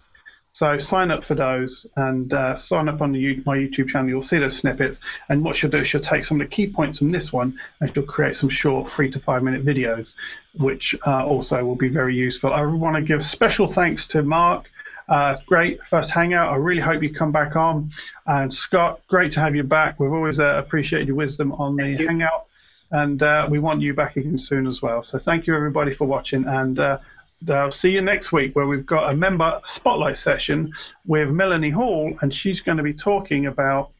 so 0.52 0.78
sign 0.78 1.10
up 1.10 1.22
for 1.22 1.34
those 1.34 1.86
and 1.96 2.32
uh, 2.34 2.56
sign 2.56 2.88
up 2.88 3.00
on 3.00 3.12
the, 3.12 3.42
my 3.46 3.56
YouTube 3.56 3.88
channel. 3.88 4.08
You'll 4.08 4.22
see 4.22 4.38
those 4.38 4.56
snippets. 4.56 5.00
And 5.28 5.44
what 5.44 5.56
she'll 5.56 5.70
do 5.70 5.78
is 5.78 5.88
she'll 5.88 6.00
take 6.00 6.24
some 6.24 6.40
of 6.40 6.48
the 6.48 6.54
key 6.54 6.66
points 6.66 6.98
from 6.98 7.12
this 7.12 7.32
one 7.32 7.58
and 7.80 7.92
she'll 7.94 8.02
create 8.02 8.36
some 8.36 8.48
short 8.48 8.90
three 8.90 9.10
to 9.12 9.18
five 9.20 9.42
minute 9.42 9.64
videos, 9.64 10.14
which 10.58 10.94
uh, 11.06 11.24
also 11.24 11.64
will 11.64 11.76
be 11.76 11.88
very 11.88 12.16
useful. 12.16 12.52
I 12.52 12.64
want 12.64 12.96
to 12.96 13.02
give 13.02 13.22
special 13.22 13.68
thanks 13.68 14.06
to 14.08 14.22
Mark. 14.22 14.70
Uh, 15.08 15.36
great 15.46 15.80
first 15.82 16.10
hangout. 16.10 16.52
I 16.52 16.56
really 16.56 16.80
hope 16.80 17.02
you 17.02 17.12
come 17.12 17.32
back 17.32 17.56
on. 17.56 17.90
And 18.26 18.52
Scott, 18.52 19.00
great 19.08 19.32
to 19.32 19.40
have 19.40 19.56
you 19.56 19.64
back. 19.64 19.98
We've 19.98 20.12
always 20.12 20.38
uh, 20.38 20.62
appreciated 20.64 21.08
your 21.08 21.16
wisdom 21.16 21.52
on 21.52 21.76
the 21.76 21.96
hangout. 21.96 22.46
And 22.92 23.22
uh, 23.22 23.46
we 23.48 23.60
want 23.60 23.82
you 23.82 23.94
back 23.94 24.16
again 24.16 24.38
soon 24.38 24.66
as 24.66 24.82
well. 24.82 25.02
So 25.02 25.18
thank 25.18 25.46
you 25.46 25.54
everybody 25.54 25.92
for 25.92 26.06
watching. 26.06 26.44
And 26.46 26.78
uh, 26.78 26.98
I'll 27.48 27.70
see 27.70 27.90
you 27.90 28.02
next 28.02 28.32
week 28.32 28.54
where 28.54 28.66
we've 28.66 28.86
got 28.86 29.12
a 29.12 29.16
member 29.16 29.60
spotlight 29.64 30.18
session 30.18 30.72
with 31.06 31.30
Melanie 31.30 31.70
Hall, 31.70 32.16
and 32.20 32.34
she's 32.34 32.60
going 32.60 32.76
to 32.78 32.84
be 32.84 32.92
talking 32.92 33.46
about, 33.46 33.90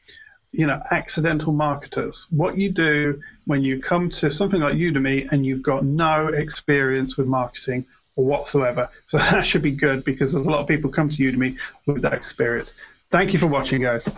you 0.52 0.66
know, 0.66 0.82
accidental 0.90 1.52
marketers. 1.52 2.26
What 2.30 2.56
you 2.58 2.70
do 2.70 3.22
when 3.46 3.62
you 3.62 3.80
come 3.80 4.10
to 4.10 4.30
something 4.30 4.60
like 4.60 4.74
Udemy 4.74 5.30
and 5.32 5.46
you've 5.46 5.62
got 5.62 5.84
no 5.84 6.28
experience 6.28 7.16
with 7.16 7.26
marketing 7.26 7.86
whatsoever. 8.14 8.88
So 9.06 9.18
that 9.18 9.46
should 9.46 9.62
be 9.62 9.70
good 9.70 10.04
because 10.04 10.32
there's 10.32 10.46
a 10.46 10.50
lot 10.50 10.60
of 10.60 10.68
people 10.68 10.90
come 10.90 11.08
to 11.08 11.16
Udemy 11.16 11.58
with 11.86 12.02
that 12.02 12.12
experience. 12.12 12.74
Thank 13.10 13.32
you 13.32 13.38
for 13.38 13.46
watching, 13.46 13.82
guys. 13.82 14.08